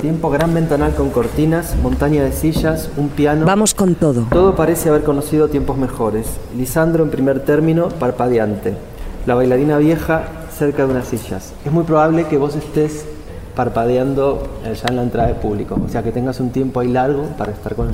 Tiempo 0.00 0.30
gran 0.30 0.54
ventanal 0.54 0.94
con 0.94 1.10
cortinas, 1.10 1.74
montaña 1.82 2.22
de 2.22 2.32
sillas, 2.32 2.90
un 2.96 3.08
piano. 3.08 3.46
Vamos 3.46 3.74
con 3.74 3.94
todo. 3.94 4.26
Todo 4.30 4.54
parece 4.54 4.88
haber 4.88 5.02
conocido 5.02 5.48
tiempos 5.48 5.76
mejores. 5.78 6.26
Lisandro 6.56 7.04
en 7.04 7.10
primer 7.10 7.40
término, 7.40 7.88
parpadeante. 7.88 8.74
La 9.26 9.34
bailarina 9.34 9.78
vieja 9.78 10.24
cerca 10.56 10.86
de 10.86 10.92
unas 10.92 11.08
sillas. 11.08 11.52
Es 11.64 11.72
muy 11.72 11.84
probable 11.84 12.26
que 12.26 12.38
vos 12.38 12.54
estés 12.56 13.04
parpadeando 13.54 14.46
ya 14.64 14.88
en 14.88 14.96
la 14.96 15.02
entrada 15.02 15.28
de 15.28 15.34
público. 15.34 15.80
O 15.84 15.88
sea, 15.88 16.02
que 16.02 16.12
tengas 16.12 16.40
un 16.40 16.50
tiempo 16.50 16.80
ahí 16.80 16.88
largo 16.88 17.24
para 17.38 17.52
estar 17.52 17.74
con, 17.74 17.88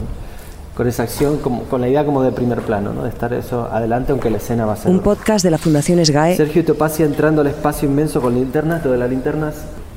con 0.76 0.88
esa 0.88 1.04
acción, 1.04 1.38
como, 1.38 1.62
con 1.64 1.80
la 1.80 1.88
idea 1.88 2.04
como 2.04 2.22
de 2.22 2.32
primer 2.32 2.60
plano, 2.62 2.92
¿no? 2.92 3.04
de 3.04 3.08
estar 3.08 3.32
eso 3.32 3.68
adelante, 3.70 4.12
aunque 4.12 4.28
la 4.28 4.38
escena 4.38 4.66
va 4.66 4.74
a 4.74 4.76
ser. 4.76 4.90
Un 4.90 5.00
podcast 5.00 5.44
de 5.44 5.50
la 5.50 5.58
Fundación 5.58 6.04
SGAE. 6.04 6.36
Sergio 6.36 6.64
Topacia 6.64 7.06
entrando 7.06 7.40
al 7.40 7.46
espacio 7.46 7.88
inmenso 7.88 8.20
con 8.20 8.34
linternas, 8.34 8.84
lo 8.84 8.92
de 8.92 8.98
las 8.98 9.08
linternas 9.08 9.54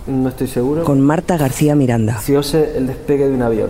no 0.08 0.30
estoy 0.30 0.48
seguro. 0.48 0.84
Con 0.84 1.02
Marta 1.02 1.38
García 1.38 1.76
Miranda. 1.76 2.20
Si 2.20 2.36
oye 2.36 2.78
el 2.78 2.88
despegue 2.88 3.28
de 3.28 3.34
un 3.34 3.42
avión. 3.42 3.70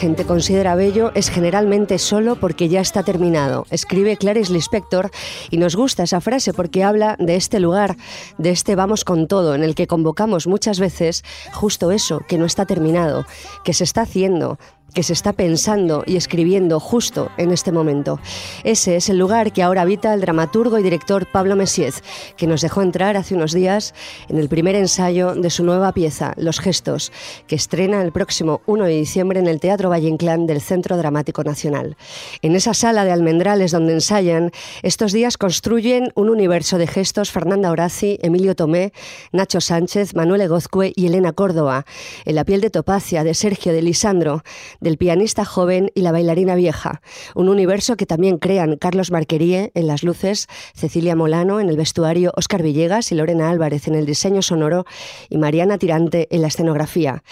Gente 0.00 0.24
considera 0.24 0.76
bello 0.76 1.12
es 1.14 1.28
generalmente 1.28 1.98
solo 1.98 2.36
porque 2.36 2.70
ya 2.70 2.80
está 2.80 3.02
terminado. 3.02 3.66
Escribe 3.68 4.16
Clarice 4.16 4.50
Lispector 4.50 5.10
y 5.50 5.58
nos 5.58 5.76
gusta 5.76 6.04
esa 6.04 6.22
frase 6.22 6.54
porque 6.54 6.82
habla 6.82 7.16
de 7.18 7.36
este 7.36 7.60
lugar, 7.60 7.98
de 8.38 8.48
este 8.48 8.76
vamos 8.76 9.04
con 9.04 9.28
todo, 9.28 9.54
en 9.54 9.62
el 9.62 9.74
que 9.74 9.86
convocamos 9.86 10.46
muchas 10.46 10.80
veces 10.80 11.22
justo 11.52 11.90
eso, 11.90 12.22
que 12.26 12.38
no 12.38 12.46
está 12.46 12.64
terminado, 12.64 13.26
que 13.62 13.74
se 13.74 13.84
está 13.84 14.00
haciendo, 14.00 14.58
que 14.94 15.02
se 15.02 15.12
está 15.12 15.32
pensando 15.32 16.04
y 16.06 16.16
escribiendo 16.16 16.80
justo 16.80 17.30
en 17.36 17.50
este 17.50 17.72
momento. 17.72 18.20
Ese 18.64 18.96
es 18.96 19.08
el 19.08 19.18
lugar 19.18 19.52
que 19.52 19.62
ahora 19.62 19.82
habita 19.82 20.14
el 20.14 20.20
dramaturgo 20.20 20.78
y 20.78 20.82
director 20.82 21.26
Pablo 21.26 21.56
Messiez, 21.56 22.02
que 22.36 22.46
nos 22.46 22.60
dejó 22.60 22.82
entrar 22.82 23.16
hace 23.16 23.34
unos 23.34 23.52
días 23.52 23.94
en 24.28 24.38
el 24.38 24.48
primer 24.48 24.74
ensayo 24.74 25.34
de 25.34 25.50
su 25.50 25.64
nueva 25.64 25.92
pieza, 25.92 26.34
Los 26.36 26.60
Gestos, 26.60 27.12
que 27.46 27.56
estrena 27.56 28.02
el 28.02 28.12
próximo 28.12 28.60
1 28.66 28.84
de 28.84 28.94
diciembre 28.94 29.40
en 29.40 29.46
el 29.46 29.60
Teatro 29.60 29.90
Valle 29.90 30.08
Inclán 30.08 30.46
del 30.46 30.60
Centro 30.60 30.96
Dramático 30.96 31.44
Nacional. 31.44 31.96
En 32.42 32.54
esa 32.54 32.74
sala 32.74 33.04
de 33.04 33.12
almendrales 33.12 33.72
donde 33.72 33.92
ensayan, 33.92 34.50
estos 34.82 35.12
días 35.12 35.36
construyen 35.36 36.12
un 36.14 36.28
universo 36.28 36.78
de 36.78 36.86
gestos 36.86 37.30
Fernanda 37.30 37.70
Horaci, 37.70 38.18
Emilio 38.22 38.54
Tomé, 38.54 38.92
Nacho 39.32 39.60
Sánchez, 39.60 40.14
Manuel 40.14 40.42
Egozcue 40.42 40.92
y 40.94 41.06
Elena 41.06 41.32
Córdoba, 41.32 41.84
en 42.24 42.34
la 42.34 42.44
piel 42.44 42.60
de 42.60 42.70
topacia 42.70 43.24
de 43.24 43.34
Sergio 43.34 43.72
de 43.72 43.82
Lisandro, 43.82 44.42
del 44.80 44.98
pianista 44.98 45.44
joven 45.44 45.90
y 45.94 46.02
la 46.02 46.12
bailarina 46.12 46.54
vieja. 46.54 47.02
Un 47.34 47.48
universo 47.48 47.96
que 47.96 48.06
también 48.06 48.38
crean 48.38 48.76
Carlos 48.76 49.10
Marquerie 49.10 49.72
en 49.74 49.86
las 49.86 50.02
luces, 50.02 50.46
Cecilia 50.74 51.16
Molano 51.16 51.60
en 51.60 51.68
el 51.68 51.76
vestuario, 51.76 52.32
Óscar 52.36 52.62
Villegas 52.62 53.12
y 53.12 53.14
Lorena 53.14 53.50
Álvarez 53.50 53.88
en 53.88 53.94
el 53.94 54.06
diseño 54.06 54.42
sonoro 54.42 54.84
y 55.28 55.38
Mariana 55.38 55.78
Tirante 55.78 56.28
en 56.30 56.42
la 56.42 56.48
escenografía. 56.48 57.22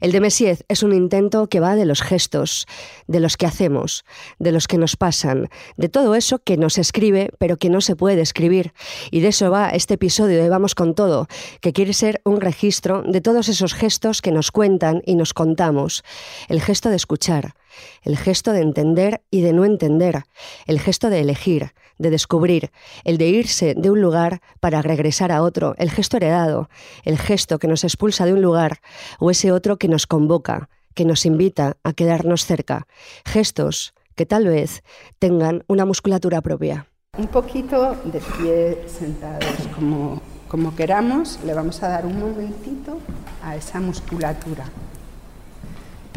El 0.00 0.12
de 0.12 0.20
Messiez 0.20 0.64
es 0.68 0.82
un 0.82 0.92
intento 0.92 1.48
que 1.48 1.60
va 1.60 1.76
de 1.76 1.84
los 1.84 2.02
gestos, 2.02 2.66
de 3.06 3.20
los 3.20 3.36
que 3.36 3.46
hacemos, 3.46 4.04
de 4.38 4.52
los 4.52 4.68
que 4.68 4.78
nos 4.78 4.96
pasan, 4.96 5.48
de 5.76 5.88
todo 5.88 6.14
eso 6.14 6.38
que 6.38 6.56
nos 6.56 6.78
escribe 6.78 7.30
pero 7.38 7.56
que 7.56 7.70
no 7.70 7.80
se 7.80 7.96
puede 7.96 8.20
escribir. 8.20 8.72
Y 9.10 9.20
de 9.20 9.28
eso 9.28 9.50
va 9.50 9.70
este 9.70 9.94
episodio 9.94 10.42
de 10.42 10.48
Vamos 10.48 10.74
con 10.74 10.94
todo, 10.94 11.28
que 11.60 11.72
quiere 11.72 11.92
ser 11.92 12.20
un 12.24 12.40
registro 12.40 13.02
de 13.02 13.20
todos 13.20 13.48
esos 13.48 13.74
gestos 13.74 14.22
que 14.22 14.32
nos 14.32 14.50
cuentan 14.50 15.02
y 15.06 15.14
nos 15.14 15.34
contamos. 15.34 16.02
El 16.48 16.60
gesto 16.60 16.90
de 16.90 16.97
escuchar, 16.98 17.54
el 18.02 18.18
gesto 18.18 18.52
de 18.52 18.60
entender 18.60 19.22
y 19.30 19.40
de 19.40 19.54
no 19.54 19.64
entender, 19.64 20.24
el 20.66 20.78
gesto 20.78 21.08
de 21.08 21.20
elegir, 21.20 21.72
de 21.98 22.10
descubrir, 22.10 22.70
el 23.04 23.18
de 23.18 23.28
irse 23.28 23.74
de 23.74 23.90
un 23.90 24.00
lugar 24.00 24.40
para 24.60 24.82
regresar 24.82 25.32
a 25.32 25.42
otro, 25.42 25.74
el 25.78 25.90
gesto 25.90 26.18
heredado, 26.18 26.68
el 27.04 27.18
gesto 27.18 27.58
que 27.58 27.68
nos 27.68 27.84
expulsa 27.84 28.26
de 28.26 28.34
un 28.34 28.42
lugar 28.42 28.80
o 29.18 29.30
ese 29.30 29.52
otro 29.52 29.78
que 29.78 29.88
nos 29.88 30.06
convoca, 30.06 30.68
que 30.94 31.04
nos 31.04 31.26
invita 31.26 31.76
a 31.84 31.92
quedarnos 31.92 32.44
cerca. 32.44 32.86
Gestos 33.24 33.94
que 34.14 34.26
tal 34.26 34.46
vez 34.46 34.82
tengan 35.18 35.64
una 35.68 35.84
musculatura 35.84 36.40
propia. 36.40 36.86
Un 37.16 37.28
poquito 37.28 37.96
de 38.04 38.20
pie 38.20 38.84
sentados, 38.88 39.68
como, 39.74 40.20
como 40.48 40.74
queramos, 40.74 41.38
le 41.44 41.54
vamos 41.54 41.82
a 41.82 41.88
dar 41.88 42.04
un 42.04 42.18
momentito 42.18 42.98
a 43.42 43.56
esa 43.56 43.80
musculatura. 43.80 44.66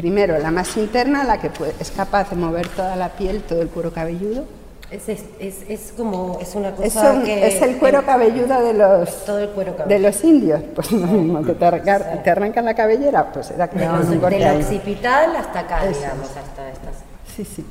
Primero, 0.02 0.36
la 0.40 0.50
más 0.50 0.76
interna, 0.78 1.24
la 1.24 1.40
que 1.40 1.52
es 1.80 1.92
capaz 1.92 2.32
de 2.32 2.36
mover 2.36 2.68
toda 2.70 2.96
la 2.96 3.10
piel, 3.10 3.44
todo 3.44 3.62
el 3.62 3.68
cuero 3.68 3.94
cabelludo. 3.94 4.46
Es, 4.90 5.08
es, 5.08 5.20
es, 5.40 5.58
es 5.70 5.94
como, 5.96 6.40
es 6.42 6.56
una 6.56 6.72
cosa 6.72 6.88
Es, 6.88 6.96
un- 7.16 7.24
que... 7.24 7.48
es 7.48 7.62
el 7.62 7.78
cuero 7.78 8.04
cabelludo 8.04 8.62
de 8.64 8.74
los, 8.74 9.26
Todo 9.26 9.38
el 9.38 9.50
cuero 9.50 9.76
de 9.86 10.00
los 10.00 10.24
indios. 10.24 10.60
Pues 10.76 10.92
lo 10.92 11.06
mismo, 11.06 11.44
que 11.44 11.54
te, 11.54 11.66
arranca- 11.66 12.24
te 12.24 12.30
arrancan 12.32 12.66
la 12.66 12.74
cabellera, 12.74 13.32
pues 13.32 13.52
era 13.52 13.70
que 13.70 13.78
un 13.78 14.20
de 14.30 14.40
la 14.40 14.54
occipital 14.56 15.36
hasta 15.36 15.60
acá, 15.60 15.86
Eso 15.86 16.00
digamos, 16.00 16.26
hasta 16.30 16.70
estas. 16.72 16.96
Sí, 17.36 17.46
sí. 17.46 17.64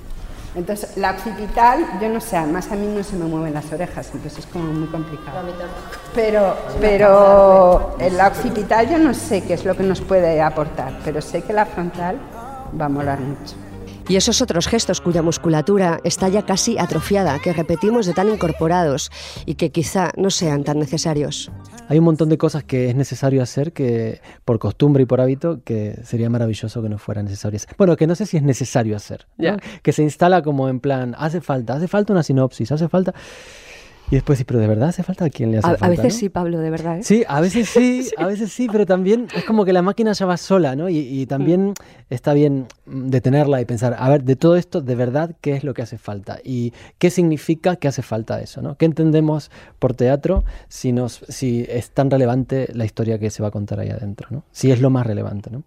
Entonces, 0.55 0.97
la 0.97 1.13
occipital, 1.13 1.87
yo 2.01 2.09
no 2.09 2.21
sé, 2.21 2.37
además 2.37 2.71
a 2.73 2.75
mí 2.75 2.87
no 2.87 3.05
se 3.05 3.15
me 3.17 3.25
mueven 3.25 3.55
las 3.55 3.73
orejas, 3.73 4.11
entonces 4.13 4.41
es 4.41 4.47
como 4.47 4.65
muy 4.73 4.89
complicado. 4.89 5.39
A 5.39 5.43
mí 5.43 5.53
tampoco. 5.53 5.81
Pero, 6.15 6.57
pero 6.81 7.97
en 8.01 8.17
la 8.17 8.29
occipital 8.29 8.89
yo 8.91 8.99
no 8.99 9.15
sé 9.15 9.43
qué 9.43 9.55
es 9.55 9.65
lo 9.65 9.77
que 9.77 9.85
nos 9.85 10.01
puede 10.01 10.43
aportar, 10.43 10.99
pero 11.05 11.21
sé 11.21 11.43
que 11.43 11.53
la 11.53 11.67
frontal 11.67 12.19
va 12.79 12.87
a 12.87 12.89
molar 12.89 13.21
mucho. 13.21 13.55
Y 14.09 14.17
esos 14.17 14.43
otros 14.43 14.67
gestos 14.67 15.01
cuya 15.01 15.23
musculatura 15.23 16.01
está 16.03 16.27
ya 16.29 16.43
casi 16.43 16.77
atrofiada, 16.79 17.39
que 17.39 17.53
repetimos 17.53 18.07
de 18.07 18.13
tan 18.13 18.29
incorporados 18.29 19.13
y 19.47 19.55
que 19.55 19.71
quizá 19.71 20.11
no 20.17 20.31
sean 20.31 20.65
tan 20.65 20.81
necesarios. 20.81 21.49
Hay 21.91 21.99
un 21.99 22.05
montón 22.05 22.29
de 22.29 22.39
cosas 22.39 22.63
que 22.63 22.89
es 22.89 22.95
necesario 22.95 23.43
hacer 23.43 23.73
que 23.73 24.21
por 24.45 24.61
costumbre 24.61 25.03
y 25.03 25.07
por 25.07 25.21
hábito 25.21 25.65
que 25.65 25.99
sería 26.05 26.31
maravilloso 26.31 26.81
que 26.83 26.89
no 26.89 26.99
fueran 26.99 27.25
necesarias. 27.25 27.67
Bueno, 27.77 27.97
que 27.97 28.07
no 28.07 28.15
sé 28.15 28.27
si 28.27 28.37
es 28.37 28.45
necesario 28.45 28.95
hacer, 28.95 29.27
¿no? 29.37 29.57
Que 29.83 29.91
se 29.91 30.05
instala 30.05 30.41
como 30.43 30.69
en 30.69 30.79
plan, 30.79 31.17
hace 31.19 31.41
falta, 31.41 31.75
hace 31.75 31.89
falta 31.89 32.13
una 32.13 32.23
sinopsis, 32.23 32.71
hace 32.71 32.89
falta... 32.89 33.13
Y 34.11 34.17
después 34.17 34.39
sí, 34.39 34.45
pero 34.45 34.59
de 34.59 34.67
verdad 34.67 34.89
hace 34.89 35.03
falta 35.05 35.25
a 35.25 35.31
quién 35.31 35.53
le 35.53 35.59
hace 35.59 35.69
A, 35.69 35.71
falta. 35.71 35.87
a 35.87 35.89
veces 35.91 36.15
no? 36.15 36.19
sí, 36.19 36.29
Pablo, 36.29 36.59
de 36.59 36.71
verdad. 36.71 36.99
¿eh? 36.99 37.03
Sí, 37.03 37.25
a 37.29 37.41
veces 37.41 37.69
sí, 37.71 38.11
a 38.17 38.27
veces 38.27 38.53
sí, 38.53 38.67
pero 38.71 38.85
también 38.87 39.29
es 39.37 39.45
como 39.45 39.65
que 39.65 39.73
la 39.73 39.83
máquina 39.83 40.13
ya 40.13 40.27
va 40.27 40.37
sola, 40.37 40.75
¿no? 40.75 40.89
Y, 40.89 40.99
y 40.99 41.27
también 41.27 41.75
está 42.09 42.35
bien 42.35 42.67
mm, 42.87 43.09
detenerla 43.09 43.61
y 43.61 43.65
pensar, 43.65 43.95
a 43.99 44.09
ver, 44.09 44.25
de 44.25 44.35
todo 44.37 44.57
esto, 44.57 44.81
de 44.81 44.95
verdad, 44.97 45.37
¿qué 45.41 45.53
es 45.53 45.63
lo 45.63 45.75
que 45.75 45.83
hace 45.83 45.97
falta? 45.97 46.41
¿Y 46.43 46.73
qué 46.99 47.11
significa 47.11 47.77
que 47.77 47.87
hace 47.89 48.03
falta 48.03 48.41
eso, 48.41 48.63
¿no? 48.63 48.77
¿Qué 48.77 48.85
entendemos 48.87 49.51
por 49.79 49.95
teatro 49.95 50.45
si, 50.69 50.93
nos, 50.93 51.25
si 51.29 51.65
es 51.69 51.91
tan 51.91 52.11
relevante 52.11 52.69
la 52.75 52.85
historia 52.85 53.19
que 53.19 53.31
se 53.31 53.43
va 53.43 53.49
a 53.49 53.53
contar 53.53 53.79
ahí 53.79 53.91
adentro, 53.91 54.27
¿no? 54.31 54.45
Si 54.51 54.73
es 54.73 54.81
lo 54.81 54.91
más 54.91 55.07
relevante, 55.07 55.51
¿no? 55.51 55.63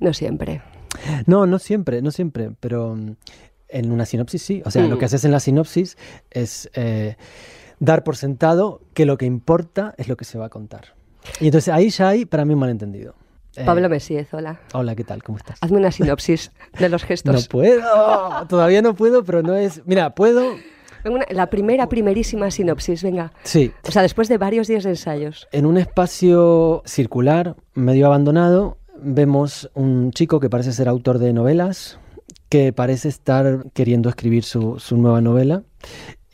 No 0.00 0.12
siempre. 0.12 0.62
No, 1.26 1.46
no 1.46 1.58
siempre, 1.58 2.02
no 2.02 2.10
siempre, 2.10 2.50
pero 2.60 2.96
mm, 2.96 3.12
en 3.68 3.92
una 3.92 4.06
sinopsis 4.06 4.42
sí. 4.42 4.62
O 4.64 4.70
sea, 4.70 4.86
lo 4.86 4.98
que 4.98 5.04
haces 5.04 5.24
en 5.24 5.32
la 5.32 5.40
sinopsis 5.40 5.96
es 6.30 6.70
eh, 6.74 7.16
dar 7.78 8.04
por 8.04 8.16
sentado 8.16 8.80
que 8.94 9.04
lo 9.06 9.16
que 9.18 9.26
importa 9.26 9.94
es 9.98 10.08
lo 10.08 10.16
que 10.16 10.24
se 10.24 10.38
va 10.38 10.46
a 10.46 10.48
contar. 10.50 10.94
Y 11.40 11.46
entonces 11.46 11.72
ahí 11.72 11.88
ya 11.90 12.08
hay 12.08 12.24
para 12.24 12.44
mí 12.44 12.54
un 12.54 12.60
malentendido. 12.60 13.14
Eh, 13.56 13.64
Pablo 13.64 13.88
Messiez, 13.88 14.32
hola. 14.34 14.60
Hola, 14.72 14.94
¿qué 14.96 15.04
tal? 15.04 15.22
¿Cómo 15.22 15.38
estás? 15.38 15.58
Hazme 15.60 15.78
una 15.78 15.92
sinopsis 15.92 16.50
de 16.78 16.88
los 16.88 17.02
No 17.04 17.08
gestos. 17.08 17.48
puedo, 17.48 18.46
todavía 18.48 18.82
no 18.82 18.94
puedo, 18.94 19.24
pero 19.24 19.42
no 19.42 19.54
es... 19.54 19.82
Mira, 19.86 20.14
puedo... 20.14 20.54
Una- 21.04 21.26
la 21.30 21.50
primera, 21.50 21.88
primerísima 21.88 22.50
sinopsis, 22.50 23.02
venga. 23.02 23.32
Sí, 23.44 23.70
O 23.86 23.92
sea, 23.92 24.02
después 24.02 24.28
de 24.28 24.38
varios 24.38 24.66
días 24.68 24.84
de 24.84 24.90
ensayos. 24.90 25.46
En 25.52 25.66
un 25.66 25.76
espacio 25.76 26.82
circular, 26.86 27.56
medio 27.74 28.06
abandonado, 28.06 28.78
vemos 29.00 29.70
un 29.74 30.10
chico 30.12 30.40
que 30.40 30.48
parece 30.50 30.72
ser 30.72 30.88
autor 30.88 31.18
de 31.18 31.32
novelas, 31.32 31.98
que 32.48 32.72
parece 32.72 33.08
estar 33.08 33.66
queriendo 33.74 34.08
escribir 34.08 34.44
su, 34.44 34.78
su 34.78 34.96
nueva 34.96 35.20
novela 35.20 35.62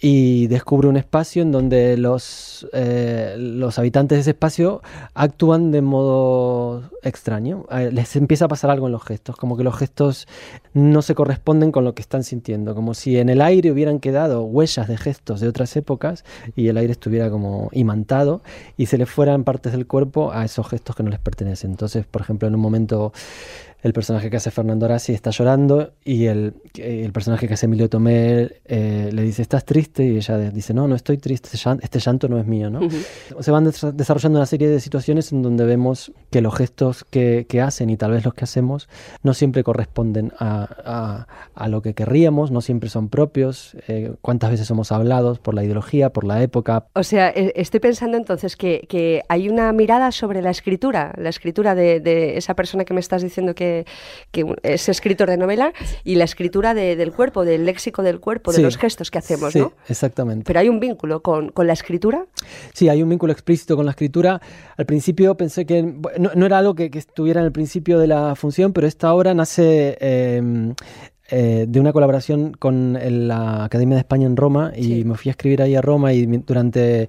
y 0.02 0.46
descubre 0.46 0.88
un 0.88 0.96
espacio 0.96 1.42
en 1.42 1.52
donde 1.52 1.98
los, 1.98 2.66
eh, 2.72 3.36
los 3.38 3.78
habitantes 3.78 4.16
de 4.16 4.20
ese 4.20 4.30
espacio 4.30 4.80
actúan 5.12 5.70
de 5.70 5.82
modo 5.82 6.90
extraño. 7.02 7.66
Les 7.92 8.16
empieza 8.16 8.46
a 8.46 8.48
pasar 8.48 8.70
algo 8.70 8.86
en 8.86 8.92
los 8.92 9.04
gestos, 9.04 9.36
como 9.36 9.58
que 9.58 9.64
los 9.64 9.76
gestos 9.76 10.26
no 10.72 11.02
se 11.02 11.14
corresponden 11.14 11.70
con 11.70 11.84
lo 11.84 11.94
que 11.94 12.00
están 12.00 12.24
sintiendo, 12.24 12.74
como 12.74 12.94
si 12.94 13.18
en 13.18 13.28
el 13.28 13.42
aire 13.42 13.70
hubieran 13.70 14.00
quedado 14.00 14.42
huellas 14.42 14.88
de 14.88 14.96
gestos 14.96 15.40
de 15.40 15.48
otras 15.48 15.76
épocas 15.76 16.24
y 16.56 16.68
el 16.68 16.78
aire 16.78 16.92
estuviera 16.92 17.30
como 17.30 17.68
imantado 17.72 18.42
y 18.78 18.86
se 18.86 18.96
les 18.96 19.10
fueran 19.10 19.44
partes 19.44 19.72
del 19.72 19.86
cuerpo 19.86 20.32
a 20.32 20.46
esos 20.46 20.66
gestos 20.66 20.96
que 20.96 21.02
no 21.02 21.10
les 21.10 21.20
pertenecen. 21.20 21.72
Entonces, 21.72 22.06
por 22.06 22.22
ejemplo, 22.22 22.48
en 22.48 22.54
un 22.54 22.60
momento 22.60 23.12
el 23.82 23.92
personaje 23.92 24.28
que 24.30 24.36
hace 24.36 24.50
Fernando 24.50 24.86
Arasi 24.86 25.12
está 25.12 25.30
llorando 25.30 25.92
y 26.04 26.26
el, 26.26 26.54
el 26.76 27.12
personaje 27.12 27.48
que 27.48 27.54
hace 27.54 27.66
Emilio 27.66 27.88
Tomé 27.88 28.50
eh, 28.66 29.10
le 29.12 29.22
dice, 29.22 29.42
¿estás 29.42 29.64
triste? 29.64 30.04
Y 30.04 30.16
ella 30.16 30.38
dice, 30.50 30.74
no, 30.74 30.86
no 30.88 30.94
estoy 30.94 31.18
triste, 31.18 31.48
este 31.52 31.58
llanto, 31.58 31.84
este 31.84 31.98
llanto 31.98 32.28
no 32.28 32.38
es 32.38 32.46
mío. 32.46 32.70
¿no? 32.70 32.80
Se 33.40 33.50
van 33.50 33.64
des- 33.64 33.86
desarrollando 33.94 34.38
una 34.38 34.46
serie 34.46 34.68
de 34.68 34.80
situaciones 34.80 35.32
en 35.32 35.42
donde 35.42 35.64
vemos 35.64 36.12
que 36.30 36.40
los 36.40 36.54
gestos 36.54 37.04
que, 37.04 37.46
que 37.48 37.60
hacen 37.60 37.90
y 37.90 37.96
tal 37.96 38.10
vez 38.12 38.24
los 38.24 38.34
que 38.34 38.44
hacemos 38.44 38.88
no 39.22 39.32
siempre 39.34 39.62
corresponden 39.64 40.32
a, 40.38 40.68
a- 40.84 41.26
a 41.54 41.68
lo 41.68 41.82
que 41.82 41.94
querríamos, 41.94 42.50
no 42.50 42.60
siempre 42.60 42.90
son 42.90 43.08
propios, 43.08 43.76
eh, 43.88 44.12
cuántas 44.20 44.50
veces 44.50 44.66
somos 44.66 44.92
hablados 44.92 45.38
por 45.38 45.54
la 45.54 45.64
ideología, 45.64 46.10
por 46.10 46.24
la 46.24 46.42
época, 46.42 46.86
O 46.94 47.02
sea, 47.02 47.30
e- 47.30 47.52
estoy 47.56 47.80
pensando 47.80 48.16
entonces 48.16 48.56
que, 48.56 48.86
que 48.88 49.22
hay 49.28 49.48
una 49.48 49.72
mirada 49.72 50.12
sobre 50.12 50.42
la 50.42 50.50
escritura, 50.50 51.12
la 51.16 51.28
escritura 51.30 51.74
de, 51.74 52.00
de 52.00 52.36
esa 52.36 52.54
persona 52.54 52.84
que 52.84 52.94
me 52.94 53.00
estás 53.00 53.22
diciendo 53.22 53.54
que, 53.54 53.69
que 54.30 54.44
es 54.62 54.88
escritor 54.88 55.28
de 55.30 55.36
novela 55.36 55.72
y 56.04 56.14
la 56.16 56.24
escritura 56.24 56.74
de- 56.74 56.96
del 56.96 57.12
cuerpo, 57.12 57.44
del 57.44 57.64
léxico 57.66 58.02
del 58.02 58.20
cuerpo, 58.20 58.50
de 58.52 58.56
Sí. 58.56 58.62
los 58.62 58.76
gestos 58.76 59.10
que 59.10 59.18
hacemos, 59.18 59.52
Sí, 59.52 59.60
¿no? 59.60 59.72
exactamente. 59.88 60.44
Pero 60.46 60.60
hay 60.60 60.68
un 60.68 60.80
vínculo 60.80 61.20
con, 61.22 61.50
con 61.50 61.66
la 61.66 61.72
escritura. 61.72 62.26
Sí, 62.72 62.88
hay 62.88 63.02
un 63.02 63.08
vínculo 63.08 63.32
explícito 63.32 63.76
con 63.76 63.84
la 63.86 63.92
escritura. 63.92 64.40
Al 64.76 64.86
principio 64.86 65.36
pensé 65.36 65.66
que 65.66 65.82
no, 65.82 66.30
no 66.34 66.46
era 66.46 66.58
algo 66.58 66.74
que, 66.74 66.90
que 66.90 66.98
estuviera 66.98 67.40
en 67.40 67.46
el 67.46 67.52
principio 67.52 67.98
de 67.98 68.06
la 68.06 68.34
función, 68.34 68.72
pero 68.72 68.86
esta 68.86 69.12
obra 69.14 69.34
nace 69.34 69.96
eh, 70.00 70.72
eh, 71.32 71.66
de 71.68 71.80
una 71.80 71.92
colaboración 71.92 72.52
con 72.52 72.98
la 73.28 73.64
Academia 73.64 73.94
de 73.96 74.00
España 74.00 74.26
en 74.26 74.36
Roma 74.36 74.72
y 74.74 74.82
Sí. 74.84 75.04
me 75.04 75.14
fui 75.16 75.28
a 75.28 75.32
escribir 75.32 75.62
ahí 75.62 75.76
a 75.76 75.80
Roma 75.80 76.12
y 76.12 76.26
durante 76.26 77.08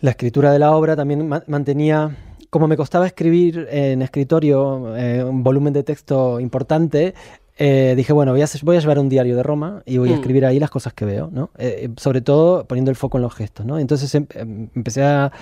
la 0.00 0.10
escritura 0.10 0.52
de 0.52 0.58
la 0.58 0.72
obra 0.76 0.94
también 0.96 1.26
ma- 1.26 1.42
mantenía, 1.46 2.14
como 2.54 2.68
me 2.68 2.76
costaba 2.76 3.04
escribir 3.04 3.66
en 3.68 4.00
escritorio 4.00 4.96
eh, 4.96 5.24
un 5.24 5.42
volumen 5.42 5.72
de 5.72 5.82
texto 5.82 6.38
importante, 6.38 7.12
eh, 7.58 7.94
dije, 7.96 8.12
bueno, 8.12 8.30
voy 8.30 8.42
a, 8.42 8.46
voy 8.62 8.76
a 8.76 8.80
llevar 8.80 9.00
un 9.00 9.08
diario 9.08 9.34
de 9.36 9.42
Roma 9.42 9.82
y 9.84 9.98
voy 9.98 10.10
a 10.10 10.12
Mm. 10.12 10.14
escribir 10.20 10.46
ahí 10.46 10.60
las 10.60 10.70
cosas 10.70 10.92
que 10.92 11.04
veo, 11.04 11.30
¿no? 11.32 11.50
Eh, 11.58 11.88
sobre 11.96 12.20
todo 12.20 12.64
poniendo 12.68 12.92
el 12.92 12.96
foco 12.96 13.18
en 13.18 13.22
los 13.22 13.34
gestos, 13.34 13.66
¿no? 13.66 13.80
Entonces 13.80 14.14
em- 14.14 14.28
em- 14.36 14.68
empecé 14.76 15.02
a, 15.02 15.32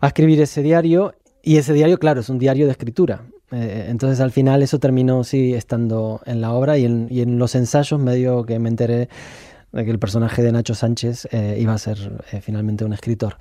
a 0.00 0.06
escribir 0.08 0.40
ese 0.40 0.60
diario 0.60 1.14
y 1.40 1.58
ese 1.58 1.72
diario, 1.72 2.00
claro, 2.00 2.18
es 2.20 2.28
un 2.28 2.40
diario 2.40 2.66
de 2.66 2.72
escritura. 2.72 3.22
Entonces 3.52 4.18
al 4.20 4.32
final 4.32 4.60
eso 4.64 4.80
terminó, 4.80 5.22
sí, 5.22 5.54
estando 5.54 6.20
en 6.26 6.40
la 6.40 6.52
obra 6.52 6.78
y 6.78 6.84
en, 6.84 7.06
y 7.10 7.20
en 7.20 7.38
los 7.38 7.54
ensayos 7.54 8.00
medio 8.00 8.44
que 8.44 8.58
me 8.58 8.68
enteré 8.68 9.08
de 9.72 9.84
que 9.84 9.90
el 9.92 10.00
personaje 10.00 10.42
de 10.42 10.50
Nacho 10.50 10.74
Sánchez 10.74 11.28
iba 11.58 11.74
a 11.74 11.78
ser 11.78 11.96
finalmente 12.42 12.84
un 12.84 12.92
escritor. 12.92 13.36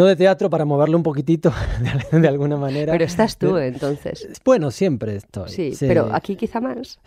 No 0.00 0.06
de 0.06 0.16
teatro 0.16 0.48
para 0.48 0.64
moverlo 0.64 0.96
un 0.96 1.02
poquitito 1.02 1.52
de, 2.12 2.20
de 2.20 2.28
alguna 2.28 2.56
manera. 2.56 2.92
Pero 2.92 3.04
estás 3.04 3.36
tú, 3.36 3.56
entonces. 3.58 4.26
Bueno, 4.44 4.70
siempre 4.70 5.16
estoy. 5.16 5.50
Sí, 5.50 5.74
pero 5.80 6.08
aquí 6.12 6.36
quizá 6.36 6.60
más. 6.60 6.98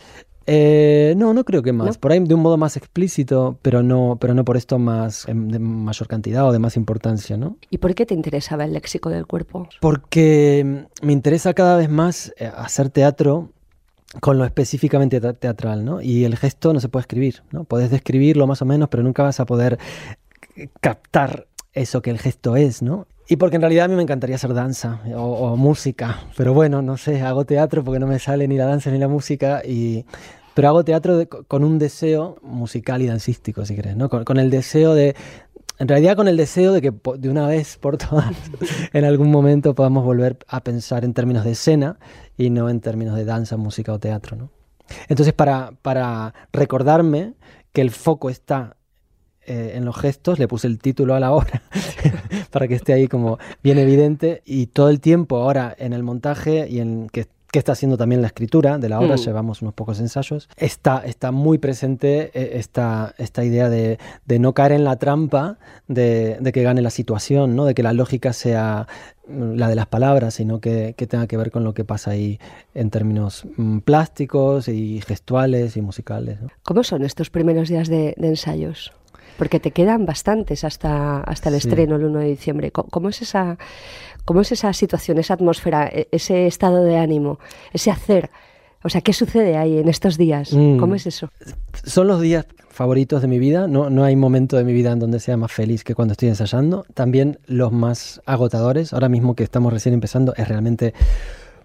Eh, 0.45 1.13
no, 1.17 1.33
no 1.33 1.43
creo 1.45 1.63
que 1.63 1.71
más. 1.71 1.87
¿No? 1.87 1.93
Por 1.93 2.11
ahí 2.11 2.19
de 2.19 2.33
un 2.35 2.41
modo 2.41 2.57
más 2.57 2.75
explícito, 2.77 3.57
pero 3.61 3.81
no, 3.81 4.17
pero 4.19 4.33
no 4.33 4.43
por 4.45 4.57
esto 4.57 4.77
más 4.77 5.27
em, 5.27 5.47
de 5.47 5.57
mayor 5.57 6.07
cantidad 6.07 6.45
o 6.47 6.51
de 6.51 6.59
más 6.59 6.75
importancia, 6.75 7.37
¿no? 7.37 7.57
¿Y 7.69 7.77
por 7.77 7.95
qué 7.95 8.05
te 8.05 8.13
interesaba 8.13 8.65
el 8.65 8.73
léxico 8.73 9.09
del 9.09 9.25
cuerpo? 9.25 9.67
Porque 9.79 10.85
mm, 11.01 11.05
me 11.07 11.13
interesa 11.13 11.53
cada 11.53 11.77
vez 11.77 11.89
más 11.89 12.33
eh, 12.37 12.51
hacer 12.55 12.89
teatro 12.89 13.49
con 14.19 14.37
lo 14.37 14.45
específicamente 14.45 15.19
te- 15.21 15.33
teatral, 15.33 15.83
¿no? 15.85 16.01
Y 16.01 16.25
el 16.25 16.35
gesto 16.37 16.73
no 16.73 16.79
se 16.79 16.89
puede 16.89 17.01
escribir, 17.03 17.41
¿no? 17.51 17.63
Puedes 17.63 17.89
describirlo 17.89 18.45
más 18.45 18.61
o 18.61 18.65
menos, 18.65 18.89
pero 18.89 19.01
nunca 19.01 19.23
vas 19.23 19.39
a 19.39 19.45
poder 19.45 19.79
eh, 20.57 20.67
captar 20.81 21.47
eso 21.73 22.01
que 22.01 22.11
el 22.11 22.19
gesto 22.19 22.55
es, 22.55 22.81
¿no? 22.81 23.07
Y 23.27 23.37
porque 23.37 23.55
en 23.55 23.61
realidad 23.61 23.85
a 23.85 23.87
mí 23.87 23.95
me 23.95 24.01
encantaría 24.01 24.35
hacer 24.35 24.53
danza 24.53 25.01
o, 25.15 25.55
música, 25.55 26.19
pero 26.35 26.53
bueno, 26.53 26.81
no 26.81 26.97
sé, 26.97 27.21
hago 27.21 27.45
teatro 27.45 27.83
porque 27.83 27.99
no 27.99 28.07
me 28.07 28.19
sale 28.19 28.47
ni 28.47 28.57
la 28.57 28.65
danza 28.65 28.91
ni 28.91 28.99
la 28.99 29.07
música 29.07 29.61
y... 29.65 30.05
Pero 30.53 30.67
hago 30.67 30.83
teatro 30.83 31.27
con 31.47 31.63
un 31.63 31.79
deseo 31.79 32.37
musical 32.43 33.01
y 33.01 33.07
dancístico, 33.07 33.65
si 33.65 33.75
querés, 33.75 33.95
¿no? 33.95 34.07
Con, 34.07 34.23
con 34.23 34.37
el 34.37 34.51
deseo 34.51 34.93
de... 34.93 35.15
En 35.79 35.87
realidad 35.87 36.15
con 36.15 36.27
el 36.27 36.37
deseo 36.37 36.73
de 36.73 36.81
que 36.81 36.93
de 37.17 37.29
una 37.29 37.47
vez 37.47 37.77
por 37.77 37.97
todas 37.97 38.31
en 38.93 39.05
algún 39.05 39.31
momento 39.31 39.73
podamos 39.73 40.05
volver 40.05 40.37
a 40.47 40.61
pensar 40.61 41.05
en 41.05 41.13
términos 41.13 41.43
de 41.43 41.51
escena 41.51 41.97
y 42.37 42.51
no 42.51 42.69
en 42.69 42.81
términos 42.81 43.15
de 43.15 43.25
danza, 43.25 43.57
música 43.57 43.93
o 43.93 43.99
teatro, 43.99 44.35
¿no? 44.35 44.51
Entonces 45.07 45.33
para, 45.33 45.71
para 45.81 46.35
recordarme 46.51 47.33
que 47.71 47.81
el 47.81 47.89
foco 47.89 48.29
está 48.29 48.75
eh, 49.45 49.73
en 49.75 49.85
los 49.85 49.95
gestos, 49.97 50.39
le 50.39 50.47
puse 50.47 50.67
el 50.67 50.79
título 50.79 51.15
a 51.15 51.19
la 51.19 51.31
obra 51.31 51.61
para 52.51 52.67
que 52.67 52.75
esté 52.75 52.93
ahí 52.93 53.07
como 53.07 53.39
bien 53.63 53.77
evidente 53.77 54.41
y 54.45 54.67
todo 54.67 54.89
el 54.89 54.99
tiempo 54.99 55.37
ahora 55.37 55.75
en 55.77 55.93
el 55.93 56.03
montaje 56.03 56.67
y 56.69 56.79
en 56.79 57.09
que, 57.09 57.27
que 57.51 57.59
está 57.59 57.73
haciendo 57.73 57.97
también 57.97 58.21
la 58.21 58.27
escritura 58.27 58.77
de 58.79 58.89
la 58.89 58.99
obra, 58.99 59.15
Mm. 59.15 59.19
llevamos 59.19 59.61
unos 59.61 59.73
pocos 59.75 59.99
ensayos, 59.99 60.49
está, 60.57 61.03
está 61.05 61.31
muy 61.31 61.57
presente 61.59 62.31
eh, 62.33 62.57
esta, 62.57 63.13
esta 63.17 63.43
idea 63.45 63.69
de, 63.69 63.99
de 64.25 64.39
no 64.39 64.53
caer 64.53 64.71
en 64.71 64.83
la 64.83 64.95
trampa 64.97 65.57
de, 65.87 66.37
de 66.39 66.51
que 66.51 66.63
gane 66.63 66.81
la 66.81 66.89
situación, 66.89 67.55
¿no? 67.55 67.65
de 67.65 67.75
que 67.75 67.83
la 67.83 67.93
lógica 67.93 68.33
sea 68.33 68.87
mm, 69.27 69.53
la 69.53 69.67
de 69.67 69.75
las 69.75 69.85
palabras, 69.85 70.33
sino 70.33 70.59
que, 70.61 70.95
que 70.97 71.05
tenga 71.05 71.27
que 71.27 71.37
ver 71.37 71.51
con 71.51 71.63
lo 71.63 71.73
que 71.75 71.83
pasa 71.83 72.11
ahí 72.11 72.39
en 72.73 72.89
términos 72.89 73.45
mm, 73.57 73.79
plásticos 73.79 74.67
y 74.67 75.01
gestuales 75.01 75.77
y 75.77 75.81
musicales. 75.81 76.41
¿no? 76.41 76.47
¿Cómo 76.63 76.83
son 76.83 77.03
estos 77.03 77.29
primeros 77.29 77.69
días 77.69 77.87
de, 77.87 78.15
de 78.17 78.27
ensayos? 78.29 78.93
Porque 79.37 79.59
te 79.59 79.71
quedan 79.71 80.05
bastantes 80.05 80.63
hasta, 80.63 81.21
hasta 81.21 81.49
el 81.49 81.59
Sí. 81.59 81.67
estreno 81.67 81.95
el 81.95 82.05
1 82.05 82.19
de 82.19 82.27
diciembre. 82.27 82.71
¿Cómo, 82.71 82.89
cómo 82.89 83.09
es 83.09 83.21
esa, 83.21 83.57
¿Cómo 84.25 84.41
es 84.41 84.51
esa 84.51 84.71
situación, 84.73 85.17
esa 85.17 85.33
atmósfera, 85.33 85.87
e- 85.87 86.07
ese 86.11 86.47
estado 86.47 86.83
de 86.83 86.97
ánimo, 86.97 87.39
ese 87.73 87.91
hacer? 87.91 88.29
O 88.85 88.89
sea, 88.89 89.01
¿qué 89.01 89.13
sucede 89.13 89.57
ahí 89.57 89.77
en 89.79 89.87
estos 89.87 90.17
días? 90.17 90.53
Mm. 90.53 90.77
¿Cómo 90.77 90.95
es 90.95 91.05
eso? 91.07 91.29
son 91.85 92.07
los 92.07 92.21
días 92.21 92.45
favoritos 92.69 93.21
de 93.21 93.27
mi 93.27 93.39
vida. 93.39 93.67
No, 93.67 93.89
no 93.89 94.03
hay 94.03 94.15
momento 94.15 94.57
de 94.57 94.63
mi 94.63 94.73
vida 94.73 94.91
en 94.91 94.99
donde 94.99 95.19
sea 95.19 95.37
más 95.37 95.51
feliz 95.51 95.83
que 95.83 95.95
cuando 95.95 96.11
estoy 96.13 96.29
ensayando. 96.29 96.85
También 96.93 97.39
los 97.45 97.71
más 97.71 98.21
agotadores. 98.25 98.93
Ahora 98.93 99.09
mismo 99.09 99.35
que 99.35 99.43
estamos 99.43 99.71
recién 99.73 99.93
empezando 99.93 100.33
es 100.35 100.47
realmente 100.47 100.93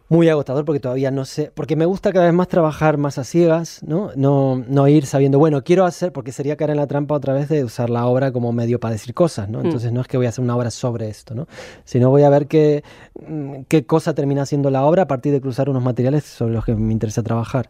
muy 0.09 0.29
agotador 0.29 0.65
porque 0.65 0.81
todavía 0.81 1.11
no 1.11 1.25
sé, 1.25 1.51
porque 1.55 1.77
me 1.77 1.85
gusta 1.85 2.13
cada 2.13 2.27
vez 2.27 2.35
más 2.35 2.49
trabajar 2.49 2.97
más 2.97 3.19
a 3.19 3.25
ciegas, 3.25 3.81
¿no? 3.87 4.11
No, 4.17 4.57
no 4.67 4.89
ir 4.89 5.05
sabiendo, 5.05 5.39
bueno, 5.39 5.63
quiero 5.63 5.85
hacer, 5.85 6.13
porque 6.13 6.33
sería 6.33 6.57
caer 6.57 6.71
en 6.71 6.79
la 6.79 6.87
trampa 6.87 7.15
otra 7.15 7.35
vez 7.35 7.49
de 7.49 7.63
usar 7.65 7.91
la 7.91 8.07
obra 8.07 8.33
como 8.33 8.53
medio 8.53 8.81
para 8.81 8.93
decir 8.93 9.13
cosas, 9.13 9.49
¿no? 9.49 9.61
Entonces 9.61 9.93
no 9.93 10.01
es 10.01 10.09
que 10.09 10.17
voy 10.17 10.27
a 10.27 10.31
hacer 10.31 10.43
una 10.43 10.57
obra 10.57 10.71
sobre 10.71 11.09
esto, 11.09 11.35
¿no? 11.35 11.47
Sino 11.85 12.09
voy 12.11 12.23
a 12.23 12.31
ver 12.31 12.47
qué, 12.47 12.83
mm, 13.27 13.63
qué 13.69 13.85
cosa 13.85 14.15
termina 14.15 14.47
siendo 14.47 14.71
la 14.71 14.85
obra 14.85 15.03
a 15.03 15.07
partir 15.07 15.33
de 15.33 15.41
cruzar 15.41 15.69
unos 15.69 15.83
materiales 15.83 16.25
sobre 16.25 16.55
los 16.55 16.65
que 16.65 16.75
me 16.75 16.93
interesa 16.93 17.23
trabajar. 17.23 17.69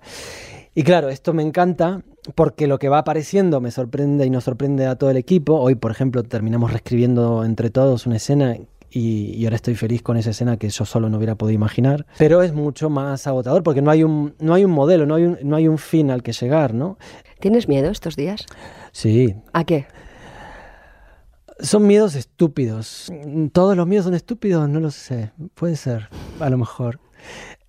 Y 0.75 0.85
claro, 0.85 1.09
esto 1.09 1.33
me 1.35 1.42
encanta 1.42 2.02
porque 2.37 2.68
lo 2.68 2.78
que 2.78 2.88
va 2.88 2.99
apareciendo 2.99 3.61
me 3.61 3.73
sorprende 3.73 4.26
y 4.26 4.30
nos 4.30 4.45
sorprende 4.45 4.87
a 4.87 4.95
todo 4.95 5.11
el 5.11 5.16
equipo. 5.16 5.59
Hoy, 5.59 5.75
por 5.75 5.90
ejemplo, 5.90 6.23
terminamos 6.23 6.71
reescribiendo 6.71 7.45
entre 7.45 7.71
todos 7.71 8.07
una 8.07 8.16
escena 8.16 8.57
y, 8.90 9.35
y 9.35 9.45
ahora 9.45 9.57
estoy 9.57 9.75
feliz 9.75 10.02
con 10.02 10.16
esa 10.16 10.30
escena 10.30 10.57
que 10.57 10.68
yo 10.68 10.85
solo 10.85 11.09
no 11.11 11.16
hubiera 11.18 11.35
podido 11.35 11.54
imaginar. 11.54 12.07
Pero 12.18 12.42
es 12.42 12.52
mucho 12.52 12.88
más 12.90 13.26
agotador 13.26 13.62
porque 13.62 13.83
no 13.83 13.90
hay 13.90 14.02
un, 14.04 14.35
no 14.40 14.54
hay 14.54 14.64
un 14.64 14.71
modelo, 14.71 15.07
no 15.07 15.14
hay 15.16 15.25
un, 15.25 15.38
no 15.42 15.57
hay 15.57 15.68
un 15.68 15.78
fin 15.78 16.11
al 16.11 16.23
que 16.23 16.33
llegar, 16.33 16.75
¿no? 16.75 16.99
¿Tienes 17.40 17.68
miedo 17.68 17.90
estos 17.90 18.16
días? 18.16 18.47
Sí, 18.92 19.35
¿A 19.52 19.64
qué? 19.64 19.87
son 21.61 21.87
miedos 21.87 22.14
estúpidos. 22.14 23.12
¿Todos 23.52 23.76
los 23.76 23.87
miedos 23.87 24.04
son 24.04 24.14
estúpidos? 24.14 24.68
No 24.68 24.78
lo 24.80 24.90
sé. 24.90 25.33
Puede 25.54 25.76
ser, 25.76 26.09
a 26.40 26.49
lo 26.50 26.57
mejor. 26.59 27.00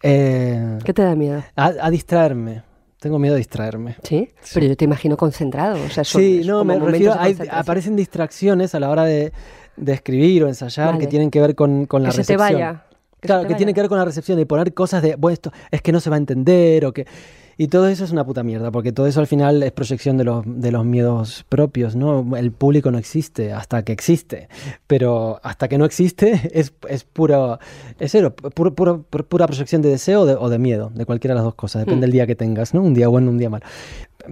Eh, 0.04 0.78
¿Qué 0.86 0.94
te 0.94 1.02
da 1.02 1.16
miedo? 1.16 1.44
a, 1.56 1.66
a 1.82 1.90
distraerme. 1.90 2.64
Tengo 3.00 3.18
miedo 3.18 3.34
a 3.36 3.38
distraerme. 3.38 3.96
¿Sí? 4.04 4.30
Pero 4.54 4.66
yo 4.68 4.76
te 4.78 4.86
imagino 4.86 5.16
concentrado. 5.18 5.82
O 5.84 5.90
sea, 5.90 6.04
son- 6.04 6.22
Sí, 6.22 6.42
no, 6.46 6.64
me 6.66 6.78
refiero, 6.78 7.16
hay- 7.18 7.36
aparecen 7.50 7.96
distracciones 7.96 8.76
a 8.76 8.80
la 8.80 8.90
hora 8.90 9.06
de, 9.06 9.32
de 9.80 9.94
escribir 9.94 10.44
o 10.44 10.48
ensayar 10.48 10.88
Vale. 10.94 11.00
que 11.00 11.08
tienen 11.08 11.32
que 11.32 11.42
ver 11.42 11.56
con, 11.56 11.86
con 11.86 12.04
la 12.04 12.10
Que 12.10 12.16
se 12.18 12.24
te 12.24 12.34
recepción. 12.34 12.54
vaya. 12.62 12.84
que 13.20 13.20
se 13.22 13.28
claro, 13.28 13.42
te 13.42 13.48
que 13.48 13.54
vaya. 13.54 13.58
tiene 13.58 13.74
que 13.74 13.82
ver 13.82 13.90
con 13.90 13.98
la 13.98 14.06
recepción, 14.06 14.38
de 14.38 14.46
poner 14.46 14.74
cosas 14.74 15.02
de, 15.02 15.16
bueno, 15.16 15.34
esto 15.34 15.52
es 15.72 15.82
que 15.82 15.92
no 15.92 16.00
se 16.00 16.10
va 16.10 16.16
a 16.16 16.20
entender 16.20 16.86
o 16.86 16.94
que... 16.94 17.06
Y 17.62 17.68
todo 17.68 17.90
eso 17.90 18.06
es 18.06 18.12
una 18.12 18.26
puta 18.26 18.42
mierda, 18.42 18.72
porque 18.72 18.94
todo 18.94 19.06
eso 19.06 19.20
al 19.20 19.28
final 19.28 19.62
es 19.64 19.74
proyección 19.74 20.16
de 20.16 20.24
los, 20.24 20.44
de 20.46 20.72
los 20.72 20.86
miedos 20.86 21.46
propios, 21.50 21.94
¿no? 21.94 22.38
El 22.38 22.54
público 22.54 22.90
no 22.90 22.98
existe 22.98 23.52
hasta 23.52 23.84
que 23.84 23.92
existe, 23.92 24.48
pero 24.88 25.42
hasta 25.44 25.68
que 25.68 25.78
no 25.78 25.84
existe 25.84 26.40
es, 26.58 26.72
es 26.88 27.04
puro, 27.04 27.60
es 28.00 28.14
cero, 28.14 28.34
puro, 28.34 28.74
puro- 28.74 29.04
pura 29.04 29.46
proyección 29.46 29.82
de 29.82 29.90
deseo 29.90 30.22
o 30.22 30.26
de, 30.26 30.36
o 30.36 30.48
de 30.48 30.58
miedo, 30.58 30.90
de 30.96 31.06
cualquiera 31.06 31.34
de 31.34 31.40
las 31.40 31.44
dos 31.44 31.56
cosas, 31.56 31.82
depende 31.82 31.98
Hmm. 31.98 32.02
del 32.08 32.12
día 32.14 32.28
que 32.28 32.36
tengas, 32.38 32.74
¿no? 32.74 32.82
Un 32.82 32.94
día 32.94 33.10
bueno, 33.10 33.30
un 33.30 33.38
día 33.38 33.50
malo. 33.50 33.66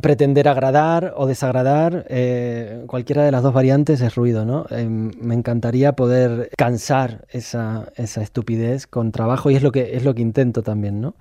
Pretender 0.02 0.48
agradar 0.48 1.14
o 1.16 1.26
desagradar, 1.28 2.06
eh, 2.10 2.84
cualquiera 2.88 3.24
de 3.24 3.32
las 3.32 3.44
dos 3.44 3.54
variantes 3.54 4.02
es 4.02 4.16
ruido, 4.16 4.46
¿no? 4.46 4.66
Eh, 4.70 4.88
me 4.88 5.34
encantaría 5.34 5.94
poder 5.94 6.50
cansar 6.58 7.26
esa, 7.30 7.90
esa 7.96 8.22
estupidez 8.22 8.88
con 8.88 9.12
trabajo 9.12 9.52
y 9.52 9.56
es 9.56 9.64
lo 9.64 9.72
que, 9.72 9.96
es 9.96 10.04
lo 10.04 10.14
que 10.16 10.22
intento 10.22 10.64
también, 10.64 11.02
¿no? 11.02 11.16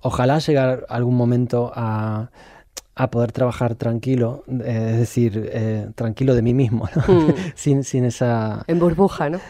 Ojalá 0.00 0.38
llegar 0.38 0.86
algún 0.88 1.16
momento 1.16 1.72
a, 1.74 2.30
a 2.94 3.10
poder 3.10 3.32
trabajar 3.32 3.74
tranquilo, 3.74 4.44
eh, 4.48 4.90
es 4.92 4.98
decir, 4.98 5.50
tranquilo 5.94 6.34
de 6.34 6.42
mí 6.42 6.54
mismo, 6.54 6.88
¿no? 6.94 7.14
Mm. 7.14 7.34
sin, 7.54 7.84
sin 7.84 8.04
esa... 8.04 8.64
En 8.66 8.78
burbuja, 8.78 9.30
¿no? 9.30 9.40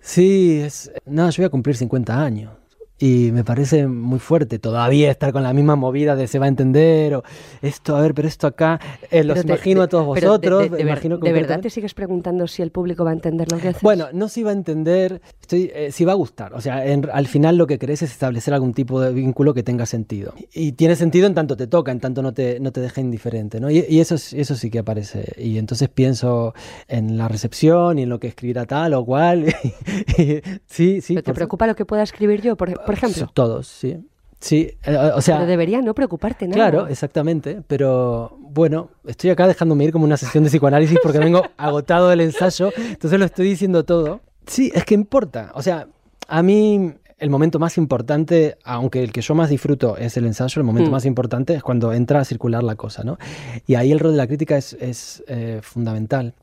Sí, 0.00 0.60
es... 0.60 0.90
no, 1.06 1.28
yo 1.30 1.42
voy 1.42 1.46
a 1.46 1.50
cumplir 1.50 1.76
50 1.76 2.22
años. 2.22 2.52
Y 2.98 3.30
me 3.30 3.44
parece 3.44 3.86
muy 3.86 4.18
fuerte 4.18 4.58
todavía 4.58 5.10
estar 5.10 5.30
con 5.30 5.42
la 5.42 5.52
misma 5.52 5.76
movida 5.76 6.16
de 6.16 6.26
se 6.28 6.38
va 6.38 6.46
a 6.46 6.48
entender 6.48 7.14
o 7.16 7.22
esto, 7.60 7.94
a 7.94 8.00
ver, 8.00 8.14
pero 8.14 8.26
esto 8.26 8.46
acá, 8.46 8.80
eh, 9.10 9.22
los 9.22 9.38
te- 9.42 9.46
imagino 9.46 9.82
a 9.82 9.88
todos 9.88 10.04
de- 10.14 10.20
vosotros. 10.22 10.62
de- 10.62 10.70
de 10.70 10.76
ver- 10.76 10.80
imagino 10.86 11.18
¿De 11.18 11.32
verdad 11.32 11.60
te 11.60 11.68
sigues 11.68 11.92
preguntando 11.92 12.46
si 12.46 12.62
el 12.62 12.70
público 12.70 13.04
va 13.04 13.10
a 13.10 13.12
entender 13.12 13.52
lo 13.52 13.58
que 13.58 13.68
haces? 13.68 13.82
Bueno, 13.82 14.06
no 14.14 14.28
si 14.30 14.42
va 14.42 14.50
a 14.50 14.54
entender, 14.54 15.20
estoy, 15.46 15.70
eh, 15.74 15.92
si 15.92 16.04
va 16.04 16.12
a 16.12 16.16
gustar. 16.16 16.52
O 16.54 16.60
sea, 16.60 16.84
en- 16.86 17.08
al 17.12 17.26
final 17.28 17.56
lo 17.56 17.66
que 17.66 17.78
querés 17.78 18.02
es 18.02 18.10
establecer 18.10 18.52
algún 18.54 18.74
tipo 18.74 19.00
de 19.00 19.12
vínculo 19.12 19.54
que 19.54 19.62
tenga 19.62 19.86
sentido. 19.86 20.34
Y 20.52 20.72
tiene 20.72 20.96
sentido 20.96 21.26
en 21.26 21.34
tanto 21.34 21.56
te 21.56 21.66
toca, 21.66 21.92
en 21.92 22.00
tanto 22.00 22.22
no 22.22 22.34
te, 22.34 22.60
no 22.60 22.72
te 22.72 22.80
deja 22.80 23.00
indiferente. 23.00 23.60
¿no? 23.60 23.70
Y, 23.70 23.84
y 23.88 24.00
eso, 24.00 24.16
es- 24.16 24.32
eso 24.32 24.54
sí 24.56 24.70
que 24.70 24.80
aparece. 24.80 25.32
Y 25.38 25.58
entonces 25.58 25.88
pienso 25.88 26.52
en 26.88 27.16
la 27.16 27.28
recepción 27.28 27.98
y 27.98 28.02
en 28.02 28.08
lo 28.08 28.18
que 28.20 28.26
escribirá 28.28 28.66
tal 28.66 28.94
o 28.94 29.04
cual. 29.04 29.46
Y- 30.18 30.40
sí, 30.66 31.00
sí. 31.00 31.14
¿Pero 31.14 31.22
¿Te 31.24 31.34
preocupa 31.34 31.66
lo 31.66 31.74
que 31.76 31.84
pueda 31.84 32.02
escribir 32.02 32.40
yo, 32.42 32.56
por, 32.56 32.72
por 32.84 32.94
ejemplo? 32.94 33.30
Todos, 33.32 33.66
sí. 33.68 33.96
Sí, 34.38 34.70
eh, 34.84 34.96
o 35.14 35.20
sea... 35.22 35.36
Pero 35.36 35.46
debería 35.48 35.80
no 35.80 35.94
preocuparte 35.94 36.46
nada. 36.46 36.70
Claro, 36.70 36.88
exactamente. 36.88 37.62
Pero 37.66 38.36
bueno, 38.38 38.90
estoy 39.06 39.30
acá 39.30 39.46
dejándome 39.48 39.84
ir 39.84 39.92
como 39.92 40.04
una 40.04 40.16
sesión 40.18 40.44
de 40.44 40.50
psicoanálisis 40.50 40.98
porque 41.02 41.18
vengo 41.18 41.42
agotado 41.56 42.08
del 42.10 42.20
ensayo, 42.20 42.70
entonces 42.76 43.18
lo 43.18 43.24
estoy 43.24 43.48
diciendo 43.48 43.84
todo. 43.84 44.20
Sí, 44.46 44.70
es 44.74 44.84
que 44.84 44.94
importa. 44.94 45.50
O 45.54 45.62
sea, 45.62 45.88
a 46.28 46.42
mí 46.42 46.92
el 47.18 47.30
momento 47.30 47.58
más 47.58 47.78
importante, 47.78 48.56
aunque 48.64 49.02
el 49.02 49.10
que 49.12 49.22
yo 49.22 49.34
más 49.34 49.48
disfruto 49.48 49.96
es 49.96 50.16
el 50.16 50.26
ensayo, 50.26 50.60
el 50.60 50.64
momento 50.66 50.90
Mm. 50.90 50.92
más 50.92 51.04
importante 51.06 51.54
es 51.54 51.62
cuando 51.62 51.92
entra 51.92 52.20
a 52.20 52.24
circular 52.24 52.62
la 52.62 52.76
cosa, 52.76 53.04
¿no? 53.04 53.18
Y 53.66 53.74
ahí 53.76 53.90
el 53.90 53.98
rol 53.98 54.12
de 54.12 54.18
la 54.18 54.26
crítica 54.26 54.56
es, 54.56 54.74
es, 54.74 55.24
eh, 55.26 55.60
fundamental. 55.62 56.34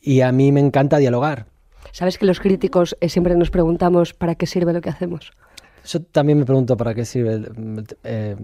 Y 0.00 0.22
a 0.22 0.32
mí 0.32 0.50
me 0.52 0.60
encanta 0.60 0.98
dialogar. 0.98 1.46
Sabes 1.92 2.18
que 2.18 2.26
los 2.26 2.40
críticos 2.40 2.96
eh, 3.00 3.08
siempre 3.08 3.36
nos 3.36 3.50
preguntamos 3.50 4.12
para 4.14 4.34
qué 4.34 4.46
sirve 4.46 4.72
lo 4.72 4.80
que 4.80 4.90
hacemos. 4.90 5.32
Yo 5.86 6.02
también 6.02 6.38
me 6.38 6.44
pregunto 6.44 6.76
para 6.76 6.94
qué 6.94 7.04
sirve 7.04 7.42
eh, 8.02 8.36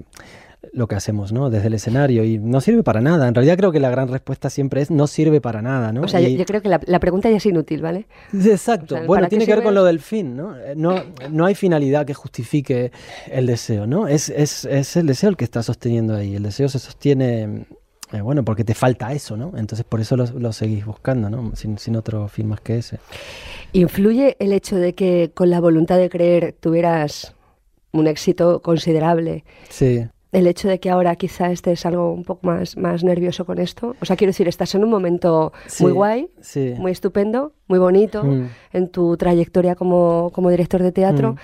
lo 0.74 0.86
que 0.88 0.94
hacemos, 0.94 1.32
¿no? 1.32 1.50
Desde 1.50 1.66
el 1.66 1.74
escenario 1.74 2.24
y 2.24 2.38
no 2.38 2.60
sirve 2.62 2.82
para 2.82 3.00
nada. 3.02 3.28
En 3.28 3.34
realidad 3.34 3.58
creo 3.58 3.72
que 3.72 3.80
la 3.80 3.90
gran 3.90 4.08
respuesta 4.08 4.48
siempre 4.48 4.80
es 4.80 4.90
no 4.90 5.06
sirve 5.06 5.40
para 5.42 5.60
nada, 5.60 5.92
¿no? 5.92 6.00
O 6.02 6.08
sea, 6.08 6.18
yo, 6.20 6.28
Y- 6.28 6.36
yo 6.38 6.46
creo 6.46 6.62
que 6.62 6.68
la, 6.70 6.80
la 6.86 6.98
pregunta 6.98 7.28
ya 7.30 7.36
es 7.36 7.44
inútil, 7.46 7.82
¿vale? 7.82 8.06
Exacto. 8.32 8.94
O 8.94 8.98
sea, 8.98 9.06
bueno, 9.06 9.20
¿para 9.20 9.26
qué 9.26 9.30
tiene 9.30 9.44
que 9.46 9.54
ver 9.54 9.64
con 9.64 9.74
lo 9.74 9.84
del 9.84 10.00
fin, 10.00 10.34
¿no? 10.36 10.56
Eh, 10.56 10.72
No, 10.74 11.02
no 11.30 11.44
hay 11.44 11.54
finalidad 11.54 12.06
que 12.06 12.14
justifique 12.14 12.90
el 13.30 13.46
deseo, 13.46 13.86
¿no? 13.86 14.08
Es, 14.08 14.30
es, 14.30 14.64
es 14.64 14.96
el 14.96 15.06
deseo 15.06 15.28
el 15.28 15.36
que 15.36 15.44
está 15.44 15.62
sosteniendo 15.62 16.14
ahí. 16.16 16.36
El 16.36 16.42
deseo 16.44 16.68
se 16.70 16.78
sostiene, 16.78 17.66
eh, 18.12 18.20
bueno, 18.22 18.42
porque 18.42 18.64
te 18.64 18.72
falta 18.74 19.12
eso, 19.12 19.36
¿no? 19.36 19.52
Entonces 19.58 19.84
por 19.86 20.00
eso 20.00 20.16
lo, 20.16 20.24
lo 20.24 20.52
seguís 20.54 20.86
buscando, 20.86 21.28
¿no? 21.28 21.54
Sin, 21.54 21.76
sin 21.76 21.96
otro 21.96 22.28
fin 22.28 22.48
más 22.48 22.60
que 22.62 22.78
ese. 22.78 22.98
¿Influye 23.74 24.36
el 24.38 24.52
hecho 24.52 24.76
de 24.76 24.94
que 24.94 25.30
con 25.34 25.50
la 25.50 25.60
voluntad 25.60 25.98
de 25.98 26.08
creer 26.08 26.54
tuvieras 26.58 27.34
un 27.92 28.06
éxito 28.06 28.60
considerable? 28.62 29.44
Sí. 29.68 30.06
El 30.32 30.46
hecho 30.46 30.66
de 30.68 30.80
que 30.80 30.88
ahora 30.90 31.14
quizá 31.16 31.50
estés 31.52 31.84
algo 31.84 32.10
un 32.12 32.24
poco 32.24 32.46
más, 32.46 32.76
más 32.78 33.04
nervioso 33.04 33.44
con 33.44 33.58
esto. 33.58 33.94
O 34.00 34.04
sea, 34.06 34.16
quiero 34.16 34.30
decir, 34.30 34.48
estás 34.48 34.74
en 34.74 34.82
un 34.82 34.88
momento 34.90 35.52
Sí, 35.66 35.82
muy 35.84 35.92
guay, 35.92 36.28
sí. 36.40 36.74
muy 36.78 36.90
estupendo, 36.92 37.52
muy 37.68 37.78
bonito 37.78 38.24
Mm. 38.24 38.46
en 38.72 38.88
tu 38.88 39.16
trayectoria 39.18 39.74
como, 39.74 40.30
como 40.32 40.48
director 40.50 40.82
de 40.82 40.90
teatro. 40.92 41.32
Mm. 41.34 41.36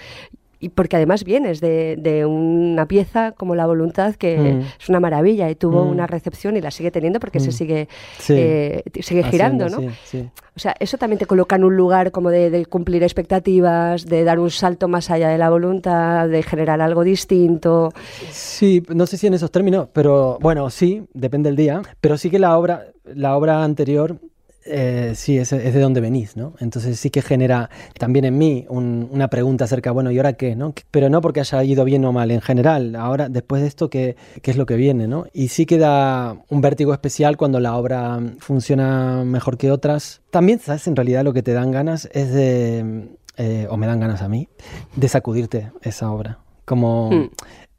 Y 0.60 0.70
porque 0.70 0.96
además 0.96 1.22
vienes 1.22 1.60
de, 1.60 1.96
de 1.96 2.26
una 2.26 2.86
pieza 2.86 3.30
como 3.32 3.54
La 3.54 3.66
Voluntad, 3.66 4.14
que 4.16 4.38
Mm. 4.38 4.60
es 4.80 4.88
una 4.88 4.98
maravilla 4.98 5.48
y 5.50 5.54
tuvo 5.54 5.84
Mm. 5.84 5.90
una 5.90 6.06
recepción 6.08 6.56
y 6.56 6.60
la 6.60 6.70
sigue 6.72 6.90
teniendo 6.90 7.20
porque 7.20 7.38
se 7.38 7.50
Mm. 7.50 7.52
sigue, 7.52 7.88
Sí. 8.18 8.34
eh, 8.36 8.82
sigue 9.00 9.22
girando, 9.22 9.66
Haciendo, 9.66 9.86
¿no? 9.88 9.94
sí, 10.04 10.18
sí. 10.18 10.28
O 10.56 10.58
sea, 10.60 10.74
eso 10.80 10.98
también 10.98 11.20
te 11.20 11.26
coloca 11.26 11.54
en 11.54 11.62
un 11.62 11.76
lugar 11.76 12.10
como 12.10 12.30
de, 12.30 12.50
de 12.50 12.66
cumplir 12.66 13.04
expectativas, 13.04 14.04
de 14.06 14.24
dar 14.24 14.40
un 14.40 14.50
salto 14.50 14.88
más 14.88 15.08
allá 15.10 15.28
de 15.28 15.38
la 15.38 15.50
voluntad, 15.50 16.28
de 16.28 16.42
generar 16.42 16.80
algo 16.80 17.04
distinto. 17.04 17.92
Sí, 18.30 18.82
no 18.92 19.06
sé 19.06 19.16
si 19.16 19.28
en 19.28 19.34
esos 19.34 19.52
términos, 19.52 19.88
pero 19.92 20.38
bueno, 20.40 20.68
sí, 20.70 21.04
depende 21.14 21.50
del 21.50 21.56
día. 21.56 21.82
Pero 22.00 22.18
sí 22.18 22.30
que 22.30 22.40
la 22.40 22.58
obra, 22.58 22.86
la 23.04 23.36
obra 23.36 23.62
anterior, 23.62 24.16
eh, 24.64 25.12
sí, 25.14 25.38
es, 25.38 25.52
es 25.52 25.74
de 25.74 25.80
donde 25.80 26.00
venís, 26.00 26.36
¿no? 26.36 26.54
Entonces 26.60 26.98
sí 27.00 27.10
que 27.10 27.22
genera 27.22 27.70
también 27.98 28.24
en 28.24 28.36
mí 28.36 28.66
un- 28.68 29.08
una 29.10 29.28
pregunta 29.28 29.64
acerca, 29.64 29.90
bueno, 29.92 30.10
¿y 30.10 30.16
ahora 30.18 30.34
qué? 30.34 30.56
¿no? 30.56 30.74
Pero 30.90 31.08
no 31.08 31.20
porque 31.20 31.40
haya 31.40 31.62
ido 31.64 31.84
bien 31.84 32.04
o 32.04 32.12
mal, 32.12 32.30
en 32.30 32.40
general, 32.40 32.94
ahora, 32.96 33.28
después 33.28 33.62
de 33.62 33.68
esto, 33.68 33.88
¿qué, 33.90 34.16
es 34.42 34.56
lo 34.56 34.66
que 34.66 34.76
viene, 34.76 35.08
¿no? 35.08 35.26
Y 35.32 35.48
sí 35.48 35.66
que 35.66 35.78
da 35.78 36.36
un 36.48 36.60
vértigo 36.60 36.92
especial 36.92 37.36
cuando 37.36 37.60
la 37.60 37.76
obra 37.76 38.18
funciona 38.38 39.24
mejor 39.24 39.56
que 39.58 39.70
otras. 39.70 40.20
También, 40.30 40.58
¿sabes? 40.58 40.86
En 40.86 40.96
realidad 40.96 41.24
lo 41.24 41.32
que 41.32 41.42
te 41.42 41.52
dan 41.52 41.70
ganas 41.70 42.08
es 42.12 42.32
de, 42.32 43.08
eh, 43.36 43.66
o 43.70 43.76
me 43.76 43.86
dan 43.86 44.00
ganas 44.00 44.22
a 44.22 44.28
mí, 44.28 44.48
de 44.96 45.08
sacudirte 45.08 45.70
esa 45.82 46.10
obra. 46.10 46.38
Como... 46.64 47.30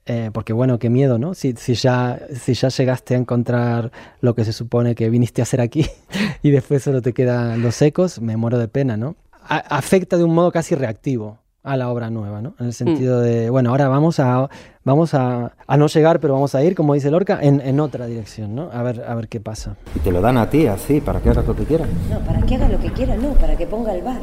Mm. 0.09 0.11
Eh, 0.11 0.31
porque 0.33 0.53
bueno, 0.53 0.79
qué 0.79 0.89
miedo, 0.89 1.19
¿no? 1.19 1.33
Si, 1.35 1.53
si, 1.53 1.75
ya, 1.75 2.19
si 2.33 2.53
ya 2.55 2.69
llegaste 2.69 3.13
a 3.15 3.17
encontrar 3.19 3.91
lo 4.21 4.33
que 4.33 4.43
se 4.43 4.53
supone 4.53 4.95
que 4.95 5.09
viniste 5.09 5.41
a 5.41 5.43
hacer 5.43 5.61
aquí 5.61 5.85
y 6.41 6.49
después 6.51 6.81
solo 6.83 7.01
te 7.01 7.13
quedan 7.13 7.61
los 7.61 7.81
ecos, 7.81 8.19
me 8.19 8.35
muero 8.37 8.57
de 8.57 8.67
pena, 8.67 8.97
¿no? 8.97 9.15
A- 9.47 9.57
afecta 9.77 10.17
de 10.17 10.23
un 10.23 10.33
modo 10.33 10.51
casi 10.51 10.75
reactivo 10.75 11.37
a 11.61 11.75
la 11.77 11.89
obra 11.89 12.09
nueva, 12.09 12.41
¿no? 12.41 12.55
En 12.59 12.67
el 12.67 12.73
sentido 12.73 13.19
de, 13.21 13.49
bueno, 13.49 13.69
ahora 13.71 13.87
vamos 13.89 14.19
a, 14.19 14.49
vamos 14.85 15.13
a, 15.13 15.51
a 15.67 15.77
no 15.77 15.87
llegar, 15.87 16.19
pero 16.21 16.33
vamos 16.33 16.55
a 16.55 16.63
ir, 16.63 16.73
como 16.73 16.93
dice 16.93 17.11
Lorca, 17.11 17.37
en, 17.41 17.59
en 17.61 17.79
otra 17.79 18.07
dirección, 18.07 18.55
¿no? 18.55 18.69
A 18.71 18.81
ver, 18.81 19.03
a 19.07 19.13
ver 19.13 19.27
qué 19.27 19.39
pasa. 19.41 19.75
Y 19.95 19.99
te 19.99 20.11
lo 20.11 20.21
dan 20.21 20.37
a 20.37 20.49
ti, 20.49 20.65
así, 20.67 21.01
para 21.01 21.19
que 21.19 21.29
hagas 21.29 21.45
lo 21.45 21.55
que 21.55 21.65
quieras. 21.65 21.87
No, 22.09 22.17
para 22.19 22.41
que 22.43 22.55
haga 22.55 22.69
lo 22.69 22.79
que 22.79 22.91
quiera, 22.93 23.15
no, 23.17 23.33
para 23.33 23.55
que 23.57 23.67
ponga 23.67 23.93
el 23.93 24.01
bar. 24.01 24.21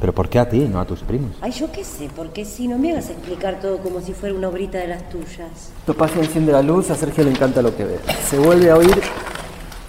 Pero 0.00 0.14
¿por 0.14 0.28
qué 0.28 0.38
a 0.38 0.48
ti, 0.48 0.60
no 0.60 0.80
a 0.80 0.84
tus 0.84 1.00
primos? 1.00 1.32
Ay, 1.40 1.52
yo 1.52 1.70
qué 1.72 1.84
sé, 1.84 2.10
porque 2.14 2.44
si 2.44 2.68
no 2.68 2.78
me 2.78 2.92
hagas 2.92 3.10
explicar 3.10 3.60
todo 3.60 3.78
como 3.78 4.00
si 4.00 4.12
fuera 4.12 4.34
una 4.34 4.48
obrita 4.48 4.78
de 4.78 4.88
las 4.88 5.08
tuyas. 5.08 5.72
Topaz 5.86 6.16
enciende 6.16 6.52
la 6.52 6.62
luz, 6.62 6.90
a 6.90 6.94
Sergio 6.94 7.24
le 7.24 7.30
encanta 7.30 7.62
lo 7.62 7.74
que 7.76 7.84
ve. 7.84 7.98
Se 8.28 8.38
vuelve 8.38 8.70
a 8.70 8.76
oír 8.76 8.94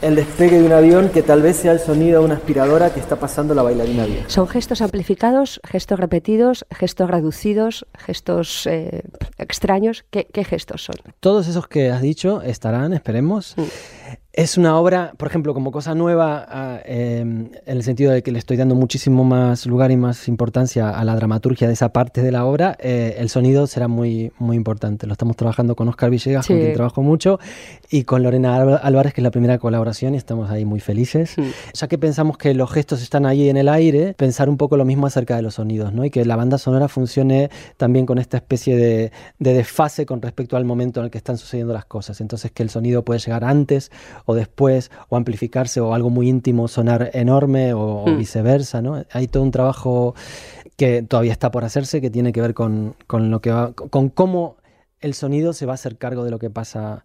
el 0.02 0.16
despegue 0.16 0.60
de 0.60 0.66
un 0.66 0.72
avión 0.72 1.10
que 1.10 1.24
tal 1.24 1.42
vez 1.42 1.58
sea 1.58 1.72
el 1.72 1.80
sonido 1.80 2.20
de 2.20 2.26
una 2.26 2.36
aspiradora 2.36 2.94
que 2.94 3.00
está 3.00 3.16
pasando 3.16 3.54
la 3.56 3.64
bailarina 3.64 4.06
vieja. 4.06 4.30
Son 4.30 4.48
gestos 4.48 4.82
amplificados, 4.82 5.60
gestos 5.64 6.00
repetidos, 6.00 6.66
gestos 6.70 7.10
reducidos, 7.10 7.88
gestos 7.98 8.68
eh, 8.68 9.04
extraños. 9.38 10.06
¿Qué, 10.12 10.28
qué 10.32 10.44
gestos 10.44 10.84
son? 10.84 10.96
Todos 11.20 11.48
esos 11.48 11.68
que 11.68 11.90
has 11.90 12.02
dicho 12.02 12.42
estarán, 12.42 12.94
esperemos. 12.94 13.56
Mm. 13.58 13.62
Es 14.38 14.56
una 14.56 14.78
obra, 14.78 15.14
por 15.18 15.28
ejemplo, 15.30 15.56
como 15.56 15.72
cosa 15.72 15.96
nueva, 15.96 16.46
ah, 16.48 16.80
eh, 16.86 17.22
en 17.22 17.52
el 17.66 17.82
sentido 17.82 18.12
de 18.12 18.22
que 18.22 18.32
le 18.32 18.38
estoy 18.38 18.56
dando 18.56 18.76
muchísimo 18.76 19.24
más 19.24 19.66
lugar 19.66 19.90
y 19.90 19.98
más 19.98 20.28
importancia 20.28 20.92
a 20.92 21.04
la 21.04 21.16
dramaturgia 21.16 21.66
de 21.66 21.74
esa 21.74 21.90
parte 21.90 22.22
de 22.22 22.32
la 22.32 22.46
obra. 22.46 22.78
eh, 22.80 23.16
el 23.18 23.30
sonido 23.30 23.66
será 23.66 23.88
muy, 23.88 24.32
muy 24.38 24.56
importante. 24.56 25.08
Lo 25.08 25.14
estamos 25.14 25.38
trabajando 25.38 25.76
con 25.76 25.88
Oscar 25.88 26.12
Villegas, 26.12 26.46
con 26.46 26.56
quien 26.58 26.74
trabajo 26.76 27.02
mucho, 27.02 27.40
y 27.90 28.04
con 28.04 28.22
Lorena 28.22 28.56
Álva- 28.56 28.76
Álvarez, 28.76 29.16
que 29.16 29.22
es 29.22 29.24
la 29.24 29.32
primera 29.32 29.58
colaboración, 29.58 30.14
y 30.14 30.18
estamos 30.18 30.52
ahí 30.52 30.66
muy 30.66 30.82
felices. 30.82 31.34
Ya 31.74 31.88
que 31.88 31.98
pensamos 31.98 32.38
que 32.38 32.54
los 32.54 32.70
gestos 32.72 33.02
están 33.02 33.26
ahí 33.26 33.50
en 33.50 33.58
el 33.58 33.68
aire, 33.68 34.14
pensar 34.14 34.50
un 34.50 34.58
poco 34.58 34.78
lo 34.78 34.86
mismo 34.86 35.08
acerca 35.08 35.36
de 35.36 35.42
los 35.42 35.56
sonidos, 35.56 35.94
¿no? 35.94 36.06
Y 36.06 36.12
que 36.12 36.24
la 36.26 36.36
banda 36.36 36.60
sonora 36.60 36.88
funcione 36.90 37.50
también 37.78 38.06
con 38.06 38.20
esta 38.20 38.38
especie 38.38 38.78
de, 38.78 39.12
de 39.40 39.54
desfase 39.56 40.06
con 40.06 40.22
respecto 40.22 40.58
al 40.58 40.64
momento 40.66 41.00
en 41.00 41.06
el 41.06 41.10
que 41.12 41.18
están 41.18 41.40
sucediendo 41.40 41.74
las 41.74 41.86
cosas. 41.86 42.22
Entonces 42.22 42.52
que 42.52 42.62
el 42.62 42.70
sonido 42.70 43.02
puede 43.04 43.20
llegar 43.20 43.44
antes 43.44 43.90
o 44.28 44.36
después, 44.36 44.92
o 45.10 45.16
amplificarse, 45.18 45.80
o 45.82 45.94
algo 45.96 46.12
muy 46.12 46.30
íntimo 46.30 46.68
sonar 46.68 47.10
enorme, 47.14 47.74
o, 47.74 48.04
o 48.04 48.08
Mm. 48.08 48.18
viceversa, 48.20 48.82
¿no? 48.84 49.04
Hay 49.12 49.28
todo 49.28 49.42
un 49.42 49.52
trabajo 49.52 50.14
que 50.76 51.02
todavía 51.02 51.32
está 51.32 51.50
por 51.50 51.64
hacerse, 51.66 52.02
que 52.02 52.10
tiene 52.12 52.32
que 52.32 52.42
ver 52.42 52.54
con, 52.54 52.96
con 53.08 53.32
lo 53.32 53.40
que 53.42 53.52
va, 53.52 53.74
con 53.74 54.10
cómo 54.10 54.58
el 55.02 55.14
sonido 55.14 55.54
se 55.54 55.66
va 55.66 55.72
a 55.72 55.76
hacer 55.76 55.98
cargo 55.98 56.24
de 56.24 56.32
lo 56.32 56.40
que 56.40 56.50
pasa 56.50 57.04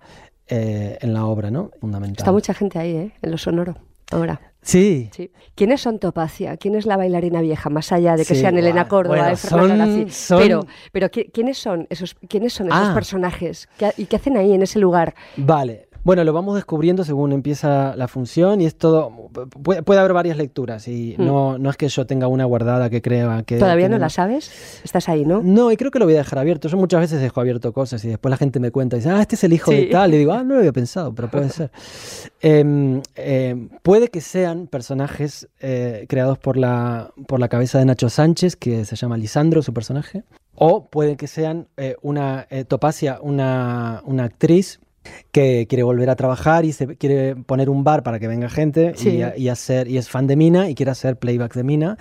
eh, 0.49 0.99
en 1.01 1.15
la 1.15 1.25
obra, 1.25 1.51
¿no? 1.51 1.71
Fundamental. 1.81 2.17
Está 2.19 2.33
mucha 2.33 2.53
gente 2.53 2.79
ahí, 2.79 2.91
¿eh? 2.97 3.13
En 3.23 3.31
lo 3.31 3.39
sonoro. 3.39 3.77
Ahora. 4.11 4.41
Sí, 4.61 5.09
Sí. 5.13 5.31
¿Quiénes 5.55 5.81
son 5.81 5.99
Topacia? 5.99 6.57
¿Quién 6.57 6.75
es 6.75 6.87
la 6.87 6.97
bailarina 6.97 7.41
vieja? 7.41 7.69
Más 7.71 7.91
allá 7.93 8.13
de 8.17 8.25
que 8.27 8.35
Sí, 8.35 8.41
sean 8.43 8.57
Elena. 8.59 8.87
Córdoba 8.87 9.17
Bueno, 9.17 9.33
y 9.33 9.37
son- 9.37 10.11
son- 10.11 10.39
Pero, 10.41 10.67
pero 10.93 11.09
¿qui- 11.11 11.31
¿quiénes 11.33 11.59
son 11.59 11.87
esos, 11.91 12.15
quiénes 12.29 12.53
son 12.53 12.67
esos 12.69 12.89
Ah. 12.91 12.95
personajes? 12.95 13.69
¿Qué 13.79 13.87
ha- 13.87 13.95
¿Y 13.97 14.05
qué 14.07 14.17
hacen 14.17 14.37
ahí 14.37 14.53
en 14.53 14.63
ese 14.63 14.79
lugar? 14.79 15.15
Vale, 15.37 15.89
Bueno, 16.05 16.25
lo 16.25 16.33
vamos 16.33 16.57
descubriendo 16.57 17.05
según 17.05 17.33
empieza 17.33 17.95
la 17.97 18.09
función 18.09 18.61
y 18.61 18.67
es 18.67 18.77
todo. 18.77 19.31
Puede, 19.63 19.83
puede 19.83 20.01
haber 20.01 20.13
varias 20.13 20.37
lecturas 20.37 20.89
y 20.89 21.15
Mm. 21.17 21.25
no, 21.25 21.59
no 21.59 21.71
es 21.71 21.77
que 21.77 21.89
yo 21.89 22.07
tenga 22.07 22.27
una 22.27 22.45
guardada 22.45 22.91
que 22.91 23.01
crea 23.01 23.45
que. 23.45 23.59
¿Todavía 23.59 23.89
no 23.89 23.99
la 23.99 24.09
sabes? 24.09 24.81
Estás 24.83 25.09
ahí, 25.09 25.25
¿no? 25.25 25.43
No, 25.43 25.71
y 25.71 25.77
creo 25.77 25.91
que 25.91 25.99
lo 26.01 26.05
voy 26.05 26.15
a 26.15 26.19
dejar 26.19 26.41
abierto. 26.41 26.69
Yo 26.69 26.77
muchas 26.77 27.01
veces 27.01 27.21
dejo 27.21 27.41
abierto 27.41 27.73
cosas 27.73 28.05
y 28.05 28.09
después 28.09 28.31
la 28.31 28.37
gente 28.37 28.59
me 28.59 28.71
cuenta 28.73 28.97
y 28.97 28.99
dice, 29.01 29.11
ah, 29.11 29.21
este 29.21 29.37
es 29.37 29.45
el 29.45 29.53
hijo 29.53 29.71
de 29.71 29.87
tal. 29.87 30.13
Y 30.13 30.19
digo, 30.19 30.33
ah, 30.33 30.43
no 30.43 30.55
lo 30.55 30.59
había 30.61 30.73
pensado, 30.73 31.15
pero 31.15 31.29
puede 31.29 31.49
ser. 31.51 31.71
Em, 32.45 33.01
em, 33.15 33.69
puede 33.83 34.09
que 34.09 34.21
sean 34.21 34.67
personajes 34.67 35.49
eh, 35.61 36.07
creados 36.09 36.39
por 36.39 36.57
la, 36.57 37.13
por 37.29 37.39
la 37.39 37.47
cabeza 37.47 37.79
de 37.79 37.85
Nacho 37.85 38.09
Sánchez, 38.09 38.57
que 38.57 38.85
se 38.85 38.97
llama 38.97 39.17
Lisandro, 39.17 39.63
su 39.63 39.73
personaje. 39.73 40.25
O 40.57 40.89
puede 40.89 41.17
que 41.17 41.29
sean 41.29 41.69
eh, 41.77 41.95
una 42.03 42.49
eh, 42.51 42.65
Topacia, 42.65 43.21
una, 43.23 44.03
una 44.05 44.25
actriz 44.25 44.81
que 45.31 45.67
quiere 45.69 45.83
volver 45.83 46.11
a 46.11 46.17
trabajar 46.17 46.65
y 46.65 46.73
se 46.73 46.97
quiere 46.97 47.37
poner 47.37 47.71
un 47.71 47.85
bar 47.85 48.03
para 48.03 48.19
que 48.19 48.29
venga 48.29 48.49
gente 48.49 48.93
Sí. 48.97 49.21
y, 49.37 49.49
hacer 49.49 49.89
y 49.89 49.99
es 49.99 50.09
fan 50.09 50.27
de 50.27 50.37
Mina 50.37 50.69
y 50.69 50.75
quiere 50.75 50.93
hacer 50.93 51.17
playback 51.17 51.55
de 51.55 51.65
Mina 51.65 51.99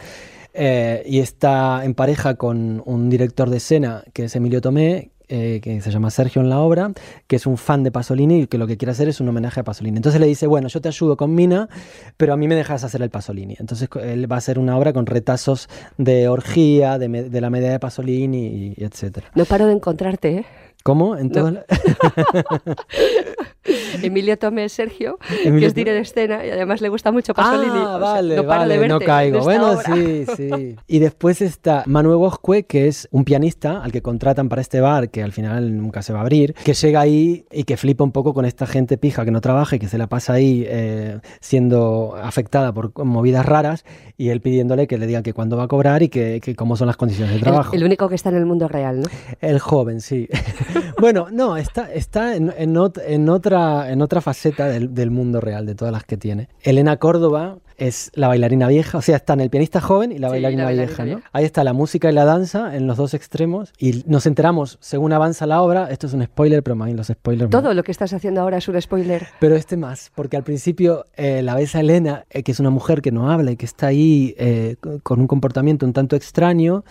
eh, 0.54 1.04
y 1.06 1.20
está 1.20 1.86
en 1.86 1.94
pareja 1.94 2.36
con 2.36 2.82
un 2.86 3.10
director 3.10 3.50
de 3.50 3.58
escena 3.58 4.04
que 4.14 4.26
es 4.26 4.36
Emilio 4.36 4.62
Tomé 4.62 5.12
eh, 5.34 5.62
que 5.64 5.80
se 5.80 5.92
llama 5.92 6.10
Sergio 6.10 6.42
en 6.42 6.50
la 6.50 6.60
obra, 6.60 6.92
que 7.28 7.38
es 7.38 7.46
un 7.46 7.58
fan 7.58 7.84
de 7.84 7.92
Pasolini 7.92 8.42
y 8.42 8.48
que 8.48 8.58
lo 8.58 8.68
que 8.68 8.76
quiere 8.76 8.92
hacer 8.92 9.08
es 9.08 9.22
un 9.22 9.30
homenaje 9.30 9.62
a 9.62 9.64
Pasolini. 9.64 9.96
Entonces 9.96 10.20
le 10.20 10.28
dice, 10.28 10.46
bueno, 10.46 10.68
yo 10.68 10.82
te 10.82 10.90
ayudo 10.90 11.16
con 11.16 11.34
Mina, 11.34 11.70
pero 12.18 12.34
a 12.34 12.36
mí 12.36 12.50
me 12.50 12.56
dejas 12.56 12.84
hacer 12.84 13.02
el 13.02 13.10
Pasolini. 13.10 13.56
Entonces 13.58 13.88
él 14.04 14.30
va 14.30 14.36
a 14.36 14.40
hacer 14.40 14.60
una 14.60 14.78
obra 14.78 14.92
con 14.92 15.06
retazos 15.06 15.70
de 15.98 16.28
orgía, 16.28 17.00
de, 17.00 17.40
la 17.40 17.50
media 17.50 17.72
de 17.72 17.80
Pasolini 17.80 18.48
y, 18.48 18.74
y 18.76 18.84
etcétera. 18.84 19.32
No 19.34 19.46
paro 19.46 19.68
de 19.68 19.72
encontrarte, 19.72 20.40
¿eh? 20.40 20.46
¿Cómo? 20.84 21.16
En 21.16 21.32
Emilio 24.02 24.38
Tomé 24.38 24.70
Sergio, 24.70 25.18
que 25.42 25.48
Emilio 25.50 25.68
es 25.68 25.76
director 25.76 25.96
de 25.96 26.02
escena 26.02 26.46
y 26.46 26.50
además 26.50 26.82
le 26.82 26.90
gusta 26.90 27.12
mucho 27.12 27.34
Pasolini. 27.34 27.72
Ah, 27.76 27.96
O 27.96 28.00
sea, 28.00 28.12
vale, 28.14 28.36
no 28.38 28.44
vale, 28.44 28.78
de 28.80 28.88
no 28.88 29.00
caigo. 29.00 29.42
Bueno, 29.42 29.78
sí, 29.82 30.26
sí. 30.36 30.76
Y 30.88 31.00
después 31.00 31.42
está 31.42 31.84
Manuel 31.86 32.18
Bosque, 32.18 32.64
que 32.64 32.88
es 32.88 33.08
un 33.12 33.24
pianista 33.24 33.84
al 33.84 33.92
que 33.92 34.02
contratan 34.02 34.50
para 34.50 34.62
este 34.62 34.82
bar, 34.82 35.10
que 35.10 35.22
al 35.24 35.32
final 35.32 35.78
nunca 35.78 36.02
se 36.02 36.14
va 36.14 36.20
a 36.20 36.22
abrir, 36.24 36.54
que 36.64 36.74
llega 36.74 37.02
ahí 37.02 37.46
y 37.52 37.64
que 37.66 37.78
flipa 37.78 38.04
un 38.04 38.12
poco 38.12 38.34
con 38.34 38.46
esta 38.46 38.66
gente 38.66 38.98
pija 38.98 39.26
que 39.26 39.32
no 39.32 39.42
trabaja 39.42 39.76
y 39.76 39.80
que 39.80 39.88
se 39.88 39.98
la 39.98 40.08
pasa 40.08 40.34
ahí 40.34 40.64
eh, 40.68 41.20
siendo 41.40 42.16
afectada 42.22 42.74
por 42.74 42.92
movidas 43.04 43.46
raras 43.46 43.86
y 44.18 44.30
él 44.30 44.42
pidiéndole 44.42 44.88
que 44.88 44.98
le 44.98 45.08
digan 45.08 45.24
que 45.24 45.34
cuándo 45.34 45.58
va 45.58 45.64
a 45.64 45.68
cobrar 45.68 46.04
y 46.04 46.10
que, 46.10 46.40
que 46.42 46.56
cómo 46.56 46.76
son 46.78 46.88
las 46.88 46.98
condiciones 46.98 47.32
de 47.34 47.38
El- 47.38 47.44
trabajo. 47.44 47.74
El, 47.76 47.84
único 47.84 48.08
que 48.10 48.16
está 48.16 48.30
en 48.30 48.36
el 48.38 48.46
mundo 48.46 48.68
real, 48.68 49.02
¿no? 49.02 49.08
El 49.42 49.60
joven, 49.60 50.02
sí. 50.02 50.28
bueno, 51.02 51.28
no, 51.32 51.58
está, 51.58 51.92
está 51.92 52.36
en, 52.36 52.54
en 52.58 52.76
ot- 52.76 53.02
en 53.06 53.28
otra, 53.28 53.92
en 53.92 54.02
otra 54.02 54.22
faceta 54.22 54.68
del, 54.68 54.94
del 54.94 55.12
mundo 55.12 55.42
real, 55.42 55.66
de 55.66 55.76
todas 55.76 55.92
las 55.92 56.04
que 56.06 56.16
tiene. 56.18 56.48
Elena 56.62 56.98
Córdoba 56.98 57.58
es 57.78 58.12
la 58.14 58.28
bailarina 58.28 58.68
vieja, 58.68 59.00
o 59.00 59.02
sea, 59.02 59.16
están 59.18 59.40
el 59.42 59.50
pianista 59.50 59.82
joven 59.82 60.12
y 60.12 60.20
la 60.20 60.28
Sí, 60.28 60.34
bailarina, 60.34 60.62
la 60.64 60.66
bailarina 60.70 61.04
vieja, 61.04 61.20
¿no? 61.20 61.24
Ahí 61.34 61.46
está 61.46 61.64
la 61.64 61.74
música 61.74 62.10
y 62.12 62.14
la 62.14 62.26
danza 62.26 62.76
en 62.76 62.86
los 62.86 62.96
dos 62.96 63.14
extremos 63.16 63.74
y 63.80 64.04
nos 64.06 64.28
enteramos, 64.28 64.78
según 64.82 65.14
avanza 65.14 65.48
la 65.48 65.62
obra, 65.64 65.90
esto 65.90 66.06
es 66.06 66.14
un 66.14 66.24
spoiler, 66.24 66.62
pero 66.62 66.76
más 66.76 66.92
los 66.94 67.08
spoilers... 67.08 67.50
Todo 67.50 67.74
lo 67.74 67.82
que 67.84 67.92
estás 67.92 68.14
haciendo 68.14 68.40
ahora 68.42 68.58
es 68.58 68.68
un 68.68 68.80
spoiler. 68.80 69.26
pero 69.40 69.56
este 69.56 69.78
más, 69.78 70.12
porque 70.14 70.38
al 70.38 70.44
principio 70.44 71.06
eh, 71.18 71.42
la 71.42 71.56
ves 71.56 71.76
a 71.76 71.80
Elena, 71.80 72.26
eh, 72.30 72.44
que 72.44 72.52
es 72.52 72.60
una 72.60 72.70
mujer 72.70 73.02
que 73.02 73.12
no 73.12 73.32
habla 73.32 73.50
y 73.52 73.56
que 73.58 73.66
está 73.66 73.88
ahí 73.88 74.36
eh, 74.38 74.76
co- 74.80 75.00
con 75.02 75.20
un 75.20 75.26
comportamiento 75.28 75.86
un 75.88 75.94
tanto 75.94 76.16
extraño, 76.16 76.84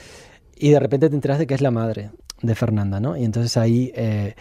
y 0.56 0.70
de 0.70 0.80
repente 0.80 1.08
te 1.08 1.14
enteras 1.14 1.38
de 1.38 1.46
que 1.46 1.54
es 1.54 1.60
la 1.62 1.70
madre 1.70 2.10
de 2.42 2.54
Fernanda, 2.54 3.00
¿no? 3.00 3.16
Y 3.16 3.24
entonces 3.24 3.56
ahí 3.56 3.92
eh, 3.94 4.34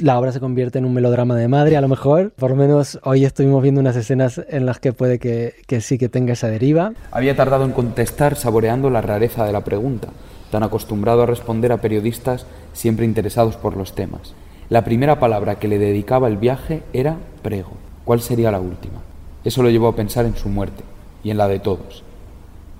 la 0.00 0.18
obra 0.18 0.32
se 0.32 0.40
convierte 0.40 0.78
en 0.78 0.84
un 0.84 0.94
melodrama 0.94 1.34
de 1.34 1.48
madre, 1.48 1.76
a 1.76 1.80
lo 1.80 1.88
mejor. 1.88 2.30
Por 2.32 2.50
lo 2.50 2.56
menos 2.56 3.00
hoy 3.02 3.24
estuvimos 3.24 3.62
viendo 3.62 3.80
unas 3.80 3.96
escenas 3.96 4.40
en 4.48 4.66
las 4.66 4.78
que 4.78 4.92
puede 4.92 5.18
que, 5.18 5.54
que 5.66 5.80
sí 5.80 5.98
que 5.98 6.08
tenga 6.08 6.34
esa 6.34 6.48
deriva. 6.48 6.92
Había 7.10 7.36
tardado 7.36 7.64
en 7.64 7.72
contestar 7.72 8.36
saboreando 8.36 8.90
la 8.90 9.00
rareza 9.00 9.44
de 9.44 9.52
la 9.52 9.64
pregunta, 9.64 10.08
tan 10.50 10.62
acostumbrado 10.62 11.22
a 11.22 11.26
responder 11.26 11.72
a 11.72 11.80
periodistas 11.80 12.46
siempre 12.72 13.04
interesados 13.04 13.56
por 13.56 13.76
los 13.76 13.94
temas. 13.94 14.34
La 14.68 14.84
primera 14.84 15.18
palabra 15.18 15.56
que 15.56 15.68
le 15.68 15.78
dedicaba 15.78 16.28
el 16.28 16.36
viaje 16.36 16.82
era 16.92 17.16
prego. 17.42 17.72
¿Cuál 18.04 18.20
sería 18.20 18.50
la 18.50 18.60
última? 18.60 19.00
Eso 19.44 19.62
lo 19.62 19.70
llevó 19.70 19.88
a 19.88 19.96
pensar 19.96 20.26
en 20.26 20.36
su 20.36 20.48
muerte 20.48 20.82
y 21.22 21.30
en 21.30 21.38
la 21.38 21.48
de 21.48 21.58
todos. 21.58 22.04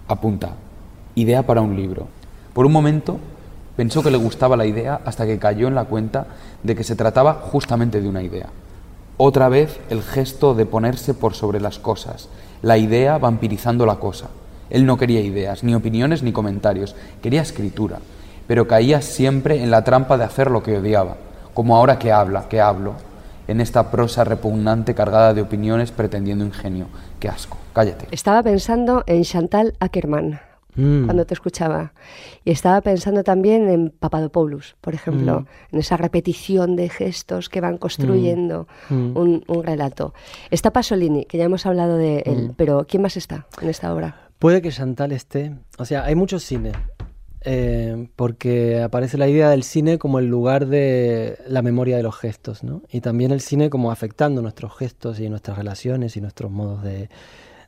Apunta. 0.09 0.55
Idea 1.15 1.45
para 1.45 1.63
un 1.63 1.77
libro. 1.77 2.09
Por 2.53 2.67
un 2.67 2.73
momento 2.73 3.19
pensó 3.77 4.03
que 4.03 4.11
le 4.11 4.17
gustaba 4.17 4.57
la 4.57 4.67
idea 4.67 5.01
hasta 5.05 5.27
que 5.27 5.39
cayó 5.39 5.69
en 5.69 5.75
la 5.75 5.85
cuenta 5.85 6.27
de 6.63 6.75
que 6.75 6.85
se 6.85 6.97
trataba 6.97 7.35
justamente 7.35 8.01
de 8.01 8.09
una 8.09 8.23
idea. 8.23 8.47
Otra 9.19 9.49
vez 9.49 9.79
el 9.91 10.03
gesto 10.03 10.55
de 10.55 10.67
ponerse 10.67 11.15
por 11.15 11.35
sobre 11.35 11.61
las 11.61 11.79
cosas, 11.79 12.29
la 12.63 12.79
idea 12.79 13.19
vampirizando 13.19 13.87
la 13.87 13.97
cosa. 13.97 14.29
Él 14.69 14.85
no 14.85 14.97
quería 14.97 15.21
ideas, 15.21 15.63
ni 15.63 15.75
opiniones, 15.75 16.23
ni 16.23 16.33
comentarios, 16.33 16.97
quería 17.23 17.43
escritura, 17.43 17.99
pero 18.47 18.67
caía 18.67 19.01
siempre 19.01 19.63
en 19.63 19.71
la 19.71 19.85
trampa 19.85 20.19
de 20.19 20.25
hacer 20.25 20.51
lo 20.51 20.63
que 20.63 20.79
odiaba, 20.79 21.17
como 21.55 21.77
ahora 21.77 21.99
que 21.99 22.13
habla, 22.13 22.49
que 22.49 22.61
hablo, 22.61 22.95
en 23.49 23.61
esta 23.61 23.91
prosa 23.91 24.25
repugnante 24.25 24.95
cargada 24.95 25.33
de 25.33 25.43
opiniones 25.43 25.93
pretendiendo 25.93 26.45
ingenio. 26.45 26.89
Qué 27.21 27.29
asco, 27.29 27.57
cállate. 27.73 28.09
Estaba 28.11 28.43
pensando 28.43 29.05
en 29.07 29.23
Chantal 29.23 29.75
Ackerman 29.79 30.41
Mm. 30.77 31.05
cuando 31.07 31.25
te 31.27 31.35
escuchaba. 31.35 31.93
Y 32.45 32.51
estaba 32.51 32.81
pensando 32.81 33.25
también 33.25 33.69
en 33.69 33.91
Papadopoulos, 33.91 34.77
por 34.81 34.95
ejemplo, 34.95 35.41
Mm. 35.41 35.47
en 35.75 35.79
esa 35.81 35.97
repetición 35.97 36.77
de 36.77 36.89
gestos 36.89 37.49
que 37.49 37.61
van 37.61 37.79
construyendo 37.79 38.69
Mm. 38.91 39.17
un, 39.17 39.45
un 39.47 39.63
relato. 39.65 40.15
Está 40.51 40.73
Pasolini, 40.73 41.25
que 41.25 41.39
ya 41.39 41.45
hemos 41.45 41.67
hablado 41.67 41.97
de 41.97 42.19
él, 42.27 42.49
Mm. 42.51 42.55
pero 42.57 42.87
¿quién 42.89 43.03
más 43.03 43.17
está 43.17 43.47
en 43.61 43.69
esta 43.69 43.93
obra? 43.95 44.29
Puede 44.39 44.61
que 44.61 44.71
Chantal 44.71 45.13
esté. 45.13 45.53
O 45.79 45.85
sea, 45.85 46.05
hay 46.05 46.15
mucho 46.15 46.39
cine. 46.39 46.73
eh, 47.49 48.09
porque 48.17 48.83
aparece 48.83 49.17
la 49.19 49.29
idea 49.29 49.49
del 49.51 49.63
cine 49.63 49.99
como 49.99 50.19
el 50.19 50.27
lugar 50.27 50.67
de 50.67 51.39
la 51.47 51.63
memoria 51.63 51.97
de 51.97 52.03
los 52.03 52.17
gestos, 52.17 52.65
¿no? 52.65 52.83
Y 52.91 53.03
también 53.03 53.31
el 53.31 53.41
cine 53.41 53.71
como 53.71 53.93
afectando 53.93 54.43
nuestros 54.43 54.77
gestos 54.77 55.21
y 55.21 55.29
nuestras 55.29 55.57
relaciones 55.57 56.17
y 56.17 56.21
nuestros 56.21 56.51
modos 56.51 56.83
de, 56.83 57.09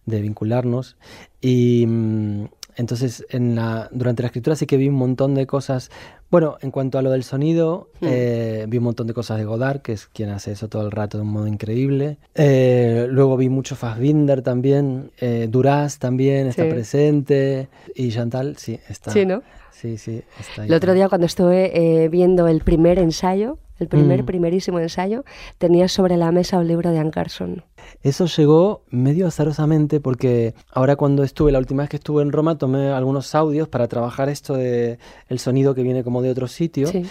de 0.04 0.20
vincularnos. 0.20 0.96
Y 1.40 1.84
mm, 1.86 2.46
entonces 2.78 3.26
en 3.28 3.54
la, 3.54 3.88
durante 3.92 4.22
la 4.22 4.28
escritura 4.28 4.56
sí 4.56 4.64
que 4.64 4.78
vi 4.78 4.88
un 4.88 4.94
montón 4.94 5.34
de 5.34 5.46
cosas. 5.46 5.90
Bueno, 6.30 6.56
en 6.62 6.70
cuanto 6.70 6.98
a 6.98 7.02
lo 7.02 7.10
del 7.10 7.24
sonido, 7.24 7.90
Hmm. 8.00 8.06
eh, 8.08 8.64
vi 8.68 8.78
un 8.78 8.84
montón 8.84 9.06
de 9.06 9.12
cosas 9.14 9.36
de 9.38 9.44
Godard, 9.44 9.80
que 9.82 9.92
es 9.92 10.06
quien 10.06 10.30
hace 10.30 10.52
eso 10.52 10.68
todo 10.68 10.82
el 10.86 10.90
rato 10.90 11.18
de 11.18 11.22
un 11.24 11.30
modo 11.30 11.46
increíble. 11.46 12.16
Eh, 12.34 13.06
luego 13.10 13.36
vi 13.36 13.48
mucho 13.50 13.76
Fassbinder 13.76 14.40
también, 14.42 15.10
eh, 15.20 15.48
Duras 15.50 15.98
también 15.98 16.46
está 16.46 16.64
Sí. 16.64 16.70
presente. 16.70 17.68
Y 17.94 18.10
Chantal, 18.10 18.56
sí, 18.56 18.78
está. 18.88 19.10
Sí, 19.10 19.26
¿no? 19.26 19.42
Sí, 19.72 19.98
sí, 19.98 20.22
está 20.40 20.62
ahí. 20.62 20.68
El 20.68 20.74
otro 20.74 20.94
día 20.94 21.08
cuando 21.08 21.26
estuve 21.26 22.04
eh, 22.04 22.08
viendo 22.08 22.48
el 22.48 22.60
primer 22.62 22.98
ensayo, 22.98 23.58
el 23.78 23.86
primer, 23.86 24.22
Mm. 24.22 24.26
primerísimo 24.26 24.80
ensayo, 24.80 25.24
tenía 25.58 25.86
sobre 25.88 26.16
la 26.16 26.32
mesa 26.32 26.58
un 26.58 26.66
libro 26.66 26.90
de 26.90 26.98
Anne 26.98 27.10
Carson. 27.12 27.62
Eso 28.02 28.26
llegó 28.26 28.82
medio 28.90 29.26
azarosamente 29.26 29.98
porque 30.00 30.54
ahora 30.70 30.94
cuando 30.96 31.24
estuve, 31.24 31.50
la 31.52 31.58
última 31.58 31.82
vez 31.82 31.90
que 31.90 31.96
estuve 31.96 32.22
en 32.22 32.30
Roma, 32.30 32.56
tomé 32.56 32.90
algunos 32.90 33.34
audios 33.34 33.68
para 33.68 33.88
trabajar 33.88 34.28
esto 34.28 34.54
de 34.54 34.98
el 35.28 35.38
sonido 35.40 35.74
que 35.74 35.82
viene 35.82 36.04
como 36.04 36.22
de 36.22 36.30
otro 36.30 36.46
sitio. 36.46 36.86
Sí. 36.88 37.02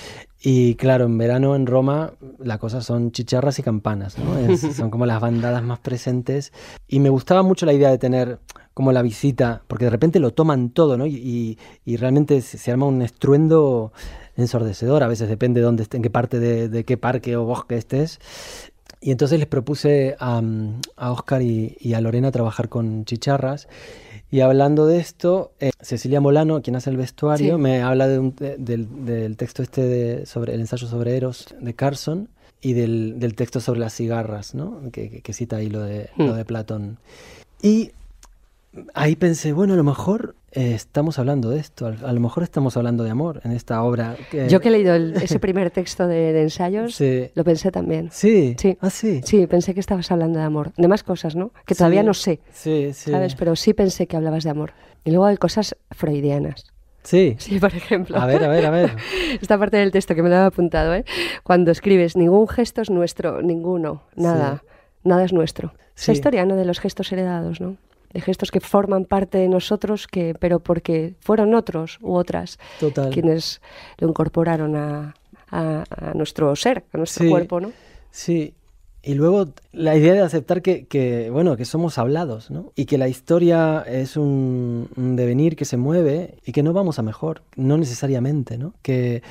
Y 0.41 0.75
claro, 0.75 1.05
en 1.05 1.17
verano 1.17 1.55
en 1.55 1.65
Roma 1.67 2.13
la 2.39 2.57
cosa 2.57 2.81
son 2.81 3.11
chicharras 3.11 3.59
y 3.59 3.63
campanas, 3.63 4.17
¿no? 4.17 4.37
Es- 4.37 4.61
son 4.77 4.89
como 4.89 5.05
las 5.05 5.19
bandadas 5.19 5.61
más 5.63 5.79
presentes. 5.79 6.53
Y 6.87 6.99
me 7.01 7.09
gustaba 7.09 7.43
mucho 7.43 7.65
la 7.65 7.73
idea 7.73 7.89
de 7.89 7.97
tener 7.97 8.39
como 8.73 8.91
la 8.91 9.01
visita, 9.01 9.63
porque 9.67 9.85
de 9.85 9.91
repente 9.91 10.19
lo 10.19 10.31
toman 10.31 10.69
todo, 10.69 10.97
¿no? 10.97 11.05
Y, 11.05 11.15
y- 11.15 11.57
y 11.83 11.97
realmente 11.97 12.39
se, 12.41 12.57
se 12.57 12.71
arma 12.71 12.85
un 12.85 13.01
estruendo 13.01 13.91
ensordecedor, 14.37 15.01
a 15.03 15.07
veces 15.07 15.27
depende 15.27 15.59
de 15.61 15.65
dónde 15.65 15.85
en 15.91 16.01
qué 16.03 16.09
parte 16.11 16.39
de, 16.39 16.69
de 16.69 16.83
qué 16.85 16.95
parque 16.95 17.35
o 17.35 17.43
bosque 17.43 17.75
estés. 17.75 18.19
Y 19.01 19.11
entonces 19.11 19.37
les 19.39 19.47
propuse 19.47 20.15
a, 20.19 20.41
mm, 20.41 20.81
a 20.95 21.11
Oscar 21.11 21.41
y, 21.41 21.77
y 21.79 21.93
a 21.93 22.01
Lorena 22.01 22.31
trabajar 22.31 22.67
con 22.69 23.05
chicharras. 23.05 23.67
Y 24.29 24.41
hablando 24.41 24.85
de 24.87 24.99
esto, 24.99 25.51
eh, 25.59 25.71
Cecilia 25.79 26.19
Molano, 26.19 26.61
quien 26.61 26.75
hace 26.75 26.89
el 26.89 26.97
vestuario, 26.97 27.55
Sí. 27.55 27.61
me 27.61 27.81
habla 27.81 28.07
de 28.07 28.19
un 28.19 28.31
te- 28.33 28.57
del, 28.57 29.05
del 29.05 29.37
texto 29.37 29.63
este 29.63 29.81
de, 29.83 30.25
sobre 30.25 30.53
el 30.53 30.59
ensayo 30.61 30.87
sobre 30.87 31.15
Eros 31.15 31.55
de 31.61 31.73
Carson 31.73 32.27
y 32.59 32.73
del, 32.73 33.19
del 33.19 33.35
texto 33.35 33.61
sobre 33.61 33.79
las 33.79 33.93
cigarras, 33.93 34.53
¿no? 34.55 34.81
que, 34.91 35.09
que- 35.09 35.21
que 35.21 35.33
cita 35.33 35.57
ahí 35.57 35.69
lo 35.69 35.81
de, 35.81 36.09
lo 36.17 36.33
Hmm. 36.33 36.37
de 36.37 36.45
Platón. 36.45 36.97
Y 37.61 37.91
ahí 38.93 39.15
pensé, 39.15 39.53
bueno, 39.53 39.73
a 39.73 39.77
lo 39.77 39.83
mejor 39.83 40.35
eh, 40.51 40.73
estamos 40.73 41.19
hablando 41.19 41.49
de 41.49 41.59
esto, 41.59 41.87
a, 41.87 42.13
lo 42.13 42.19
mejor 42.19 42.43
estamos 42.43 42.77
hablando 42.77 43.03
de 43.03 43.09
amor 43.11 43.41
en 43.43 43.51
esta 43.51 43.83
obra. 43.83 44.15
que- 44.31 44.47
Yo 44.49 44.59
que 44.59 44.69
he 44.69 44.71
leído 44.71 44.95
el- 44.95 45.13
ese 45.21 45.39
primer 45.39 45.71
texto 45.71 46.07
de, 46.07 46.33
de 46.33 46.41
ensayos, 46.43 46.95
Sí. 46.95 47.29
lo 47.35 47.43
pensé 47.43 47.71
también. 47.71 48.09
Sí, 48.11 48.55
Sí. 48.57 48.77
ah, 48.81 48.89
sí. 48.89 49.21
Sí, 49.23 49.45
pensé 49.47 49.73
que 49.73 49.79
estabas 49.79 50.11
hablando 50.11 50.39
de 50.39 50.45
amor. 50.45 50.71
De 50.77 50.87
más 50.87 51.03
cosas, 51.03 51.35
¿no? 51.35 51.51
Que 51.65 51.75
todavía 51.75 52.01
Sí. 52.01 52.05
no 52.07 52.13
sé, 52.13 52.39
Sí, 52.51 52.89
sí. 52.93 53.11
¿sabes? 53.11 53.35
Pero 53.35 53.55
sí 53.55 53.73
pensé 53.73 54.07
que 54.07 54.15
hablabas 54.17 54.43
de 54.43 54.49
amor. 54.49 54.73
Y 55.03 55.11
luego 55.11 55.25
hay 55.25 55.37
cosas 55.37 55.75
freudianas. 55.91 56.65
Sí. 57.03 57.35
Sí, 57.39 57.57
por 57.59 57.73
ejemplo. 57.73 58.17
A 58.17 58.25
ver, 58.25 58.43
a 58.43 58.47
ver, 58.49 58.65
a 58.65 58.69
ver. 58.69 58.91
Esta 59.41 59.57
parte 59.57 59.77
del 59.77 59.91
texto 59.91 60.13
que 60.15 60.21
me 60.23 60.27
lo 60.29 60.35
había 60.35 60.47
apuntado, 60.47 60.93
¿eh? 60.93 61.05
Cuando 61.43 61.71
escribes, 61.71 62.17
ningún 62.17 62.47
gesto 62.49 62.81
es 62.81 62.89
nuestro, 62.89 63.41
ninguno, 63.41 64.03
nada, 64.15 64.63
nada 65.03 65.23
es 65.23 65.31
nuestro. 65.33 65.73
Sí. 65.95 66.11
historia, 66.11 66.45
¿no? 66.45 66.55
De 66.55 66.65
los 66.65 66.79
gestos 66.79 67.11
heredados, 67.11 67.59
¿no? 67.61 67.77
De 68.13 68.21
gestos 68.21 68.51
que 68.51 68.59
forman 68.59 69.05
parte 69.05 69.37
de 69.37 69.47
nosotros, 69.49 70.07
que, 70.07 70.33
pero 70.39 70.59
porque 70.59 71.15
fueron 71.19 71.53
otros 71.53 71.97
u 72.01 72.13
otras 72.15 72.57
Total. 72.79 73.09
quienes 73.11 73.61
lo 73.97 74.07
incorporaron 74.09 74.75
a, 74.75 75.13
a- 75.51 75.83
a 75.89 76.13
nuestro 76.13 76.55
ser, 76.55 76.83
a 76.93 76.97
nuestro 76.97 77.25
Sí. 77.25 77.29
cuerpo, 77.29 77.59
¿no? 77.59 77.71
Sí. 78.11 78.53
Y 79.03 79.13
luego 79.13 79.47
la 79.71 79.95
idea 79.95 80.13
de 80.13 80.19
aceptar 80.21 80.61
que, 80.61 80.85
que, 80.85 81.29
bueno, 81.29 81.55
que 81.55 81.63
somos 81.63 81.97
hablados, 81.97 82.51
¿no? 82.51 82.73
Y 82.75 82.85
que 82.85 82.97
la 82.97 83.07
historia 83.07 83.81
es 83.87 84.17
un, 84.17 84.89
un 84.97 85.15
devenir 85.15 85.55
que 85.55 85.63
se 85.65 85.77
mueve 85.77 86.35
y 86.45 86.51
que 86.51 86.61
no 86.63 86.73
vamos 86.73 86.99
a 86.99 87.03
mejor, 87.03 87.41
no 87.55 87.77
necesariamente, 87.77 88.57
¿no? 88.57 88.73
Que, 88.81 89.21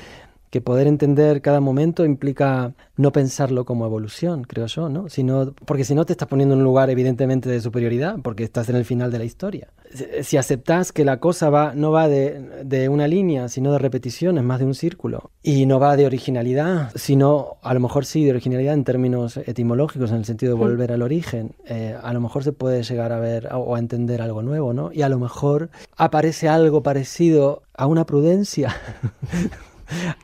que 0.49 0.61
poder 0.61 0.87
entender 0.87 1.41
cada 1.41 1.59
momento 1.59 2.05
implica 2.05 2.73
no 2.95 3.11
pensarlo 3.11 3.65
como 3.65 3.85
evolución, 3.85 4.43
creo 4.43 4.65
yo, 4.65 4.89
¿no? 4.89 5.09
Sino, 5.09 5.53
porque 5.65 5.83
si 5.83 5.93
no 5.93 6.05
te 6.05 6.13
estás 6.13 6.27
poniendo 6.27 6.55
en 6.55 6.59
un 6.59 6.63
lugar 6.63 6.89
evidentemente 6.89 7.49
de 7.49 7.61
superioridad, 7.61 8.17
porque 8.23 8.43
estás 8.43 8.69
en 8.69 8.75
el 8.75 8.85
final 8.85 9.11
de 9.11 9.19
la 9.19 9.25
historia. 9.25 9.67
Si, 10.21 10.35
aceptas 10.35 10.91
que 10.91 11.05
la 11.05 11.19
cosa 11.19 11.49
va, 11.49 11.73
no 11.73 11.91
va 11.91 12.07
de, 12.07 12.63
de 12.65 12.89
una 12.89 13.07
línea, 13.07 13.47
sino 13.49 13.71
de 13.71 13.79
repeticiones, 13.79 14.43
más 14.43 14.59
de 14.59 14.65
un 14.65 14.73
círculo, 14.73 15.31
y 15.43 15.65
no 15.65 15.79
va 15.79 15.95
de 15.95 16.05
originalidad, 16.05 16.91
sino 16.95 17.57
a 17.61 17.73
lo 17.73 17.79
mejor 17.79 18.05
sí 18.05 18.25
de 18.25 18.31
originalidad 18.31 18.73
en 18.73 18.83
términos 18.83 19.37
etimológicos, 19.37 20.11
en 20.11 20.17
el 20.17 20.25
sentido 20.25 20.53
de 20.53 20.59
volver 20.59 20.91
al 20.91 21.01
origen, 21.01 21.55
eh, 21.65 21.95
a 22.01 22.13
lo 22.13 22.19
mejor 22.19 22.43
se 22.43 22.51
puede 22.51 22.83
llegar 22.83 23.11
a 23.11 23.19
ver 23.19 23.49
o 23.53 23.75
a 23.75 23.79
entender 23.79 24.21
algo 24.21 24.41
nuevo, 24.41 24.73
¿no? 24.73 24.91
Y 24.91 25.03
a 25.03 25.09
lo 25.09 25.19
mejor 25.19 25.69
aparece 25.95 26.49
algo 26.49 26.83
parecido 26.83 27.63
a 27.73 27.85
una 27.85 28.05
prudencia. 28.05 28.75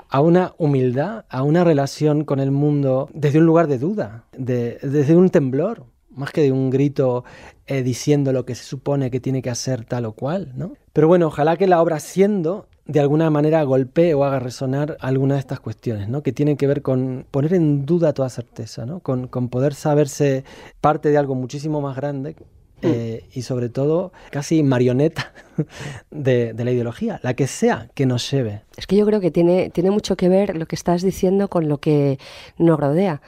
a 0.09 0.21
una 0.21 0.53
humildad, 0.57 1.25
a 1.29 1.43
una 1.43 1.63
relación 1.63 2.23
con 2.23 2.39
el 2.39 2.51
mundo 2.51 3.09
desde 3.13 3.39
un 3.39 3.45
lugar 3.45 3.67
de 3.67 3.77
duda, 3.79 4.25
de- 4.37 4.77
desde 4.81 5.15
un 5.15 5.29
temblor, 5.29 5.85
más 6.09 6.31
que 6.31 6.41
de 6.41 6.51
un 6.51 6.69
grito 6.69 7.23
eh, 7.65 7.81
diciendo 7.81 8.31
lo 8.33 8.45
que 8.45 8.55
se 8.55 8.63
supone 8.63 9.09
que 9.09 9.19
tiene 9.19 9.41
que 9.41 9.49
hacer 9.49 9.83
tal 9.85 10.05
o 10.05 10.11
cual, 10.13 10.51
¿no? 10.55 10.73
Pero 10.93 11.07
bueno, 11.07 11.27
ojalá 11.27 11.57
que 11.57 11.65
la 11.67 11.81
obra 11.81 11.99
siendo 11.99 12.67
de 12.85 12.99
alguna 12.99 13.29
manera 13.29 13.63
golpee 13.63 14.13
o 14.13 14.25
haga 14.25 14.39
resonar 14.39 14.97
alguna 14.99 15.35
de 15.35 15.39
estas 15.39 15.59
cuestiones, 15.61 16.09
¿no? 16.09 16.21
Que 16.21 16.33
tienen 16.33 16.57
que 16.57 16.67
ver 16.67 16.81
con 16.81 17.25
poner 17.31 17.53
en 17.53 17.85
duda 17.85 18.13
toda 18.13 18.29
certeza, 18.29 18.85
¿no? 18.85 18.99
Con 18.99 19.27
poder 19.49 19.73
saberse 19.73 20.43
parte 20.81 21.09
de 21.09 21.17
algo 21.17 21.33
muchísimo 21.33 21.79
más 21.81 21.95
grande 21.95 22.35
eh, 22.83 23.25
y 23.33 23.41
sobre 23.43 23.69
todo 23.69 24.11
casi 24.31 24.61
marioneta 24.63 25.33
de, 26.11 26.53
de 26.53 26.65
la 26.65 26.71
ideología, 26.71 27.19
la 27.23 27.33
que 27.33 27.47
sea 27.47 27.89
que 27.93 28.05
nos 28.05 28.29
lleve. 28.29 28.61
Es 28.77 28.87
que 28.87 28.95
yo 28.95 29.05
creo 29.05 29.19
que 29.21 29.31
tiene, 29.31 29.69
tiene 29.69 29.91
mucho 29.91 30.15
que 30.15 30.29
ver 30.29 30.57
lo 30.57 30.65
que 30.65 30.75
estás 30.75 31.01
diciendo 31.01 31.47
con 31.47 31.67
lo 31.69 31.77
que 31.79 32.19
nos 32.57 32.79
rodea, 32.79 33.21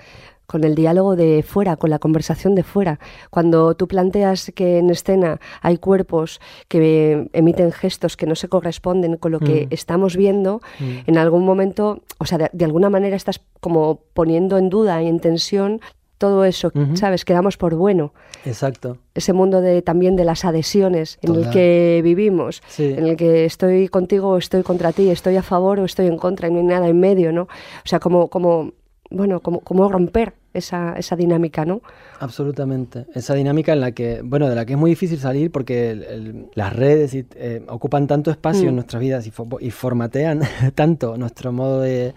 con 0.48 0.64
el 0.64 0.76
diálogo 0.76 1.16
de 1.16 1.42
fuera, 1.42 1.76
con 1.76 1.90
la 1.90 1.98
conversación 1.98 2.54
de 2.54 2.62
fuera. 2.62 3.00
Cuando 3.32 3.74
tú 3.74 3.88
planteas 3.88 4.52
que 4.54 4.78
en 4.78 4.92
escena 4.92 5.40
hay 5.64 5.80
cuerpos 5.80 6.40
que 6.68 7.30
emiten 7.34 7.72
gestos 7.72 8.16
que 8.16 8.28
no 8.28 8.36
se 8.36 8.48
corresponden 8.48 9.18
con 9.18 9.32
lo 9.32 9.40
que 9.40 9.66
Mm. 9.66 9.68
estamos 9.74 10.16
viendo, 10.16 10.62
Mm. 10.80 10.98
en 11.08 11.18
algún 11.18 11.46
momento, 11.46 12.04
o 12.20 12.26
sea, 12.28 12.38
de, 12.38 12.50
de 12.54 12.64
alguna 12.66 12.92
manera 12.92 13.16
estás 13.16 13.42
como 13.60 14.02
poniendo 14.14 14.60
en 14.60 14.70
duda 14.70 15.02
y 15.02 15.08
en 15.08 15.20
tensión 15.20 15.82
todo 16.18 16.46
eso, 16.46 16.72
Ujú. 16.74 16.96
¿sabes? 16.96 17.26
Que 17.26 17.34
damos 17.34 17.58
por 17.58 17.76
bueno 17.76 18.14
Exacto. 18.46 18.98
ese 19.14 19.34
mundo 19.34 19.62
de 19.62 19.82
también 19.82 20.16
de 20.16 20.24
las 20.26 20.46
adhesiones 20.46 21.20
en 21.22 21.36
el 21.36 21.50
que 21.50 22.02
vivimos, 22.04 22.62
Sí. 22.68 22.94
en 22.98 23.06
el 23.08 23.16
que 23.18 23.46
estoy 23.46 23.88
contigo 23.90 24.30
o 24.30 24.38
estoy 24.38 24.64
contra 24.64 24.92
ti, 24.94 25.10
estoy 25.10 25.36
a 25.38 25.44
favor 25.44 25.80
o 25.80 25.86
estoy 25.86 26.08
en 26.08 26.18
contra 26.18 26.48
y 26.48 26.52
no 26.52 26.60
hay 26.60 26.66
nada 26.66 26.88
en 26.88 27.00
medio, 27.00 27.32
¿no? 27.32 27.44
O 27.44 27.48
sea, 27.88 28.00
como, 28.00 28.30
como 28.30 28.72
bueno, 29.12 29.40
como, 29.40 29.60
como 29.60 29.88
romper 29.90 30.34
esa, 30.54 30.94
esa 30.98 31.16
dinámica, 31.16 31.64
¿no? 31.66 31.82
Absolutamente. 32.20 33.06
Esa 33.14 33.34
dinámica 33.36 33.74
en 33.74 33.82
la 33.82 33.92
que, 33.92 34.22
bueno, 34.24 34.50
de 34.50 34.56
la 34.56 34.66
que 34.66 34.74
es 34.74 34.80
muy 34.80 34.90
difícil 34.90 35.20
salir 35.20 35.52
porque 35.52 35.92
el- 35.92 36.04
el- 36.04 36.46
las 36.56 36.74
redes 36.74 37.14
y, 37.14 37.26
eh, 37.36 37.62
ocupan 37.68 38.08
tanto 38.08 38.32
espacio 38.32 38.64
Mm. 38.66 38.70
en 38.70 38.76
nuestras 38.76 39.02
vidas 39.02 39.28
y, 39.28 39.32
fo- 39.32 39.58
y 39.62 39.70
formatean 39.70 40.40
tanto 40.76 41.18
nuestro 41.18 41.52
modo 41.52 41.82
de, 41.82 42.14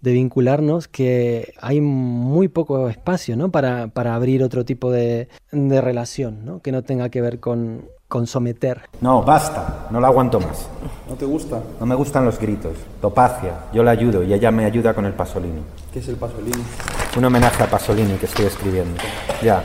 de 0.00 0.12
vincularnos 0.12 0.88
que 0.88 1.52
hay 1.60 1.80
muy 1.80 2.48
poco 2.48 2.88
espacio, 2.88 3.36
¿no? 3.36 3.50
Para, 3.50 3.88
para 3.88 4.14
abrir 4.14 4.42
otro 4.42 4.64
tipo 4.64 4.90
de, 4.90 5.28
de 5.52 5.80
relación, 5.80 6.44
¿no? 6.44 6.60
Que 6.60 6.72
no 6.72 6.82
tenga 6.82 7.08
que 7.10 7.20
ver 7.20 7.38
con, 7.40 7.84
con 8.08 8.26
someter. 8.26 8.82
No, 9.00 9.22
basta, 9.22 9.86
no 9.90 10.00
la 10.00 10.08
aguanto 10.08 10.40
más. 10.40 10.68
¿No 11.08 11.14
te 11.16 11.24
gusta? 11.24 11.60
No 11.78 11.86
me 11.86 11.94
gustan 11.94 12.24
los 12.24 12.38
gritos. 12.38 12.72
Topacia, 13.00 13.66
yo 13.72 13.82
la 13.82 13.90
ayudo 13.90 14.22
y 14.22 14.32
ella 14.32 14.50
me 14.50 14.64
ayuda 14.64 14.94
con 14.94 15.04
el 15.06 15.12
Pasolini. 15.12 15.62
¿Qué 15.92 15.98
es 15.98 16.08
el 16.08 16.16
Pasolini? 16.16 16.62
Un 17.16 17.24
homenaje 17.24 17.62
a 17.62 17.70
Pasolini 17.70 18.14
que 18.14 18.26
estoy 18.26 18.46
escribiendo. 18.46 19.00
Ya. 19.42 19.62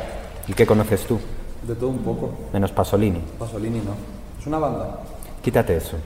¿Y 0.47 0.53
qué 0.53 0.65
conoces 0.65 1.05
tú? 1.05 1.19
De 1.67 1.75
todo 1.75 1.89
un 1.89 1.99
poco. 1.99 2.31
Menos 2.53 2.71
Pasolini. 2.71 3.21
Pasolini 3.39 3.79
no. 3.79 3.93
Es 4.39 4.45
una 4.45 4.59
banda. 4.59 4.99
Quítate 5.41 5.77
eso. 5.77 5.97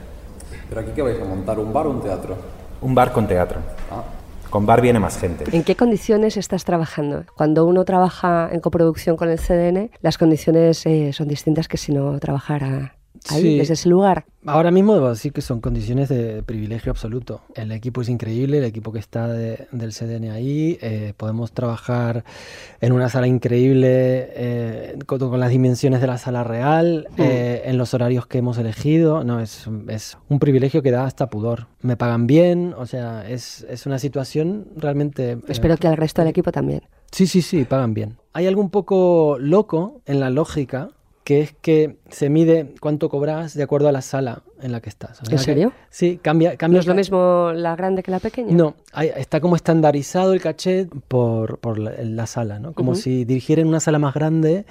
¿Pero 0.68 0.80
aquí 0.82 0.92
qué 0.94 1.02
vais 1.02 1.20
a 1.20 1.24
montar? 1.24 1.58
¿Un 1.58 1.72
bar 1.72 1.86
o 1.86 1.90
un 1.90 2.00
teatro? 2.00 2.36
Un 2.80 2.94
bar 2.94 3.12
con 3.12 3.26
teatro. 3.26 3.58
Ah. 3.90 4.02
Con 4.50 4.66
bar 4.66 4.80
viene 4.80 4.98
más 4.98 5.18
gente. 5.18 5.44
¿En 5.52 5.62
qué 5.62 5.76
condiciones 5.76 6.36
estás 6.36 6.64
trabajando? 6.64 7.24
Cuando 7.36 7.64
uno 7.64 7.84
trabaja 7.84 8.48
en 8.52 8.60
coproducción 8.60 9.16
con 9.16 9.30
el 9.30 9.38
CDN, 9.38 9.90
las 10.02 10.18
condiciones 10.18 10.84
eh, 10.86 11.12
son 11.12 11.28
distintas 11.28 11.68
que 11.68 11.76
si 11.76 11.92
no 11.92 12.18
trabajara 12.18 12.96
ahí, 13.28 13.42
Sí. 13.42 13.58
desde 13.58 13.74
ese 13.74 13.88
lugar. 13.88 14.24
Ahora 14.46 14.70
mismo 14.70 14.94
debo 14.94 15.10
decir 15.10 15.32
que 15.34 15.42
son 15.42 15.60
condiciones 15.60 16.08
de 16.08 16.42
privilegio 16.42 16.90
absoluto. 16.90 17.42
El 17.54 17.72
equipo 17.72 18.00
es 18.00 18.08
increíble, 18.08 18.56
el 18.58 18.64
equipo 18.64 18.90
que 18.90 18.98
está 18.98 19.28
de- 19.28 19.66
del 19.70 19.92
CDN 19.92 20.30
ahí. 20.30 20.78
eh, 20.80 21.12
podemos 21.16 21.52
trabajar 21.52 22.24
en 22.80 22.92
una 22.92 23.10
sala 23.10 23.26
increíble 23.26 23.90
eh, 24.34 24.98
con, 25.06 25.18
con 25.18 25.38
las 25.40 25.50
dimensiones 25.50 26.00
de 26.00 26.06
la 26.06 26.16
sala 26.16 26.42
real, 26.44 27.06
eh, 27.18 27.62
en 27.66 27.76
los 27.76 27.92
horarios 27.92 28.26
que 28.26 28.38
hemos 28.38 28.56
elegido. 28.56 29.24
No, 29.24 29.40
es, 29.40 29.66
es 29.88 30.16
un 30.30 30.38
privilegio 30.38 30.80
que 30.82 30.90
da 30.90 31.04
hasta 31.04 31.28
pudor. 31.28 31.66
Me 31.82 31.96
pagan 31.98 32.26
bien, 32.26 32.74
o 32.78 32.86
sea, 32.86 33.28
es, 33.28 33.66
es 33.68 33.84
una 33.84 33.98
situación 33.98 34.68
realmente... 34.76 35.38
Espero 35.48 35.76
que 35.76 35.86
al 35.88 35.96
resto 35.98 36.22
del 36.22 36.30
equipo 36.30 36.50
también. 36.50 36.82
Sí, 37.12 37.26
sí, 37.26 37.42
sí, 37.42 37.64
pagan 37.64 37.92
bien. 37.92 38.16
Hay 38.32 38.46
algo 38.46 38.62
un 38.62 38.70
poco 38.70 39.36
loco 39.38 40.00
en 40.06 40.20
la 40.20 40.30
lógica, 40.30 40.90
que 41.30 41.42
es 41.42 41.52
que 41.52 41.96
se 42.08 42.28
mide 42.28 42.74
cuánto 42.80 43.08
cobras 43.08 43.54
de 43.54 43.62
acuerdo 43.62 43.86
a 43.88 43.92
la 43.92 44.02
sala 44.02 44.42
en 44.60 44.72
la 44.72 44.80
que 44.80 44.88
estás. 44.88 45.22
O 45.22 45.24
sea 45.24 45.30
¿En 45.34 45.38
que- 45.38 45.44
serio? 45.44 45.72
sí, 45.88 46.18
cambia, 46.20 46.56
cambia. 46.56 46.78
¿No 46.78 46.80
es 46.80 46.86
lo 46.88 46.94
mismo 46.96 47.52
la 47.54 47.76
grande 47.76 48.02
que 48.02 48.10
la 48.10 48.18
pequeña? 48.18 48.52
No, 48.52 48.74
hay- 48.92 49.12
está 49.16 49.40
como 49.40 49.54
estandarizado 49.54 50.32
el 50.32 50.40
caché 50.40 50.88
por, 51.06 51.58
por 51.58 51.78
la, 51.78 51.92
la 52.02 52.26
sala, 52.26 52.58
¿no? 52.58 52.72
Como 52.72 52.96
si 52.96 53.24
dirigiera 53.24 53.62
en 53.62 53.68
una 53.68 53.78
sala 53.78 54.00
más 54.00 54.12
grande 54.12 54.64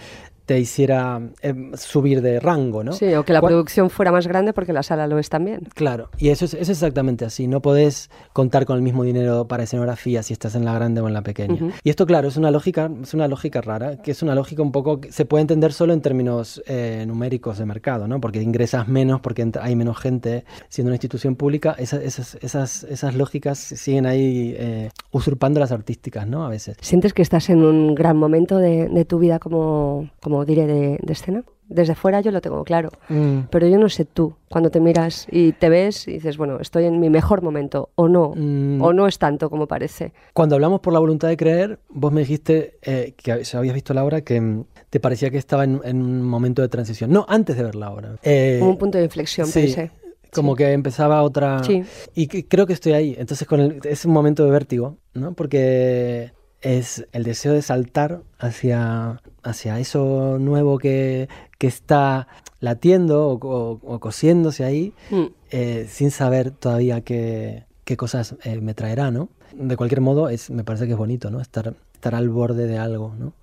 te 0.50 0.60
hiciera 0.60 1.22
eh, 1.44 1.54
subir 1.76 2.24
de 2.24 2.40
rango, 2.40 2.84
¿no? 2.84 2.94
Sí, 2.94 3.14
o 3.14 3.24
que 3.24 3.34
la 3.34 3.40
producción 3.42 3.92
fuera 3.92 4.12
más 4.12 4.26
grande 4.26 4.52
porque 4.52 4.74
la 4.74 4.82
sala 4.82 5.06
lo 5.06 5.20
es 5.20 5.30
también. 5.30 5.60
Claro, 5.76 6.10
y 6.18 6.30
eso 6.30 6.46
es, 6.46 6.56
eso 6.56 6.64
es 6.72 6.80
exactamente 6.80 7.24
así. 7.24 7.46
No 7.48 7.62
podés 7.62 8.10
contar 8.34 8.66
con 8.66 8.76
el 8.76 8.82
mismo 8.82 9.04
dinero 9.04 9.48
para 9.48 9.62
escenografía 9.62 10.24
si 10.24 10.34
estás 10.34 10.56
en 10.56 10.66
la 10.66 10.74
grande 10.74 11.02
o 11.02 11.08
en 11.08 11.14
la 11.14 11.22
pequeña. 11.22 11.72
Y 11.84 11.92
esto, 11.92 12.08
claro, 12.08 12.28
es 12.30 12.36
una 12.36 12.50
lógica, 12.50 12.90
es 13.04 13.14
una 13.14 13.28
lógica 13.28 13.62
rara, 13.62 13.98
que 14.02 14.10
es 14.10 14.24
una 14.24 14.34
lógica 14.34 14.64
un 14.64 14.72
poco 14.72 15.02
que 15.02 15.12
se 15.12 15.24
puede 15.26 15.44
entender 15.44 15.72
solo 15.72 15.94
en 15.94 16.02
términos 16.02 16.64
eh, 16.66 17.06
numéricos 17.08 17.60
de 17.60 17.66
mercado, 17.68 18.08
¿no? 18.08 18.20
Porque 18.20 18.42
ingresas 18.42 18.88
menos, 18.88 19.22
porque 19.22 19.48
hay 19.62 19.76
menos 19.76 20.00
gente 20.00 20.46
siendo 20.68 20.90
una 20.90 20.96
institución 20.96 21.36
pública. 21.36 21.76
Esa- 21.78 22.02
esas, 22.02 22.40
esas, 22.42 22.86
esas 22.86 23.14
lógicas 23.14 23.60
siguen 23.60 24.08
ahí 24.08 24.56
eh, 24.58 24.90
usurpando 25.12 25.60
las 25.60 25.72
artísticas, 25.72 26.26
¿no? 26.28 26.44
A 26.44 26.50
veces. 26.50 26.76
¿Sientes 26.82 27.14
que 27.14 27.22
estás 27.22 27.52
en 27.52 27.64
un 27.64 27.94
gran 27.94 28.18
momento 28.18 28.58
de, 28.58 28.90
de 28.90 29.06
tu 29.06 29.20
vida 29.20 29.38
como, 29.38 30.10
como 30.22 30.39
diré, 30.46 30.68
de, 30.68 31.00
de 31.02 31.14
escena? 31.14 31.44
Desde 31.68 31.94
fuera 31.94 32.20
yo 32.22 32.32
lo 32.32 32.42
tengo 32.42 32.64
claro, 32.64 32.90
Mm. 33.10 33.42
pero 33.52 33.68
yo 33.68 33.78
no 33.78 33.90
sé 33.90 34.04
tú, 34.06 34.34
cuando 34.50 34.72
te 34.72 34.80
miras 34.80 35.28
y 35.32 35.52
te 35.52 35.70
ves 35.70 36.08
y 36.08 36.14
dices, 36.14 36.36
bueno, 36.38 36.60
estoy 36.60 36.86
en 36.86 37.00
mi 37.00 37.10
mejor 37.12 37.44
momento, 37.44 37.90
o 37.96 38.08
no, 38.08 38.34
Mm. 38.36 38.82
o 38.82 38.92
no 38.92 39.06
es 39.08 39.20
tanto 39.20 39.50
como 39.52 39.68
parece. 39.68 40.12
Cuando 40.34 40.56
hablamos 40.56 40.80
por 40.80 40.94
la 40.94 41.00
voluntad 41.00 41.28
de 41.28 41.38
creer, 41.38 41.80
vos 41.90 42.12
me 42.12 42.22
dijiste 42.22 42.78
eh, 42.82 43.14
que 43.16 43.32
habías 43.32 43.74
visto 43.76 43.94
la 43.94 44.04
obra 44.04 44.22
que 44.22 44.42
mm, 44.42 44.66
te 44.90 45.00
parecía 45.00 45.30
que 45.30 45.38
estaba 45.38 45.64
en, 45.64 45.80
en 45.84 46.02
un 46.02 46.24
momento 46.24 46.64
de 46.64 46.70
transición. 46.70 47.12
No, 47.12 47.26
antes 47.30 47.56
de 47.56 47.64
ver 47.64 47.76
la 47.76 47.92
obra. 47.92 48.16
Eh, 48.24 48.58
Como 48.60 48.72
un 48.72 48.78
punto 48.80 48.98
de 48.98 49.04
inflexión, 49.04 49.46
sí, 49.46 49.62
pensé. 49.62 49.92
Como 50.32 50.56
que 50.56 50.72
empezaba 50.74 51.22
otra... 51.24 51.64
Sí. 51.64 51.84
Y 52.16 52.28
creo 52.28 52.66
que 52.68 52.74
estoy 52.74 52.94
ahí. 52.94 53.16
Entonces 53.18 53.48
con 53.48 53.60
el- 53.60 53.80
es 53.84 54.06
un 54.06 54.12
momento 54.14 54.44
de 54.46 54.52
vértigo, 54.52 54.98
¿no? 55.16 55.34
Porque 55.34 56.32
es 56.62 57.06
el 57.14 57.24
deseo 57.24 57.54
de 57.54 57.62
saltar 57.62 58.22
hacia, 58.40 59.22
hacia 59.44 59.80
eso 59.80 60.38
nuevo 60.40 60.78
que, 60.78 61.30
que 61.58 61.68
está 61.68 62.28
latiendo 62.60 63.28
o, 63.30 63.34
o- 63.46 63.80
o 63.84 64.00
cosiéndose 64.00 64.64
ahí, 64.66 64.94
Mm. 65.12 65.26
eh, 65.52 65.88
sin 65.90 66.12
saber 66.12 66.52
todavía 66.52 67.02
qué, 67.02 67.64
qué 67.86 67.96
cosas 67.98 68.36
eh, 68.44 68.60
me 68.62 68.74
traerá, 68.74 69.12
¿no? 69.12 69.30
De 69.54 69.78
cualquier 69.78 70.02
modo, 70.02 70.30
es, 70.30 70.50
me 70.50 70.64
parece 70.64 70.86
que 70.86 70.92
es 70.92 70.98
bonito, 70.98 71.32
¿no? 71.32 71.40
Estar, 71.42 71.74
estar 71.94 72.14
al 72.16 72.30
borde 72.30 72.68
de 72.68 72.78
algo, 72.78 73.16
¿no? 73.18 73.34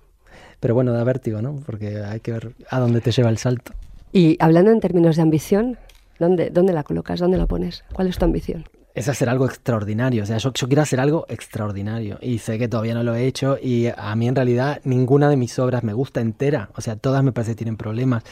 Pero 0.59 0.73
bueno, 0.75 0.91
da 0.93 1.03
vértigo, 1.03 1.41
¿no? 1.41 1.55
Porque 1.65 1.97
hay 2.03 2.19
que 2.19 2.31
ver 2.31 2.53
a 2.69 2.79
dónde 2.79 3.01
te 3.01 3.11
lleva 3.11 3.29
el 3.29 3.37
salto. 3.37 3.73
Y 4.13 4.37
hablando 4.39 4.71
en 4.71 4.79
términos 4.79 5.15
de 5.15 5.21
ambición, 5.23 5.77
¿Dónde, 6.19 6.49
¿Dónde 6.49 6.73
la 6.73 6.81
colocas? 6.83 7.19
¿Dónde 7.19 7.37
la 7.37 7.45
pones? 7.45 7.83
¿Cuál 7.93 8.07
es 8.07 8.17
tu 8.17 8.25
ambición? 8.25 8.65
Es 8.97 9.07
hacer 9.07 9.29
algo 9.29 9.45
extraordinario. 9.45 10.23
O 10.23 10.25
sea, 10.25 10.37
yo, 10.37 10.51
yo, 10.51 10.67
quiero 10.67 10.81
hacer 10.81 10.99
algo 10.99 11.25
extraordinario 11.29 12.17
y 12.19 12.39
sé 12.39 12.57
que 12.57 12.67
todavía 12.67 12.95
no 12.95 13.03
lo 13.03 13.13
he 13.13 13.27
hecho 13.27 13.57
y 13.61 13.87
a 13.95 14.15
mí 14.15 14.27
en 14.27 14.35
realidad 14.35 14.81
ninguna 14.85 15.29
de 15.29 15.37
mis 15.37 15.57
obras 15.59 15.83
me 15.83 15.93
gusta 15.93 16.19
entera. 16.19 16.69
O 16.75 16.81
sea, 16.81 16.95
todas 16.95 17.23
me 17.23 17.31
parece 17.31 17.51
que 17.51 17.57
tienen 17.57 17.77
problemas. 17.77 18.23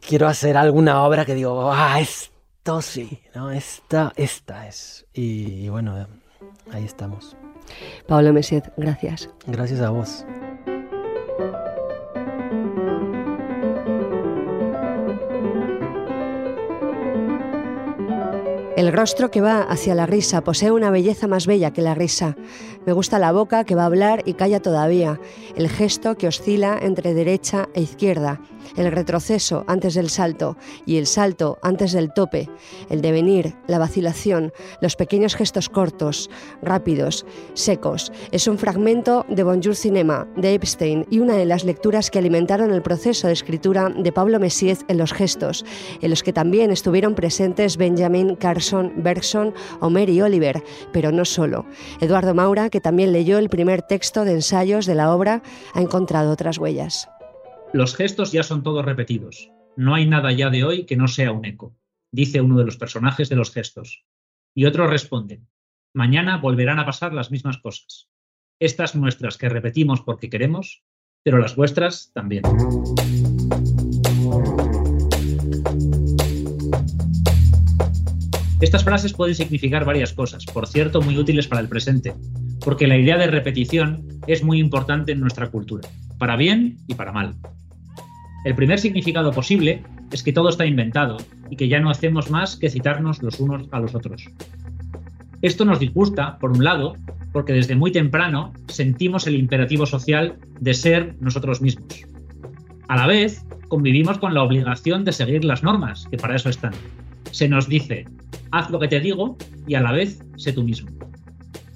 Quiero 0.00 0.26
hacer 0.26 0.56
alguna 0.56 1.02
obra 1.04 1.26
que 1.26 1.34
digo, 1.34 1.70
ah, 1.70 2.00
esto 2.00 2.80
sí, 2.80 3.20
¿no? 3.34 3.50
Esta, 3.50 4.12
esta 4.16 4.66
es. 4.66 5.04
Y, 5.12 5.64
y 5.64 5.68
bueno, 5.68 6.06
ahí 6.72 6.84
estamos. 6.84 7.36
Pablo 8.08 8.32
Mesiet, 8.32 8.72
gracias. 8.78 9.28
Gracias 9.46 9.80
a 9.80 9.90
vos. 9.90 10.24
El 18.80 18.94
rostro 18.94 19.30
que 19.30 19.42
va 19.42 19.60
hacia 19.60 19.94
la 19.94 20.06
risa 20.06 20.42
posee 20.42 20.70
una 20.70 20.90
belleza 20.90 21.26
más 21.26 21.46
bella 21.46 21.70
que 21.70 21.82
la 21.82 21.94
risa. 21.94 22.34
Me 22.86 22.94
gusta 22.94 23.18
la 23.18 23.30
boca 23.30 23.64
que 23.64 23.74
va 23.74 23.82
a 23.82 23.86
hablar 23.86 24.22
y 24.24 24.32
calla 24.32 24.60
todavía, 24.60 25.20
el 25.54 25.68
gesto 25.68 26.16
que 26.16 26.26
oscila 26.26 26.78
entre 26.80 27.12
derecha 27.12 27.68
e 27.74 27.82
izquierda, 27.82 28.40
el 28.78 28.90
retroceso 28.90 29.64
antes 29.66 29.92
del 29.92 30.08
salto 30.08 30.56
y 30.86 30.96
el 30.96 31.06
salto 31.06 31.58
antes 31.60 31.92
del 31.92 32.14
tope, 32.14 32.48
el 32.88 33.02
devenir, 33.02 33.54
la 33.66 33.78
vacilación, 33.78 34.50
los 34.80 34.96
pequeños 34.96 35.34
gestos 35.34 35.68
cortos, 35.68 36.30
rápidos, 36.62 37.26
secos. 37.52 38.10
Es 38.32 38.48
un 38.48 38.56
fragmento 38.56 39.26
de 39.28 39.42
Bonjour 39.42 39.76
Cinema 39.76 40.26
de 40.36 40.54
Epstein 40.54 41.06
y 41.10 41.18
una 41.18 41.36
de 41.36 41.44
las 41.44 41.64
lecturas 41.64 42.10
que 42.10 42.18
alimentaron 42.18 42.72
el 42.72 42.80
proceso 42.80 43.26
de 43.26 43.34
escritura 43.34 43.90
de 43.90 44.10
Pablo 44.10 44.40
Messiez 44.40 44.84
en 44.88 44.96
los 44.96 45.12
gestos, 45.12 45.66
en 46.00 46.08
los 46.08 46.22
que 46.22 46.32
también 46.32 46.70
estuvieron 46.70 47.14
presentes 47.14 47.76
Benjamin 47.76 48.36
Carson, 48.36 48.69
Bergson 48.96 49.54
o 49.80 49.90
Mary 49.90 50.20
Oliver, 50.20 50.62
pero 50.92 51.12
no 51.12 51.24
solo. 51.24 51.66
Eduardo 52.00 52.34
Maura, 52.34 52.70
que 52.70 52.80
también 52.80 53.12
leyó 53.12 53.38
el 53.38 53.48
primer 53.48 53.82
texto 53.82 54.24
de 54.24 54.32
ensayos 54.32 54.86
de 54.86 54.94
la 54.94 55.14
obra, 55.14 55.42
ha 55.74 55.80
encontrado 55.80 56.32
otras 56.32 56.58
huellas. 56.58 57.08
Los 57.72 57.94
gestos 57.94 58.32
ya 58.32 58.42
son 58.42 58.62
todos 58.62 58.84
repetidos. 58.84 59.50
No 59.76 59.94
hay 59.94 60.06
nada 60.06 60.32
ya 60.32 60.50
de 60.50 60.64
hoy 60.64 60.84
que 60.86 60.96
no 60.96 61.08
sea 61.08 61.32
un 61.32 61.44
eco, 61.44 61.76
dice 62.12 62.40
uno 62.40 62.58
de 62.58 62.64
los 62.64 62.76
personajes 62.76 63.28
de 63.28 63.36
los 63.36 63.52
gestos. 63.52 64.04
Y 64.54 64.64
otros 64.64 64.90
responden, 64.90 65.48
mañana 65.94 66.38
volverán 66.38 66.78
a 66.78 66.86
pasar 66.86 67.12
las 67.12 67.30
mismas 67.30 67.58
cosas. 67.58 68.10
Estas 68.58 68.94
nuestras 68.94 69.38
que 69.38 69.48
repetimos 69.48 70.02
porque 70.02 70.28
queremos, 70.28 70.82
pero 71.22 71.38
las 71.38 71.56
vuestras 71.56 72.10
también. 72.12 72.42
Estas 78.60 78.84
frases 78.84 79.14
pueden 79.14 79.34
significar 79.34 79.86
varias 79.86 80.12
cosas, 80.12 80.44
por 80.44 80.66
cierto, 80.66 81.00
muy 81.00 81.16
útiles 81.16 81.48
para 81.48 81.62
el 81.62 81.68
presente, 81.68 82.12
porque 82.62 82.86
la 82.86 82.98
idea 82.98 83.16
de 83.16 83.26
repetición 83.26 84.06
es 84.26 84.44
muy 84.44 84.58
importante 84.58 85.12
en 85.12 85.20
nuestra 85.20 85.48
cultura, 85.48 85.88
para 86.18 86.36
bien 86.36 86.76
y 86.86 86.94
para 86.94 87.10
mal. 87.10 87.36
El 88.44 88.54
primer 88.54 88.78
significado 88.78 89.32
posible 89.32 89.82
es 90.12 90.22
que 90.22 90.34
todo 90.34 90.50
está 90.50 90.66
inventado 90.66 91.16
y 91.48 91.56
que 91.56 91.68
ya 91.68 91.80
no 91.80 91.90
hacemos 91.90 92.30
más 92.30 92.56
que 92.56 92.68
citarnos 92.68 93.22
los 93.22 93.40
unos 93.40 93.66
a 93.70 93.80
los 93.80 93.94
otros. 93.94 94.28
Esto 95.40 95.64
nos 95.64 95.80
disgusta, 95.80 96.38
por 96.38 96.50
un 96.50 96.62
lado, 96.62 96.96
porque 97.32 97.54
desde 97.54 97.76
muy 97.76 97.92
temprano 97.92 98.52
sentimos 98.68 99.26
el 99.26 99.36
imperativo 99.36 99.86
social 99.86 100.36
de 100.60 100.74
ser 100.74 101.16
nosotros 101.20 101.62
mismos. 101.62 102.04
A 102.88 102.96
la 102.96 103.06
vez, 103.06 103.42
convivimos 103.68 104.18
con 104.18 104.34
la 104.34 104.42
obligación 104.42 105.04
de 105.06 105.12
seguir 105.12 105.44
las 105.44 105.62
normas, 105.62 106.06
que 106.10 106.18
para 106.18 106.36
eso 106.36 106.50
están. 106.50 106.74
Se 107.30 107.48
nos 107.48 107.68
dice, 107.68 108.06
haz 108.50 108.70
lo 108.70 108.78
que 108.78 108.88
te 108.88 109.00
digo 109.00 109.36
y 109.66 109.74
a 109.74 109.80
la 109.80 109.92
vez 109.92 110.22
sé 110.36 110.52
tú 110.52 110.62
mismo. 110.62 110.90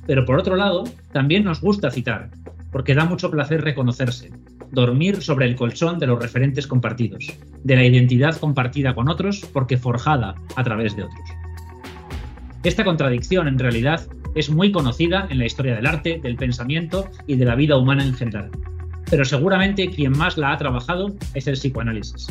Pero 0.06 0.24
por 0.24 0.38
otro 0.38 0.56
lado, 0.56 0.84
también 1.12 1.44
nos 1.44 1.60
gusta 1.60 1.90
citar, 1.90 2.30
porque 2.72 2.94
da 2.94 3.04
mucho 3.04 3.30
placer 3.30 3.62
reconocerse, 3.62 4.30
dormir 4.70 5.22
sobre 5.22 5.46
el 5.46 5.56
colchón 5.56 5.98
de 5.98 6.06
los 6.06 6.20
referentes 6.20 6.66
compartidos, 6.66 7.32
de 7.62 7.76
la 7.76 7.84
identidad 7.84 8.36
compartida 8.36 8.94
con 8.94 9.08
otros 9.08 9.48
porque 9.52 9.78
forjada 9.78 10.34
a 10.56 10.64
través 10.64 10.96
de 10.96 11.04
otros. 11.04 11.28
Esta 12.64 12.84
contradicción, 12.84 13.46
en 13.46 13.58
realidad, 13.58 14.06
es 14.34 14.50
muy 14.50 14.72
conocida 14.72 15.26
en 15.30 15.38
la 15.38 15.46
historia 15.46 15.76
del 15.76 15.86
arte, 15.86 16.18
del 16.22 16.36
pensamiento 16.36 17.08
y 17.26 17.36
de 17.36 17.44
la 17.44 17.54
vida 17.54 17.76
humana 17.76 18.04
en 18.04 18.14
general. 18.14 18.50
Pero 19.10 19.24
seguramente 19.24 19.90
quien 19.90 20.16
más 20.16 20.36
la 20.36 20.52
ha 20.52 20.58
trabajado 20.58 21.14
es 21.34 21.46
el 21.46 21.54
psicoanálisis. 21.54 22.26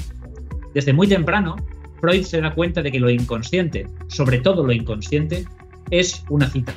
Desde 0.73 0.91
muy 0.91 1.08
temprano, 1.08 1.56
Freud 2.03 2.23
se 2.25 2.41
da 2.41 2.53
cuenta 2.53 2.81
de 2.81 2.91
que 2.91 2.99
lo 2.99 3.09
inconsciente, 3.09 3.87
sobre 4.07 4.39
todo 4.39 4.65
lo 4.65 4.73
inconsciente, 4.73 5.45
es 5.89 6.25
una 6.29 6.49
cita. 6.49 6.73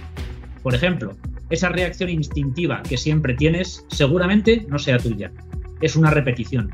Por 0.63 0.73
ejemplo, 0.73 1.17
esa 1.51 1.69
reacción 1.69 2.11
instintiva 2.11 2.81
que 2.89 2.97
siempre 2.97 3.35
tienes 3.35 3.85
seguramente 3.89 4.65
no 4.69 4.79
sea 4.79 4.99
tuya, 4.99 5.33
es 5.81 5.97
una 5.97 6.13
repetición. 6.13 6.71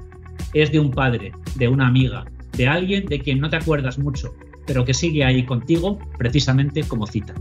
Es 0.53 0.71
de 0.71 0.81
un 0.81 0.91
padre, 0.91 1.33
de 1.55 1.67
una 1.67 1.87
amiga, 1.87 2.27
de 2.55 2.69
alguien 2.69 3.07
de 3.07 3.21
quien 3.21 3.41
no 3.41 3.49
te 3.49 3.57
acuerdas 3.57 3.99
mucho, 3.99 4.35
pero 4.67 4.85
que 4.85 4.93
sigue 4.93 5.25
ahí 5.25 5.47
contigo 5.47 5.99
precisamente 6.19 6.83
como 6.83 7.07
cita. 7.07 7.33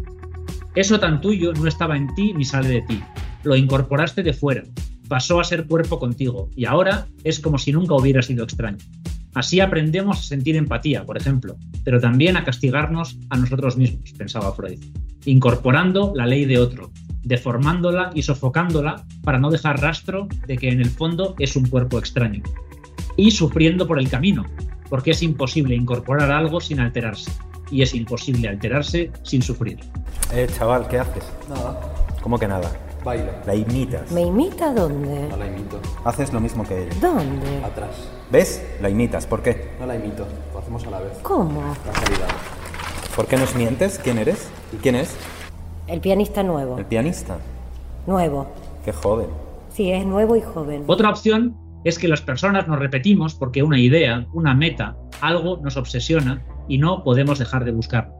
Eso 0.75 0.97
tan 0.97 1.19
tuyo 1.19 1.51
no 1.51 1.67
estaba 1.67 1.97
en 1.97 2.07
ti 2.15 2.31
ni 2.31 2.45
sale 2.45 2.69
de 2.69 2.81
ti. 2.83 3.03
Lo 3.43 3.57
incorporaste 3.57 4.23
de 4.23 4.31
fuera, 4.31 4.63
pasó 5.09 5.41
a 5.41 5.43
ser 5.43 5.67
cuerpo 5.67 5.99
contigo 5.99 6.49
y 6.55 6.63
ahora 6.63 7.07
es 7.25 7.41
como 7.41 7.57
si 7.57 7.73
nunca 7.73 7.95
hubiera 7.95 8.21
sido 8.21 8.45
extraño. 8.45 8.77
Así 9.33 9.59
aprendemos 9.59 10.19
a 10.19 10.23
sentir 10.23 10.55
empatía, 10.55 11.05
por 11.05 11.17
ejemplo, 11.17 11.55
pero 11.83 11.99
también 11.99 12.35
a 12.35 12.43
castigarnos 12.43 13.17
a 13.29 13.37
nosotros 13.37 13.77
mismos, 13.77 14.11
pensaba 14.17 14.53
Freud, 14.53 14.79
incorporando 15.25 16.11
la 16.15 16.25
ley 16.25 16.45
de 16.45 16.57
otro, 16.57 16.91
deformándola 17.23 18.11
y 18.13 18.23
sofocándola 18.23 19.05
para 19.23 19.39
no 19.39 19.49
dejar 19.49 19.79
rastro 19.79 20.27
de 20.47 20.57
que 20.57 20.69
en 20.69 20.81
el 20.81 20.89
fondo 20.89 21.35
es 21.39 21.55
un 21.55 21.65
cuerpo 21.67 21.97
extraño. 21.97 22.43
Y 23.15 23.31
sufriendo 23.31 23.87
por 23.87 23.99
el 23.99 24.09
camino, 24.09 24.45
porque 24.89 25.11
es 25.11 25.23
imposible 25.23 25.75
incorporar 25.75 26.31
algo 26.31 26.59
sin 26.59 26.79
alterarse. 26.79 27.31
Y 27.69 27.81
es 27.81 27.93
imposible 27.95 28.49
alterarse 28.49 29.11
sin 29.23 29.41
sufrir. 29.41 29.79
Eh, 30.33 30.47
chaval, 30.57 30.87
¿qué 30.89 30.99
haces? 30.99 31.23
Nada. 31.47 31.79
¿Cómo 32.21 32.37
que 32.37 32.47
nada? 32.47 32.69
Bailo. 33.03 33.31
La 33.45 33.55
imitas. 33.55 34.11
¿Me 34.11 34.21
imita 34.21 34.73
dónde? 34.73 35.27
No 35.29 35.37
la 35.37 35.47
imito. 35.47 35.79
Haces 36.03 36.31
lo 36.31 36.39
mismo 36.39 36.63
que 36.63 36.83
ella. 36.83 36.95
¿Dónde? 37.01 37.63
Atrás. 37.63 38.07
¿Ves? 38.31 38.63
La 38.79 38.89
imitas. 38.89 39.25
¿Por 39.25 39.41
qué? 39.41 39.71
No 39.79 39.87
la 39.87 39.95
imito. 39.95 40.27
Lo 40.53 40.59
hacemos 40.59 40.85
a 40.85 40.91
la 40.91 40.99
vez. 40.99 41.17
¿Cómo? 41.23 41.61
Casualidad. 41.83 42.27
¿Por 43.15 43.25
qué 43.25 43.37
nos 43.37 43.55
mientes? 43.55 43.99
¿Quién 43.99 44.19
eres? 44.19 44.49
¿Y 44.71 44.77
quién 44.77 44.95
es? 44.95 45.15
El 45.87 45.99
pianista 45.99 46.43
nuevo. 46.43 46.77
El 46.77 46.85
pianista. 46.85 47.37
Nuevo. 48.05 48.47
Qué 48.85 48.93
joven. 48.93 49.27
Sí, 49.73 49.91
es 49.91 50.05
nuevo 50.05 50.35
y 50.35 50.41
joven. 50.41 50.83
Otra 50.87 51.09
opción 51.09 51.57
es 51.83 51.97
que 51.97 52.07
las 52.07 52.21
personas 52.21 52.67
nos 52.67 52.77
repetimos 52.77 53.33
porque 53.33 53.63
una 53.63 53.79
idea, 53.79 54.27
una 54.33 54.53
meta, 54.53 54.95
algo 55.21 55.57
nos 55.57 55.75
obsesiona 55.75 56.45
y 56.67 56.77
no 56.77 57.03
podemos 57.03 57.39
dejar 57.39 57.65
de 57.65 57.71
buscar. 57.71 58.13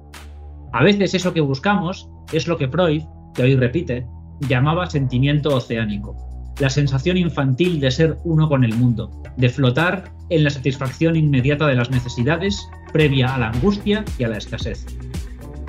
A 0.74 0.84
veces 0.84 1.14
eso 1.14 1.34
que 1.34 1.42
buscamos 1.42 2.10
es 2.32 2.48
lo 2.48 2.58
que 2.58 2.68
Freud, 2.68 3.04
que 3.36 3.44
hoy 3.44 3.56
repite, 3.56 4.08
llamaba 4.48 4.90
sentimiento 4.90 5.56
oceánico, 5.56 6.16
la 6.60 6.70
sensación 6.70 7.18
infantil 7.18 7.80
de 7.80 7.92
ser 7.92 8.18
uno 8.24 8.48
con 8.48 8.64
el 8.64 8.76
mundo, 8.76 9.12
de 9.38 9.50
flotar 9.50 10.12
en 10.30 10.44
la 10.44 10.50
satisfacción 10.50 11.16
inmediata 11.16 11.68
de 11.68 11.76
las 11.76 11.90
necesidades 11.90 12.68
previa 12.94 13.34
a 13.34 13.38
la 13.38 13.50
angustia 13.50 14.06
y 14.18 14.24
a 14.24 14.28
la 14.28 14.38
escasez. 14.38 14.86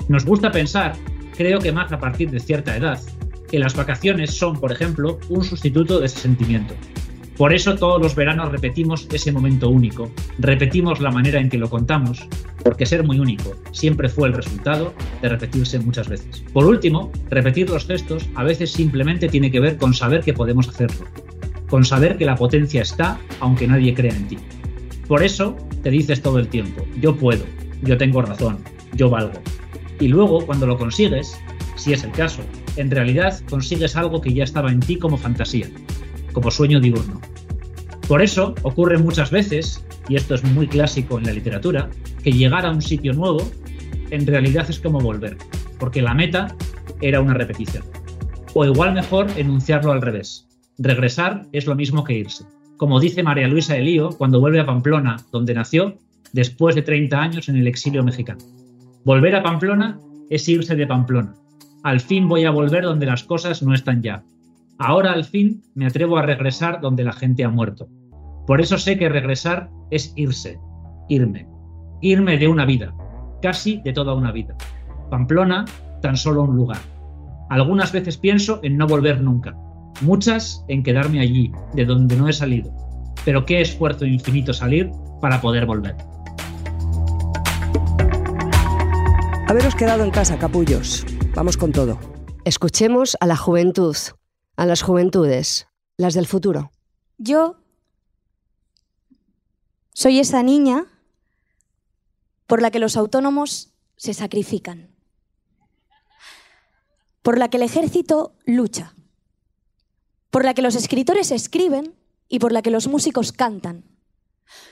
Nos 0.09 0.25
gusta 0.25 0.51
pensar, 0.51 0.93
creo 1.37 1.59
que 1.59 1.71
más 1.71 1.91
a 1.91 1.99
partir 1.99 2.29
de 2.29 2.39
cierta 2.39 2.75
edad, 2.75 2.99
que 3.49 3.59
las 3.59 3.75
vacaciones 3.75 4.31
son, 4.31 4.59
por 4.59 4.71
ejemplo, 4.71 5.19
un 5.29 5.43
sustituto 5.43 5.99
de 5.99 6.07
ese 6.07 6.19
sentimiento. 6.19 6.73
Por 7.37 7.51
eso 7.51 7.75
todos 7.75 7.99
los 7.99 8.15
veranos 8.15 8.51
repetimos 8.51 9.07
ese 9.11 9.31
momento 9.31 9.69
único, 9.69 10.11
repetimos 10.37 10.99
la 10.99 11.09
manera 11.09 11.39
en 11.39 11.49
que 11.49 11.57
lo 11.57 11.67
contamos, 11.67 12.27
porque 12.63 12.85
ser 12.85 13.03
muy 13.03 13.19
único 13.19 13.55
siempre 13.71 14.07
fue 14.07 14.27
el 14.27 14.35
resultado 14.35 14.93
de 15.21 15.29
repetirse 15.29 15.79
muchas 15.79 16.07
veces. 16.07 16.43
Por 16.53 16.65
último, 16.65 17.11
repetir 17.31 17.71
los 17.71 17.87
gestos 17.87 18.29
a 18.35 18.43
veces 18.43 18.71
simplemente 18.71 19.29
tiene 19.29 19.49
que 19.49 19.59
ver 19.59 19.77
con 19.77 19.95
saber 19.95 20.21
que 20.21 20.33
podemos 20.33 20.69
hacerlo, 20.69 21.07
con 21.69 21.83
saber 21.83 22.17
que 22.17 22.25
la 22.25 22.35
potencia 22.35 22.83
está 22.83 23.19
aunque 23.39 23.67
nadie 23.67 23.95
crea 23.95 24.15
en 24.15 24.27
ti. 24.27 24.37
Por 25.07 25.23
eso 25.23 25.57
te 25.81 25.89
dices 25.89 26.21
todo 26.21 26.37
el 26.37 26.47
tiempo, 26.47 26.85
yo 27.01 27.15
puedo, 27.15 27.45
yo 27.81 27.97
tengo 27.97 28.21
razón, 28.21 28.59
yo 28.93 29.09
valgo. 29.09 29.39
Y 29.99 30.07
luego, 30.07 30.45
cuando 30.45 30.67
lo 30.67 30.77
consigues, 30.77 31.35
si 31.75 31.93
es 31.93 32.03
el 32.03 32.11
caso, 32.11 32.43
en 32.77 32.91
realidad 32.91 33.41
consigues 33.49 33.95
algo 33.95 34.21
que 34.21 34.33
ya 34.33 34.43
estaba 34.43 34.71
en 34.71 34.79
ti 34.79 34.97
como 34.97 35.17
fantasía, 35.17 35.67
como 36.33 36.51
sueño 36.51 36.79
diurno. 36.79 37.21
Por 38.07 38.21
eso 38.21 38.53
ocurre 38.63 38.97
muchas 38.97 39.31
veces, 39.31 39.85
y 40.09 40.15
esto 40.15 40.35
es 40.35 40.43
muy 40.43 40.67
clásico 40.67 41.17
en 41.17 41.25
la 41.25 41.31
literatura, 41.31 41.89
que 42.23 42.31
llegar 42.31 42.65
a 42.65 42.71
un 42.71 42.81
sitio 42.81 43.13
nuevo 43.13 43.49
en 44.11 44.27
realidad 44.27 44.69
es 44.69 44.79
como 44.79 44.99
volver, 44.99 45.37
porque 45.79 46.01
la 46.01 46.13
meta 46.13 46.55
era 47.01 47.21
una 47.21 47.33
repetición. 47.33 47.83
O 48.53 48.65
igual 48.65 48.93
mejor 48.93 49.27
enunciarlo 49.37 49.91
al 49.91 50.01
revés. 50.01 50.47
Regresar 50.77 51.47
es 51.51 51.65
lo 51.65 51.75
mismo 51.75 52.03
que 52.03 52.13
irse. 52.13 52.45
Como 52.77 52.99
dice 52.99 53.23
María 53.23 53.47
Luisa 53.47 53.77
Elío 53.77 54.09
cuando 54.09 54.39
vuelve 54.39 54.59
a 54.59 54.65
Pamplona, 54.65 55.17
donde 55.31 55.53
nació, 55.53 55.97
después 56.33 56.75
de 56.75 56.81
30 56.81 57.19
años 57.19 57.49
en 57.49 57.55
el 57.55 57.67
exilio 57.67 58.03
mexicano. 58.03 58.43
Volver 59.05 59.35
a 59.35 59.43
Pamplona 59.43 59.99
es 60.29 60.47
irse 60.49 60.75
de 60.75 60.87
Pamplona. 60.87 61.33
Al 61.83 61.99
fin 61.99 62.27
voy 62.27 62.45
a 62.45 62.51
volver 62.51 62.83
donde 62.83 63.05
las 63.05 63.23
cosas 63.23 63.61
no 63.63 63.73
están 63.73 64.01
ya. 64.01 64.23
Ahora 64.79 65.13
al 65.13 65.23
fin 65.23 65.61
me 65.75 65.85
atrevo 65.85 66.17
a 66.17 66.23
regresar 66.23 66.81
donde 66.81 67.03
la 67.03 67.13
gente 67.13 67.43
ha 67.43 67.49
muerto. 67.49 67.87
Por 68.47 68.59
eso 68.59 68.77
sé 68.77 68.97
que 68.97 69.07
regresar 69.07 69.69
es 69.91 70.13
irse, 70.15 70.59
irme, 71.09 71.47
irme 72.01 72.37
de 72.37 72.47
una 72.47 72.65
vida, 72.65 72.93
casi 73.41 73.81
de 73.83 73.93
toda 73.93 74.15
una 74.15 74.31
vida. 74.31 74.55
Pamplona, 75.09 75.65
tan 76.01 76.17
solo 76.17 76.43
un 76.43 76.55
lugar. 76.55 76.79
Algunas 77.49 77.91
veces 77.91 78.17
pienso 78.17 78.59
en 78.63 78.77
no 78.77 78.87
volver 78.87 79.21
nunca, 79.21 79.55
muchas 80.01 80.65
en 80.67 80.81
quedarme 80.83 81.19
allí, 81.19 81.51
de 81.73 81.85
donde 81.85 82.17
no 82.17 82.27
he 82.27 82.33
salido. 82.33 82.73
Pero 83.23 83.45
qué 83.45 83.61
esfuerzo 83.61 84.05
infinito 84.05 84.53
salir 84.53 84.91
para 85.21 85.39
poder 85.39 85.65
volver. 85.65 85.95
Haberos 89.47 89.75
quedado 89.75 90.03
en 90.03 90.09
casa, 90.09 90.37
capullos. 90.39 91.05
Vamos 91.35 91.57
con 91.57 91.71
todo. 91.71 91.99
Escuchemos 92.43 93.15
a 93.21 93.27
la 93.27 93.37
juventud, 93.37 93.95
a 94.55 94.65
las 94.65 94.81
juventudes, 94.81 95.67
las 95.97 96.13
del 96.13 96.27
futuro. 96.27 96.71
Yo 97.17 97.57
soy 99.93 100.19
esa 100.19 100.43
niña 100.43 100.85
por 102.47 102.61
la 102.61 102.71
que 102.71 102.79
los 102.79 102.97
autónomos 102.97 103.73
se 103.95 104.13
sacrifican, 104.13 104.89
por 107.21 107.37
la 107.37 107.49
que 107.49 107.57
el 107.57 107.63
ejército 107.63 108.35
lucha, 108.45 108.93
por 110.29 110.43
la 110.43 110.53
que 110.53 110.61
los 110.61 110.75
escritores 110.75 111.31
escriben 111.31 111.95
y 112.27 112.39
por 112.39 112.51
la 112.51 112.61
que 112.61 112.71
los 112.71 112.87
músicos 112.87 113.31
cantan. 113.31 113.85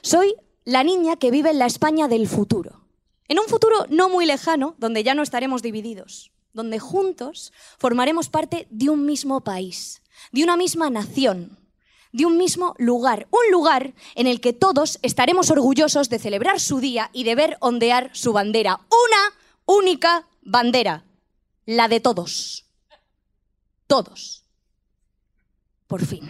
Soy 0.02 0.36
la 0.65 0.84
niña 0.84 1.15
que 1.15 1.32
vive 1.32 1.52
en 1.52 1.60
la 1.60 1.65
España 1.65 2.08
del 2.08 2.28
futuro, 2.28 2.86
en 3.28 3.39
un 3.39 3.46
futuro 3.46 3.86
no 3.89 4.10
muy 4.10 4.26
lejano, 4.26 4.76
donde 4.78 5.04
ya 5.04 5.13
no 5.13 5.24
estaremos 5.24 5.62
divididos, 5.62 6.32
donde 6.53 6.79
juntos 6.79 7.53
formaremos 7.77 8.29
parte 8.29 8.67
de 8.69 8.89
un 8.89 9.05
mismo 9.05 9.41
país, 9.41 10.01
de 10.31 10.43
una 10.43 10.57
misma 10.57 10.89
nación, 10.89 11.57
de 12.11 12.25
un 12.25 12.37
mismo 12.37 12.75
lugar, 12.77 13.27
un 13.31 13.51
lugar 13.51 13.93
en 14.15 14.27
el 14.27 14.41
que 14.41 14.53
todos 14.53 14.99
estaremos 15.01 15.49
orgullosos 15.49 16.09
de 16.09 16.19
celebrar 16.19 16.59
su 16.59 16.79
día 16.79 17.09
y 17.13 17.23
de 17.23 17.35
ver 17.35 17.57
ondear 17.61 18.09
su 18.13 18.33
bandera, 18.33 18.81
una 18.89 19.33
única 19.65 20.27
bandera, 20.41 21.05
la 21.65 21.87
de 21.87 21.99
todos, 21.99 22.65
todos, 23.87 24.43
por 25.87 26.05
fin. 26.05 26.29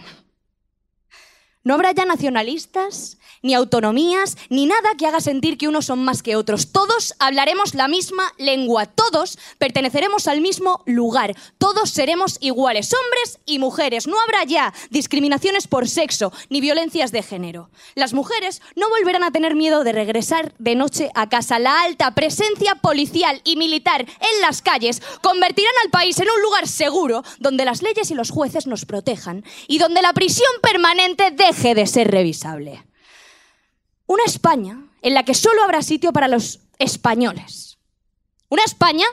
No 1.64 1.74
habrá 1.74 1.92
ya 1.92 2.04
nacionalistas, 2.04 3.18
ni 3.42 3.54
autonomías, 3.54 4.36
ni 4.48 4.66
nada 4.66 4.90
que 4.96 5.06
haga 5.06 5.20
sentir 5.20 5.58
que 5.58 5.68
unos 5.68 5.86
son 5.86 6.04
más 6.04 6.22
que 6.22 6.36
otros. 6.36 6.72
Todos 6.72 7.14
hablaremos 7.18 7.74
la 7.74 7.88
misma 7.88 8.32
lengua, 8.38 8.86
todos 8.86 9.38
perteneceremos 9.58 10.28
al 10.28 10.40
mismo 10.40 10.82
lugar, 10.86 11.36
todos 11.58 11.90
seremos 11.90 12.38
iguales, 12.40 12.92
hombres 12.92 13.38
y 13.46 13.58
mujeres. 13.58 14.06
No 14.06 14.20
habrá 14.20 14.44
ya 14.44 14.72
discriminaciones 14.90 15.66
por 15.66 15.88
sexo 15.88 16.32
ni 16.48 16.60
violencias 16.60 17.12
de 17.12 17.22
género. 17.22 17.70
Las 17.94 18.12
mujeres 18.12 18.62
no 18.76 18.88
volverán 18.88 19.24
a 19.24 19.32
tener 19.32 19.54
miedo 19.54 19.84
de 19.84 19.92
regresar 19.92 20.54
de 20.58 20.74
noche 20.74 21.10
a 21.14 21.28
casa. 21.28 21.58
La 21.58 21.82
alta 21.82 22.14
presencia 22.14 22.76
policial 22.76 23.40
y 23.44 23.56
militar 23.56 24.02
en 24.02 24.40
las 24.40 24.62
calles 24.62 25.02
convertirán 25.20 25.74
al 25.84 25.90
país 25.90 26.18
en 26.20 26.28
un 26.30 26.42
lugar 26.42 26.68
seguro 26.68 27.24
donde 27.38 27.64
las 27.64 27.82
leyes 27.82 28.10
y 28.10 28.14
los 28.14 28.30
jueces 28.30 28.66
nos 28.66 28.84
protejan 28.84 29.44
y 29.66 29.78
donde 29.78 30.02
la 30.02 30.12
prisión 30.12 30.50
permanente 30.60 31.30
deje 31.52 31.74
de 31.74 31.86
ser 31.86 32.10
revisable. 32.10 32.84
Una 34.06 34.24
España 34.24 34.82
en 35.02 35.14
la 35.14 35.24
que 35.24 35.34
solo 35.34 35.62
habrá 35.62 35.82
sitio 35.82 36.12
para 36.12 36.28
los 36.28 36.60
españoles. 36.78 37.78
Una 38.48 38.64
España 38.64 39.06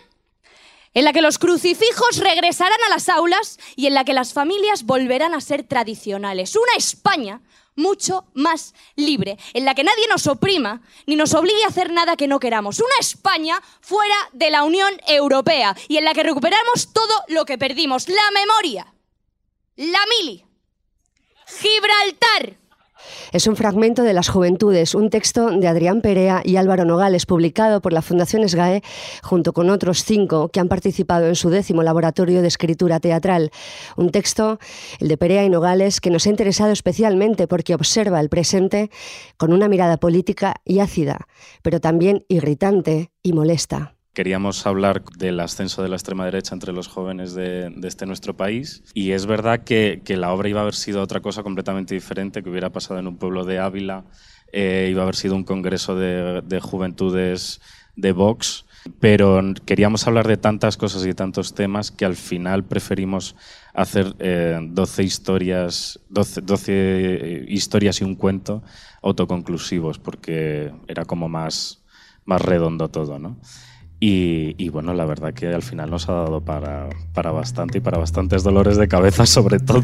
en 0.93 1.04
la 1.04 1.13
que 1.13 1.21
los 1.21 1.38
crucifijos 1.38 2.17
regresarán 2.17 2.80
a 2.88 2.89
las 2.89 3.10
aulas 3.10 3.60
y 3.75 3.88
en 3.88 3.93
la 3.93 4.04
que 4.04 4.13
las 4.13 4.34
familias 4.34 4.84
volverán 4.84 5.34
a 5.34 5.41
ser 5.41 5.63
tradicionales. 5.63 6.56
Una 6.56 6.75
España 6.78 7.41
mucho 7.75 8.25
más 8.34 8.73
libre, 8.95 9.38
en 9.54 9.63
la 9.63 9.73
que 9.73 9.84
nadie 9.84 10.08
nos 10.10 10.28
oprima 10.28 10.82
ni 11.06 11.15
nos 11.15 11.34
obligue 11.34 11.63
a 11.63 11.69
hacer 11.69 11.91
nada 11.91 12.17
que 12.17 12.28
no 12.28 12.39
queramos. 12.39 12.80
Una 12.80 12.95
España 12.99 13.62
fuera 13.80 14.15
de 14.34 14.49
la 14.49 14.63
Unión 14.63 14.91
Europea 15.08 15.75
y 15.88 15.97
en 15.97 16.04
la 16.04 16.13
que 16.13 16.23
recuperamos 16.23 16.91
todo 16.91 17.23
lo 17.28 17.45
que 17.45 17.58
perdimos. 17.58 18.10
La 18.10 18.32
memoria, 18.34 18.93
la 19.78 19.99
mili, 20.19 20.48
Gibraltar, 21.49 22.59
es 23.31 23.47
un 23.47 23.55
fragmento 23.55 24.03
de 24.03 24.13
Las 24.13 24.29
Juventudes, 24.29 24.95
un 24.95 25.09
texto 25.09 25.49
de 25.51 25.67
Adrián 25.67 26.01
Perea 26.01 26.41
y 26.43 26.55
Álvaro 26.55 26.85
Nogales, 26.85 27.25
publicado 27.25 27.81
por 27.81 27.93
la 27.93 28.01
Fundación 28.01 28.47
SGAE 28.47 28.81
junto 29.23 29.53
con 29.53 29.69
otros 29.69 30.03
cinco 30.03 30.49
que 30.49 30.59
han 30.59 30.67
participado 30.67 31.27
en 31.27 31.35
su 31.35 31.49
décimo 31.49 31.83
laboratorio 31.83 32.41
de 32.41 32.47
escritura 32.47 32.99
teatral. 32.99 33.51
Un 33.97 34.09
texto, 34.09 34.59
el 34.99 35.07
de 35.07 35.17
Perea 35.17 35.43
y 35.43 35.49
Nogales, 35.49 36.01
que 36.01 36.09
nos 36.09 36.25
ha 36.25 36.29
interesado 36.29 36.71
especialmente 36.71 37.47
porque 37.47 37.75
observa 37.75 38.19
el 38.19 38.29
presente 38.29 38.89
con 39.38 39.53
una 39.53 39.67
mirada 39.67 39.97
política 39.97 40.55
y 40.65 40.79
ácida, 40.79 41.27
pero 41.62 41.79
también 41.79 42.25
irritante 42.27 43.12
y 43.21 43.33
molesta. 43.33 43.98
Queríamos 44.19 44.67
hablar 44.67 45.01
del 45.17 45.39
ascenso 45.39 45.82
de 45.82 45.88
la 45.88 45.95
extrema 45.95 46.25
derecha 46.25 46.53
entre 46.53 46.73
los 46.73 46.89
jóvenes 46.89 47.34
de, 47.36 47.73
este 47.84 48.05
nuestro 48.05 48.36
país 48.36 48.84
y 48.93 49.12
es 49.12 49.25
verdad 49.25 49.63
que, 49.63 50.01
la 50.10 50.34
obra 50.34 50.49
iba 50.49 50.60
a 50.60 50.63
haber 50.63 50.75
sido 50.75 51.01
otra 51.01 51.21
cosa 51.21 51.41
completamente 51.41 51.93
diferente, 51.95 52.43
que 52.43 52.49
hubiera 52.49 52.69
pasado 52.69 52.99
en 52.99 53.08
un 53.08 53.15
pueblo 53.15 53.45
de 53.45 53.60
Ávila, 53.60 54.03
eh, 54.51 54.89
iba 54.91 54.99
a 54.99 55.03
haber 55.03 55.15
sido 55.15 55.36
un 55.36 55.45
congreso 55.45 55.95
de, 55.95 56.60
juventudes 56.62 57.62
de 57.95 58.12
Vox, 58.12 58.65
pero 58.99 59.41
queríamos 59.65 60.05
hablar 60.05 60.27
de 60.27 60.36
tantas 60.36 60.75
cosas 60.75 61.05
y 61.05 61.13
tantos 61.13 61.55
temas 61.55 61.89
que 61.89 62.03
al 62.03 62.17
final 62.17 62.65
preferimos 62.65 63.38
hacer 63.73 64.17
12 64.17 64.17
eh, 64.19 65.05
historias, 65.05 65.97
12, 66.10 66.41
12 66.41 66.71
eh, 66.73 67.45
historias 67.47 68.01
y 68.01 68.03
un 68.03 68.15
cuento 68.15 68.63
autoconclusivos, 69.01 69.97
porque 69.97 70.73
era 70.89 71.05
como 71.05 71.29
más, 71.29 71.82
más 72.25 72.41
redondo 72.41 72.89
todo, 72.89 73.17
¿no? 73.17 73.38
Y, 74.01 74.69
bueno, 74.69 74.93
la 74.93 75.05
verdad 75.05 75.33
que 75.33 75.47
al 75.47 75.62
final 75.62 75.89
nos 75.89 76.07
ha 76.07 76.13
dado 76.13 76.39
para, 76.39 76.88
para 77.13 77.31
bastante 77.31 77.79
y 77.79 77.81
para 77.81 77.97
bastantes 77.97 78.43
dolores 78.43 78.77
de 78.77 78.88
cabeza 78.88 79.25
sobre 79.25 79.59
todo. 79.59 79.83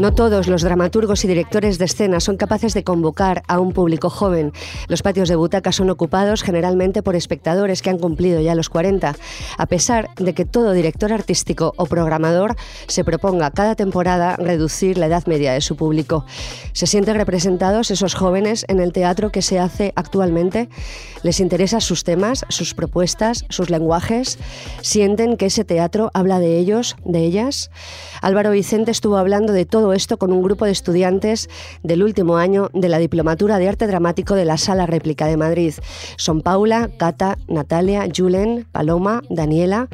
No 0.00 0.14
todos 0.14 0.46
los 0.46 0.62
dramaturgos 0.62 1.24
y 1.24 1.28
directores 1.28 1.78
de 1.78 1.84
escena 1.84 2.20
son 2.20 2.36
capaces 2.36 2.72
de 2.74 2.84
convocar 2.84 3.42
a 3.48 3.58
un 3.58 3.72
público 3.72 4.10
joven. 4.10 4.52
Los 4.86 5.02
patios 5.02 5.28
de 5.28 5.36
butaca 5.36 5.72
son 5.72 5.90
ocupados 5.90 6.42
generalmente 6.42 7.02
por 7.02 7.16
espectadores 7.16 7.82
que 7.82 7.90
han 7.90 7.98
cumplido 7.98 8.40
ya 8.40 8.54
los 8.54 8.68
40, 8.68 9.16
a 9.56 9.66
pesar 9.66 10.10
de 10.16 10.34
que 10.34 10.44
todo 10.44 10.72
director 10.72 11.12
artístico 11.12 11.74
o 11.76 11.86
programador 11.86 12.56
se 12.86 13.04
proponga 13.04 13.50
cada 13.50 13.74
temporada 13.74 14.36
reducir 14.36 14.98
la 14.98 15.06
edad 15.06 15.26
media 15.26 15.52
de 15.52 15.60
su 15.60 15.76
público. 15.76 16.24
¿Se 16.72 16.86
sienten 16.86 17.16
representados 17.16 17.90
esos 17.90 18.14
jóvenes 18.14 18.64
en 18.68 18.80
el 18.80 18.92
teatro 18.92 19.30
que 19.30 19.42
se 19.42 19.58
hace 19.58 19.92
actualmente? 19.96 20.68
¿Les 21.22 21.40
interesan 21.40 21.80
sus 21.80 22.04
temas, 22.04 22.44
sus 22.48 22.74
propuestas, 22.74 23.44
sus 23.48 23.70
lenguajes? 23.70 24.38
¿Sienten 24.80 25.36
que 25.36 25.46
ese 25.46 25.64
teatro 25.64 26.10
habla 26.14 26.38
de 26.38 26.58
ellos, 26.58 26.96
de 27.04 27.20
ellas? 27.24 27.67
Álvaro 28.20 28.50
Vicente 28.50 28.90
estuvo 28.90 29.16
hablando 29.16 29.52
de 29.52 29.64
todo 29.64 29.92
esto 29.92 30.16
con 30.16 30.32
un 30.32 30.42
grupo 30.42 30.64
de 30.64 30.72
estudiantes 30.72 31.48
del 31.82 32.02
último 32.02 32.36
año 32.36 32.70
de 32.72 32.88
la 32.88 32.98
Diplomatura 32.98 33.58
de 33.58 33.68
Arte 33.68 33.86
Dramático 33.86 34.34
de 34.34 34.44
la 34.44 34.58
Sala 34.58 34.86
Réplica 34.86 35.26
de 35.26 35.36
Madrid. 35.36 35.74
Son 36.16 36.42
Paula, 36.42 36.90
Cata, 36.96 37.38
Natalia, 37.48 38.08
Julen, 38.14 38.66
Paloma, 38.72 39.22
Daniela, 39.30 39.88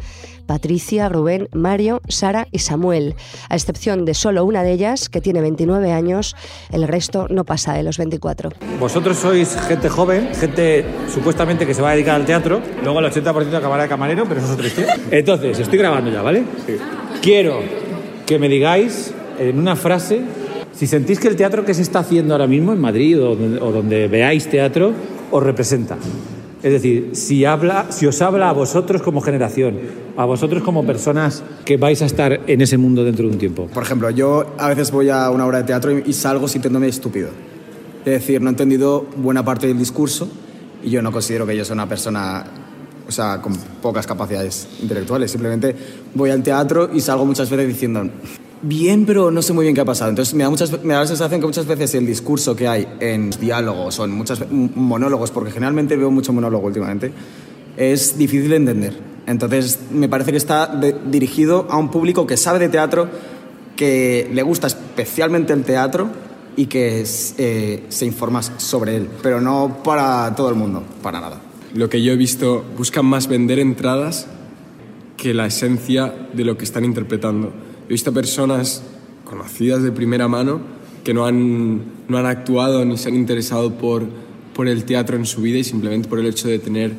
Patricia, 0.47 1.09
Rubén, 1.09 1.49
Mario, 1.53 2.01
Sara 2.09 2.47
y 2.51 2.59
Samuel. 2.59 3.15
A 3.49 3.55
excepción 3.55 4.05
de 4.05 4.15
solo 4.15 4.45
una 4.45 4.63
de 4.63 4.73
ellas, 4.73 5.09
que 5.09 5.21
tiene 5.21 5.41
29 5.41 5.93
años, 5.93 6.37
el 6.71 6.87
resto 6.87 7.27
no 7.31 7.45
pasa 7.45 7.73
de 7.75 7.83
los 7.83 7.99
24. 7.99 8.51
Vosotros 8.79 9.19
sois 9.19 9.57
gente 9.69 9.89
joven, 9.89 10.35
gente 10.35 10.85
supuestamente 11.13 11.67
que 11.67 11.75
se 11.75 11.83
va 11.83 11.91
a 11.91 11.93
dedicar 11.93 12.17
al 12.17 12.27
teatro, 12.27 12.61
luego 12.83 13.01
el 13.01 13.07
80% 13.07 13.55
acabará 13.55 13.85
de 13.85 13.89
camarero, 13.89 14.25
pero 14.27 14.41
eso 14.41 14.49
es 14.49 14.55
otra 14.55 14.67
historia. 14.67 14.97
Entonces, 15.11 15.59
estoy 15.59 15.79
grabando 15.79 16.11
ya, 16.11 16.23
¿vale? 16.23 16.45
Sí. 16.67 16.77
Quiero 17.23 17.63
que 18.27 18.39
me 18.39 18.49
digáis 18.49 19.13
en 19.39 19.59
una 19.59 19.77
frase 19.77 20.23
si 20.75 20.87
sentís 20.87 21.21
que 21.21 21.29
el 21.29 21.37
teatro 21.37 21.65
que 21.65 21.73
se 21.73 21.83
está 21.83 22.01
haciendo 22.01 22.35
ahora 22.35 22.47
mismo 22.47 22.73
en 22.73 22.81
Madrid 22.81 23.21
o 23.23 23.37
donde, 23.37 24.09
veáis 24.09 24.49
teatro 24.49 24.93
os 25.31 25.43
representa. 25.43 25.97
Es 26.63 26.73
decir, 26.73 27.11
si, 27.13 27.45
habla, 27.45 27.87
si 27.91 28.07
os 28.07 28.21
habla 28.23 28.49
a 28.49 28.53
vosotros 28.53 29.03
como 29.03 29.21
generación, 29.21 29.79
a 30.17 30.25
vosotros 30.25 30.63
como 30.63 30.85
personas 30.85 31.45
que 31.65 31.77
vais 31.77 32.01
a 32.03 32.07
estar 32.07 32.41
en 32.47 32.61
ese 32.61 32.79
mundo 32.79 33.05
dentro 33.05 33.27
de 33.27 33.33
un 33.33 33.39
tiempo. 33.39 33.69
Por 33.73 33.83
ejemplo, 33.83 34.11
yo 34.11 34.55
a 34.59 34.69
veces 34.69 34.91
voy 34.91 35.11
a 35.11 35.31
una 35.31 35.47
obra 35.47 35.59
de 35.59 35.65
teatro 35.65 35.93
y 35.93 36.13
salgo 36.15 36.49
sintiéndome 36.49 36.89
estúpido. 36.89 37.29
Es 38.05 38.13
decir, 38.13 38.41
no 38.41 38.49
he 38.49 38.51
entendido 38.51 39.07
buena 39.17 39.45
parte 39.45 39.67
del 39.67 39.79
discurso 39.79 40.29
y 40.83 40.91
yo 40.91 41.03
no 41.03 41.13
considero 41.13 41.47
que 41.47 41.57
yo 41.57 41.65
sea 41.65 41.75
una 41.75 41.89
persona 41.89 42.45
o 43.09 43.13
sea, 43.13 43.41
con 43.43 43.55
pocas 43.83 44.07
capacidades 44.07 44.67
intelectuales. 44.81 45.31
Simplemente 45.31 45.75
voy 46.15 46.31
al 46.31 46.43
teatro 46.43 46.91
y 46.93 47.01
salgo 47.01 47.25
muchas 47.27 47.51
veces 47.51 47.69
diciendo, 47.69 48.09
bien, 48.63 49.05
pero 49.05 49.31
no 49.31 49.43
sé 49.43 49.53
muy 49.53 49.65
bien 49.65 49.75
qué 49.75 49.81
ha 49.83 49.85
pasado. 49.85 50.11
Entonces 50.11 50.35
me 50.35 50.43
da, 50.45 50.51
muchas, 50.51 50.83
me 50.83 50.95
da 50.95 51.01
la 51.01 51.07
sensación 51.07 51.41
que 51.41 51.47
muchas 51.47 51.67
veces 51.67 51.95
el 51.95 52.07
discurso 52.07 52.57
que 52.57 52.67
hay 52.69 52.89
en 53.01 53.31
diálogos 53.31 53.99
o 53.99 54.05
en 54.05 54.11
muchos 54.13 54.43
monólogos, 54.51 55.31
porque 55.31 55.51
generalmente 55.51 55.97
veo 55.97 56.11
mucho 56.11 56.33
monólogo 56.33 56.67
últimamente, 56.67 57.13
es 57.77 58.17
difícil 58.17 58.51
de 58.51 58.57
entender. 58.57 58.99
Entonces 59.27 59.79
me 59.91 60.09
parece 60.09 60.31
que 60.33 60.37
está 60.39 60.67
de- 60.67 60.97
dirigido 61.11 61.67
a 61.71 61.77
un 61.79 61.91
público 61.91 62.27
que 62.27 62.37
sabe 62.37 62.59
de 62.59 62.69
teatro, 62.69 63.09
que 63.77 64.31
le 64.33 64.43
gusta 64.43 64.67
especialmente 64.69 65.53
el 65.53 65.65
teatro 65.65 66.09
y 66.57 66.67
que 66.67 67.05
eh, 67.39 67.85
se 67.89 68.07
informa 68.07 68.41
sobre 68.43 68.97
él, 68.97 69.09
pero 69.23 69.41
no 69.41 69.79
para 69.83 70.33
todo 70.37 70.49
el 70.51 70.55
mundo, 70.55 70.85
para 71.03 71.21
nada. 71.21 71.41
Lo 71.75 71.89
que 71.89 72.03
yo 72.03 72.13
he 72.13 72.17
visto, 72.17 72.65
buscan 72.79 73.05
más 73.05 73.27
vender 73.27 73.59
entradas 73.59 74.29
que 75.17 75.35
la 75.35 75.47
esencia 75.47 76.15
de 76.33 76.45
lo 76.45 76.57
que 76.57 76.65
están 76.65 76.85
interpretando. 76.85 77.53
He 77.89 77.93
visto 77.93 78.13
personas 78.13 78.85
conocidas 79.25 79.83
de 79.83 79.91
primera 79.91 80.29
mano 80.29 80.61
que 81.03 81.13
no 81.13 81.27
han, 81.27 81.83
no 82.09 82.17
han 82.17 82.27
actuado 82.27 82.85
ni 82.85 82.97
se 82.97 83.09
han 83.09 83.17
interesado 83.17 83.75
por, 83.75 84.05
por 84.55 84.69
el 84.69 84.85
teatro 84.85 85.17
en 85.17 85.27
su 85.27 85.43
vida 85.43 85.59
y 85.59 85.65
simplemente 85.65 86.09
por 86.09 86.21
el 86.21 86.27
hecho 86.27 86.47
de 86.47 86.61
tener 86.61 86.93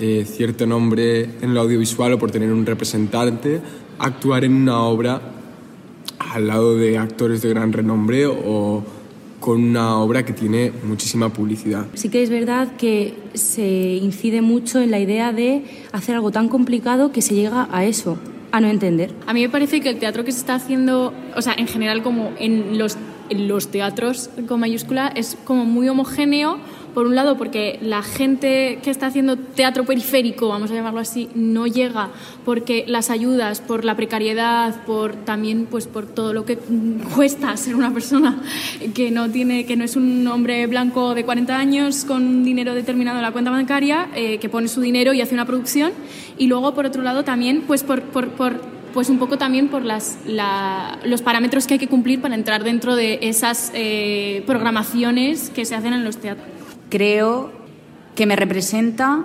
eh, 0.00 0.26
cierto 0.26 0.66
nombre 0.66 1.28
en 1.42 1.52
lo 1.52 1.60
audiovisual 1.60 2.14
o 2.14 2.18
por 2.18 2.30
tener 2.30 2.50
un 2.52 2.64
representante, 2.64 3.60
actuar 3.98 4.44
en 4.44 4.54
una 4.54 4.80
obra 4.82 5.20
al 6.18 6.46
lado 6.46 6.76
de 6.76 6.96
actores 6.96 7.42
de 7.42 7.50
gran 7.50 7.72
renombre 7.72 8.26
o 8.26 8.82
con 9.42 9.62
una 9.62 9.98
obra 9.98 10.24
que 10.24 10.32
tiene 10.32 10.72
muchísima 10.84 11.30
publicidad. 11.30 11.86
Sí 11.92 12.08
que 12.08 12.22
es 12.22 12.30
verdad 12.30 12.76
que 12.78 13.14
se 13.34 13.96
incide 13.96 14.40
mucho 14.40 14.80
en 14.80 14.90
la 14.90 15.00
idea 15.00 15.32
de 15.32 15.64
hacer 15.92 16.14
algo 16.14 16.30
tan 16.30 16.48
complicado 16.48 17.12
que 17.12 17.20
se 17.20 17.34
llega 17.34 17.68
a 17.70 17.84
eso, 17.84 18.16
a 18.52 18.60
no 18.60 18.68
entender. 18.68 19.12
A 19.26 19.34
mí 19.34 19.42
me 19.42 19.48
parece 19.50 19.80
que 19.80 19.90
el 19.90 19.98
teatro 19.98 20.24
que 20.24 20.32
se 20.32 20.38
está 20.38 20.54
haciendo, 20.54 21.12
o 21.36 21.42
sea, 21.42 21.54
en 21.58 21.66
general 21.66 22.02
como 22.02 22.30
en 22.38 22.78
los, 22.78 22.96
en 23.28 23.48
los 23.48 23.68
teatros 23.68 24.30
con 24.46 24.60
mayúscula, 24.60 25.08
es 25.08 25.36
como 25.44 25.64
muy 25.64 25.88
homogéneo, 25.88 26.58
por 26.94 27.06
un 27.06 27.14
lado 27.14 27.36
porque 27.38 27.78
la 27.82 28.02
gente 28.02 28.78
que 28.82 28.90
está 28.90 29.06
haciendo 29.06 29.36
teatro 29.36 29.84
periférico, 29.84 30.48
vamos 30.48 30.70
a 30.70 30.74
llamarlo 30.74 31.00
así, 31.00 31.28
no 31.34 31.66
llega 31.66 32.10
porque 32.44 32.84
las 32.86 33.10
ayudas, 33.10 33.60
por 33.60 33.84
la 33.84 33.96
precariedad, 33.96 34.84
por 34.84 35.14
también 35.14 35.66
pues 35.70 35.86
por 35.86 36.06
todo 36.06 36.32
lo 36.34 36.44
que 36.44 36.56
cuesta 37.16 37.56
ser 37.56 37.74
una 37.76 37.92
persona 37.92 38.40
que 38.94 39.10
no 39.10 39.30
tiene 39.30 39.64
que 39.66 39.76
no 39.76 39.84
es 39.84 39.96
un 39.96 40.26
hombre 40.26 40.66
blanco 40.66 41.14
de 41.14 41.24
40 41.24 41.56
años 41.56 42.04
con 42.04 42.22
un 42.26 42.44
dinero 42.44 42.74
determinado 42.74 43.16
en 43.18 43.22
la 43.22 43.32
cuenta 43.32 43.50
bancaria, 43.50 44.08
eh, 44.14 44.38
que 44.38 44.48
pone 44.48 44.68
su 44.68 44.80
dinero 44.80 45.12
y 45.12 45.20
hace 45.20 45.34
una 45.34 45.46
producción 45.46 45.92
y 46.38 46.46
luego 46.46 46.74
por 46.74 46.86
otro 46.86 47.02
lado 47.02 47.24
también 47.24 47.62
pues 47.66 47.82
por, 47.84 48.02
pues 48.02 49.08
un 49.08 49.18
poco 49.18 49.38
también 49.38 49.68
por 49.68 49.84
las, 49.84 50.18
la- 50.26 50.98
los 51.04 51.22
parámetros 51.22 51.66
que 51.66 51.74
hay 51.74 51.80
que 51.80 51.88
cumplir 51.88 52.20
para 52.20 52.34
entrar 52.34 52.62
dentro 52.64 52.94
de 52.96 53.18
esas 53.22 53.70
eh, 53.74 54.42
programaciones 54.46 55.48
que 55.50 55.64
se 55.64 55.74
hacen 55.74 55.94
en 55.94 56.04
los 56.04 56.18
teatros. 56.18 56.46
Creo 56.92 57.50
que 58.14 58.26
me 58.26 58.36
representa 58.36 59.24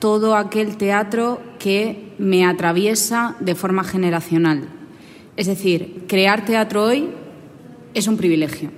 todo 0.00 0.36
aquel 0.36 0.76
teatro 0.76 1.40
que 1.58 2.12
me 2.18 2.44
atraviesa 2.44 3.36
de 3.40 3.54
forma 3.54 3.84
generacional. 3.84 4.68
Es 5.34 5.46
decir, 5.46 6.04
crear 6.06 6.44
teatro 6.44 6.84
hoy 6.84 7.08
es 7.94 8.06
un 8.06 8.18
privilegio. 8.18 8.70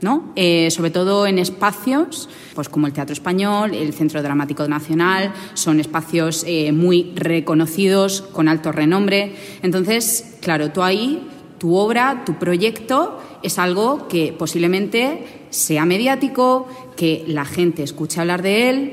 ¿no? 0.00 0.32
Eh, 0.34 0.72
sobre 0.72 0.90
todo 0.90 1.24
en 1.28 1.38
espacios 1.38 2.28
pues 2.56 2.68
como 2.68 2.88
el 2.88 2.92
Teatro 2.92 3.12
Español, 3.12 3.72
el 3.74 3.92
Centro 3.92 4.20
Dramático 4.20 4.66
Nacional, 4.66 5.32
son 5.54 5.78
espacios 5.78 6.42
eh, 6.48 6.72
muy 6.72 7.12
reconocidos, 7.14 8.22
con 8.22 8.48
alto 8.48 8.72
renombre. 8.72 9.36
Entonces, 9.62 10.38
claro, 10.40 10.72
tú 10.72 10.82
ahí, 10.82 11.28
tu 11.62 11.76
obra, 11.76 12.24
tu 12.26 12.40
proyecto 12.40 13.20
es 13.40 13.56
algo 13.56 14.08
que 14.08 14.34
posiblemente 14.36 15.44
sea 15.50 15.84
mediático, 15.84 16.66
que 16.96 17.22
la 17.28 17.44
gente 17.44 17.84
escuche 17.84 18.20
hablar 18.20 18.42
de 18.42 18.68
él. 18.68 18.92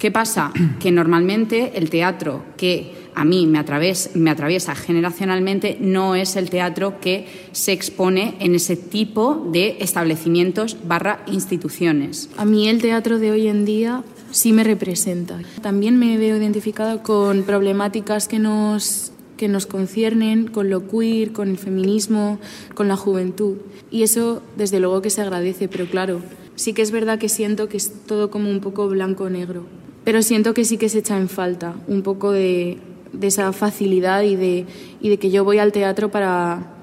¿Qué 0.00 0.10
pasa? 0.10 0.52
Que 0.80 0.90
normalmente 0.90 1.74
el 1.76 1.90
teatro 1.90 2.42
que 2.56 2.92
a 3.14 3.24
mí 3.24 3.46
me 3.46 3.60
atraviesa, 3.60 4.10
me 4.14 4.30
atraviesa 4.30 4.74
generacionalmente 4.74 5.78
no 5.80 6.16
es 6.16 6.34
el 6.34 6.50
teatro 6.50 6.98
que 7.00 7.28
se 7.52 7.70
expone 7.70 8.34
en 8.40 8.56
ese 8.56 8.74
tipo 8.74 9.48
de 9.52 9.76
establecimientos 9.78 10.76
barra 10.88 11.22
instituciones. 11.28 12.30
A 12.36 12.44
mí 12.44 12.68
el 12.68 12.82
teatro 12.82 13.20
de 13.20 13.30
hoy 13.30 13.46
en 13.46 13.64
día 13.64 14.02
sí 14.32 14.52
me 14.52 14.64
representa. 14.64 15.38
También 15.62 16.00
me 16.00 16.18
veo 16.18 16.36
identificada 16.36 17.00
con 17.00 17.44
problemáticas 17.44 18.26
que 18.26 18.40
nos, 18.40 19.12
que 19.38 19.48
nos 19.48 19.64
conciernen, 19.64 20.48
con 20.48 20.68
lo 20.68 20.86
queer, 20.86 21.32
con 21.32 21.48
el 21.48 21.56
feminismo, 21.56 22.38
con 22.74 22.88
la 22.88 22.96
juventud. 22.96 23.56
Y 23.90 24.02
eso 24.02 24.42
desde 24.58 24.80
luego 24.80 25.00
que 25.00 25.08
se 25.08 25.22
agradece, 25.22 25.68
pero 25.68 25.86
claro, 25.86 26.20
sí 26.56 26.74
que 26.74 26.82
es 26.82 26.90
verdad 26.90 27.18
que 27.18 27.30
siento 27.30 27.70
que 27.70 27.78
es 27.78 28.04
todo 28.04 28.30
como 28.30 28.50
un 28.50 28.60
poco 28.60 28.86
blanco-negro. 28.88 29.64
Pero 30.04 30.20
siento 30.20 30.52
que 30.52 30.64
sí 30.64 30.76
que 30.76 30.90
se 30.90 30.98
echa 30.98 31.16
en 31.16 31.30
falta 31.30 31.74
un 31.86 32.02
poco 32.02 32.32
de, 32.32 32.78
de 33.12 33.26
esa 33.26 33.52
facilidad 33.52 34.22
y 34.22 34.36
de, 34.36 34.66
y 35.00 35.08
de 35.08 35.18
que 35.18 35.30
yo 35.30 35.44
voy 35.44 35.58
al 35.58 35.72
teatro 35.72 36.10
para, 36.10 36.74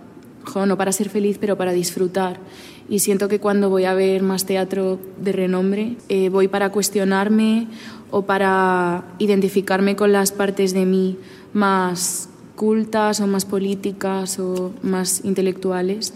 jo, 0.44 0.66
no 0.66 0.78
para 0.78 0.92
ser 0.92 1.10
feliz, 1.10 1.38
pero 1.40 1.58
para 1.58 1.74
disfrutar. 1.74 2.40
Y 2.88 3.00
siento 3.00 3.28
que 3.28 3.40
cuando 3.40 3.70
voy 3.70 3.86
a 3.86 3.96
ver 3.96 4.22
más 4.22 4.46
teatro 4.46 5.00
de 5.20 5.32
renombre, 5.32 5.98
eh, 6.08 6.30
voy 6.30 6.48
para 6.48 6.72
cuestionarme 6.72 7.68
o 8.12 8.24
para 8.24 9.16
identificarme 9.18 9.96
con 9.96 10.12
las 10.12 10.32
partes 10.32 10.74
de 10.74 10.86
mí 10.86 11.18
más 11.52 12.30
cultas 12.56 13.20
o 13.22 13.28
más 13.28 13.46
políticas 13.46 14.40
o 14.40 14.74
más 14.82 15.24
intelectuales. 15.24 16.14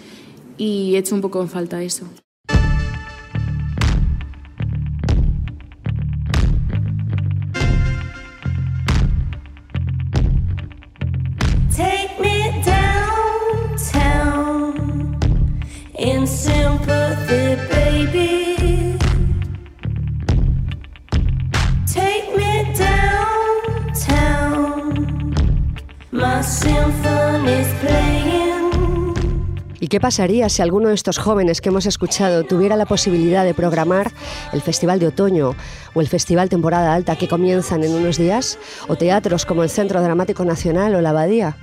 Y 0.57 0.95
echo 0.95 1.15
un 1.15 1.21
poco 1.21 1.41
en 1.41 1.49
falta 1.49 1.81
eso. 1.83 2.05
Qué 29.89 29.99
pasaría 29.99 30.47
si 30.49 30.61
alguno 30.61 30.89
de 30.89 30.95
estos 30.95 31.17
jóvenes 31.17 31.59
que 31.59 31.69
hemos 31.69 31.85
escuchado 31.85 32.43
tuviera 32.43 32.77
la 32.77 32.85
posibilidad 32.85 33.43
de 33.43 33.53
programar 33.53 34.11
el 34.53 34.61
Festival 34.61 34.99
de 34.99 35.07
Otoño 35.07 35.55
o 35.93 36.01
el 36.01 36.07
Festival 36.07 36.47
Temporada 36.47 36.93
Alta 36.93 37.17
que 37.17 37.27
comienzan 37.27 37.83
en 37.83 37.93
unos 37.93 38.17
días? 38.17 38.59
¿O 38.87 38.95
teatros 38.95 39.45
como 39.45 39.63
el 39.63 39.69
Centro 39.69 40.01
Dramático 40.01 40.45
Nacional 40.45 40.95
o 40.95 41.01
la 41.01 41.09
Abadía? 41.09 41.57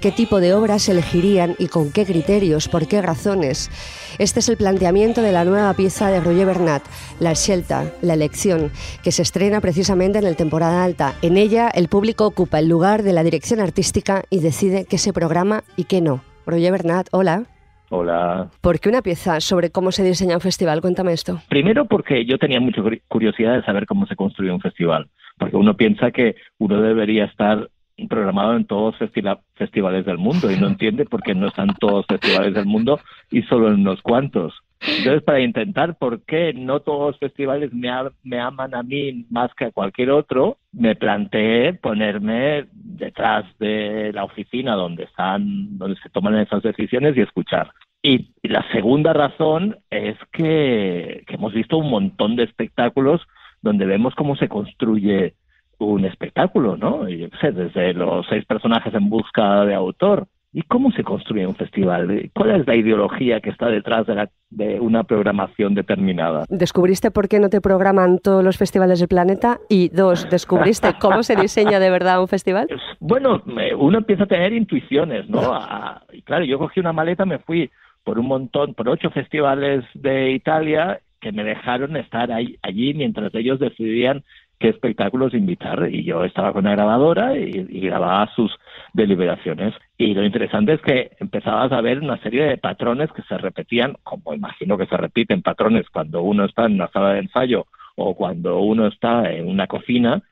¿Qué 0.00 0.10
tipo 0.10 0.40
de 0.40 0.54
obras 0.54 0.88
elegirían 0.88 1.54
y 1.58 1.68
con 1.68 1.92
qué 1.92 2.04
criterios? 2.04 2.68
¿Por 2.68 2.86
qué 2.86 3.00
razones? 3.02 3.70
Este 4.18 4.40
es 4.40 4.48
el 4.48 4.56
planteamiento 4.56 5.22
de 5.22 5.32
la 5.32 5.44
nueva 5.44 5.72
pieza 5.74 6.10
de 6.10 6.20
Roger 6.20 6.46
Bernat, 6.46 6.82
La 7.20 7.34
Scelta, 7.34 7.92
La 8.00 8.14
Elección, 8.14 8.72
que 9.02 9.12
se 9.12 9.22
estrena 9.22 9.60
precisamente 9.60 10.18
en 10.18 10.26
el 10.26 10.36
Temporada 10.36 10.82
Alta. 10.82 11.14
En 11.22 11.36
ella 11.36 11.68
el 11.68 11.88
público 11.88 12.26
ocupa 12.26 12.58
el 12.58 12.68
lugar 12.68 13.02
de 13.02 13.12
la 13.12 13.22
dirección 13.22 13.60
artística 13.60 14.24
y 14.30 14.40
decide 14.40 14.86
qué 14.86 14.98
se 14.98 15.12
programa 15.12 15.64
y 15.76 15.84
qué 15.84 16.00
no. 16.00 16.22
Roger 16.46 16.72
Bernat, 16.72 17.08
hola. 17.10 17.44
Hola. 17.90 18.48
¿Por 18.60 18.80
qué 18.80 18.88
una 18.88 19.02
pieza 19.02 19.40
sobre 19.40 19.70
cómo 19.70 19.92
se 19.92 20.02
diseña 20.04 20.34
un 20.36 20.40
festival? 20.40 20.80
Cuéntame 20.80 21.12
esto. 21.12 21.40
Primero 21.48 21.84
porque 21.86 22.24
yo 22.24 22.38
tenía 22.38 22.60
mucha 22.60 22.82
curi- 22.82 23.02
curiosidad 23.08 23.54
de 23.54 23.62
saber 23.62 23.86
cómo 23.86 24.06
se 24.06 24.16
construye 24.16 24.50
un 24.50 24.60
festival, 24.60 25.08
porque 25.38 25.56
uno 25.56 25.76
piensa 25.76 26.10
que 26.10 26.34
uno 26.58 26.80
debería 26.82 27.24
estar 27.26 27.68
programado 28.08 28.56
en 28.56 28.66
todos 28.66 28.94
los 29.00 29.38
festivales 29.54 30.04
del 30.04 30.18
mundo 30.18 30.50
y 30.50 30.56
no 30.58 30.66
entiende 30.66 31.04
por 31.06 31.22
qué 31.22 31.34
no 31.34 31.46
están 31.48 31.68
todos 31.80 31.94
los 31.98 32.06
festivales 32.06 32.52
del 32.54 32.66
mundo 32.66 33.00
y 33.30 33.42
solo 33.42 33.68
en 33.68 33.74
unos 33.74 34.02
cuantos. 34.02 34.52
Entonces, 34.80 35.22
para 35.22 35.40
intentar 35.40 35.96
por 35.96 36.22
qué 36.22 36.52
no 36.52 36.80
todos 36.80 37.12
los 37.12 37.18
festivales 37.18 37.72
me, 37.72 37.90
me 38.22 38.40
aman 38.40 38.74
a 38.74 38.82
mí 38.82 39.26
más 39.30 39.52
que 39.54 39.66
a 39.66 39.70
cualquier 39.70 40.10
otro, 40.10 40.58
me 40.72 40.94
planteé 40.94 41.74
ponerme 41.74 42.66
detrás 42.72 43.44
de 43.58 44.12
la 44.12 44.24
oficina 44.24 44.74
donde 44.74 45.04
están, 45.04 45.78
donde 45.78 45.96
se 46.02 46.10
toman 46.10 46.38
esas 46.38 46.62
decisiones 46.62 47.16
y 47.16 47.22
escuchar. 47.22 47.70
Y, 48.02 48.30
la 48.42 48.64
segunda 48.70 49.12
razón 49.12 49.78
es 49.90 50.16
que, 50.32 51.24
que 51.26 51.34
hemos 51.34 51.52
visto 51.52 51.78
un 51.78 51.90
montón 51.90 52.36
de 52.36 52.44
espectáculos 52.44 53.20
donde 53.62 53.86
vemos 53.86 54.14
cómo 54.14 54.36
se 54.36 54.48
construye 54.48 55.34
un 55.78 56.04
espectáculo, 56.04 56.76
¿no? 56.76 57.08
Yo 57.08 57.26
sé, 57.40 57.50
desde 57.50 57.92
los 57.92 58.26
seis 58.28 58.44
personajes 58.44 58.94
en 58.94 59.10
busca 59.10 59.64
de 59.64 59.74
autor 59.74 60.28
¿Y 60.58 60.62
cómo 60.62 60.90
se 60.92 61.04
construye 61.04 61.46
un 61.46 61.54
festival? 61.54 62.30
¿Cuál 62.34 62.58
es 62.62 62.66
la 62.66 62.74
ideología 62.74 63.40
que 63.40 63.50
está 63.50 63.66
detrás 63.66 64.06
de, 64.06 64.14
la- 64.14 64.30
de 64.48 64.80
una 64.80 65.04
programación 65.04 65.74
determinada? 65.74 66.44
¿Descubriste 66.48 67.10
por 67.10 67.28
qué 67.28 67.38
no 67.40 67.50
te 67.50 67.60
programan 67.60 68.18
todos 68.20 68.42
los 68.42 68.56
festivales 68.56 68.98
del 69.00 69.08
planeta? 69.08 69.58
Y 69.68 69.90
dos, 69.90 70.26
¿descubriste 70.30 70.94
cómo 70.98 71.22
se 71.24 71.36
diseña 71.36 71.78
de 71.78 71.90
verdad 71.90 72.22
un 72.22 72.28
festival? 72.28 72.68
Bueno, 73.00 73.42
me- 73.44 73.74
uno 73.74 73.98
empieza 73.98 74.24
a 74.24 74.28
tener 74.28 74.54
intuiciones, 74.54 75.28
¿no? 75.28 75.40
A- 75.52 76.02
y 76.10 76.22
claro, 76.22 76.46
yo 76.46 76.58
cogí 76.58 76.80
una 76.80 76.94
maleta, 76.94 77.26
me 77.26 77.38
fui 77.38 77.70
por 78.02 78.18
un 78.18 78.26
montón, 78.26 78.72
por 78.72 78.88
ocho 78.88 79.10
festivales 79.10 79.84
de 79.92 80.30
Italia 80.30 81.00
que 81.20 81.32
me 81.32 81.44
dejaron 81.44 81.96
estar 81.98 82.32
ahí- 82.32 82.56
allí 82.62 82.94
mientras 82.94 83.34
ellos 83.34 83.58
decidían 83.58 84.24
qué 84.58 84.68
espectáculos 84.68 85.34
invitar. 85.34 85.88
Y 85.90 86.04
yo 86.04 86.24
estaba 86.24 86.52
con 86.52 86.64
la 86.64 86.72
grabadora 86.72 87.36
y, 87.36 87.66
y 87.68 87.80
grababa 87.80 88.30
sus 88.34 88.52
deliberaciones. 88.92 89.74
Y 89.98 90.14
lo 90.14 90.24
interesante 90.24 90.74
es 90.74 90.80
que 90.80 91.12
empezabas 91.20 91.72
a 91.72 91.80
ver 91.80 92.00
una 92.00 92.18
serie 92.18 92.44
de 92.44 92.58
patrones 92.58 93.10
que 93.12 93.22
se 93.22 93.38
repetían, 93.38 93.96
como 94.02 94.34
imagino 94.34 94.78
que 94.78 94.86
se 94.86 94.96
repiten 94.96 95.42
patrones 95.42 95.88
cuando 95.90 96.22
uno 96.22 96.44
está 96.44 96.66
en 96.66 96.74
una 96.74 96.88
sala 96.88 97.14
de 97.14 97.20
ensayo 97.20 97.66
o 97.96 98.14
cuando 98.14 98.60
uno 98.60 98.86
está 98.86 99.30
en 99.32 99.48
una 99.48 99.66
cocina, 99.66 100.22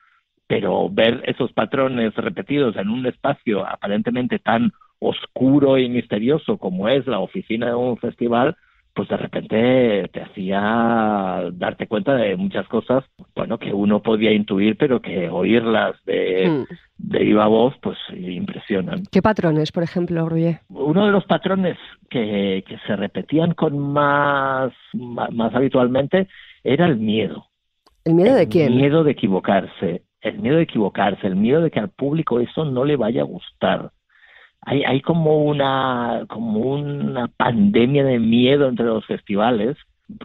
pero 0.47 0.89
ver 0.91 1.23
esos 1.27 1.53
patrones 1.53 2.15
repetidos 2.15 2.77
en 2.77 2.91
un 2.91 3.07
espacio 3.07 3.67
aparentemente 3.67 4.39
tan 4.39 4.73
oscuro 4.99 5.79
y 5.79 5.89
misterioso 5.89 6.59
como 6.59 6.89
es 6.89 7.07
la 7.07 7.19
oficina 7.19 7.67
de 7.67 7.75
un 7.75 7.97
festival, 7.99 8.57
pues 8.95 9.09
de 9.09 9.17
repente 9.17 10.09
te 10.13 10.23
hacía 10.23 11.51
darte 11.53 11.87
cuenta 11.89 12.15
de 12.15 12.37
muchas 12.37 12.67
cosas, 12.69 13.05
bueno, 13.35 13.59
que 13.59 13.73
uno 13.73 14.01
podía 14.03 14.33
intuir, 14.33 14.77
pero 14.77 15.01
que 15.03 15.29
oírlas 15.29 15.97
de, 16.05 16.49
Hmm. 16.49 16.65
de 16.99 17.19
viva 17.19 17.47
voz, 17.49 17.75
pues 17.83 17.99
impresionan. 18.17 19.03
¿Qué 19.11 19.21
patrones, 19.21 19.73
por 19.73 19.83
ejemplo, 19.83 20.29
Ruye? 20.29 20.61
Uno 20.69 21.07
de 21.07 21.13
los 21.13 21.25
patrones 21.25 21.77
que, 22.09 22.65
que 22.67 22.79
se 22.87 22.95
repetían 22.97 23.55
con 23.55 23.79
más, 23.79 24.73
más 24.93 25.55
habitualmente 25.55 26.29
era 26.63 26.87
el 26.87 26.97
miedo. 26.97 27.47
¿El 28.05 28.15
miedo 28.15 28.35
de 28.35 28.43
El 28.43 28.49
quién? 28.49 28.77
miedo 28.77 29.03
de 29.03 29.13
equivocarse, 29.13 30.03
el 30.21 30.39
miedo 30.39 30.57
de 30.57 30.63
equivocarse, 30.63 31.27
el 31.27 31.37
miedo 31.37 31.63
de 31.63 31.71
que 31.71 31.81
al 31.81 31.91
público 31.91 32.39
eso 32.39 32.65
no 32.65 32.85
le 32.85 32.97
vaya 32.97 33.23
a 33.23 33.25
gustar. 33.25 33.91
Hay, 34.67 34.83
hay 34.85 35.01
como 35.01 35.39
una 35.45 36.25
como 36.29 36.61
una 36.61 37.29
pandemia 37.29 38.05
de 38.05 38.19
miedo 38.19 38.69
entre 38.69 38.87
los 38.87 39.05
festivales. 39.07 39.77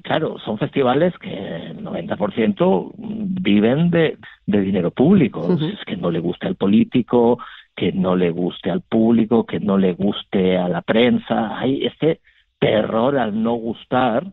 Claro, 0.03 0.37
son 0.39 0.57
festivales 0.57 1.13
que 1.19 1.33
el 1.33 1.83
90% 1.83 2.91
viven 2.97 3.89
de, 3.91 4.17
de 4.45 4.61
dinero 4.61 4.91
público. 4.91 5.53
Es 5.53 5.83
que 5.85 5.95
no 5.95 6.11
le 6.11 6.19
guste 6.19 6.47
al 6.47 6.55
político, 6.55 7.39
que 7.75 7.93
no 7.93 8.15
le 8.15 8.29
guste 8.29 8.71
al 8.71 8.81
público, 8.81 9.45
que 9.45 9.59
no 9.59 9.77
le 9.77 9.93
guste 9.93 10.57
a 10.57 10.67
la 10.67 10.81
prensa. 10.81 11.57
Hay 11.57 11.85
este 11.85 12.19
terror 12.59 13.17
al 13.17 13.41
no 13.41 13.53
gustar 13.53 14.25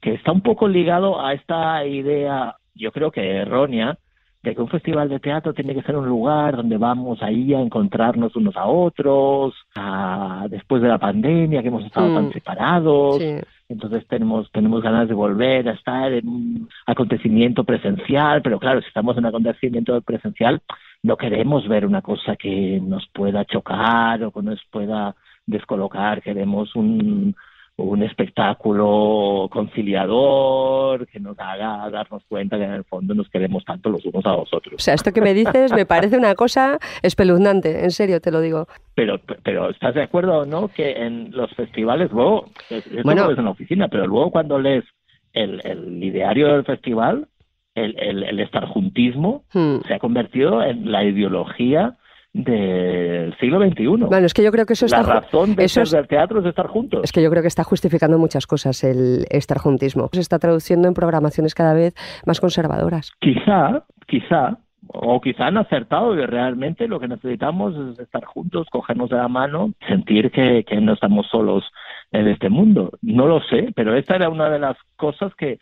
que 0.00 0.14
está 0.14 0.32
un 0.32 0.40
poco 0.40 0.68
ligado 0.68 1.24
a 1.24 1.32
esta 1.32 1.86
idea, 1.86 2.56
yo 2.74 2.92
creo 2.92 3.10
que 3.10 3.36
errónea, 3.36 3.98
de 4.42 4.54
que 4.54 4.60
un 4.60 4.68
festival 4.68 5.08
de 5.08 5.20
teatro 5.20 5.54
tiene 5.54 5.72
que 5.74 5.82
ser 5.82 5.96
un 5.96 6.08
lugar 6.08 6.56
donde 6.56 6.76
vamos 6.76 7.22
ahí 7.22 7.54
a 7.54 7.60
encontrarnos 7.60 8.34
unos 8.34 8.56
a 8.56 8.66
otros, 8.66 9.54
a- 9.76 10.46
después 10.50 10.82
de 10.82 10.88
la 10.88 10.98
pandemia 10.98 11.62
que 11.62 11.68
hemos 11.68 11.84
estado 11.84 12.08
Mm. 12.08 12.14
tan 12.14 12.32
separados, 12.32 13.18
Sí. 13.18 13.36
entonces 13.68 14.04
tenemos 14.08 14.50
tenemos 14.50 14.82
ganas 14.82 15.06
de 15.08 15.14
volver 15.14 15.68
a 15.68 15.72
estar 15.72 16.12
en 16.12 16.28
un 16.28 16.68
acontecimiento 16.86 17.62
presencial, 17.64 18.42
pero 18.42 18.58
claro, 18.58 18.80
si 18.80 18.88
estamos 18.88 19.16
en 19.16 19.20
un 19.24 19.26
acontecimiento 19.28 20.00
presencial, 20.02 20.60
no 21.04 21.16
queremos 21.16 21.66
ver 21.68 21.86
una 21.86 22.02
cosa 22.02 22.34
que 22.36 22.80
nos 22.82 23.06
pueda 23.12 23.44
chocar 23.44 24.22
o 24.24 24.32
que 24.32 24.42
nos 24.42 24.60
pueda 24.70 25.14
descolocar, 25.46 26.20
queremos 26.22 26.74
un 26.74 27.34
un 27.76 28.02
espectáculo 28.02 29.48
conciliador 29.50 31.06
que 31.06 31.18
nos 31.20 31.38
haga 31.38 31.88
darnos 31.90 32.22
cuenta 32.28 32.58
que 32.58 32.64
en 32.64 32.72
el 32.72 32.84
fondo 32.84 33.14
nos 33.14 33.28
queremos 33.30 33.64
tanto 33.64 33.88
los 33.88 34.04
unos 34.04 34.24
a 34.26 34.32
los 34.36 34.52
otros. 34.52 34.74
O 34.74 34.78
sea, 34.78 34.94
esto 34.94 35.12
que 35.12 35.20
me 35.22 35.34
dices 35.34 35.72
me 35.72 35.86
parece 35.86 36.16
una 36.18 36.34
cosa 36.34 36.78
espeluznante, 37.02 37.82
en 37.84 37.90
serio 37.90 38.20
te 38.20 38.30
lo 38.30 38.40
digo. 38.40 38.66
Pero, 38.94 39.18
pero 39.42 39.70
¿estás 39.70 39.94
de 39.94 40.02
acuerdo 40.02 40.40
o 40.40 40.44
no 40.44 40.68
que 40.68 40.92
en 40.92 41.30
los 41.32 41.50
festivales, 41.54 42.10
luego, 42.12 42.46
es- 42.68 42.84
Bueno. 43.04 43.26
ves 43.28 43.38
en 43.38 43.44
la 43.46 43.50
oficina, 43.50 43.88
pero 43.88 44.06
luego 44.06 44.30
cuando 44.30 44.58
lees 44.58 44.84
el, 45.32 45.60
el 45.64 46.02
ideario 46.02 46.48
del 46.52 46.64
festival, 46.64 47.26
el, 47.74 47.98
el, 47.98 48.22
el 48.22 48.40
estar 48.40 48.66
juntismo 48.66 49.44
Hmm. 49.54 49.78
se 49.88 49.94
ha 49.94 49.98
convertido 49.98 50.62
en 50.62 50.92
la 50.92 51.04
ideología 51.04 51.96
del 52.32 53.36
siglo 53.38 53.60
XXI. 53.60 53.86
Bueno, 54.08 54.26
es 54.26 54.34
que 54.34 54.42
yo 54.42 54.50
creo 54.50 54.64
que 54.66 54.72
eso 54.72 54.86
la 54.86 55.00
está 55.00 55.10
ju- 55.12 55.20
razón 55.22 55.54
de 55.54 55.64
eso 55.64 55.74
ser 55.74 55.82
es- 55.84 55.90
del 55.92 56.08
teatro 56.08 56.40
es 56.40 56.46
estar 56.46 56.66
juntos. 56.66 57.00
Es 57.04 57.12
que 57.12 57.22
yo 57.22 57.30
creo 57.30 57.42
que 57.42 57.48
está 57.48 57.64
justificando 57.64 58.18
muchas 58.18 58.46
cosas 58.46 58.82
el 58.84 59.26
estar 59.30 59.58
juntismo. 59.58 60.08
Se 60.12 60.20
está 60.20 60.38
traduciendo 60.38 60.88
en 60.88 60.94
programaciones 60.94 61.54
cada 61.54 61.74
vez 61.74 61.94
más 62.26 62.40
conservadoras. 62.40 63.10
Quizá, 63.20 63.84
quizá, 64.06 64.58
o 64.88 65.20
quizá 65.20 65.46
han 65.46 65.58
acertado 65.58 66.14
y 66.14 66.24
realmente 66.26 66.88
lo 66.88 66.98
que 66.98 67.08
necesitamos 67.08 67.74
es 67.92 67.98
estar 67.98 68.24
juntos, 68.24 68.66
cogernos 68.70 69.10
de 69.10 69.16
la 69.16 69.28
mano, 69.28 69.72
sentir 69.86 70.30
que, 70.30 70.64
que 70.64 70.80
no 70.80 70.94
estamos 70.94 71.26
solos 71.30 71.64
en 72.12 72.28
este 72.28 72.48
mundo. 72.48 72.90
No 73.02 73.26
lo 73.26 73.40
sé, 73.42 73.72
pero 73.76 73.94
esta 73.96 74.16
era 74.16 74.28
una 74.28 74.48
de 74.50 74.58
las 74.58 74.76
cosas 74.96 75.34
que, 75.36 75.58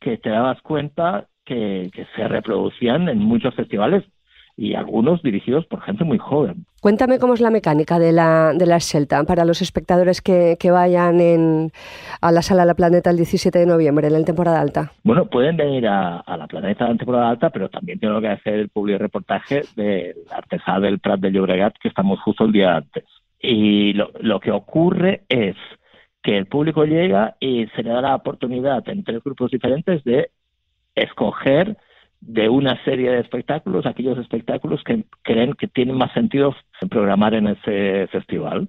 que 0.00 0.16
te 0.18 0.30
dabas 0.30 0.60
cuenta 0.62 1.26
que, 1.44 1.90
que 1.94 2.06
se 2.16 2.26
reproducían 2.28 3.08
en 3.10 3.18
muchos 3.18 3.54
festivales 3.54 4.02
y 4.56 4.74
algunos 4.74 5.22
dirigidos 5.22 5.66
por 5.66 5.80
gente 5.82 6.04
muy 6.04 6.18
joven. 6.18 6.64
Cuéntame 6.80 7.18
cómo 7.18 7.34
es 7.34 7.40
la 7.40 7.50
mecánica 7.50 7.98
de 7.98 8.12
la, 8.12 8.52
de 8.52 8.66
la 8.66 8.78
Shelta 8.78 9.24
para 9.24 9.44
los 9.44 9.62
espectadores 9.62 10.20
que, 10.20 10.56
que 10.60 10.70
vayan 10.70 11.20
en, 11.20 11.72
a 12.20 12.30
la 12.30 12.42
Sala 12.42 12.64
La 12.64 12.74
Planeta 12.74 13.10
el 13.10 13.16
17 13.16 13.58
de 13.58 13.66
noviembre, 13.66 14.06
en 14.06 14.12
la 14.12 14.24
temporada 14.24 14.60
alta. 14.60 14.92
Bueno, 15.02 15.26
pueden 15.26 15.56
venir 15.56 15.88
a, 15.88 16.20
a 16.20 16.36
la 16.36 16.46
Planeta 16.46 16.88
en 16.88 16.98
temporada 16.98 17.30
alta, 17.30 17.50
pero 17.50 17.68
también 17.68 17.98
tengo 17.98 18.20
que 18.20 18.28
hacer 18.28 18.54
el 18.54 18.68
public 18.68 18.98
reportaje 18.98 19.62
del 19.74 20.14
Artesà 20.30 20.78
del 20.80 21.00
Prat 21.00 21.20
de 21.20 21.32
Llobregat, 21.32 21.74
que 21.80 21.88
estamos 21.88 22.20
justo 22.20 22.44
el 22.44 22.52
día 22.52 22.76
antes. 22.76 23.04
Y 23.40 23.92
lo, 23.94 24.10
lo 24.20 24.38
que 24.40 24.52
ocurre 24.52 25.22
es 25.28 25.56
que 26.22 26.38
el 26.38 26.46
público 26.46 26.84
llega 26.84 27.36
y 27.40 27.66
se 27.74 27.82
le 27.82 27.90
da 27.90 28.00
la 28.00 28.14
oportunidad 28.14 28.88
en 28.88 29.04
tres 29.04 29.22
grupos 29.22 29.50
diferentes 29.50 30.02
de 30.04 30.30
escoger 30.94 31.76
de 32.26 32.48
una 32.48 32.82
serie 32.84 33.10
de 33.10 33.20
espectáculos 33.20 33.86
aquellos 33.86 34.18
espectáculos 34.18 34.82
que 34.82 35.04
creen 35.22 35.52
que 35.54 35.68
tienen 35.68 35.96
más 35.96 36.12
sentido 36.12 36.54
programar 36.88 37.34
en 37.34 37.48
ese 37.48 38.06
festival. 38.08 38.68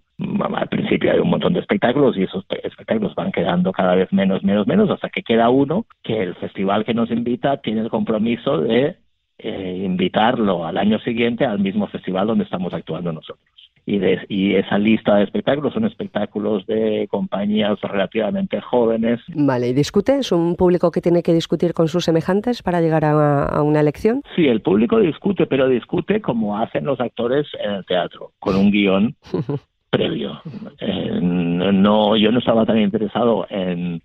Al 0.55 0.67
principio 0.67 1.11
hay 1.11 1.19
un 1.19 1.29
montón 1.29 1.53
de 1.53 1.61
espectáculos 1.61 2.17
y 2.17 2.23
esos 2.23 2.43
pe- 2.45 2.65
espectáculos 2.67 3.15
van 3.15 3.31
quedando 3.31 3.71
cada 3.71 3.95
vez 3.95 4.11
menos, 4.11 4.43
menos, 4.43 4.67
menos, 4.67 4.89
hasta 4.89 5.09
que 5.09 5.23
queda 5.23 5.49
uno 5.49 5.85
que 6.03 6.21
el 6.21 6.35
festival 6.35 6.83
que 6.85 6.93
nos 6.93 7.09
invita 7.11 7.57
tiene 7.61 7.81
el 7.81 7.89
compromiso 7.89 8.57
de 8.59 8.97
eh, 9.37 9.81
invitarlo 9.85 10.65
al 10.65 10.77
año 10.77 10.99
siguiente 10.99 11.45
al 11.45 11.59
mismo 11.59 11.87
festival 11.87 12.27
donde 12.27 12.43
estamos 12.45 12.73
actuando 12.73 13.11
nosotros. 13.11 13.45
Y, 13.87 13.99
de- 13.99 14.25
y 14.29 14.55
esa 14.55 14.79
lista 14.79 15.15
de 15.17 15.23
espectáculos 15.25 15.73
son 15.73 15.85
espectáculos 15.85 16.65
de 16.65 17.07
compañías 17.11 17.79
relativamente 17.81 18.59
jóvenes, 18.59 19.19
Vale, 19.35 19.69
¿y 19.69 19.73
discute? 19.73 20.17
¿Es 20.17 20.31
un 20.31 20.55
público 20.55 20.89
que 20.89 21.01
tiene 21.01 21.21
que 21.21 21.33
discutir 21.33 21.73
con 21.75 21.87
sus 21.87 22.03
semejantes 22.05 22.63
para 22.63 22.81
llegar 22.81 23.05
a, 23.05 23.45
a 23.45 23.61
una 23.61 23.81
elección? 23.81 24.23
Sí, 24.35 24.47
el 24.47 24.61
público 24.61 24.99
discute, 24.99 25.45
pero 25.45 25.67
discute 25.69 26.19
como 26.19 26.57
hacen 26.57 26.83
los 26.85 26.99
actores 26.99 27.45
en 27.63 27.71
el 27.71 27.85
teatro, 27.85 28.31
con 28.39 28.55
un 28.55 28.71
guion 28.71 29.15
previo. 29.91 30.41
Eh, 30.79 31.19
no, 31.21 32.17
yo 32.17 32.31
no 32.31 32.39
estaba 32.39 32.65
tan 32.65 32.79
interesado 32.79 33.45
en 33.49 34.01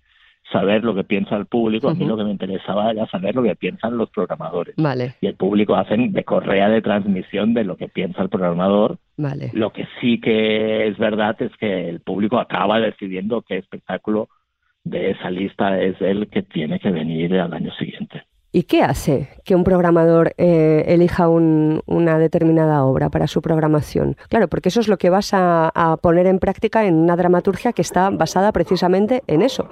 saber 0.51 0.83
lo 0.83 0.93
que 0.93 1.05
piensa 1.05 1.37
el 1.37 1.45
público, 1.45 1.87
a 1.89 1.93
mí 1.93 2.03
lo 2.05 2.17
que 2.17 2.25
me 2.25 2.31
interesaba 2.31 2.91
era 2.91 3.07
saber 3.07 3.35
lo 3.35 3.41
que 3.43 3.55
piensan 3.55 3.97
los 3.97 4.09
programadores. 4.09 4.75
Vale, 4.75 5.15
Y 5.21 5.27
el 5.27 5.35
público 5.35 5.75
hacen 5.75 6.11
de 6.11 6.23
correa 6.25 6.67
de 6.67 6.81
transmisión 6.81 7.53
de 7.53 7.63
lo 7.63 7.77
que 7.77 7.87
piensa 7.87 8.21
el 8.21 8.27
programador. 8.29 8.97
Vale. 9.21 9.51
Lo 9.53 9.71
que 9.71 9.87
sí 9.99 10.19
que 10.19 10.87
es 10.87 10.97
verdad 10.97 11.35
es 11.41 11.51
que 11.57 11.87
el 11.89 12.01
público 12.01 12.39
acaba 12.39 12.79
decidiendo 12.79 13.41
qué 13.41 13.57
espectáculo 13.57 14.29
de 14.83 15.11
esa 15.11 15.29
lista 15.29 15.79
es 15.81 15.99
el 16.01 16.27
que 16.29 16.41
tiene 16.43 16.79
que 16.79 16.89
venir 16.91 17.35
al 17.39 17.53
año 17.53 17.71
siguiente. 17.73 18.23
¿Y 18.53 18.63
qué 18.63 18.81
hace 18.83 19.29
que 19.45 19.55
un 19.55 19.63
programador 19.63 20.33
eh, 20.37 20.83
elija 20.87 21.29
un- 21.29 21.81
una 21.85 22.17
determinada 22.17 22.83
obra 22.83 23.09
para 23.09 23.27
su 23.27 23.41
programación? 23.41 24.17
Claro, 24.27 24.49
porque 24.49 24.67
eso 24.67 24.81
es 24.81 24.89
lo 24.89 24.97
que 24.97 25.09
vas 25.09 25.33
a, 25.33 25.69
a 25.73 25.95
poner 25.95 26.27
en 26.27 26.39
práctica 26.39 26.85
en 26.85 26.95
una 26.95 27.15
dramaturgia 27.15 27.71
que 27.71 27.81
está 27.81 28.09
basada 28.09 28.51
precisamente 28.51 29.23
en 29.27 29.41
eso, 29.41 29.69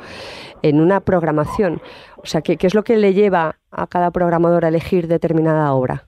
en 0.62 0.80
una 0.80 1.02
programación. 1.02 1.82
O 2.18 2.26
sea, 2.26 2.42
¿qué, 2.42 2.56
qué 2.56 2.68
es 2.68 2.74
lo 2.76 2.84
que 2.84 2.96
le 2.96 3.14
lleva 3.14 3.58
a 3.70 3.88
cada 3.88 4.12
programador 4.12 4.64
a 4.64 4.70
elegir 4.70 5.08
determinada 5.08 5.74
obra 5.74 6.06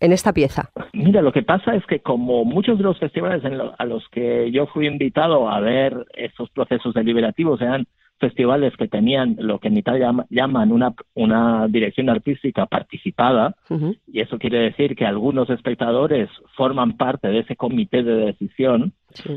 en 0.00 0.12
esta 0.12 0.32
pieza? 0.32 0.70
Mira, 0.92 1.22
lo 1.22 1.32
que 1.32 1.42
pasa 1.42 1.74
es 1.74 1.84
que 1.86 2.00
como 2.00 2.44
muchos 2.44 2.78
de 2.78 2.84
los 2.84 2.98
festivales 2.98 3.44
en 3.44 3.58
lo- 3.58 3.74
a 3.78 3.84
los 3.84 4.06
que 4.10 4.50
yo 4.52 4.66
fui 4.66 4.86
invitado 4.86 5.48
a 5.48 5.60
ver 5.60 6.06
estos 6.14 6.50
procesos 6.50 6.94
deliberativos 6.94 7.60
eran 7.60 7.86
festivales 8.20 8.76
que 8.76 8.88
tenían 8.88 9.36
lo 9.38 9.60
que 9.60 9.68
en 9.68 9.76
Italia 9.78 10.06
llama- 10.06 10.26
llaman 10.28 10.72
una, 10.72 10.92
una 11.14 11.68
dirección 11.68 12.10
artística 12.10 12.66
participada, 12.66 13.54
y 14.12 14.20
eso 14.20 14.38
quiere 14.38 14.58
decir 14.58 14.96
que 14.96 15.06
algunos 15.06 15.48
espectadores 15.50 16.28
forman 16.56 16.96
parte 16.96 17.28
de 17.28 17.38
ese 17.40 17.54
comité 17.54 18.02
de 18.02 18.14
decisión, 18.14 18.92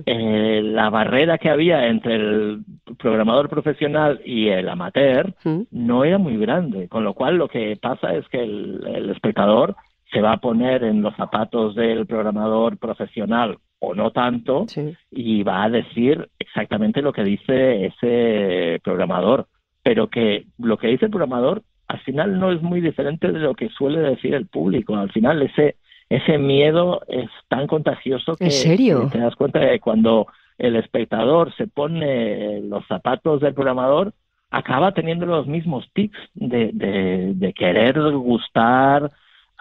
eh, 0.07 0.61
la 0.63 0.89
barrera 0.89 1.37
que 1.37 1.51
había 1.51 1.87
entre 1.89 2.15
el 2.15 2.63
programador 2.97 3.49
profesional 3.49 4.19
y 4.25 4.47
el 4.47 4.67
amateur 4.67 5.35
no 5.69 6.03
era 6.03 6.17
muy 6.17 6.37
grande, 6.37 6.87
con 6.87 7.03
lo 7.03 7.13
cual 7.13 7.37
lo 7.37 7.47
que 7.49 7.77
pasa 7.79 8.15
es 8.15 8.27
que 8.29 8.39
el, 8.43 8.81
el 8.95 9.09
espectador 9.11 9.75
se 10.11 10.21
va 10.21 10.33
a 10.33 10.37
poner 10.37 10.83
en 10.83 11.01
los 11.01 11.15
zapatos 11.15 11.75
del 11.75 12.05
programador 12.05 12.77
profesional 12.77 13.57
o 13.79 13.95
no 13.95 14.11
tanto 14.11 14.65
y 15.09 15.43
va 15.43 15.63
a 15.63 15.69
decir 15.69 16.29
exactamente 16.37 17.01
lo 17.01 17.13
que 17.13 17.23
dice 17.23 17.85
ese 17.85 18.79
programador, 18.83 19.47
pero 19.83 20.09
que 20.09 20.45
lo 20.59 20.77
que 20.77 20.87
dice 20.87 21.05
el 21.05 21.11
programador 21.11 21.63
al 21.87 21.99
final 22.01 22.39
no 22.39 22.51
es 22.51 22.61
muy 22.61 22.79
diferente 22.79 23.31
de 23.31 23.39
lo 23.39 23.53
que 23.53 23.69
suele 23.69 23.99
decir 23.99 24.33
el 24.33 24.47
público. 24.47 24.95
Al 24.95 25.11
final 25.11 25.41
ese 25.41 25.75
ese 26.09 26.37
miedo 26.37 27.01
es 27.07 27.29
tan 27.47 27.67
contagioso 27.67 28.35
que, 28.35 28.45
¿En 28.45 28.51
serio? 28.51 29.09
te 29.11 29.19
das 29.19 29.35
cuenta 29.35 29.59
de 29.59 29.71
que 29.71 29.79
cuando 29.79 30.27
el 30.57 30.75
espectador 30.75 31.55
se 31.55 31.67
pone 31.67 32.59
los 32.61 32.85
zapatos 32.87 33.39
del 33.39 33.53
programador 33.53 34.13
acaba 34.49 34.93
teniendo 34.93 35.25
los 35.25 35.47
mismos 35.47 35.89
tics 35.93 36.19
de, 36.33 36.71
de, 36.73 37.31
de 37.33 37.53
querer 37.53 37.97
gustar 38.11 39.09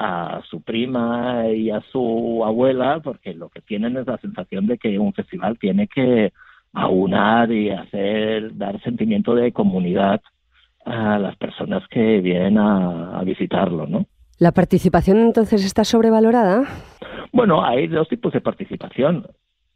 a 0.02 0.40
su 0.48 0.62
prima 0.62 1.46
y 1.54 1.70
a 1.70 1.82
su 1.92 2.42
abuela 2.42 3.00
porque 3.04 3.34
lo 3.34 3.50
que 3.50 3.60
tienen 3.60 3.98
es 3.98 4.06
la 4.06 4.16
sensación 4.16 4.66
de 4.66 4.78
que 4.78 4.98
un 4.98 5.12
festival 5.12 5.58
tiene 5.58 5.88
que 5.88 6.32
aunar 6.72 7.52
y 7.52 7.68
hacer 7.68 8.56
dar 8.56 8.80
sentimiento 8.82 9.34
de 9.34 9.52
comunidad 9.52 10.22
a 10.86 11.18
las 11.18 11.36
personas 11.36 11.86
que 11.90 12.20
vienen 12.22 12.56
a, 12.56 13.18
a 13.18 13.24
visitarlo, 13.24 13.86
¿no? 13.86 14.06
¿La 14.38 14.52
participación 14.52 15.18
entonces 15.18 15.62
está 15.66 15.84
sobrevalorada? 15.84 16.64
Bueno, 17.30 17.62
hay 17.62 17.86
dos 17.86 18.08
tipos 18.08 18.32
de 18.32 18.40
participación. 18.40 19.26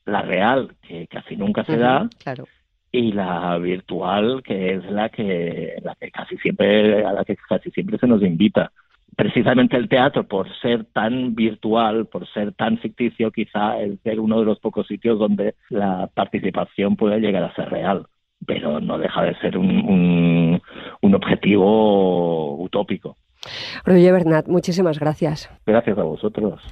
La 0.06 0.22
real, 0.22 0.74
que 0.88 1.06
casi 1.06 1.36
nunca 1.36 1.64
se 1.64 1.76
da, 1.76 2.08
Claro. 2.22 2.46
y 2.90 3.12
la 3.12 3.58
virtual, 3.58 4.42
que 4.42 4.74
es 4.74 4.90
la 4.90 5.10
que, 5.10 5.74
la 5.82 5.94
que 5.96 6.10
casi 6.10 6.38
siempre, 6.38 7.04
a 7.04 7.12
la 7.12 7.24
que 7.26 7.36
casi 7.46 7.70
siempre 7.72 7.98
se 7.98 8.06
nos 8.06 8.22
invita. 8.22 8.72
Precisamente 9.16 9.76
el 9.76 9.88
teatro, 9.88 10.24
por 10.24 10.48
ser 10.60 10.84
tan 10.86 11.34
virtual, 11.34 12.06
por 12.06 12.26
ser 12.32 12.52
tan 12.52 12.78
ficticio, 12.78 13.30
quizá 13.30 13.80
es 13.80 14.00
ser 14.02 14.18
uno 14.20 14.40
de 14.40 14.46
los 14.46 14.58
pocos 14.58 14.86
sitios 14.86 15.18
donde 15.18 15.54
la 15.68 16.08
participación 16.12 16.96
puede 16.96 17.20
llegar 17.20 17.44
a 17.44 17.54
ser 17.54 17.68
real, 17.70 18.06
pero 18.46 18.80
no 18.80 18.98
deja 18.98 19.22
de 19.22 19.34
ser 19.36 19.58
un, 19.58 19.70
un, 19.70 20.62
un 21.00 21.14
objetivo 21.14 22.56
utópico. 22.62 23.16
Roger 23.84 24.12
Bernat, 24.12 24.48
muchísimas 24.48 24.98
gracias. 24.98 25.50
Gracias 25.66 25.98
a 25.98 26.02
vosotros. 26.02 26.62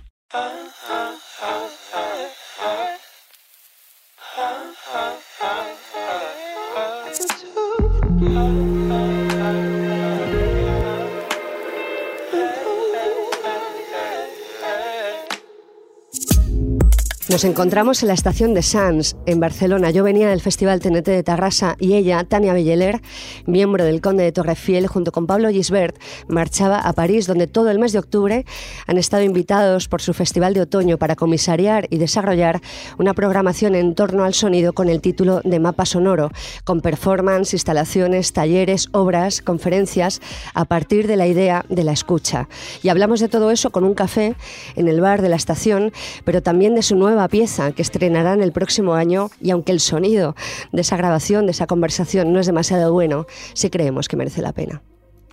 Nos 17.32 17.44
encontramos 17.44 18.02
en 18.02 18.08
la 18.08 18.14
estación 18.14 18.52
de 18.52 18.60
Sants, 18.60 19.16
en 19.24 19.40
Barcelona. 19.40 19.90
Yo 19.90 20.04
venía 20.04 20.28
del 20.28 20.42
Festival 20.42 20.80
TNT 20.80 21.06
de 21.06 21.22
Tarrasa 21.22 21.76
y 21.80 21.94
ella, 21.94 22.22
Tania 22.24 22.52
Belleler, 22.52 23.00
miembro 23.46 23.86
del 23.86 24.02
Conde 24.02 24.22
de 24.22 24.32
Torrefiel, 24.32 24.86
junto 24.86 25.12
con 25.12 25.26
Pablo 25.26 25.48
Gisbert, 25.48 25.96
marchaba 26.28 26.78
a 26.78 26.92
París, 26.92 27.26
donde 27.26 27.46
todo 27.46 27.70
el 27.70 27.78
mes 27.78 27.92
de 27.92 28.00
octubre 28.00 28.44
han 28.86 28.98
estado 28.98 29.22
invitados 29.22 29.88
por 29.88 30.02
su 30.02 30.12
Festival 30.12 30.52
de 30.52 30.60
Otoño 30.60 30.98
para 30.98 31.16
comisariar 31.16 31.86
y 31.88 31.96
desarrollar 31.96 32.60
una 32.98 33.14
programación 33.14 33.76
en 33.76 33.94
torno 33.94 34.24
al 34.24 34.34
sonido 34.34 34.74
con 34.74 34.90
el 34.90 35.00
título 35.00 35.40
de 35.42 35.58
Mapa 35.58 35.86
Sonoro, 35.86 36.32
con 36.64 36.82
performance, 36.82 37.54
instalaciones, 37.54 38.34
talleres, 38.34 38.90
obras, 38.92 39.40
conferencias, 39.40 40.20
a 40.52 40.66
partir 40.66 41.06
de 41.06 41.16
la 41.16 41.26
idea 41.26 41.64
de 41.70 41.82
la 41.82 41.92
escucha. 41.92 42.50
Y 42.82 42.90
hablamos 42.90 43.20
de 43.20 43.28
todo 43.28 43.50
eso 43.50 43.70
con 43.70 43.84
un 43.84 43.94
café 43.94 44.36
en 44.76 44.86
el 44.86 45.00
bar 45.00 45.22
de 45.22 45.30
la 45.30 45.36
estación, 45.36 45.92
pero 46.26 46.42
también 46.42 46.74
de 46.74 46.82
su 46.82 46.94
nueva 46.94 47.21
pieza 47.28 47.72
que 47.72 47.82
estrenarán 47.82 48.42
el 48.42 48.52
próximo 48.52 48.94
año 48.94 49.30
y 49.40 49.50
aunque 49.50 49.72
el 49.72 49.80
sonido 49.80 50.34
de 50.72 50.80
esa 50.80 50.96
grabación, 50.96 51.46
de 51.46 51.52
esa 51.52 51.66
conversación 51.66 52.32
no 52.32 52.40
es 52.40 52.46
demasiado 52.46 52.92
bueno, 52.92 53.26
sí 53.54 53.70
creemos 53.70 54.08
que 54.08 54.16
merece 54.16 54.42
la 54.42 54.52
pena. 54.52 54.82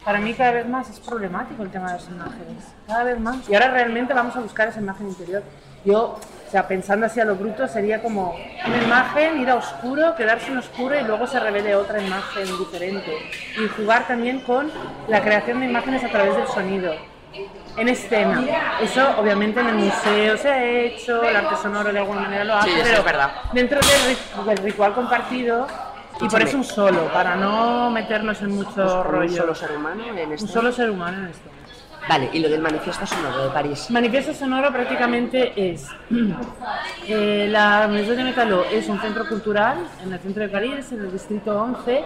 Para 0.04 0.22
mí 0.22 0.34
cada 0.34 0.52
vez 0.52 0.68
más 0.68 0.90
es 0.90 1.00
problemático 1.00 1.62
el 1.62 1.70
tema 1.70 1.88
de 1.88 2.00
las 2.00 2.08
imágenes, 2.08 2.64
cada 2.88 3.04
vez 3.04 3.20
más. 3.20 3.50
Y 3.50 3.54
ahora 3.54 3.72
realmente 3.72 4.14
vamos 4.14 4.36
a 4.36 4.40
buscar 4.40 4.68
esa 4.70 4.80
imagen 4.80 5.10
interior. 5.10 5.44
Yo, 5.86 6.18
o 6.48 6.52
sea, 6.52 6.68
pensando 6.68 7.06
así 7.06 7.20
a 7.20 7.26
lo 7.26 7.36
bruto, 7.36 7.68
sería 7.68 8.02
como 8.02 8.36
una 8.66 8.84
imagen, 8.84 9.40
ir 9.40 9.50
a 9.50 9.56
oscuro, 9.56 10.16
quedarse 10.16 10.52
en 10.52 10.58
oscuro 10.58 11.00
y 11.00 11.04
luego 11.04 11.28
se 11.28 11.40
revele 11.40 11.76
otra 11.76 12.02
imagen 12.02 12.46
diferente. 12.58 13.12
Y 13.64 13.68
jugar 13.68 14.08
también 14.08 14.40
con 14.40 14.72
la 15.08 15.22
creación 15.22 15.60
de 15.60 15.68
imágenes 15.68 16.04
a 16.04 16.10
través 16.10 16.36
del 16.36 16.48
sonido. 16.48 16.94
En 17.78 17.88
escena. 17.88 18.44
Eso 18.82 19.08
obviamente 19.18 19.60
en 19.62 19.68
el 19.68 19.76
museo 19.76 20.38
se 20.38 20.50
ha 20.50 20.64
hecho, 20.66 21.24
el 21.24 21.36
arte 21.36 21.56
sonoro 21.62 21.92
de 21.94 22.00
alguna 22.00 22.22
manera 22.22 22.44
lo 22.44 22.56
hace, 22.56 22.70
Sí, 22.70 22.76
eso 22.76 22.84
pero 22.86 22.98
es 23.00 23.06
verdad. 23.06 23.32
dentro 23.54 23.80
del, 23.80 24.46
del 24.46 24.58
ritual 24.58 24.94
compartido 24.94 25.68
y 26.22 26.28
por 26.28 26.42
eso 26.42 26.58
un 26.58 26.64
solo, 26.66 27.06
para 27.14 27.36
no 27.36 27.90
meternos 27.92 28.42
en 28.42 28.52
mucho 28.56 28.72
Pues 28.76 28.88
con 28.92 28.98
un 28.98 29.04
rollo. 29.04 29.36
solo 29.38 29.56
ser 29.56 29.72
humano 29.78 30.04
en 30.06 30.28
Un 30.28 30.34
escena. 30.34 30.52
solo 30.52 30.72
ser 30.74 30.90
humano 30.90 31.18
en 31.20 31.28
esto. 31.28 31.50
Vale, 32.10 32.30
y 32.34 32.40
lo 32.40 32.50
del 32.50 32.60
manifiesto 32.62 33.06
sonoro 33.06 33.44
de 33.46 33.50
París. 33.52 33.86
Manifiesto 33.92 34.34
sonoro 34.34 34.72
prácticamente 34.74 35.54
es 35.56 35.86
eh, 37.08 37.48
la 37.50 37.86
Universidad 37.88 38.18
de 38.18 38.24
Metaló 38.24 38.66
es 38.66 38.88
un 38.90 39.00
centro 39.00 39.28
cultural 39.28 39.78
en 40.04 40.12
el 40.14 40.20
centro 40.20 40.44
de 40.44 40.50
París, 40.50 40.92
en 40.92 41.02
el 41.02 41.12
distrito 41.12 41.58
11 41.62 42.04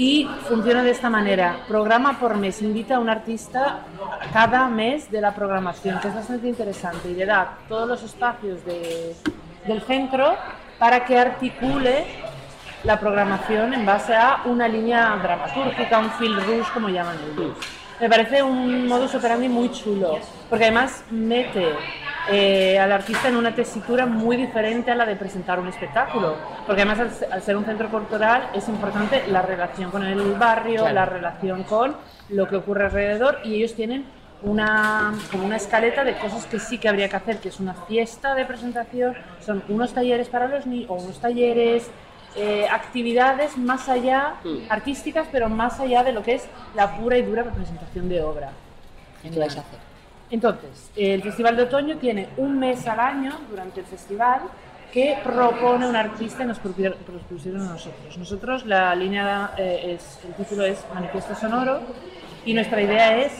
y 0.00 0.26
funciona 0.48 0.82
de 0.82 0.92
esta 0.92 1.10
manera. 1.10 1.58
Programa 1.68 2.18
por 2.18 2.34
mes, 2.38 2.62
invita 2.62 2.96
a 2.96 3.00
un 3.00 3.10
artista 3.10 3.80
cada 4.32 4.66
mes 4.66 5.10
de 5.10 5.20
la 5.20 5.34
programación, 5.34 6.00
que 6.00 6.08
es 6.08 6.14
bastante 6.14 6.48
interesante 6.48 7.10
y 7.10 7.14
le 7.14 7.26
da 7.26 7.58
todos 7.68 7.86
los 7.86 8.02
espacios 8.02 8.64
de- 8.64 9.14
del 9.66 9.82
centro 9.82 10.36
para 10.78 11.04
que 11.04 11.18
articule 11.18 12.06
la 12.84 12.98
programación 12.98 13.74
en 13.74 13.84
base 13.84 14.14
a 14.14 14.40
una 14.46 14.66
línea 14.66 15.14
dramatúrgica, 15.22 15.98
un 15.98 16.10
fil 16.12 16.34
rouge, 16.34 16.72
como 16.72 16.88
llaman 16.88 17.16
ellos. 17.36 17.52
Me 18.00 18.08
parece 18.08 18.42
un 18.42 18.86
modus 18.88 19.14
operandi 19.14 19.50
muy 19.50 19.70
chulo, 19.70 20.18
porque 20.48 20.64
además 20.64 21.04
mete 21.10 21.74
eh, 22.28 22.78
al 22.78 22.92
artista 22.92 23.28
en 23.28 23.36
una 23.36 23.54
tesitura 23.54 24.06
muy 24.06 24.36
diferente 24.36 24.90
a 24.90 24.94
la 24.94 25.06
de 25.06 25.16
presentar 25.16 25.58
un 25.58 25.68
espectáculo, 25.68 26.36
porque 26.66 26.82
además 26.82 27.00
al, 27.00 27.32
al 27.32 27.42
ser 27.42 27.56
un 27.56 27.64
centro 27.64 27.88
cultural 27.88 28.50
es 28.54 28.68
importante 28.68 29.24
la 29.28 29.42
relación 29.42 29.90
con 29.90 30.04
el 30.04 30.32
barrio, 30.34 30.80
Claro. 30.80 30.94
la 30.94 31.06
relación 31.06 31.62
con 31.64 31.96
lo 32.28 32.46
que 32.46 32.56
ocurre 32.56 32.84
alrededor, 32.84 33.38
y 33.44 33.54
ellos 33.56 33.74
tienen 33.74 34.04
una, 34.42 35.12
como 35.30 35.44
una 35.44 35.56
escaleta 35.56 36.02
de 36.04 36.16
cosas 36.16 36.46
que 36.46 36.58
sí 36.58 36.78
que 36.78 36.88
habría 36.88 37.08
que 37.08 37.16
hacer, 37.16 37.38
que 37.38 37.48
es 37.50 37.60
una 37.60 37.74
fiesta 37.74 38.34
de 38.34 38.44
presentación, 38.44 39.14
son 39.44 39.62
unos 39.68 39.92
talleres 39.92 40.28
para 40.28 40.46
los 40.48 40.66
niños, 40.66 40.86
o 40.90 40.94
unos 40.94 41.20
talleres, 41.20 41.90
eh, 42.36 42.66
actividades 42.70 43.58
más 43.58 43.88
allá, 43.88 44.34
artísticas, 44.68 45.26
pero 45.32 45.48
más 45.48 45.80
allá 45.80 46.04
de 46.04 46.12
lo 46.12 46.22
que 46.22 46.34
es 46.34 46.48
la 46.76 46.96
pura 46.96 47.18
y 47.18 47.22
dura 47.22 47.42
representación 47.42 48.08
de 48.08 48.22
obra. 48.22 48.50
¿Qué 49.22 49.30
vais 49.38 49.56
a 49.56 49.60
hacer? 49.60 49.89
Entonces, 50.30 50.90
el 50.96 51.22
Festival 51.22 51.56
de 51.56 51.64
Otoño 51.64 51.96
tiene 51.96 52.28
un 52.36 52.58
mes 52.58 52.86
al 52.86 53.00
año 53.00 53.32
durante 53.50 53.80
el 53.80 53.86
festival 53.86 54.42
que 54.92 55.18
propone 55.22 55.88
un 55.88 55.96
artista 55.96 56.42
y 56.44 56.46
nos 56.46 56.58
propusieron 56.58 57.62
a 57.62 57.72
nosotros. 57.72 58.18
Nosotros, 58.18 58.66
la 58.66 58.94
línea, 58.94 59.52
eh, 59.56 59.96
es, 59.96 60.20
el 60.24 60.34
título 60.34 60.64
es 60.64 60.84
Manifiesto 60.94 61.34
Sonoro 61.34 61.80
y 62.44 62.54
nuestra 62.54 62.80
idea 62.80 63.18
es 63.18 63.32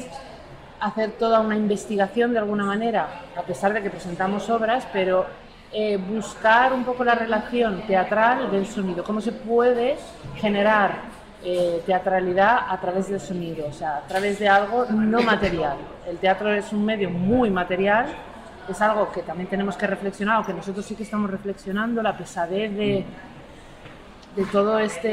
hacer 0.80 1.12
toda 1.12 1.40
una 1.40 1.56
investigación 1.56 2.32
de 2.32 2.38
alguna 2.38 2.64
manera, 2.64 3.22
a 3.36 3.42
pesar 3.42 3.72
de 3.72 3.82
que 3.82 3.90
presentamos 3.90 4.48
obras, 4.48 4.86
pero 4.92 5.26
eh, 5.72 5.96
buscar 5.96 6.72
un 6.72 6.84
poco 6.84 7.04
la 7.04 7.14
relación 7.14 7.82
teatral 7.86 8.50
del 8.50 8.66
sonido, 8.66 9.04
cómo 9.04 9.20
se 9.20 9.32
puede 9.32 9.96
generar 10.36 11.09
eh, 11.44 11.82
teatralidad 11.86 12.66
a 12.68 12.78
través 12.80 13.08
del 13.08 13.20
sonido, 13.20 13.66
o 13.68 13.72
sea, 13.72 13.96
a 13.96 14.00
través 14.02 14.38
de 14.38 14.48
algo 14.48 14.84
no 14.86 15.22
material. 15.22 15.76
El 16.06 16.18
teatro 16.18 16.52
es 16.52 16.72
un 16.72 16.84
medio 16.84 17.10
muy 17.10 17.50
material, 17.50 18.06
es 18.68 18.80
algo 18.80 19.10
que 19.10 19.22
también 19.22 19.48
tenemos 19.48 19.76
que 19.76 19.86
reflexionar, 19.86 20.40
o 20.40 20.44
que 20.44 20.52
nosotros 20.52 20.84
sí 20.84 20.94
que 20.94 21.02
estamos 21.02 21.30
reflexionando, 21.30 22.02
la 22.02 22.16
pesadez 22.16 22.76
de, 22.76 23.04
de 24.36 24.44
todo 24.46 24.78
este, 24.78 25.08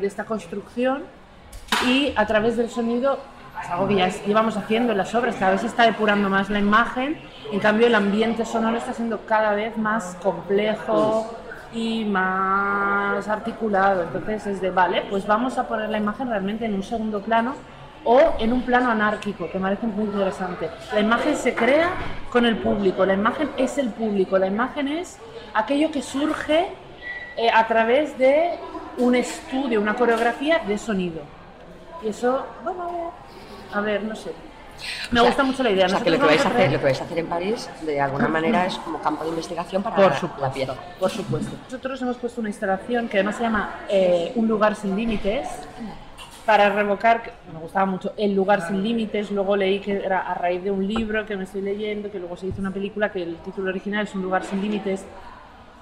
de 0.00 0.06
esta 0.06 0.24
construcción 0.24 1.02
y 1.86 2.12
a 2.16 2.26
través 2.26 2.56
del 2.56 2.68
sonido 2.68 3.18
es 3.62 3.70
algo 3.70 3.88
que 3.88 3.96
ya 3.96 4.08
llevamos 4.08 4.56
haciendo 4.56 4.92
en 4.92 4.98
las 4.98 5.14
obras, 5.14 5.36
cada 5.36 5.52
vez 5.52 5.60
se 5.60 5.68
está 5.68 5.84
depurando 5.84 6.28
más 6.28 6.50
la 6.50 6.58
imagen, 6.58 7.18
en 7.52 7.60
cambio 7.60 7.86
el 7.86 7.94
ambiente 7.94 8.44
sonoro 8.44 8.76
está 8.76 8.92
siendo 8.92 9.24
cada 9.24 9.54
vez 9.54 9.76
más 9.76 10.16
complejo, 10.22 11.32
y 11.72 12.04
más 12.04 13.28
articulado. 13.28 14.02
Entonces 14.02 14.46
es 14.46 14.60
de, 14.60 14.70
vale, 14.70 15.04
pues 15.10 15.26
vamos 15.26 15.58
a 15.58 15.66
poner 15.66 15.90
la 15.90 15.98
imagen 15.98 16.28
realmente 16.28 16.64
en 16.64 16.74
un 16.74 16.82
segundo 16.82 17.20
plano 17.20 17.54
o 18.04 18.20
en 18.38 18.52
un 18.52 18.62
plano 18.62 18.90
anárquico, 18.90 19.48
que 19.50 19.58
me 19.58 19.64
parece 19.64 19.86
muy 19.86 20.04
interesante. 20.04 20.68
La 20.92 21.00
imagen 21.00 21.36
se 21.36 21.54
crea 21.54 21.90
con 22.30 22.44
el 22.46 22.58
público, 22.58 23.06
la 23.06 23.14
imagen 23.14 23.50
es 23.56 23.78
el 23.78 23.90
público, 23.90 24.38
la 24.38 24.48
imagen 24.48 24.88
es 24.88 25.18
aquello 25.54 25.90
que 25.90 26.02
surge 26.02 26.68
eh, 27.36 27.48
a 27.52 27.66
través 27.66 28.18
de 28.18 28.58
un 28.98 29.14
estudio, 29.14 29.80
una 29.80 29.94
coreografía 29.94 30.58
de 30.60 30.78
sonido. 30.78 31.22
Y 32.02 32.08
eso, 32.08 32.44
bueno, 32.64 33.12
a 33.72 33.80
ver, 33.80 34.02
no 34.02 34.16
sé. 34.16 34.32
Me 35.10 35.20
O 35.20 35.22
sea, 35.22 35.30
gusta 35.30 35.42
mucho 35.44 35.62
la 35.62 35.70
idea. 35.70 35.86
O 35.86 35.88
sea, 35.88 36.00
que 36.00 36.10
lo 36.10 36.18
que, 36.18 36.26
vais 36.26 36.44
a 36.44 36.48
hacer, 36.48 36.72
lo 36.72 36.78
que 36.78 36.84
vais 36.84 37.00
a 37.00 37.04
hacer 37.04 37.18
en 37.18 37.26
París, 37.26 37.70
de 37.82 38.00
alguna 38.00 38.28
manera, 38.28 38.66
es 38.66 38.76
como 38.78 39.00
campo 39.00 39.24
de 39.24 39.30
investigación 39.30 39.82
para 39.82 39.96
Por 39.96 40.10
la- 40.10 40.16
supuesto, 40.16 40.42
la 40.46 40.52
pieza. 40.52 40.74
por 40.98 41.10
supuesto. 41.10 41.56
Nosotros 41.64 42.02
hemos 42.02 42.16
puesto 42.16 42.40
una 42.40 42.50
instalación 42.50 43.08
que 43.08 43.18
además 43.18 43.36
se 43.36 43.42
llama 43.42 43.74
eh, 43.88 44.32
Un 44.36 44.48
lugar 44.48 44.74
sin 44.74 44.96
límites 44.96 45.48
para 46.46 46.70
revocar, 46.70 47.22
que 47.22 47.30
me 47.52 47.60
gustaba 47.60 47.86
mucho, 47.86 48.14
El 48.16 48.34
lugar 48.34 48.66
sin 48.66 48.82
límites, 48.82 49.30
luego 49.30 49.54
leí 49.56 49.78
que 49.78 50.04
era 50.04 50.20
a 50.22 50.34
raíz 50.34 50.64
de 50.64 50.70
un 50.72 50.86
libro 50.86 51.24
que 51.24 51.36
me 51.36 51.44
estoy 51.44 51.60
leyendo, 51.62 52.10
que 52.10 52.18
luego 52.18 52.36
se 52.36 52.48
hizo 52.48 52.60
una 52.60 52.72
película 52.72 53.12
que 53.12 53.22
el 53.22 53.36
título 53.36 53.70
original 53.70 54.04
es 54.06 54.14
Un 54.14 54.22
lugar 54.22 54.44
sin 54.44 54.60
límites. 54.60 55.04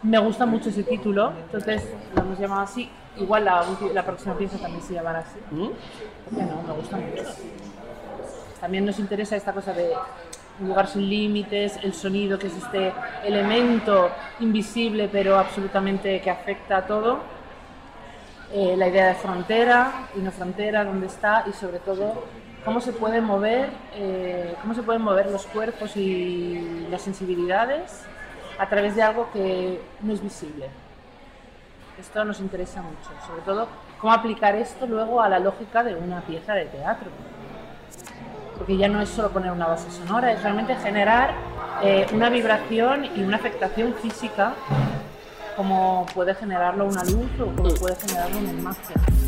Me 0.03 0.19
gusta 0.19 0.45
mucho 0.47 0.69
ese 0.71 0.83
título, 0.83 1.33
entonces 1.45 1.83
lo 2.15 2.23
hemos 2.23 2.39
llamado 2.39 2.63
así. 2.63 2.91
Igual 3.17 3.45
la, 3.45 3.65
la 3.93 4.03
próxima 4.05 4.35
pieza 4.35 4.57
también 4.59 4.83
se 4.83 4.95
llamará 4.95 5.19
así. 5.21 5.39
¿Por 5.51 6.39
qué 6.39 6.43
no? 6.45 6.63
Me 6.63 6.73
gusta 6.75 6.97
mucho. 6.97 7.23
También 8.61 8.85
nos 8.85 8.99
interesa 8.99 9.37
esta 9.37 9.55
cosa 9.55 9.73
de 9.73 9.91
un 10.61 10.69
lugar 10.69 10.87
sin 10.87 11.09
límites, 11.09 11.79
el 11.83 11.95
sonido, 11.95 12.39
que 12.39 12.49
es 12.49 12.57
este 12.57 12.93
elemento 13.25 14.11
invisible 14.41 15.09
pero 15.11 15.39
absolutamente 15.39 16.21
que 16.21 16.31
afecta 16.31 16.79
a 16.79 16.87
todo. 16.87 17.21
Eh, 18.53 18.75
la 18.77 18.89
idea 18.89 19.09
de 19.09 19.15
frontera 19.15 20.09
y 20.17 20.21
no 20.21 20.31
frontera, 20.31 20.85
dónde 20.85 21.07
está 21.07 21.45
y 21.49 21.53
sobre 21.53 21.79
todo 21.79 22.25
cómo 22.65 22.81
se 22.81 22.93
pueden 22.93 23.25
mover, 23.25 23.71
eh, 23.95 24.55
cómo 24.61 24.75
se 24.75 24.83
pueden 24.83 25.03
mover 25.03 25.31
los 25.31 25.47
cuerpos 25.47 25.97
y 25.97 26.87
las 26.91 27.01
sensibilidades 27.01 28.03
a 28.59 28.69
través 28.69 28.97
de 28.97 29.03
algo 29.03 29.31
que 29.33 29.81
no 30.03 30.13
es 30.13 30.21
visible. 30.21 30.69
Esto 31.99 32.25
nos 32.25 32.41
interesa 32.41 32.83
mucho, 32.83 33.09
sobre 33.27 33.43
todo 33.43 33.69
cómo 34.01 34.13
aplicar 34.13 34.57
esto 34.57 34.85
luego 34.87 35.23
a 35.23 35.29
la 35.29 35.39
lógica 35.39 35.83
de 35.85 35.95
una 35.95 36.21
pieza 36.23 36.53
de 36.55 36.67
teatro 36.67 37.09
porque 38.61 38.77
ya 38.77 38.89
no 38.89 39.01
es 39.01 39.09
solo 39.09 39.31
poner 39.31 39.53
una 39.53 39.69
base 39.69 39.91
sonora, 39.91 40.33
es 40.33 40.43
realmente 40.43 40.77
generar 40.77 41.33
eh, 41.83 42.07
una 42.13 42.29
vibración 42.29 43.07
y 43.17 43.23
una 43.23 43.39
afectación 43.39 43.95
física 44.03 44.53
como 45.57 46.05
puede 46.13 46.35
generarlo 46.35 46.85
una 46.85 47.03
luz 47.05 47.31
o 47.41 47.47
como 47.57 47.73
puede 47.77 47.97
generarlo 47.97 48.39
una 48.39 48.51
imagen. 48.51 49.20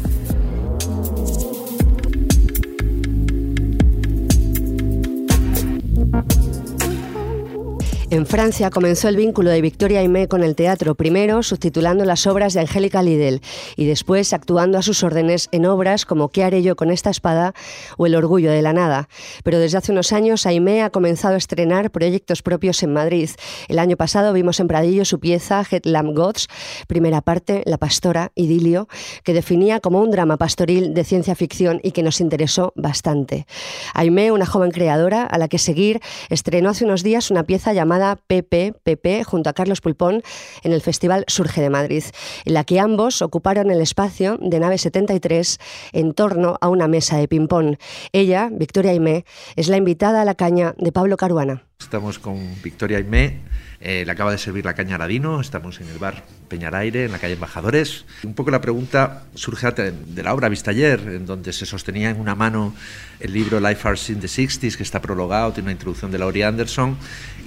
En 8.12 8.26
Francia 8.26 8.68
comenzó 8.68 9.08
el 9.08 9.16
vínculo 9.16 9.48
de 9.48 9.62
Victoria 9.62 10.00
Aimé 10.00 10.28
con 10.28 10.42
el 10.42 10.54
teatro, 10.54 10.94
primero 10.94 11.42
subtitulando 11.42 12.04
las 12.04 12.26
obras 12.26 12.52
de 12.52 12.60
Angélica 12.60 13.02
Lidl 13.02 13.40
y 13.74 13.86
después 13.86 14.34
actuando 14.34 14.76
a 14.76 14.82
sus 14.82 15.02
órdenes 15.02 15.48
en 15.50 15.64
obras 15.64 16.04
como 16.04 16.28
¿Qué 16.28 16.44
haré 16.44 16.62
yo 16.62 16.76
con 16.76 16.90
esta 16.90 17.08
espada? 17.08 17.54
o 17.96 18.04
El 18.04 18.14
orgullo 18.14 18.50
de 18.50 18.60
la 18.60 18.74
nada. 18.74 19.08
Pero 19.44 19.58
desde 19.58 19.78
hace 19.78 19.92
unos 19.92 20.12
años 20.12 20.44
Aimé 20.44 20.82
ha 20.82 20.90
comenzado 20.90 21.36
a 21.36 21.38
estrenar 21.38 21.90
proyectos 21.90 22.42
propios 22.42 22.82
en 22.82 22.92
Madrid. 22.92 23.30
El 23.68 23.78
año 23.78 23.96
pasado 23.96 24.34
vimos 24.34 24.60
en 24.60 24.68
Pradillo 24.68 25.06
su 25.06 25.18
pieza 25.18 25.64
Headlamp 25.70 26.14
Gods, 26.14 26.48
primera 26.88 27.22
parte, 27.22 27.62
La 27.64 27.78
pastora, 27.78 28.30
idilio, 28.34 28.88
que 29.24 29.32
definía 29.32 29.80
como 29.80 30.02
un 30.02 30.10
drama 30.10 30.36
pastoril 30.36 30.92
de 30.92 31.04
ciencia 31.04 31.34
ficción 31.34 31.80
y 31.82 31.92
que 31.92 32.02
nos 32.02 32.20
interesó 32.20 32.74
bastante. 32.76 33.46
Aimé, 33.94 34.32
una 34.32 34.44
joven 34.44 34.70
creadora 34.70 35.22
a 35.22 35.38
la 35.38 35.48
que 35.48 35.56
seguir, 35.56 36.02
estrenó 36.28 36.68
hace 36.68 36.84
unos 36.84 37.02
días 37.02 37.30
una 37.30 37.44
pieza 37.44 37.72
llamada 37.72 38.01
Pepe, 38.26 38.74
Pepe, 38.82 39.24
junto 39.24 39.50
a 39.50 39.53
Carlos 39.53 39.80
Pulpón 39.80 40.22
en 40.62 40.72
el 40.72 40.80
Festival 40.80 41.24
Surge 41.28 41.61
de 41.61 41.70
Madrid, 41.70 42.05
en 42.44 42.55
la 42.55 42.64
que 42.64 42.80
ambos 42.80 43.22
ocuparon 43.22 43.70
el 43.70 43.80
espacio 43.80 44.38
de 44.40 44.61
nave 44.61 44.78
73 44.78 45.59
en 45.92 46.12
torno 46.12 46.59
a 46.61 46.68
una 46.68 46.88
mesa 46.88 47.16
de 47.16 47.28
ping-pong. 47.28 47.76
Ella, 48.12 48.48
Victoria 48.53 48.92
Aimé, 48.92 49.24
es 49.57 49.68
la 49.68 49.76
invitada 49.76 50.22
a 50.22 50.24
la 50.24 50.34
caña 50.34 50.74
de 50.78 50.92
Pablo 50.92 51.16
Caruana. 51.16 51.64
Estamos 51.78 52.18
con 52.18 52.38
Victoria 52.62 52.98
Aimé, 52.98 53.40
eh, 53.85 54.05
le 54.07 54.12
acaba 54.12 54.30
de 54.30 54.39
servir 54.39 54.64
la 54.64 54.74
caña 54.74 54.95
Aradino, 54.95 55.41
estamos 55.41 55.80
en 55.80 55.89
el 55.89 55.99
bar 55.99 56.22
Peñaraire, 56.49 57.07
en 57.07 57.11
la 57.11 57.18
calle 57.18 57.35
Embajadores. 57.35 58.05
Un 58.22 58.35
poco 58.35 58.53
la 58.53 58.61
pregunta 58.61 59.24
surge 59.35 59.72
de 59.72 60.22
la 60.22 60.33
obra 60.33 60.49
Vista 60.49 60.70
ayer, 60.70 61.01
en 61.01 61.26
donde 61.26 61.53
se 61.53 61.66
sostenía 61.66 62.11
en 62.11 62.20
una 62.20 62.37
mano 62.37 62.76
el 63.18 63.33
libro 63.33 63.59
Life 63.59 63.89
Arts 63.89 64.11
in 64.11 64.20
the 64.20 64.28
60s, 64.28 64.76
que 64.76 64.85
está 64.85 65.03
prologado, 65.03 65.53
tiene 65.53 65.66
una 65.66 65.72
introducción 65.72 66.12
de 66.12 66.18
Laurie 66.18 66.45
Anderson, 66.45 66.97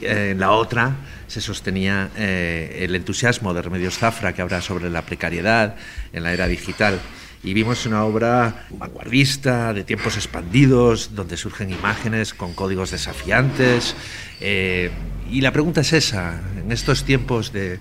eh, 0.02 0.32
en 0.32 0.40
la 0.42 0.52
otra 0.52 0.98
se 1.28 1.40
sostenía 1.40 2.10
eh, 2.18 2.80
el 2.82 2.94
entusiasmo 2.96 3.54
de 3.54 3.62
Remedios 3.62 3.98
Zafra, 3.98 4.34
que 4.34 4.42
habla 4.42 4.60
sobre 4.60 4.90
la 4.90 5.04
precariedad 5.04 5.78
en 6.12 6.24
la 6.24 6.34
era 6.34 6.48
digital 6.48 7.00
y 7.46 7.54
vimos 7.54 7.86
una 7.86 8.04
obra 8.04 8.66
vanguardista, 8.72 9.72
de 9.72 9.84
tiempos 9.84 10.16
expandidos, 10.16 11.14
donde 11.14 11.38
surgen 11.38 11.72
imágenes 11.72 12.34
con 12.34 12.54
códigos 12.54 12.90
desafiantes. 12.92 13.96
eh, 14.42 14.90
y 15.30 15.42
la 15.42 15.52
pregunta 15.52 15.82
es 15.82 15.94
esa, 15.94 16.40
en 16.58 16.72
estos 16.72 17.04
tiempos 17.04 17.52
de, 17.52 17.80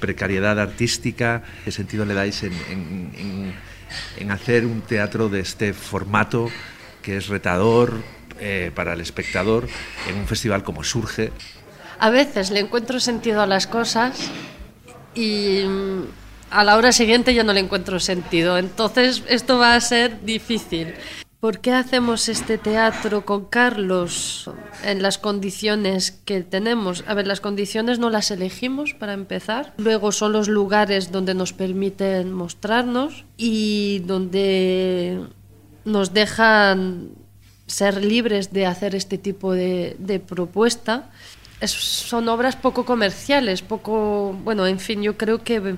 precariedad 0.00 0.58
artística, 0.58 1.42
¿qué 1.64 1.70
sentido 1.70 2.04
le 2.04 2.14
dais 2.14 2.42
en 2.42 4.30
hacer 4.30 4.64
un 4.64 4.80
teatro 4.80 5.28
de 5.28 5.40
este 5.40 5.74
formato 5.74 6.48
que 7.02 7.16
es 7.16 7.28
retador 7.28 8.02
eh, 8.40 8.72
para 8.74 8.94
el 8.94 9.00
espectador 9.00 9.68
en 10.08 10.16
un 10.16 10.26
festival 10.26 10.62
como 10.62 10.82
Surge? 10.82 11.32
A 11.98 12.10
veces 12.10 12.50
le 12.50 12.60
encuentro 12.60 13.00
sentido 13.00 13.40
a 13.40 13.46
las 13.46 13.66
cosas 13.66 14.30
y 15.14 15.62
mm, 15.64 16.02
a 16.50 16.64
la 16.64 16.76
hora 16.76 16.92
siguiente 16.92 17.32
ya 17.32 17.44
no 17.44 17.52
le 17.52 17.60
encuentro 17.60 18.00
sentido. 18.00 18.58
Entonces 18.58 19.22
esto 19.28 19.56
va 19.58 19.76
a 19.76 19.80
ser 19.80 20.20
difícil. 20.22 20.94
¿Por 21.46 21.60
qué 21.60 21.72
hacemos 21.74 22.28
este 22.28 22.58
teatro 22.58 23.24
con 23.24 23.44
Carlos 23.44 24.50
en 24.82 25.00
las 25.00 25.16
condiciones 25.16 26.10
que 26.10 26.40
tenemos? 26.40 27.04
A 27.06 27.14
ver, 27.14 27.28
las 27.28 27.40
condiciones 27.40 28.00
no 28.00 28.10
las 28.10 28.32
elegimos 28.32 28.94
para 28.94 29.12
empezar. 29.12 29.72
Luego 29.76 30.10
son 30.10 30.32
los 30.32 30.48
lugares 30.48 31.12
donde 31.12 31.34
nos 31.34 31.52
permiten 31.52 32.32
mostrarnos 32.32 33.26
y 33.36 34.00
donde 34.06 35.20
nos 35.84 36.12
dejan 36.12 37.10
ser 37.68 38.04
libres 38.04 38.52
de 38.52 38.66
hacer 38.66 38.96
este 38.96 39.16
tipo 39.16 39.52
de, 39.52 39.94
de 40.00 40.18
propuesta. 40.18 41.12
Es- 41.60 41.70
son 41.70 42.28
obras 42.28 42.56
poco 42.56 42.84
comerciales, 42.84 43.62
poco, 43.62 44.36
bueno, 44.42 44.66
en 44.66 44.80
fin, 44.80 45.00
yo 45.00 45.16
creo 45.16 45.44
que 45.44 45.76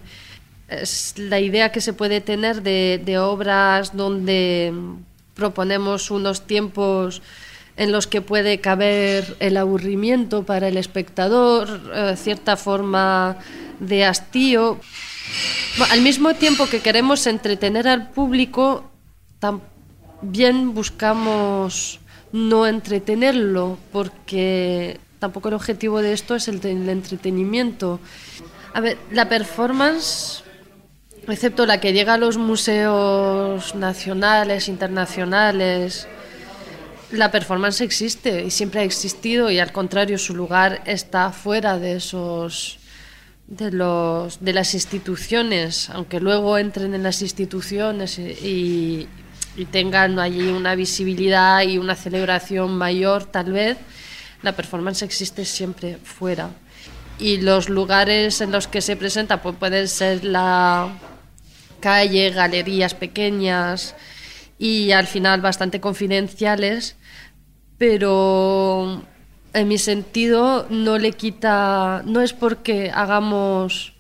es 0.71 1.19
la 1.19 1.41
idea 1.41 1.73
que 1.73 1.83
se 1.83 1.93
puede 1.93 2.23
tener 2.23 2.63
de 2.63 3.19
obras 3.19 3.95
donde 3.95 4.73
proponemos 5.39 6.11
unos 6.11 6.47
tiempos 6.47 7.23
en 7.77 7.93
los 7.93 8.09
que 8.09 8.21
puede 8.21 8.61
caber 8.61 9.37
el 9.39 9.57
aburrimiento 9.57 10.43
para 10.43 10.67
el 10.67 10.77
espectador, 10.77 11.81
eh, 11.95 12.15
cierta 12.17 12.57
forma 12.57 13.39
de 13.79 14.05
hastío. 14.05 14.81
Al 15.91 16.03
mismo 16.03 16.35
tiempo 16.35 16.67
que 16.67 16.81
queremos 16.81 17.27
entretener 17.29 17.87
al 17.87 18.11
público, 18.11 18.91
también 19.39 20.75
buscamos 20.75 22.01
no 22.33 22.67
entretenerlo, 22.67 23.79
porque 23.93 24.99
tampoco 25.21 25.49
el 25.49 25.55
objetivo 25.55 26.03
de 26.03 26.15
esto 26.15 26.35
es 26.35 26.49
el, 26.49 26.65
el 26.67 26.89
entretenimiento. 26.89 28.01
A 28.75 28.81
ver, 28.81 28.99
la 29.13 29.29
performance, 29.29 30.43
excepto 31.33 31.67
la 31.67 31.81
que 31.81 31.93
llega 31.93 32.15
a 32.15 32.19
los 32.19 32.39
museos 32.39 33.75
nacionales, 33.75 34.69
internacionales, 34.69 36.09
la 37.11 37.31
performance 37.31 37.81
existe 37.81 38.45
y 38.45 38.51
siempre 38.51 38.81
ha 38.81 38.85
existido 38.85 39.51
y 39.51 39.59
al 39.59 39.73
contrario 39.73 40.19
su 40.19 40.35
lugar 40.35 40.83
está 40.85 41.33
fuera 41.33 41.79
de 41.79 41.97
esos 41.97 42.79
de 43.47 43.71
los 43.71 44.45
de 44.45 44.53
las 44.53 44.75
instituciones. 44.75 45.91
Aunque 45.91 46.21
luego 46.21 46.59
entren 46.59 46.95
en 46.95 47.03
las 47.03 47.23
instituciones 47.23 48.19
y, 48.19 49.09
tengan 49.73 50.21
allí 50.21 50.49
una 50.51 50.77
visibilidad 50.77 51.63
y 51.63 51.79
una 51.79 51.97
celebración 51.97 52.79
mayor 52.79 53.25
tal 53.25 53.51
vez 53.51 53.77
la 54.41 54.53
performance 54.53 55.03
existe 55.03 55.45
siempre 55.45 55.99
fuera. 56.05 56.51
Y 57.19 57.39
los 57.39 57.69
lugares 57.69 58.41
en 58.41 58.53
los 58.53 58.69
que 58.69 58.81
se 58.81 58.95
presenta 58.95 59.43
pues 59.43 59.57
pueden 59.57 59.89
ser 59.89 60.25
la 60.25 60.93
calle 61.81 62.31
galerías 62.31 62.95
pequeñas 62.95 63.95
y 64.59 64.93
al 64.93 65.07
final 65.07 65.41
bastante 65.41 65.81
confidenciales 65.81 66.97
pero 67.79 69.03
en 69.53 69.69
mi 69.69 69.79
sentido 69.79 70.67
no 70.69 70.99
le 70.99 71.13
quita, 71.13 72.03
no 72.05 72.21
es 72.21 72.33
porque 72.33 72.91
hagamos 72.93 73.95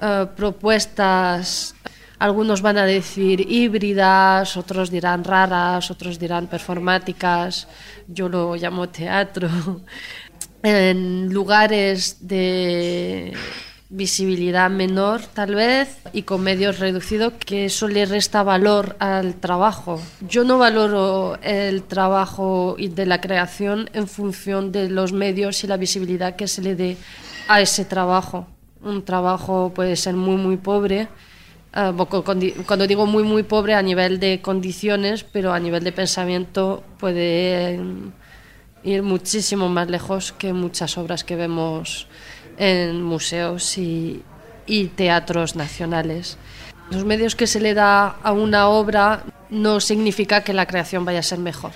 eh, 0.00 0.26
propuestas, 0.34 1.74
algunos 2.18 2.62
van 2.62 2.78
a 2.78 2.86
decir 2.86 3.40
híbridas, 3.40 4.56
otros 4.56 4.90
dirán 4.90 5.24
raras, 5.24 5.90
otros 5.90 6.18
dirán 6.18 6.46
performáticas, 6.46 7.68
yo 8.08 8.28
lo 8.28 8.56
llamo 8.56 8.88
teatro, 8.88 9.48
en 10.62 11.32
lugares 11.32 12.26
de 12.26 13.34
visibilidad 13.92 14.70
menor 14.70 15.20
tal 15.20 15.54
vez 15.54 15.98
y 16.14 16.22
con 16.22 16.40
medios 16.40 16.78
reducidos 16.78 17.34
que 17.34 17.66
eso 17.66 17.88
le 17.88 18.06
resta 18.06 18.42
valor 18.42 18.96
al 19.00 19.34
trabajo. 19.34 20.00
Yo 20.26 20.44
no 20.44 20.56
valoro 20.56 21.38
el 21.42 21.82
trabajo 21.82 22.74
de 22.78 23.06
la 23.06 23.20
creación 23.20 23.90
en 23.92 24.08
función 24.08 24.72
de 24.72 24.88
los 24.88 25.12
medios 25.12 25.62
y 25.62 25.66
la 25.66 25.76
visibilidad 25.76 26.36
que 26.36 26.48
se 26.48 26.62
le 26.62 26.74
dé 26.74 26.96
a 27.48 27.60
ese 27.60 27.84
trabajo. 27.84 28.46
Un 28.80 29.04
trabajo 29.04 29.72
puede 29.74 29.94
ser 29.96 30.14
muy 30.14 30.36
muy 30.36 30.56
pobre, 30.56 31.08
eh, 31.76 31.92
cuando 32.66 32.86
digo 32.86 33.04
muy 33.04 33.24
muy 33.24 33.42
pobre 33.42 33.74
a 33.74 33.82
nivel 33.82 34.18
de 34.18 34.40
condiciones, 34.40 35.22
pero 35.22 35.52
a 35.52 35.60
nivel 35.60 35.84
de 35.84 35.92
pensamiento 35.92 36.82
puede 36.98 37.78
ir 38.84 39.02
muchísimo 39.02 39.68
más 39.68 39.90
lejos 39.90 40.32
que 40.32 40.54
muchas 40.54 40.96
obras 40.96 41.24
que 41.24 41.36
vemos 41.36 42.08
en 42.62 43.02
museos 43.02 43.76
y, 43.76 44.22
teatros 44.94 45.56
nacionales. 45.56 46.38
Los 46.90 47.04
medios 47.04 47.34
que 47.34 47.48
se 47.48 47.60
le 47.60 47.74
da 47.74 48.06
a 48.22 48.32
una 48.32 48.68
obra 48.68 49.24
no 49.50 49.80
significa 49.80 50.44
que 50.44 50.54
la 50.54 50.66
creación 50.66 51.04
vaya 51.04 51.18
a 51.18 51.24
ser 51.24 51.40
mejor, 51.40 51.72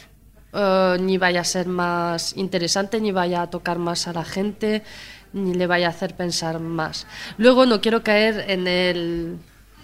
eh, 0.52 0.96
ni 1.00 1.18
vaya 1.18 1.40
a 1.40 1.44
ser 1.44 1.66
más 1.66 2.36
interesante, 2.36 3.00
ni 3.00 3.10
vaya 3.10 3.42
a 3.42 3.50
tocar 3.50 3.78
más 3.78 4.06
a 4.06 4.12
la 4.12 4.24
gente, 4.24 4.84
ni 5.32 5.54
le 5.54 5.66
vaya 5.66 5.88
a 5.88 5.90
hacer 5.90 6.14
pensar 6.14 6.60
más. 6.60 7.08
Luego 7.36 7.66
no 7.66 7.80
quiero 7.80 8.04
caer 8.04 8.44
en 8.48 8.68
el 8.68 9.38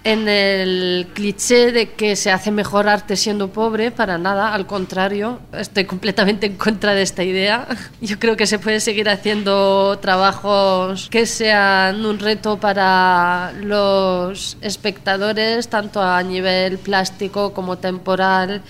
en 0.04 0.28
el 0.28 1.06
cliché 1.14 1.70
de 1.70 1.90
que 1.90 2.16
se 2.16 2.32
hace 2.32 2.50
mejor 2.50 2.88
arte 2.88 3.16
siendo 3.16 3.48
pobre, 3.48 3.92
para 3.92 4.18
nada, 4.18 4.52
al 4.52 4.66
contrario, 4.66 5.38
estoy 5.52 5.84
completamente 5.84 6.46
en 6.46 6.56
contra 6.56 6.94
de 6.94 7.02
esta 7.02 7.22
idea. 7.22 7.68
Yo 8.00 8.18
creo 8.18 8.36
que 8.36 8.46
se 8.46 8.58
puede 8.58 8.80
seguir 8.80 9.08
haciendo 9.08 9.98
trabajos 10.00 11.08
que 11.08 11.26
sean 11.26 12.04
un 12.04 12.18
reto 12.18 12.58
para 12.58 13.52
los 13.60 14.56
espectadores, 14.60 15.68
tanto 15.68 16.02
a 16.02 16.22
nivel 16.22 16.78
plástico 16.78 17.52
como 17.52 17.78
temporal. 17.78 18.62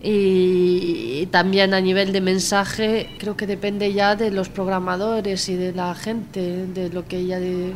Y 0.00 1.26
también 1.32 1.74
a 1.74 1.80
nivel 1.80 2.12
de 2.12 2.20
mensaje, 2.20 3.08
creo 3.18 3.36
que 3.36 3.48
depende 3.48 3.92
ya 3.92 4.14
de 4.14 4.30
los 4.30 4.48
programadores 4.48 5.48
y 5.48 5.56
de 5.56 5.72
la 5.72 5.92
gente, 5.96 6.66
de 6.66 6.88
lo 6.90 7.08
que 7.08 7.18
ella 7.18 7.40
de, 7.40 7.72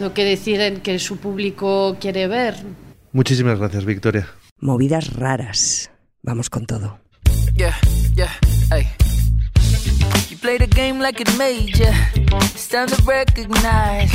lo 0.00 0.14
que 0.14 0.24
deciden 0.24 0.80
que 0.80 0.98
su 0.98 1.16
público 1.16 1.96
quiere 2.00 2.26
ver. 2.28 2.54
Muchísimas 3.12 3.58
gracias, 3.58 3.84
Victoria. 3.84 4.28
Movidas 4.58 5.12
raras. 5.14 5.90
Vamos 6.22 6.50
con 6.50 6.66
todo. 6.66 6.98
Yeah, 7.54 7.76
yeah, 8.14 8.32
hey. 8.70 8.86
You 10.30 10.38
play 10.38 10.58
the 10.58 10.66
game 10.66 11.00
like 11.00 11.20
it 11.20 11.30
made 11.38 11.72
ya. 11.76 11.92
It's 12.54 12.68
time 12.68 12.86
to 12.86 12.96
recognize. 13.04 14.10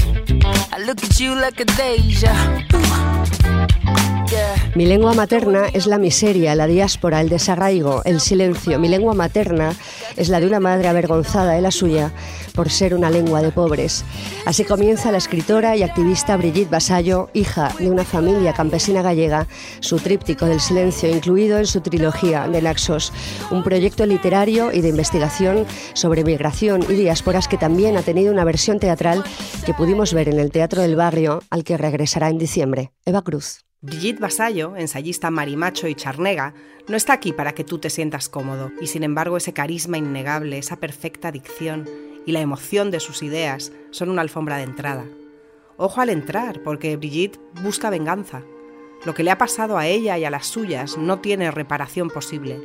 I 0.71 0.79
look 0.85 1.03
at 1.03 1.19
you 1.19 1.35
like 1.35 1.61
a 1.61 1.65
deja. 1.65 2.33
Yeah. 2.73 4.18
Mi 4.75 4.85
lengua 4.85 5.13
materna 5.13 5.67
es 5.73 5.87
la 5.87 5.97
miseria, 5.97 6.53
la 6.55 6.67
diáspora, 6.67 7.21
el 7.21 7.29
desarraigo, 7.29 8.03
el 8.05 8.19
silencio. 8.19 8.79
Mi 8.79 8.87
lengua 8.87 9.13
materna 9.13 9.73
es 10.15 10.29
la 10.29 10.39
de 10.39 10.47
una 10.47 10.59
madre 10.59 10.87
avergonzada 10.87 11.53
de 11.53 11.61
la 11.61 11.71
suya 11.71 12.11
por 12.53 12.69
ser 12.69 12.93
una 12.93 13.09
lengua 13.09 13.41
de 13.41 13.51
pobres. 13.51 14.05
Así 14.45 14.63
comienza 14.63 15.11
la 15.11 15.17
escritora 15.17 15.75
y 15.75 15.83
activista 15.83 16.37
Brigitte 16.37 16.69
Basallo, 16.69 17.29
hija 17.33 17.73
de 17.79 17.89
una 17.89 18.05
familia 18.05 18.53
campesina 18.53 19.01
gallega, 19.01 19.47
su 19.79 19.97
tríptico 19.97 20.45
del 20.45 20.59
silencio, 20.59 21.09
incluido 21.09 21.57
en 21.57 21.65
su 21.65 21.81
trilogía 21.81 22.47
de 22.47 22.61
Naxos, 22.61 23.11
un 23.49 23.63
proyecto 23.63 24.05
literario 24.05 24.71
y 24.71 24.81
de 24.81 24.89
investigación 24.89 25.65
sobre 25.93 26.23
migración 26.23 26.83
y 26.87 26.93
diásporas 26.93 27.47
que 27.47 27.57
también 27.57 27.97
ha 27.97 28.03
tenido 28.03 28.31
una 28.31 28.43
versión 28.43 28.79
teatral 28.79 29.23
que 29.65 29.73
pudimos 29.73 30.13
ver 30.13 30.29
en 30.29 30.39
el 30.39 30.51
Teatro 30.51 30.81
del 30.81 30.95
Barrio, 30.95 31.41
al 31.49 31.63
que 31.63 31.77
regresará 31.77 32.29
en 32.29 32.37
diciembre. 32.37 32.91
Eva 33.05 33.23
Cruz. 33.23 33.68
Brigitte 33.81 34.19
Basallo, 34.19 34.75
ensayista 34.75 35.31
marimacho 35.31 35.87
y 35.87 35.95
charnega, 35.95 36.53
no 36.89 36.97
está 36.97 37.13
aquí 37.13 37.31
para 37.31 37.53
que 37.53 37.63
tú 37.63 37.79
te 37.79 37.89
sientas 37.89 38.27
cómodo, 38.27 38.73
y 38.81 38.87
sin 38.87 39.03
embargo 39.03 39.37
ese 39.37 39.53
carisma 39.53 39.97
innegable, 39.97 40.57
esa 40.57 40.81
perfecta 40.81 41.31
dicción 41.31 41.87
y 42.25 42.33
la 42.33 42.41
emoción 42.41 42.91
de 42.91 42.99
sus 42.99 43.23
ideas 43.23 43.71
son 43.91 44.09
una 44.09 44.21
alfombra 44.21 44.57
de 44.57 44.63
entrada. 44.63 45.05
Ojo 45.77 46.01
al 46.01 46.09
entrar, 46.09 46.61
porque 46.61 46.97
Brigitte 46.97 47.39
busca 47.63 47.89
venganza. 47.89 48.41
Lo 49.05 49.13
que 49.13 49.23
le 49.23 49.31
ha 49.31 49.37
pasado 49.37 49.77
a 49.77 49.87
ella 49.87 50.17
y 50.17 50.25
a 50.25 50.29
las 50.29 50.47
suyas 50.47 50.97
no 50.97 51.19
tiene 51.19 51.49
reparación 51.49 52.09
posible. 52.09 52.59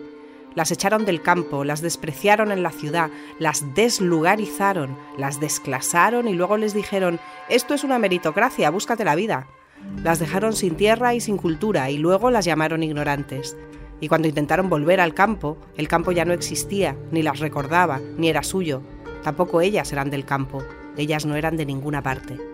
Las 0.57 0.73
echaron 0.73 1.05
del 1.05 1.23
campo, 1.23 1.63
las 1.63 1.81
despreciaron 1.81 2.51
en 2.51 2.65
la 2.65 2.73
ciudad, 2.73 3.09
las 3.39 3.73
deslugarizaron, 3.77 4.99
las 5.17 5.39
desclasaron 5.39 6.27
y 6.27 6.33
luego 6.33 6.57
les 6.57 6.75
dijeron, 6.75 7.21
esto 7.49 7.73
es 7.75 7.85
una 7.85 8.01
meritocracia, 8.01 8.69
búscate 8.71 9.05
la 9.05 9.15
vida. 9.15 9.47
Las 10.03 10.19
dejaron 10.19 10.53
sin 10.53 10.77
tierra 10.77 11.15
y 11.15 11.21
sin 11.21 11.37
cultura 11.37 11.91
y 11.91 11.99
luego 11.99 12.31
las 12.31 12.45
llamaron 12.45 12.83
ignorantes. 12.83 13.57
Y 14.01 14.09
cuando 14.09 14.29
intentaron 14.29 14.69
volver 14.69 15.01
al 15.01 15.15
campo, 15.15 15.57
el 15.77 15.89
campo 15.89 16.13
ya 16.13 16.25
no 16.25 16.33
existía, 16.33 16.97
ni 17.11 17.23
las 17.23 17.39
recordaba, 17.39 18.01
ni 18.19 18.29
era 18.29 18.43
suyo. 18.43 18.83
Tampoco 19.23 19.61
ellas 19.61 19.93
eran 19.93 20.11
del 20.11 20.25
campo, 20.25 20.63
ellas 20.97 21.25
no 21.25 21.37
eran 21.37 21.57
de 21.57 21.67
ninguna 21.67 22.03
parte. 22.03 22.54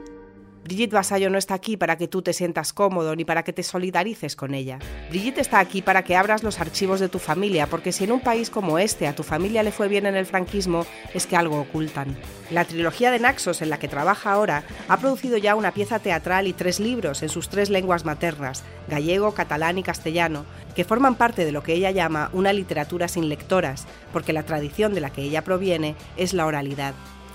Brigitte 0.65 0.93
Basallo 0.93 1.31
no 1.31 1.39
está 1.39 1.55
aquí 1.55 1.77
para 1.77 1.97
que 1.97 2.07
tú 2.07 2.23
te 2.23 2.33
sientas 2.33 2.73
cómodo 2.73 3.17
ni 3.17 3.25
para 3.25 3.43
que 3.43 3.53
te 3.53 3.63
solidarices 3.63 4.37
con 4.37 4.55
ella. 4.55 4.79
Brigitte 5.09 5.39
está 5.39 5.59
aquí 5.59 5.81
para 5.81 6.05
que 6.05 6.17
abras 6.17 6.43
los 6.43 6.61
archivos 6.61 7.01
de 7.01 7.09
tu 7.09 7.19
familia, 7.19 7.67
porque 7.67 7.93
si 7.93 8.05
en 8.05 8.13
un 8.13 8.21
país 8.21 8.51
como 8.51 8.79
este 8.79 9.09
a 9.09 9.15
tu 9.15 9.23
familia 9.23 9.63
le 9.63 9.73
fue 9.73 9.89
bien 9.89 10.07
en 10.07 10.17
el 10.17 10.27
franquismo, 10.27 10.87
es 11.15 11.27
que 11.27 11.37
algo 11.37 11.61
ocultan. 11.61 12.17
La 12.51 12.65
trilogía 12.65 13.11
de 13.11 13.19
Naxos 13.19 13.63
en 13.63 13.71
la 13.71 13.79
que 13.79 13.89
trabaja 13.89 14.33
ahora 14.33 14.65
ha 14.89 14.99
producido 14.99 15.39
ya 15.39 15.55
una 15.55 15.73
pieza 15.73 15.99
teatral 15.99 16.47
y 16.47 16.53
tres 16.53 16.79
libros 16.79 17.23
en 17.23 17.31
sus 17.31 17.49
tres 17.49 17.71
lenguas 17.71 18.05
maternas, 18.05 18.63
gallego, 18.89 19.33
catalán 19.33 19.79
y 19.79 19.83
castellano, 19.83 20.45
que 20.77 20.85
forman 20.85 21.15
parte 21.15 21.45
de 21.45 21.53
lo 21.53 21.63
que 21.63 21.73
ella 21.73 21.91
llama 21.91 22.31
una 22.33 22.53
literatura 22.53 23.09
sin 23.09 23.29
lectoras, 23.29 23.87
porque 24.13 24.33
la 24.33 24.45
tradición 24.45 24.95
de 24.95 25.01
la 25.01 25.11
que 25.11 25.23
ella 25.23 25.43
proviene 25.43 25.97
es 26.17 26.35
la 26.35 26.47
oralidad. 26.47 26.95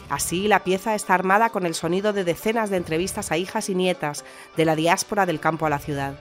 Así, 0.09 0.47
la 0.47 0.63
pieza 0.63 0.93
está 0.93 1.15
armada 1.15 1.49
con 1.49 1.65
el 1.65 1.73
sonido 1.73 2.13
de 2.13 2.23
decenas 2.23 2.69
de 2.69 2.77
entrevistas 2.77 3.31
a 3.31 3.37
hijas 3.37 3.69
y 3.69 3.75
nietas 3.75 4.23
de 4.55 4.65
la 4.65 4.75
diáspora 4.75 5.25
del 5.25 5.39
campo 5.39 5.65
a 5.65 5.69
la 5.69 5.79
ciudad. 5.79 6.13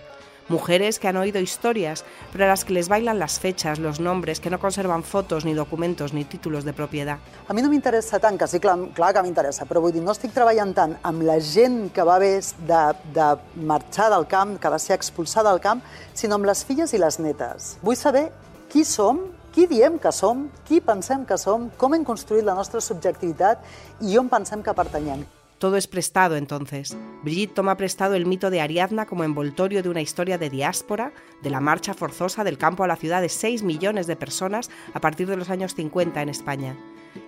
Mujeres 0.48 0.98
que 0.98 1.08
han 1.08 1.16
oído 1.16 1.40
historias, 1.40 2.04
pero 2.30 2.44
a 2.44 2.48
las 2.48 2.66
que 2.66 2.74
les 2.74 2.90
bailan 2.90 3.18
las 3.18 3.40
fechas, 3.40 3.78
los 3.78 3.98
nombres, 3.98 4.40
que 4.40 4.50
no 4.50 4.60
conservan 4.60 5.02
fotos, 5.02 5.46
ni 5.46 5.54
documentos, 5.54 6.12
ni 6.12 6.24
títulos 6.24 6.64
de 6.64 6.74
propiedad. 6.74 7.18
A 7.48 7.54
mi 7.54 7.62
no 7.62 7.70
m'interessa 7.72 8.20
tant, 8.20 8.36
que 8.36 8.46
sí, 8.46 8.60
clar, 8.60 8.76
clar 8.92 9.14
que 9.16 9.22
m'interessa, 9.24 9.64
però 9.64 9.80
vull 9.80 9.94
dir, 9.96 10.02
no 10.04 10.12
estic 10.12 10.34
treballant 10.36 10.74
tant 10.76 10.98
amb 11.00 11.24
la 11.24 11.38
gent 11.40 11.88
que 11.96 12.04
va 12.04 12.18
haver 12.20 12.42
de, 12.68 12.82
de 13.16 13.30
marxar 13.64 14.10
del 14.12 14.28
camp, 14.28 14.58
que 14.60 14.68
va 14.68 14.78
ser 14.78 14.98
expulsada 14.98 15.48
del 15.48 15.64
camp, 15.64 15.80
sinó 16.12 16.36
amb 16.36 16.44
les 16.44 16.60
filles 16.68 16.92
i 16.92 17.00
les 17.00 17.18
netes. 17.24 17.78
Vull 17.80 17.96
saber 17.96 18.28
qui 18.68 18.84
som, 18.84 19.24
qui 19.54 19.68
diem 19.70 20.00
que 20.02 20.10
som, 20.10 20.48
qui 20.66 20.80
pensem 20.82 21.22
que 21.24 21.38
som, 21.38 21.70
com 21.78 21.92
la 21.94 22.54
nostra 22.54 22.80
subjectivitat 22.80 23.62
i 24.02 24.18
on 24.18 24.28
pensem 24.28 24.62
que 24.62 24.74
pertanyem. 24.74 25.24
Todo 25.58 25.76
es 25.76 25.86
prestado 25.86 26.36
entonces. 26.36 26.96
Brigitte 27.22 27.54
toma 27.54 27.76
prestado 27.76 28.16
el 28.16 28.26
mito 28.26 28.50
de 28.50 28.60
Ariadna 28.60 29.06
como 29.06 29.22
envoltorio 29.22 29.82
de 29.82 29.88
una 29.88 30.02
historia 30.02 30.38
de 30.38 30.50
diáspora, 30.50 31.12
de 31.42 31.50
la 31.50 31.60
marcha 31.60 31.94
forzosa 31.94 32.42
del 32.42 32.58
campo 32.58 32.82
a 32.82 32.88
la 32.88 32.96
ciudad 32.96 33.22
de 33.22 33.28
6 33.28 33.62
millones 33.62 34.08
de 34.08 34.16
personas 34.16 34.70
a 34.92 35.00
partir 35.00 35.28
de 35.28 35.36
los 35.36 35.48
años 35.50 35.74
50 35.76 36.20
en 36.20 36.28
España. 36.28 36.76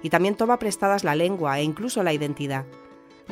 Y 0.03 0.11
también 0.11 0.35
toma 0.35 0.59
prestadas 0.59 1.05
la 1.05 1.15
lengua 1.15 1.61
e 1.61 1.63
incluso 1.63 2.03
la 2.03 2.13
identidad. 2.13 2.67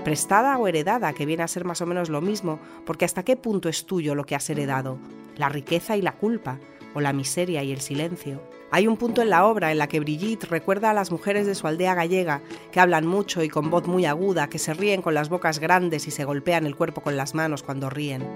Prestada 0.05 0.57
o 0.57 0.69
heredada, 0.69 1.13
que 1.13 1.27
viene 1.27 1.43
a 1.43 1.49
ser 1.49 1.65
más 1.65 1.81
o 1.81 1.87
menos 1.87 2.09
lo 2.09 2.21
mismo, 2.21 2.61
porque 2.87 3.05
hasta 3.05 3.25
qué 3.25 3.37
punto 3.37 3.69
es 3.69 3.87
tuyo 3.87 4.15
lo 4.15 4.25
que 4.25 4.37
has 4.37 4.49
heredado, 4.49 4.99
la 5.37 5.49
riqueza 5.49 5.97
y 5.97 6.03
la 6.03 6.13
culpa, 6.13 6.61
o 6.95 7.01
la 7.01 7.13
miseria 7.13 7.65
y 7.65 7.73
el 7.73 7.81
silencio. 7.81 8.54
Hay 8.75 8.89
un 8.89 8.97
punto 8.97 9.23
en 9.23 9.31
la 9.31 9.47
obra 9.47 9.71
en 9.71 9.79
la 9.79 9.87
que 9.87 10.01
Brigitte 10.01 10.49
recuerda 10.51 10.91
a 10.91 10.95
las 10.95 11.13
mujeres 11.13 11.47
de 11.47 11.55
su 11.55 11.69
aldea 11.69 11.95
gallega, 11.95 12.43
que 12.73 12.81
hablan 12.81 13.07
mucho 13.07 13.45
y 13.45 13.49
con 13.49 13.71
voz 13.71 13.87
muy 13.87 14.05
aguda, 14.05 14.49
que 14.49 14.59
se 14.59 14.75
ríen 14.75 15.01
con 15.01 15.15
las 15.15 15.29
bocas 15.29 15.61
grandes 15.61 16.09
y 16.09 16.11
se 16.11 16.25
golpean 16.25 16.67
el 16.67 16.75
cuerpo 16.75 17.01
con 17.01 17.17
las 17.17 17.37
manos 17.37 17.63
cuando 17.63 17.89
ríen. 17.89 18.27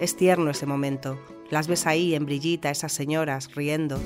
Es 0.00 0.16
tierno 0.16 0.50
ese 0.50 0.66
momento. 0.66 1.16
Las 1.48 1.68
ves 1.68 1.86
ahí 1.86 2.16
en 2.16 2.26
Brigitte 2.26 2.66
a 2.66 2.70
esas 2.70 2.90
señoras 2.90 3.54
riendo. 3.54 4.00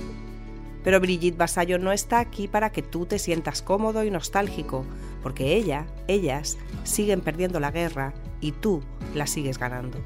Pero 0.84 1.00
Brigitte 1.00 1.38
Basallo 1.38 1.78
no 1.78 1.90
está 1.90 2.18
aquí 2.18 2.48
para 2.48 2.70
que 2.70 2.82
tú 2.82 3.06
te 3.06 3.18
sientas 3.18 3.62
cómodo 3.62 4.04
y 4.04 4.10
nostálgico, 4.10 4.84
porque 5.22 5.56
ella, 5.56 5.86
ellas, 6.06 6.58
siguen 6.84 7.22
perdiendo 7.22 7.60
la 7.60 7.70
guerra 7.70 8.12
y 8.42 8.52
tú 8.52 8.82
la 9.14 9.26
sigues 9.26 9.56
ganando. 9.56 9.96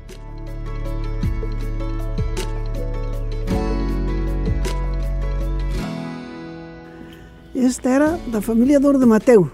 Esta 7.55 7.91
era 7.91 8.17
da 8.33 8.41
familia 8.41 8.81
do 8.81 8.97
de 8.97 9.05
Mateu. 9.05 9.53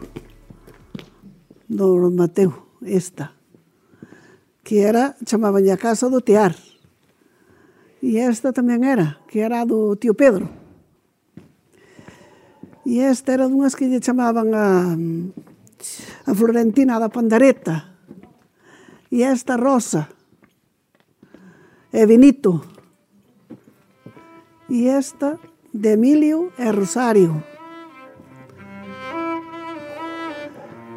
Do 1.66 2.09
Mateu, 2.14 2.78
esta. 2.86 3.34
Que 4.62 4.86
era, 4.86 5.18
chamaban 5.26 5.66
a 5.66 5.76
casa 5.76 6.07
do 6.07 6.22
Tear. 6.22 6.55
E 7.99 8.22
esta 8.22 8.55
tamén 8.55 8.86
era, 8.86 9.18
que 9.26 9.42
era 9.42 9.66
do 9.66 9.99
tío 9.99 10.14
Pedro. 10.14 10.46
E 12.86 13.03
esta 13.03 13.34
era 13.34 13.51
dunhas 13.51 13.74
que 13.74 13.90
lle 13.90 13.99
chamaban 13.99 14.55
a, 14.55 14.94
a 16.22 16.32
Florentina 16.38 17.03
da 17.03 17.11
Pandareta. 17.11 17.99
E 19.11 19.26
esta 19.26 19.59
Rosa. 19.59 20.07
E 21.90 22.07
Benito. 22.07 22.62
E 24.70 24.86
esta 24.86 25.34
de 25.74 25.99
Emilio 25.99 26.55
e 26.55 26.70
Rosario. 26.70 27.57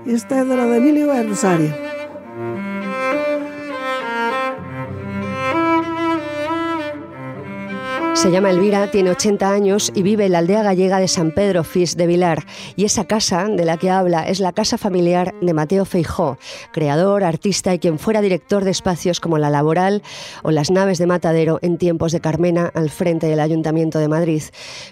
Esta 0.05 0.35
é 0.35 0.45
da 0.45 0.55
de 0.55 0.77
Emilio 0.77 1.11
Rosario. 1.27 1.90
Se 8.21 8.29
llama 8.29 8.51
Elvira, 8.51 8.91
tiene 8.91 9.09
80 9.09 9.51
años 9.51 9.91
y 9.95 10.03
vive 10.03 10.27
en 10.27 10.33
la 10.33 10.37
aldea 10.37 10.61
gallega 10.61 10.99
de 10.99 11.07
San 11.07 11.31
Pedro 11.31 11.63
Fis 11.63 11.97
de 11.97 12.05
Vilar. 12.05 12.45
Y 12.75 12.85
esa 12.85 13.05
casa 13.05 13.47
de 13.47 13.65
la 13.65 13.77
que 13.77 13.89
habla 13.89 14.21
es 14.21 14.39
la 14.39 14.53
casa 14.53 14.77
familiar 14.77 15.33
de 15.41 15.55
Mateo 15.55 15.85
Feijó, 15.85 16.37
creador, 16.71 17.23
artista 17.23 17.73
y 17.73 17.79
quien 17.79 17.97
fuera 17.97 18.21
director 18.21 18.63
de 18.63 18.69
espacios 18.69 19.19
como 19.19 19.39
La 19.39 19.49
Laboral 19.49 20.03
o 20.43 20.51
Las 20.51 20.69
Naves 20.69 20.99
de 20.99 21.07
Matadero 21.07 21.57
en 21.63 21.79
tiempos 21.79 22.11
de 22.11 22.21
Carmena 22.21 22.71
al 22.75 22.91
frente 22.91 23.25
del 23.25 23.39
Ayuntamiento 23.39 23.97
de 23.97 24.07
Madrid. 24.07 24.43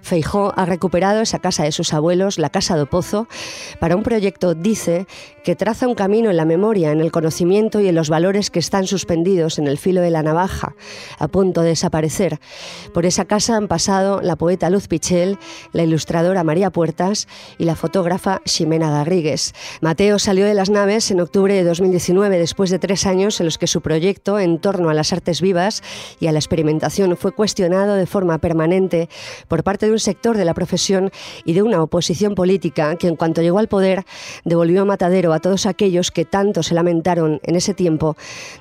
Feijó 0.01 0.51
ha 0.55 0.65
recuperado 0.65 1.21
esa 1.21 1.37
casa 1.37 1.63
de 1.63 1.71
sus 1.71 1.93
abuelos, 1.93 2.39
la 2.39 2.49
Casa 2.49 2.77
do 2.77 2.87
Pozo, 2.87 3.27
para 3.79 3.95
un 3.95 4.01
proyecto, 4.01 4.55
dice, 4.55 5.05
que 5.43 5.55
traza 5.55 5.87
un 5.87 5.95
camino 5.95 6.29
en 6.29 6.37
la 6.37 6.45
memoria, 6.45 6.91
en 6.91 7.01
el 7.01 7.11
conocimiento 7.11 7.79
y 7.79 7.87
en 7.87 7.95
los 7.95 8.09
valores 8.09 8.49
que 8.49 8.59
están 8.59 8.87
suspendidos 8.87 9.59
en 9.59 9.67
el 9.67 9.77
filo 9.77 10.01
de 10.01 10.09
la 10.09 10.23
navaja, 10.23 10.75
a 11.17 11.27
punto 11.27 11.61
de 11.61 11.69
desaparecer. 11.69 12.39
Por 12.93 13.05
esa 13.05 13.25
casa 13.25 13.55
han 13.55 13.67
pasado 13.67 14.21
la 14.21 14.35
poeta 14.35 14.69
Luz 14.69 14.87
Pichel, 14.87 15.37
la 15.73 15.83
ilustradora 15.83 16.43
María 16.43 16.69
Puertas 16.69 17.27
y 17.57 17.65
la 17.65 17.75
fotógrafa 17.75 18.41
Ximena 18.45 18.91
Garrigues. 18.91 19.53
Mateo 19.81 20.19
salió 20.19 20.45
de 20.45 20.53
las 20.53 20.69
naves 20.69 21.11
en 21.11 21.21
octubre 21.21 21.53
de 21.53 21.63
2019, 21.63 22.37
después 22.37 22.69
de 22.69 22.79
tres 22.79 23.05
años 23.05 23.39
en 23.39 23.45
los 23.45 23.57
que 23.57 23.67
su 23.67 23.81
proyecto 23.81 24.39
en 24.39 24.59
torno 24.59 24.89
a 24.89 24.93
las 24.93 25.13
artes 25.13 25.41
vivas 25.41 25.83
y 26.19 26.27
a 26.27 26.31
la 26.31 26.39
experimentación 26.39 27.15
fue 27.17 27.31
cuestionado 27.31 27.95
de 27.95 28.05
forma 28.05 28.37
permanente 28.37 29.09
por 29.47 29.63
parte 29.63 29.85
de 29.85 29.91
un 29.91 29.99
sector 29.99 30.37
de 30.37 30.45
la 30.45 30.53
profesión 30.53 31.11
y 31.45 31.53
de 31.53 31.61
una 31.61 31.81
oposición 31.81 32.35
política 32.35 32.95
que 32.95 33.07
en 33.07 33.15
cuanto 33.15 33.41
llegó 33.41 33.59
al 33.59 33.67
poder 33.67 34.05
devolvió 34.45 34.81
a 34.81 34.85
Matadero 34.85 35.33
a 35.33 35.38
todos 35.39 35.65
aquellos 35.65 36.11
que 36.11 36.25
tanto 36.25 36.63
se 36.63 36.73
lamentaron 36.73 37.39
en 37.43 37.55
ese 37.55 37.73
tiempo 37.73 38.15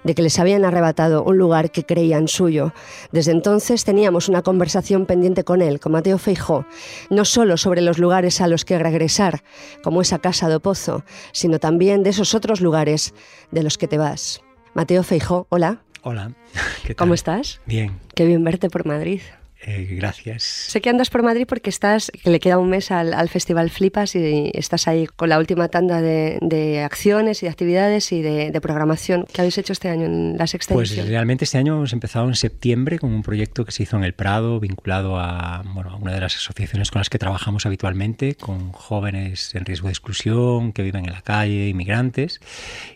de 0.05 0.15
que 0.15 0.23
les 0.23 0.39
habían 0.39 0.65
arrebatado 0.65 1.23
un 1.25 1.39
lugar 1.39 1.71
que 1.71 1.85
creían 1.85 2.29
suyo. 2.29 2.73
Desde 3.13 3.33
entonces 3.33 3.85
teníamos 3.85 4.29
una 4.29 4.43
conversación 4.43 5.07
pendiente 5.07 5.45
con 5.45 5.63
él, 5.63 5.81
con 5.81 5.93
Mateo 5.93 6.19
Feijó, 6.19 6.67
no 7.11 7.25
solo 7.25 7.57
sobre 7.57 7.81
los 7.81 7.99
lugares 7.99 8.41
a 8.41 8.49
los 8.49 8.65
que 8.65 8.79
regresar, 8.79 9.43
como 9.83 10.01
esa 10.03 10.19
casa 10.19 10.49
do 10.49 10.61
Pozo, 10.61 11.05
sino 11.33 11.59
también 11.59 12.03
de 12.03 12.11
esos 12.11 12.35
otros 12.35 12.61
lugares 12.61 13.15
de 13.51 13.63
los 13.63 13.79
que 13.79 13.89
te 13.89 13.99
vas. 13.99 14.43
Mateo 14.75 15.03
Feijó, 15.03 15.47
hola. 15.49 15.83
Hola, 16.03 16.33
¿qué 16.83 16.95
tal? 16.95 16.97
¿Cómo 16.97 17.15
estás? 17.15 17.61
Bien, 17.67 17.99
Qué 18.15 18.25
bien 18.25 18.45
verte 18.45 18.71
por 18.71 18.87
Madrid. 18.87 19.21
Eh, 19.63 19.87
gracias. 19.91 20.43
Sé 20.43 20.81
que 20.81 20.91
andas 20.91 21.11
por 21.11 21.23
Madrid 21.23 21.47
porque 21.49 21.71
estás, 21.71 22.11
que 22.23 22.31
le 22.31 22.41
queda 22.41 22.59
un 22.59 22.71
mes 22.71 22.91
al, 22.91 23.13
al 23.15 23.29
Festival 23.29 23.71
Flipas 23.71 24.15
y 24.15 24.51
estás 24.55 24.87
ahí 24.89 25.07
con 25.07 25.29
la 25.29 25.39
última 25.39 25.69
tanda 25.69 26.01
de, 26.01 26.39
de 26.41 26.83
acciones 26.83 27.43
y 27.43 27.47
de 27.47 27.51
actividades 27.51 28.13
y 28.13 28.23
de, 28.23 28.51
de 28.51 28.61
programación 28.61 29.25
que 29.33 29.41
habéis 29.41 29.59
hecho 29.59 29.73
este 29.73 29.89
año 29.89 30.07
en 30.07 30.37
la 30.39 30.47
sexta 30.47 30.75
Pues 30.75 30.91
edición. 30.91 31.09
realmente 31.09 31.45
este 31.45 31.59
año 31.59 31.77
hemos 31.77 31.93
empezado 31.93 32.29
en 32.29 32.35
septiembre 32.35 32.99
con 32.99 33.13
un 33.13 33.23
proyecto 33.23 33.65
que 33.65 33.73
se 33.73 33.83
hizo 33.83 33.97
en 33.97 34.05
el 34.05 34.15
Prado, 34.15 34.61
vinculado 34.61 35.19
a, 35.19 35.63
bueno, 35.75 35.91
a 35.91 35.97
una 35.97 36.13
de 36.13 36.21
las 36.21 36.37
asociaciones 36.37 36.91
con 36.91 37.01
las 37.01 37.11
que 37.11 37.19
trabajamos 37.19 37.67
habitualmente, 37.67 38.35
con 38.37 38.73
jóvenes 38.73 39.55
en 39.55 39.65
riesgo 39.65 39.89
de 39.89 39.93
exclusión, 39.93 40.73
que 40.73 40.83
viven 40.83 41.05
en 41.07 41.13
la 41.13 41.23
calle, 41.23 41.69
inmigrantes. 41.69 42.41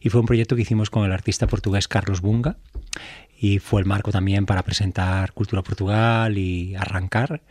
Y 0.00 0.08
fue 0.10 0.20
un 0.20 0.26
proyecto 0.26 0.56
que 0.56 0.62
hicimos 0.62 0.90
con 0.90 1.04
el 1.04 1.12
artista 1.12 1.46
portugués 1.46 1.88
Carlos 1.88 2.20
Bunga. 2.20 2.56
Y 3.42 3.58
fue 3.58 3.80
el 3.80 3.86
marco 3.88 4.12
también 4.12 4.46
para 4.46 4.62
presentar 4.62 5.32
Cultura 5.32 5.62
Portugal 5.62 6.38
y 6.38 6.76
arrancar. 6.76 7.42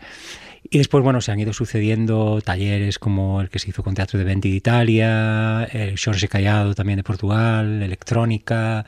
Y 0.69 0.77
después, 0.77 1.03
bueno, 1.03 1.19
se 1.19 1.33
han 1.33 1.39
ido 1.41 1.51
sucediendo 1.51 2.39
talleres 2.39 2.97
como 2.97 3.41
el 3.41 3.49
que 3.49 3.59
se 3.59 3.71
hizo 3.71 3.83
con 3.83 3.93
Teatro 3.93 4.17
de 4.17 4.23
Venti 4.23 4.51
de 4.51 4.55
Italia, 4.55 5.65
el 5.65 5.99
Jorge 5.99 6.29
Callado 6.29 6.75
también 6.75 6.95
de 6.95 7.03
Portugal, 7.03 7.83
electrónica, 7.83 8.85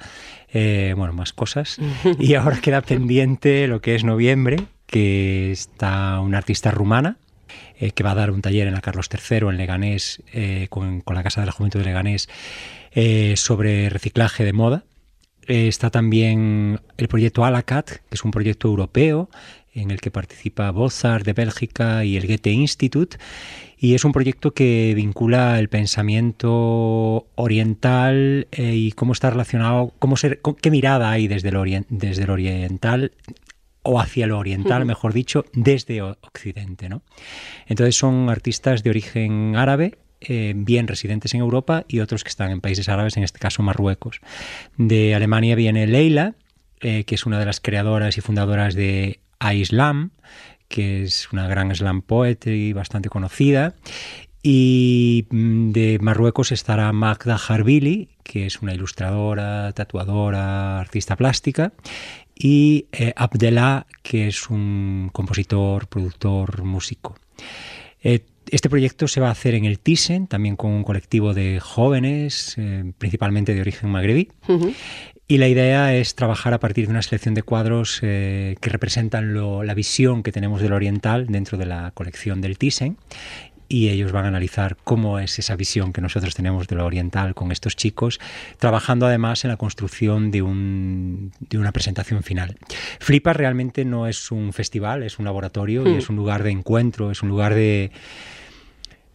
eh, 0.54 0.93
bueno, 0.95 1.12
más 1.12 1.34
cosas. 1.34 1.78
Y 2.20 2.36
ahora 2.36 2.62
queda 2.62 2.80
pendiente 2.80 3.68
lo 3.68 3.82
que 3.82 3.95
es 3.95 4.06
noviembre, 4.06 4.64
que 4.86 5.51
está 5.51 6.22
una 6.22 6.38
artista 6.38 6.72
rumana 6.72 7.18
eh, 7.78 7.91
que 7.91 8.04
va 8.04 8.12
a 8.12 8.16
dar 8.16 8.32
un 8.32 8.41
taller 8.41 8.68
en 8.68 8.76
la 8.76 8.82
Carlos 8.82 9.10
III 9.12 9.49
en 9.49 9.58
Leganés, 9.58 10.24
eh, 10.32 10.68
con, 10.70 11.01
con 11.01 11.18
la 11.18 11.24
Casa 11.24 11.41
de 11.41 11.47
la 11.47 11.51
Juventud 11.51 11.80
de 11.80 11.86
Leganés, 11.86 12.30
sobre 13.36 13.89
reciclaje 13.89 14.45
de 14.45 14.54
moda. 14.54 14.86
Eh, 15.47 15.67
está 15.67 15.89
también 15.89 16.79
el 16.97 17.07
proyecto 17.07 17.43
Alacat, 17.45 17.89
que 17.89 17.99
es 18.15 18.23
un 18.23 18.31
proyecto 18.31 18.67
europeo 18.67 19.29
en 19.73 19.89
el 19.91 19.99
que 19.99 20.11
participa 20.11 20.69
Bozar 20.71 21.23
de 21.23 21.33
Bélgica 21.33 22.05
y 22.05 22.15
el 22.17 22.27
Goethe 22.27 22.51
Institute. 22.51 23.17
Y 23.77 23.95
es 23.95 24.05
un 24.05 24.11
proyecto 24.13 24.51
que 24.53 24.93
vincula 24.95 25.59
el 25.59 25.67
pensamiento 25.67 27.27
oriental 27.35 28.47
eh, 28.51 28.75
y 28.75 28.91
cómo 28.91 29.13
está 29.13 29.29
relacionado, 29.31 29.93
cómo 29.99 30.15
ser, 30.15 30.41
con- 30.41 30.55
qué 30.55 30.71
mirada 30.71 31.11
hay 31.11 31.27
desde 31.27 31.49
el, 31.49 31.85
desde 31.89 32.23
el 32.23 32.29
oriental 32.29 33.11
o 33.81 33.99
hacia 33.99 34.27
lo 34.27 34.37
oriental, 34.37 34.85
mejor 34.85 35.11
dicho, 35.11 35.43
desde 35.53 36.01
Occidente. 36.01 36.87
¿no? 36.87 37.01
Entonces 37.67 37.97
son 37.97 38.29
artistas 38.29 38.83
de 38.83 38.89
origen 38.91 39.55
árabe, 39.57 39.97
eh, 40.28 40.53
bien 40.55 40.88
residentes 40.88 41.34
en 41.34 41.41
Europa 41.41 41.86
y 41.88 41.99
otros 41.99 42.24
que 42.24 42.30
están 42.30 42.51
en 42.51 42.61
países 42.61 42.89
árabes, 42.89 43.17
en 43.17 43.24
este 43.24 43.39
caso 43.39 43.63
Marruecos. 43.63 44.21
De 44.78 45.13
Alemania 45.15 45.55
viene 45.55 45.88
Leila, 45.88 46.36
eh, 46.82 47.03
que 47.05 47.15
es 47.15 47.26
una 47.26 47.39
de 47.39 47.45
las 47.45 47.59
creadoras 47.59 48.17
y 48.17 48.21
fundadoras 48.21 48.76
de 48.76 49.19
Islam, 49.53 50.11
que 50.67 51.03
es 51.03 51.32
una 51.32 51.47
gran 51.47 51.74
slam 51.76 52.01
poetry 52.01 52.74
bastante 52.74 53.09
conocida. 53.09 53.76
Y 54.41 55.28
mm, 55.30 55.71
de 55.71 55.99
Marruecos 56.01 56.51
estará 56.51 56.91
Magda 56.91 57.38
Harbili, 57.38 58.09
que 58.24 58.45
es 58.45 58.61
una 58.61 58.74
ilustradora, 58.74 59.71
tatuadora, 59.74 60.80
artista 60.80 61.15
plástica. 61.15 61.74
Y 62.36 62.88
eh, 62.91 63.13
que 64.01 64.28
es 64.28 64.49
un 64.49 65.09
compositor, 65.13 65.88
productor, 65.88 66.63
músico. 66.63 67.15
Eh, 68.01 68.26
este 68.56 68.70
proyecto 68.70 69.08
se 69.08 69.20
va 69.20 69.30
a 69.30 69.32
hacer 69.32 69.56
en 69.56 69.66
el 69.66 69.80
Thyssen, 69.80 70.28
también 70.28 70.56
con 70.56 70.72
un 70.72 70.84
colectivo 70.84 71.34
de 71.34 71.60
jóvenes, 71.60 72.56
eh, 72.58 72.93
principalmente 72.97 73.54
de 73.54 73.62
origen 73.62 73.89
magrebí. 73.89 74.30
Y 75.28 75.38
la 75.38 75.47
idea 75.47 75.95
es 75.95 76.16
trabajar 76.16 76.54
a 76.54 76.60
partir 76.60 76.86
de 76.86 76.91
una 76.91 77.01
selección 77.01 77.34
de 77.34 77.43
cuadros 77.43 77.99
eh, 78.04 78.56
que 78.62 78.70
representan 78.70 79.34
lo- 79.34 79.64
la 79.64 79.74
visión 79.74 80.22
que 80.22 80.32
tenemos 80.32 80.62
del 80.62 80.74
oriental 80.74 81.28
dentro 81.28 81.58
de 81.58 81.66
la 81.66 81.91
colección 81.93 82.41
del 82.41 82.58
Thyssen. 82.58 82.97
Y 83.70 83.89
ellos 83.89 84.12
van 84.12 84.26
a 84.26 84.28
analizar 84.28 84.78
cómo 84.84 85.18
es 85.18 85.39
esa 85.39 85.56
visión 85.56 85.93
que 85.93 86.01
nosotros 86.01 86.36
tenemos 86.36 86.68
de 86.68 86.76
lo 86.76 86.86
oriental 86.86 87.34
con 87.34 87.51
estos 87.51 87.76
chicos, 87.76 88.20
trabajando 88.60 89.08
además 89.08 89.45
en 89.45 89.49
la 89.49 89.58
construcción 89.58 90.30
de, 90.30 90.43
un- 90.43 91.32
de 91.39 91.58
una 91.58 91.72
presentación 91.72 92.22
final. 92.22 92.56
Flipa 92.99 93.34
realmente 93.34 93.84
no 93.86 94.06
es 94.06 94.30
un 94.30 94.54
festival, 94.54 95.01
es 95.01 95.18
un 95.18 95.26
laboratorio 95.26 95.88
y 95.88 95.93
Mm. 95.93 95.97
es 95.97 96.10
un 96.10 96.18
lugar 96.18 96.43
de 96.43 96.51
encuentro, 96.51 97.10
es 97.10 97.24
un 97.24 97.30
lugar 97.30 97.56
de, 97.56 97.89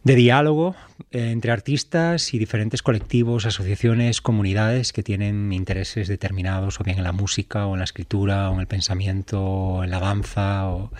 de 0.03 0.15
diálogo 0.15 0.75
eh, 1.11 1.31
entre 1.31 1.51
artistas 1.51 2.33
y 2.33 2.39
diferentes 2.39 2.81
colectivos, 2.81 3.45
asociaciones, 3.45 4.21
comunidades 4.21 4.93
que 4.93 5.03
tienen 5.03 5.51
intereses 5.53 6.07
determinados, 6.07 6.79
o 6.79 6.83
bien 6.83 6.97
en 6.97 7.03
la 7.03 7.11
música, 7.11 7.65
o 7.65 7.73
en 7.73 7.79
la 7.79 7.85
escritura, 7.85 8.49
o 8.49 8.53
en 8.53 8.59
el 8.61 8.67
pensamiento, 8.67 9.41
o 9.43 9.83
en 9.83 9.91
la 9.91 9.99
danza. 9.99 10.69
O... 10.69 10.91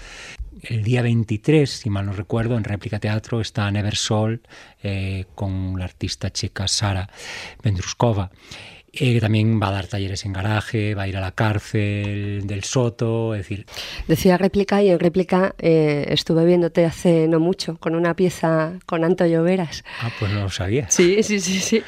El 0.62 0.84
día 0.84 1.02
23, 1.02 1.70
si 1.70 1.89
mal 1.89 2.06
no 2.06 2.14
recuerdo, 2.14 2.58
en 2.58 2.64
Réplica 2.64 3.00
Teatro 3.00 3.39
está 3.39 3.70
Neversol 3.72 4.41
eh, 4.84 5.26
con 5.36 5.80
la 5.80 5.86
artista 5.86 6.32
checa 6.32 6.68
Sara 6.68 7.10
Vendruskova. 7.64 8.32
Eh, 8.94 9.20
también 9.20 9.60
va 9.62 9.68
a 9.70 9.72
dar 9.72 9.88
talleres 9.88 10.26
en 10.26 10.34
garaje, 10.34 10.96
va 10.96 11.04
a 11.04 11.08
ir 11.08 11.18
a 11.18 11.22
la 11.22 11.32
cárcel 11.32 12.42
del 12.46 12.64
Soto, 12.64 13.34
es 13.36 13.42
decir, 13.42 13.66
Decía 14.08 14.38
réplica 14.38 14.82
y 14.82 14.90
en 14.90 15.00
réplica 15.00 15.56
eh, 15.60 16.06
estuve 16.10 16.46
viéndote 16.46 16.86
hace 16.86 17.28
no 17.28 17.40
mucho 17.40 17.78
con 17.78 17.96
una 17.96 18.16
pieza 18.16 18.74
con 18.86 19.04
Anto 19.04 19.26
Lloveras. 19.26 19.84
ah, 20.02 20.10
pues 20.20 20.32
no 20.32 20.42
lo 20.42 20.50
sabía. 20.50 20.90
Sí, 20.90 21.22
sí, 21.24 21.40
sí, 21.40 21.60
sí. 21.60 21.84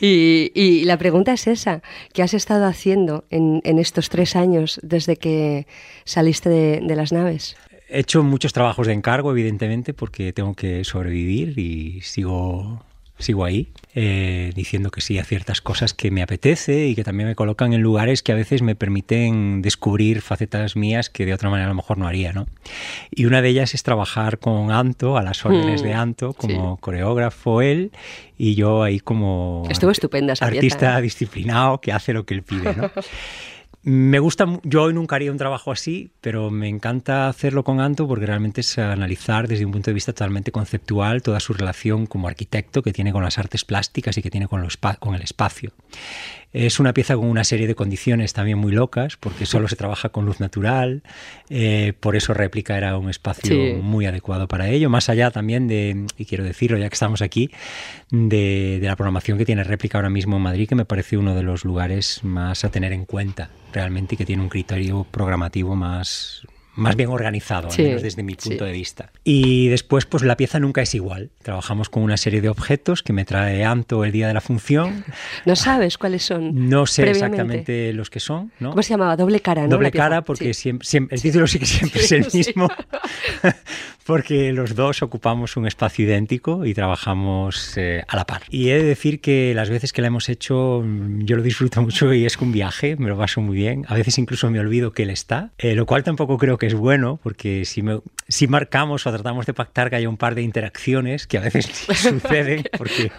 Y, 0.00 0.50
y 0.54 0.84
la 0.84 0.96
pregunta 0.96 1.32
es 1.32 1.46
esa, 1.46 1.82
¿qué 2.12 2.22
has 2.22 2.34
estado 2.34 2.66
haciendo 2.66 3.24
en, 3.30 3.60
en 3.64 3.78
estos 3.78 4.08
tres 4.08 4.36
años 4.36 4.80
desde 4.82 5.16
que 5.16 5.66
saliste 6.04 6.48
de, 6.48 6.80
de 6.82 6.96
las 6.96 7.12
naves? 7.12 7.56
He 7.90 8.00
hecho 8.00 8.22
muchos 8.22 8.52
trabajos 8.52 8.86
de 8.86 8.92
encargo, 8.92 9.32
evidentemente, 9.32 9.94
porque 9.94 10.32
tengo 10.34 10.54
que 10.54 10.84
sobrevivir 10.84 11.58
y 11.58 12.00
sigo 12.02 12.84
sigo 13.18 13.44
ahí, 13.44 13.68
eh, 13.94 14.52
diciendo 14.54 14.90
que 14.90 15.00
sí 15.00 15.18
a 15.18 15.24
ciertas 15.24 15.60
cosas 15.60 15.92
que 15.92 16.10
me 16.10 16.22
apetece 16.22 16.86
y 16.86 16.94
que 16.94 17.04
también 17.04 17.28
me 17.28 17.34
colocan 17.34 17.72
en 17.72 17.80
lugares 17.80 18.22
que 18.22 18.32
a 18.32 18.34
veces 18.34 18.62
me 18.62 18.74
permiten 18.74 19.60
descubrir 19.62 20.22
facetas 20.22 20.76
mías 20.76 21.10
que 21.10 21.26
de 21.26 21.32
otra 21.32 21.50
manera 21.50 21.66
a 21.66 21.70
lo 21.70 21.74
mejor 21.74 21.98
no 21.98 22.06
haría, 22.06 22.32
¿no? 22.32 22.46
Y 23.10 23.26
una 23.26 23.42
de 23.42 23.48
ellas 23.48 23.74
es 23.74 23.82
trabajar 23.82 24.38
con 24.38 24.70
Anto, 24.70 25.16
a 25.16 25.22
las 25.22 25.44
órdenes 25.44 25.82
Mm, 25.82 25.84
de 25.84 25.94
Anto, 25.94 26.32
como 26.32 26.76
coreógrafo 26.76 27.62
él, 27.62 27.90
y 28.36 28.54
yo 28.54 28.82
ahí 28.82 29.00
como 29.00 29.64
Estuvo 29.68 29.90
estupenda 29.90 30.34
esa 30.34 30.46
pieza, 30.46 30.58
artista 30.58 30.98
¿eh? 30.98 31.02
disciplinado 31.02 31.80
que 31.80 31.92
hace 31.92 32.12
lo 32.12 32.24
que 32.24 32.34
él 32.34 32.42
pide, 32.42 32.74
¿no? 32.74 32.90
Me 33.90 34.18
gusta, 34.18 34.44
yo 34.64 34.82
hoy 34.82 34.92
nunca 34.92 35.16
haría 35.16 35.32
un 35.32 35.38
trabajo 35.38 35.72
así, 35.72 36.10
pero 36.20 36.50
me 36.50 36.68
encanta 36.68 37.26
hacerlo 37.26 37.64
con 37.64 37.80
Anto 37.80 38.06
porque 38.06 38.26
realmente 38.26 38.60
es 38.60 38.76
analizar 38.76 39.48
desde 39.48 39.64
un 39.64 39.72
punto 39.72 39.90
de 39.90 39.94
vista 39.94 40.12
totalmente 40.12 40.52
conceptual 40.52 41.22
toda 41.22 41.40
su 41.40 41.54
relación 41.54 42.04
como 42.04 42.28
arquitecto 42.28 42.82
que 42.82 42.92
tiene 42.92 43.12
con 43.12 43.22
las 43.22 43.38
artes 43.38 43.64
plásticas 43.64 44.18
y 44.18 44.20
que 44.20 44.30
tiene 44.30 44.46
con, 44.46 44.68
con 44.98 45.14
el 45.14 45.22
espacio. 45.22 45.72
Es 46.52 46.80
una 46.80 46.94
pieza 46.94 47.14
con 47.14 47.26
una 47.28 47.44
serie 47.44 47.66
de 47.66 47.74
condiciones 47.74 48.32
también 48.32 48.56
muy 48.58 48.72
locas, 48.72 49.16
porque 49.18 49.44
solo 49.44 49.68
se 49.68 49.76
trabaja 49.76 50.08
con 50.08 50.24
luz 50.24 50.40
natural, 50.40 51.02
eh, 51.50 51.92
por 52.00 52.16
eso 52.16 52.32
réplica 52.32 52.76
era 52.78 52.96
un 52.96 53.10
espacio 53.10 53.54
Sí. 53.54 53.74
muy 53.82 54.06
adecuado 54.06 54.48
para 54.48 54.68
ello, 54.70 54.88
más 54.88 55.08
allá 55.10 55.30
también 55.30 55.68
de, 55.68 56.06
y 56.16 56.24
quiero 56.24 56.44
decirlo 56.44 56.78
ya 56.78 56.88
que 56.88 56.94
estamos 56.94 57.20
aquí, 57.20 57.50
de, 58.10 58.78
de 58.80 58.86
la 58.86 58.96
programación 58.96 59.36
que 59.36 59.44
tiene 59.44 59.62
réplica 59.62 59.98
ahora 59.98 60.08
mismo 60.10 60.36
en 60.36 60.42
Madrid, 60.42 60.68
que 60.68 60.74
me 60.74 60.84
parece 60.86 61.18
uno 61.18 61.34
de 61.34 61.42
los 61.42 61.64
lugares 61.66 62.24
más 62.24 62.64
a 62.64 62.70
tener 62.70 62.92
en 62.92 63.04
cuenta 63.04 63.50
realmente 63.72 64.14
y 64.14 64.18
que 64.18 64.24
tiene 64.24 64.42
un 64.42 64.48
criterio 64.48 65.06
programativo 65.10 65.76
más, 65.76 66.42
más 66.78 66.96
bien 66.96 67.08
organizado, 67.10 67.70
Sí, 67.70 67.82
al 67.82 67.88
menos 67.88 68.02
desde 68.02 68.22
mi 68.22 68.34
punto 68.34 68.64
sí. 68.64 68.64
de 68.64 68.72
vista. 68.72 69.10
Y 69.24 69.68
después, 69.68 70.06
pues 70.06 70.22
la 70.22 70.36
pieza 70.36 70.58
nunca 70.60 70.80
es 70.82 70.94
igual. 70.94 71.30
Trabajamos 71.42 71.88
con 71.90 72.02
una 72.02 72.16
serie 72.16 72.40
de 72.40 72.48
objetos 72.48 73.02
que 73.02 73.12
me 73.12 73.24
trae 73.24 73.64
Anto 73.64 74.04
el 74.04 74.12
día 74.12 74.28
de 74.28 74.34
la 74.34 74.40
función. 74.40 75.04
¿No 75.46 75.56
sabes 75.56 75.98
cuáles 75.98 76.22
son? 76.24 76.68
No 76.68 76.86
sé 76.86 77.08
exactamente 77.10 77.92
los 77.92 78.10
que 78.10 78.20
son, 78.20 78.52
¿no? 78.60 78.70
¿Cómo 78.70 78.82
se 78.82 78.90
llamaba? 78.90 79.16
Doble 79.16 79.40
cara, 79.40 79.62
¿no? 79.62 79.68
Doble 79.68 79.90
cara, 79.90 80.22
porque 80.22 80.54
Sí. 80.54 80.62
siempre, 80.62 80.86
siempre- 80.86 81.16
el 81.16 81.22
título 81.22 81.46
sí 81.46 81.58
que 81.58 81.66
siempre 81.66 82.00
es 82.00 82.12
el 82.12 82.26
mismo, 82.32 82.68
porque 84.06 84.52
los 84.52 84.74
dos 84.74 85.02
ocupamos 85.02 85.56
un 85.56 85.66
espacio 85.66 86.04
idéntico 86.06 86.64
y 86.64 86.74
trabajamos 86.74 87.76
eh, 87.76 88.02
a 88.08 88.16
la 88.16 88.24
par. 88.24 88.42
Y 88.50 88.70
he 88.70 88.76
de 88.78 88.84
decir 88.84 89.20
que 89.20 89.52
las 89.54 89.68
veces 89.68 89.92
que 89.92 90.00
la 90.00 90.08
hemos 90.08 90.28
hecho, 90.28 90.82
mm, 90.84 91.24
yo 91.24 91.36
lo 91.36 91.42
disfruto 91.42 91.82
mucho 91.82 92.12
y 92.14 92.24
es 92.24 92.36
un 92.38 92.52
viaje, 92.52 92.96
me 92.96 93.08
lo 93.08 93.18
paso 93.18 93.40
muy 93.40 93.56
bien. 93.56 93.84
A 93.88 93.94
veces 93.94 94.16
incluso 94.18 94.50
me 94.50 94.60
olvido 94.60 94.92
que 94.92 95.02
él 95.02 95.10
está, 95.10 95.50
eh, 95.58 95.74
lo 95.74 95.84
cual 95.86 96.04
tampoco 96.04 96.38
creo 96.38 96.56
que 96.56 96.67
es 96.68 96.74
bueno, 96.74 97.18
porque 97.22 97.64
si, 97.64 97.82
me- 97.82 98.00
si 98.28 98.46
marcamos 98.46 99.06
o 99.06 99.12
tratamos 99.12 99.46
de 99.46 99.54
pactar 99.54 99.90
que 99.90 99.96
haya 99.96 100.08
un 100.08 100.16
par 100.16 100.34
de 100.34 100.42
interacciones 100.42 101.26
que 101.26 101.38
a 101.38 101.40
veces 101.40 101.66
suceden, 101.96 102.64
porque 102.78 103.10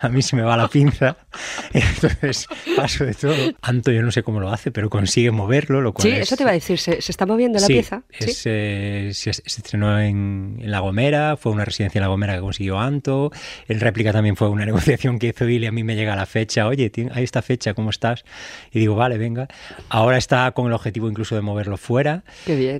a 0.00 0.08
mí 0.08 0.22
se 0.22 0.34
me 0.36 0.42
va 0.42 0.56
la 0.56 0.68
pinza, 0.68 1.16
entonces 1.72 2.46
paso 2.74 3.04
de 3.04 3.14
todo. 3.14 3.52
Anto 3.62 3.90
yo 3.92 4.02
no 4.02 4.10
sé 4.10 4.22
cómo 4.22 4.40
lo 4.40 4.50
hace, 4.50 4.70
pero 4.70 4.90
consigue 4.90 5.30
moverlo, 5.30 5.80
lo 5.80 5.92
cual 5.92 6.08
Sí, 6.08 6.14
es- 6.14 6.22
eso 6.22 6.36
te 6.36 6.42
iba 6.42 6.50
a 6.50 6.54
decir. 6.54 6.78
¿Se, 6.78 7.00
se 7.00 7.12
está 7.12 7.26
moviendo 7.26 7.58
la 7.58 7.66
Sí, 7.66 7.74
pieza? 7.74 8.02
es, 8.18 8.42
eh, 8.46 9.10
se, 9.12 9.32
se 9.32 9.42
estrenó 9.46 9.98
en, 10.00 10.58
en 10.60 10.70
La 10.70 10.80
Gomera, 10.80 11.36
fue 11.36 11.52
una 11.52 11.64
residencia 11.64 11.98
en 11.98 12.02
La 12.02 12.08
Gomera 12.08 12.34
que 12.34 12.40
consiguió 12.40 12.78
Anto. 12.78 13.30
En 13.68 13.80
réplica 13.80 14.12
también 14.12 14.36
fue 14.36 14.48
una 14.48 14.64
negociación 14.64 15.18
que 15.18 15.28
hizo 15.28 15.48
y 15.48 15.64
a 15.66 15.72
mí 15.72 15.84
me 15.84 15.94
llega 15.96 16.16
la 16.16 16.26
fecha. 16.26 16.66
Oye, 16.66 16.90
hay 17.12 17.24
esta 17.24 17.42
fecha, 17.42 17.74
¿cómo 17.74 17.90
estás? 17.90 18.24
Y 18.72 18.80
digo, 18.80 18.94
vale, 18.96 19.18
venga. 19.18 19.48
Ahora 19.88 20.16
está 20.18 20.50
con 20.52 20.66
el 20.66 20.72
objetivo 20.72 21.08
incluso 21.08 21.34
de 21.34 21.40
moverlo 21.40 21.76
fuera. 21.76 22.24
Qué 22.46 22.56
bien. 22.56 22.75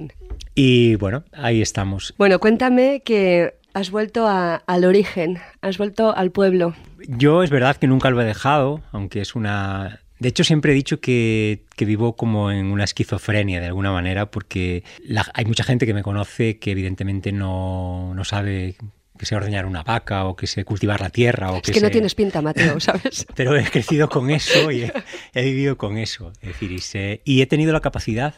Y 0.55 0.95
bueno, 0.97 1.25
ahí 1.33 1.61
estamos. 1.63 2.15
Bueno, 2.19 2.39
cuéntame 2.39 3.03
que 3.05 3.55
has 3.75 3.91
vuelto 3.91 4.27
a- 4.27 4.57
al 4.67 4.85
origen, 4.85 5.39
has 5.61 5.77
vuelto 5.79 6.17
al 6.17 6.31
pueblo. 6.31 6.75
Yo 7.09 7.43
es 7.43 7.51
verdad 7.51 7.77
que 7.77 7.87
nunca 7.87 8.11
lo 8.11 8.21
he 8.21 8.25
dejado, 8.25 8.83
aunque 8.93 9.21
es 9.21 9.35
una... 9.35 10.01
De 10.19 10.31
hecho, 10.31 10.45
siempre 10.45 10.73
he 10.73 10.75
dicho 10.75 10.99
que, 10.99 11.65
que 11.77 11.85
vivo 11.85 12.17
como 12.17 12.51
en 12.51 12.67
una 12.73 12.85
esquizofrenia 12.85 13.61
de 13.61 13.67
alguna 13.67 13.93
manera, 13.93 14.31
porque 14.31 14.83
la- 15.05 15.27
hay 15.35 15.45
mucha 15.45 15.63
gente 15.63 15.85
que 15.85 15.93
me 15.93 16.03
conoce 16.03 16.59
que 16.59 16.71
evidentemente 16.71 17.33
no, 17.33 18.15
no 18.15 18.25
sabe 18.25 18.77
que 19.19 19.25
sé 19.27 19.35
ordeñar 19.37 19.67
una 19.67 19.83
vaca 19.83 20.25
o 20.25 20.35
que 20.37 20.47
sé 20.47 20.65
cultivar 20.65 21.01
la 21.03 21.11
tierra. 21.11 21.53
O 21.53 21.57
Es 21.57 21.63
que 21.63 21.81
no 21.81 21.89
sé- 21.89 21.91
tienes 21.91 22.15
pinta, 22.15 22.41
Mateo, 22.41 22.81
¿sabes? 22.81 23.27
pero 23.35 23.55
he 23.57 23.65
crecido 23.65 24.09
con 24.09 24.31
eso 24.31 24.71
y 24.71 24.85
he, 24.85 24.93
he 25.35 25.43
vivido 25.45 25.77
con 25.77 25.99
eso. 25.99 26.33
Es 26.41 26.49
decir, 26.49 26.73
y, 26.73 26.79
sé- 26.79 27.21
y 27.27 27.43
he 27.43 27.47
tenido 27.47 27.75
la 27.75 27.81
capacidad 27.81 28.35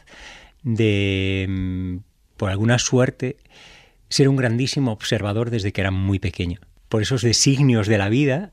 de, 0.63 1.45
mm, 1.49 1.97
por 2.37 2.49
alguna 2.49 2.79
suerte, 2.79 3.37
ser 4.09 4.29
un 4.29 4.35
grandísimo 4.35 4.91
observador 4.91 5.49
desde 5.49 5.71
que 5.71 5.81
era 5.81 5.91
muy 5.91 6.19
pequeño. 6.19 6.59
Por 6.87 7.01
esos 7.01 7.21
designios 7.21 7.87
de 7.87 7.97
la 7.97 8.09
vida, 8.09 8.51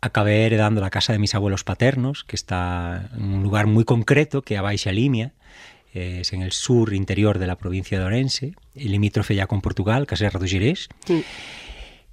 acabé 0.00 0.46
heredando 0.46 0.80
la 0.80 0.90
casa 0.90 1.12
de 1.12 1.18
mis 1.18 1.34
abuelos 1.34 1.64
paternos, 1.64 2.24
que 2.24 2.36
está 2.36 3.10
en 3.16 3.24
un 3.24 3.42
lugar 3.42 3.66
muy 3.66 3.84
concreto, 3.84 4.42
que 4.42 4.54
es 4.54 4.60
a 4.60 4.62
Baixa 4.62 4.92
Limia, 4.92 5.34
eh, 5.94 6.18
es 6.20 6.32
en 6.32 6.42
el 6.42 6.52
sur 6.52 6.92
interior 6.92 7.38
de 7.38 7.46
la 7.46 7.56
provincia 7.56 7.98
de 7.98 8.04
Orense, 8.04 8.54
limítrofe 8.74 9.34
ya 9.34 9.46
con 9.46 9.60
Portugal, 9.60 10.06
Caserra 10.06 10.38
do 10.38 10.46
Girés. 10.46 10.88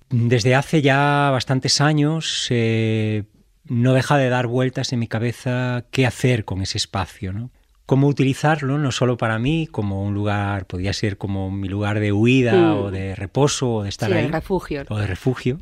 Desde 0.09 0.55
hace 0.55 0.81
ya 0.81 1.29
bastantes 1.31 1.81
años 1.81 2.47
eh, 2.51 3.23
no 3.65 3.93
deja 3.93 4.17
de 4.17 4.29
dar 4.29 4.47
vueltas 4.47 4.93
en 4.93 4.99
mi 4.99 5.07
cabeza 5.07 5.85
qué 5.91 6.05
hacer 6.05 6.45
con 6.45 6.61
ese 6.61 6.77
espacio, 6.77 7.33
¿no? 7.33 7.51
Cómo 7.85 8.07
utilizarlo, 8.07 8.77
no 8.79 8.91
solo 8.91 9.15
para 9.17 9.37
mí, 9.37 9.67
como 9.67 10.03
un 10.03 10.13
lugar, 10.13 10.65
podría 10.65 10.91
ser 10.93 11.17
como 11.17 11.51
mi 11.51 11.67
lugar 11.67 11.99
de 11.99 12.11
huida 12.11 12.53
Mm. 12.55 12.77
o 12.79 12.91
de 12.91 13.13
reposo 13.15 13.75
o 13.75 13.83
de 13.83 13.89
estar 13.89 14.09
Sí, 14.09 14.17
ahí. 14.17 14.27
refugio. 14.27 14.83
O 14.89 14.97
de 14.97 15.05
refugio. 15.07 15.59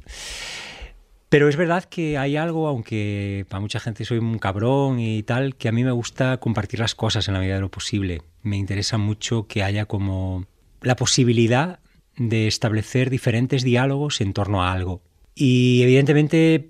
Pero 1.30 1.50
es 1.50 1.58
verdad 1.58 1.84
que 1.84 2.18
hay 2.18 2.38
algo, 2.38 2.68
aunque 2.68 3.46
para 3.50 3.60
mucha 3.60 3.80
gente 3.80 4.06
soy 4.06 4.20
un 4.20 4.38
cabrón 4.38 5.00
y 5.00 5.24
tal, 5.24 5.56
que 5.56 5.68
a 5.68 5.72
mí 5.72 5.84
me 5.84 5.92
gusta 5.92 6.38
compartir 6.38 6.80
las 6.80 6.94
cosas 6.96 7.28
en 7.28 7.34
la 7.34 7.40
medida 7.40 7.56
de 7.56 7.62
lo 7.62 7.72
posible. 7.72 8.22
Me 8.44 8.56
interesa 8.58 8.98
mucho 9.00 9.48
que 9.48 9.64
haya 9.64 9.86
como 9.86 10.46
la 10.82 10.96
posibilidad 10.96 11.80
de 12.18 12.46
establecer 12.48 13.10
diferentes 13.10 13.64
diálogos 13.64 14.22
en 14.22 14.34
torno 14.34 14.64
a 14.64 14.72
algo. 14.72 15.02
Y 15.34 15.82
evidentemente, 15.82 16.70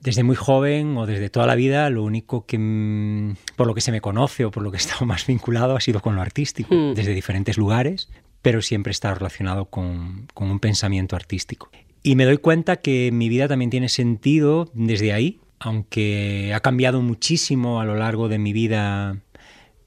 desde 0.00 0.22
muy 0.22 0.36
joven 0.36 0.96
o 0.96 1.06
desde 1.06 1.30
toda 1.30 1.46
la 1.46 1.54
vida, 1.54 1.90
lo 1.90 2.02
único 2.04 2.46
que 2.46 2.58
mm, 2.58 3.36
por 3.56 3.66
lo 3.66 3.74
que 3.74 3.80
se 3.80 3.92
me 3.92 4.00
conoce 4.00 4.44
o 4.44 4.50
por 4.50 4.62
lo 4.62 4.70
que 4.70 4.78
he 4.78 4.80
estado 4.80 5.06
más 5.06 5.26
vinculado 5.26 5.76
ha 5.76 5.80
sido 5.80 6.00
con 6.00 6.16
lo 6.16 6.22
artístico, 6.22 6.74
Mm. 6.74 6.94
desde 6.94 7.14
diferentes 7.14 7.56
lugares, 7.58 8.08
pero 8.42 8.62
siempre 8.62 8.90
he 8.90 8.92
estado 8.92 9.14
relacionado 9.16 9.66
con, 9.66 10.26
con 10.34 10.50
un 10.50 10.60
pensamiento 10.60 11.16
artístico. 11.16 11.70
Y 12.02 12.16
me 12.16 12.24
doy 12.24 12.38
cuenta 12.38 12.76
que 12.76 13.10
mi 13.12 13.28
vida 13.28 13.46
también 13.46 13.70
tiene 13.70 13.90
sentido 13.90 14.70
desde 14.72 15.12
ahí, 15.12 15.40
aunque 15.58 16.52
ha 16.54 16.60
cambiado 16.60 17.02
muchísimo 17.02 17.80
a 17.80 17.84
lo 17.84 17.94
largo 17.94 18.28
de 18.28 18.38
mi 18.38 18.54
vida 18.54 19.18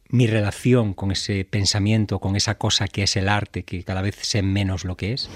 mi 0.09 0.27
relación 0.27 0.93
con 0.93 1.11
ese 1.11 1.43
pensamiento, 1.43 2.19
con 2.19 2.35
esa 2.35 2.59
cosa 2.59 2.87
que 2.87 3.01
es 3.01 3.15
el 3.15 3.27
arte, 3.27 3.63
que 3.63 3.83
cada 3.83 4.03
vez 4.03 4.15
sé 4.21 4.43
menos 4.43 4.85
lo 4.85 4.95
que 4.95 5.13
es. 5.13 5.27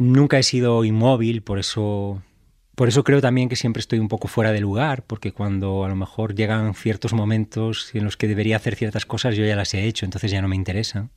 Nunca 0.00 0.38
he 0.38 0.42
sido 0.42 0.82
inmóvil, 0.84 1.42
por 1.42 1.58
eso, 1.58 2.22
por 2.74 2.88
eso 2.88 3.04
creo 3.04 3.20
también 3.20 3.48
que 3.48 3.56
siempre 3.56 3.80
estoy 3.80 3.98
un 3.98 4.08
poco 4.08 4.28
fuera 4.28 4.52
de 4.52 4.60
lugar, 4.60 5.04
porque 5.04 5.32
cuando 5.32 5.84
a 5.84 5.88
lo 5.88 5.96
mejor 5.96 6.34
llegan 6.34 6.74
ciertos 6.74 7.12
momentos 7.12 7.94
en 7.94 8.04
los 8.04 8.16
que 8.16 8.28
debería 8.28 8.56
hacer 8.56 8.76
ciertas 8.76 9.04
cosas, 9.04 9.36
yo 9.36 9.44
ya 9.44 9.56
las 9.56 9.74
he 9.74 9.84
hecho, 9.84 10.04
entonces 10.06 10.30
ya 10.30 10.40
no 10.40 10.48
me 10.48 10.56
interesan. 10.56 11.10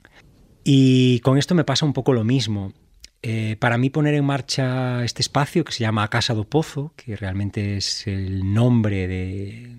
Y 0.63 1.19
con 1.19 1.37
esto 1.37 1.55
me 1.55 1.63
pasa 1.63 1.85
un 1.85 1.93
poco 1.93 2.11
lo 2.11 2.23
mismo. 2.23 2.73
Eh, 3.21 3.55
para 3.59 3.77
mí 3.77 3.89
poner 3.89 4.15
en 4.15 4.25
marcha 4.25 5.03
este 5.03 5.21
espacio 5.21 5.63
que 5.63 5.71
se 5.71 5.79
llama 5.79 6.07
Casa 6.09 6.33
do 6.33 6.43
Pozo, 6.43 6.93
que 6.95 7.15
realmente 7.15 7.77
es 7.77 8.05
el 8.05 8.53
nombre 8.53 9.07
de, 9.07 9.75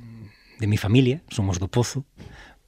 de 0.58 0.66
mi 0.66 0.78
familia, 0.78 1.22
somos 1.28 1.58
do 1.58 1.68
Pozo, 1.68 2.06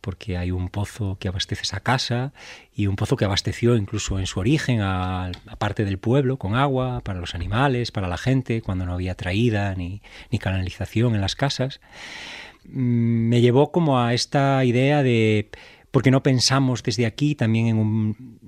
porque 0.09 0.39
hay 0.39 0.51
un 0.51 0.71
pozo 0.71 1.19
que 1.21 1.29
abastece 1.29 1.65
esa 1.65 1.81
casa 1.81 2.33
y 2.75 2.87
un 2.87 2.97
pozo 2.97 3.15
que 3.15 3.27
abasteció 3.27 3.77
incluso 3.77 4.19
en 4.19 4.27
su 4.27 4.41
origen 4.41 4.81
a, 4.81 5.31
parte 5.59 5.85
del 5.85 5.99
pueblo 5.99 6.39
con 6.39 6.55
agua 6.57 7.03
para 7.05 7.21
los 7.21 7.35
animales, 7.35 7.93
para 7.93 8.09
la 8.09 8.17
gente, 8.17 8.63
cuando 8.63 8.87
no 8.87 8.95
había 8.95 9.17
traída 9.17 9.75
ni, 9.75 10.01
ni 10.31 10.39
canalización 10.39 11.15
en 11.15 11.21
las 11.21 11.37
casas. 11.37 11.83
Mm, 12.65 13.29
Me 13.29 13.43
llevó 13.43 13.71
como 13.71 14.01
a 14.01 14.15
esta 14.15 14.65
idea 14.65 15.03
de 15.03 15.51
por 15.91 16.03
qué 16.03 16.11
no 16.11 16.23
pensamos 16.23 16.83
desde 16.83 17.05
aquí 17.05 17.35
también 17.35 17.67
en, 17.67 17.77
un, 17.77 18.39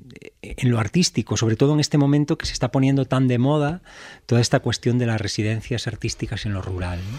en 0.43 0.71
lo 0.71 0.79
artístico, 0.79 1.37
sobre 1.37 1.57
todo 1.57 1.75
en 1.75 1.81
este 1.81 1.99
momento 1.99 2.39
que 2.39 2.47
se 2.47 2.53
está 2.55 2.71
poniendo 2.71 3.05
tan 3.05 3.29
de 3.29 3.39
moda 3.39 3.83
toda 4.27 4.41
esta 4.41 4.61
cuestión 4.61 4.99
de 4.99 5.05
las 5.07 5.21
residencias 5.21 5.87
artísticas 5.87 6.47
en 6.47 6.55
lo 6.55 6.63
rural. 6.63 6.99
¿no? 7.13 7.19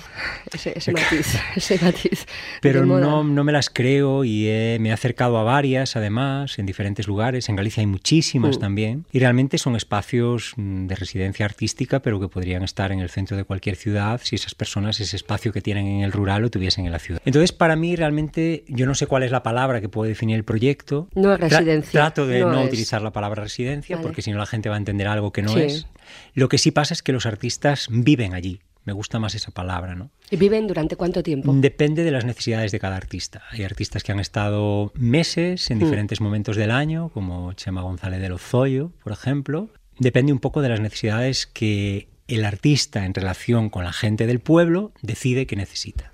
Ese, 0.53 0.73
ese 0.75 0.91
matiz, 0.91 1.35
ese 1.55 1.77
matiz. 1.83 2.25
Pero 2.61 2.85
no, 2.85 3.23
no 3.23 3.43
me 3.43 3.51
las 3.51 3.69
creo 3.69 4.23
y 4.23 4.47
he- 4.47 4.77
me 4.79 4.89
he 4.89 4.91
acercado 4.91 5.37
a 5.37 5.43
varias, 5.43 5.95
además, 5.95 6.57
en 6.57 6.65
diferentes 6.65 7.07
lugares. 7.07 7.47
En 7.49 7.55
Galicia 7.55 7.81
hay 7.81 7.87
muchísimas 7.87 8.57
Mm. 8.57 8.59
también. 8.59 9.05
Y 9.11 9.19
realmente 9.19 9.57
son 9.59 9.75
espacios 9.75 10.53
mm, 10.55 10.87
de 10.87 10.95
residencia 10.95 11.45
artística, 11.45 12.01
pero 12.01 12.19
que 12.19 12.27
podrían 12.27 12.63
estar 12.63 12.91
en 12.91 12.99
el 12.99 13.09
centro 13.09 13.37
de 13.37 13.43
cualquier 13.43 13.75
ciudad 13.75 14.19
si 14.23 14.35
esas 14.35 14.55
personas 14.55 14.99
ese 14.99 15.15
espacio 15.15 15.51
que 15.53 15.61
tienen 15.61 15.85
en 15.85 16.01
el 16.01 16.11
rural 16.11 16.41
lo 16.41 16.49
tuviesen 16.49 16.85
en 16.85 16.91
la 16.91 16.99
ciudad. 16.99 17.21
Entonces, 17.25 17.51
para 17.51 17.75
mí, 17.75 17.95
realmente, 17.95 18.63
yo 18.67 18.85
no 18.87 18.95
sé 18.95 19.05
cuál 19.05 19.23
es 19.23 19.31
la 19.31 19.43
palabra 19.43 19.79
que 19.79 19.89
puede 19.89 20.09
definir 20.09 20.37
el 20.37 20.43
proyecto. 20.43 21.07
No 21.13 21.33
es 21.33 21.39
Tra- 21.39 21.49
residencia, 21.49 21.91
trato 21.91 22.25
de 22.25 22.39
no 22.39 22.51
no, 22.51 22.63
utilizar 22.63 23.01
la 23.01 23.10
la 23.11 23.13
palabra 23.13 23.43
residencia, 23.43 23.97
Vale. 23.97 24.07
porque 24.07 24.21
si 24.21 24.31
no 24.31 24.37
la 24.37 24.45
gente 24.45 24.69
va 24.69 24.75
a 24.75 24.77
entender 24.77 25.07
algo 25.07 25.31
que 25.31 25.41
no 25.41 25.53
Sí. 25.53 25.59
es. 25.61 25.87
Lo 26.33 26.49
que 26.49 26.57
sí 26.57 26.71
pasa 26.71 26.93
es 26.93 27.03
que 27.03 27.11
los 27.11 27.25
artistas 27.25 27.87
viven 27.91 28.33
allí. 28.33 28.59
Me 28.83 28.93
gusta 28.93 29.19
más 29.19 29.35
esa 29.35 29.51
palabra, 29.51 29.93
¿no? 29.93 30.09
¿Y 30.31 30.37
viven 30.37 30.65
durante 30.65 30.95
cuánto 30.95 31.21
tiempo? 31.21 31.53
Depende 31.55 32.03
de 32.03 32.09
las 32.09 32.25
necesidades 32.25 32.71
de 32.71 32.79
cada 32.79 32.95
artista. 32.97 33.43
Hay 33.51 33.63
artistas 33.63 34.01
que 34.03 34.11
han 34.11 34.19
estado 34.19 34.91
meses 34.95 35.69
en 35.69 35.77
Mm. 35.77 35.81
diferentes 35.81 36.19
momentos 36.19 36.55
del 36.55 36.71
año, 36.71 37.09
como 37.09 37.53
Chema 37.53 37.81
González 37.83 38.19
de 38.21 38.29
Lozoyo, 38.29 38.91
por 39.03 39.11
ejemplo. 39.13 39.69
Depende 39.99 40.33
un 40.33 40.39
poco 40.39 40.63
de 40.63 40.69
las 40.69 40.79
necesidades 40.79 41.45
que 41.45 42.07
el 42.27 42.43
artista 42.43 43.05
en 43.05 43.13
relación 43.13 43.69
con 43.69 43.83
la 43.83 43.93
gente 43.93 44.25
del 44.25 44.39
pueblo 44.39 44.93
decide 45.03 45.45
que 45.45 45.55
necesita. 45.55 46.11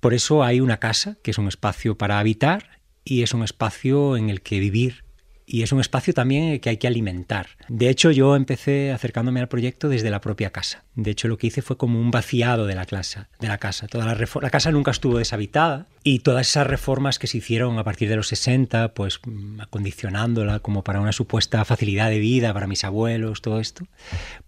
Por 0.00 0.14
eso 0.14 0.42
hay 0.42 0.60
una 0.60 0.78
casa, 0.78 1.16
que 1.22 1.30
es 1.30 1.38
un 1.38 1.46
espacio 1.48 1.96
para 1.96 2.18
habitar 2.18 2.80
y 3.04 3.22
es 3.22 3.34
un 3.34 3.44
espacio 3.44 4.16
en 4.16 4.30
el 4.30 4.40
que 4.42 4.58
vivir 4.58 5.04
y 5.48 5.62
es 5.62 5.72
un 5.72 5.80
espacio 5.80 6.12
también 6.12 6.60
que 6.60 6.68
hay 6.68 6.76
que 6.76 6.86
alimentar. 6.86 7.48
De 7.68 7.88
hecho, 7.88 8.10
yo 8.10 8.36
empecé 8.36 8.92
acercándome 8.92 9.40
al 9.40 9.48
proyecto 9.48 9.88
desde 9.88 10.10
la 10.10 10.20
propia 10.20 10.50
casa. 10.50 10.84
De 10.94 11.10
hecho, 11.10 11.26
lo 11.26 11.38
que 11.38 11.46
hice 11.46 11.62
fue 11.62 11.78
como 11.78 11.98
un 11.98 12.10
vaciado 12.10 12.66
de 12.66 12.74
la, 12.74 12.84
clase, 12.84 13.20
de 13.40 13.48
la 13.48 13.56
casa. 13.56 13.88
Toda 13.88 14.04
la, 14.04 14.14
la 14.14 14.50
casa 14.50 14.70
nunca 14.70 14.90
estuvo 14.90 15.16
deshabitada 15.16 15.86
y 16.04 16.18
todas 16.18 16.48
esas 16.48 16.66
reformas 16.66 17.18
que 17.18 17.26
se 17.26 17.38
hicieron 17.38 17.78
a 17.78 17.84
partir 17.84 18.10
de 18.10 18.16
los 18.16 18.28
60, 18.28 18.92
pues 18.92 19.20
mm, 19.24 19.62
acondicionándola 19.62 20.60
como 20.60 20.84
para 20.84 21.00
una 21.00 21.12
supuesta 21.12 21.64
facilidad 21.64 22.10
de 22.10 22.18
vida 22.18 22.52
para 22.52 22.66
mis 22.66 22.84
abuelos, 22.84 23.40
todo 23.40 23.58
esto, 23.58 23.86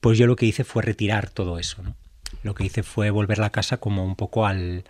pues 0.01 0.18
yo 0.18 0.27
lo 0.27 0.36
que 0.36 0.47
hice 0.47 0.64
fue 0.64 0.82
retirar 0.82 1.31
todo 1.31 1.59
eso. 1.59 1.82
Lo 2.43 2.55
que 2.55 2.64
hice 2.64 2.82
fue 2.82 3.10
volver 3.10 3.39
la 3.39 3.51
casa 3.51 3.78
como 3.78 4.05
un 4.05 4.16
poco 4.16 4.47
al, 4.47 4.85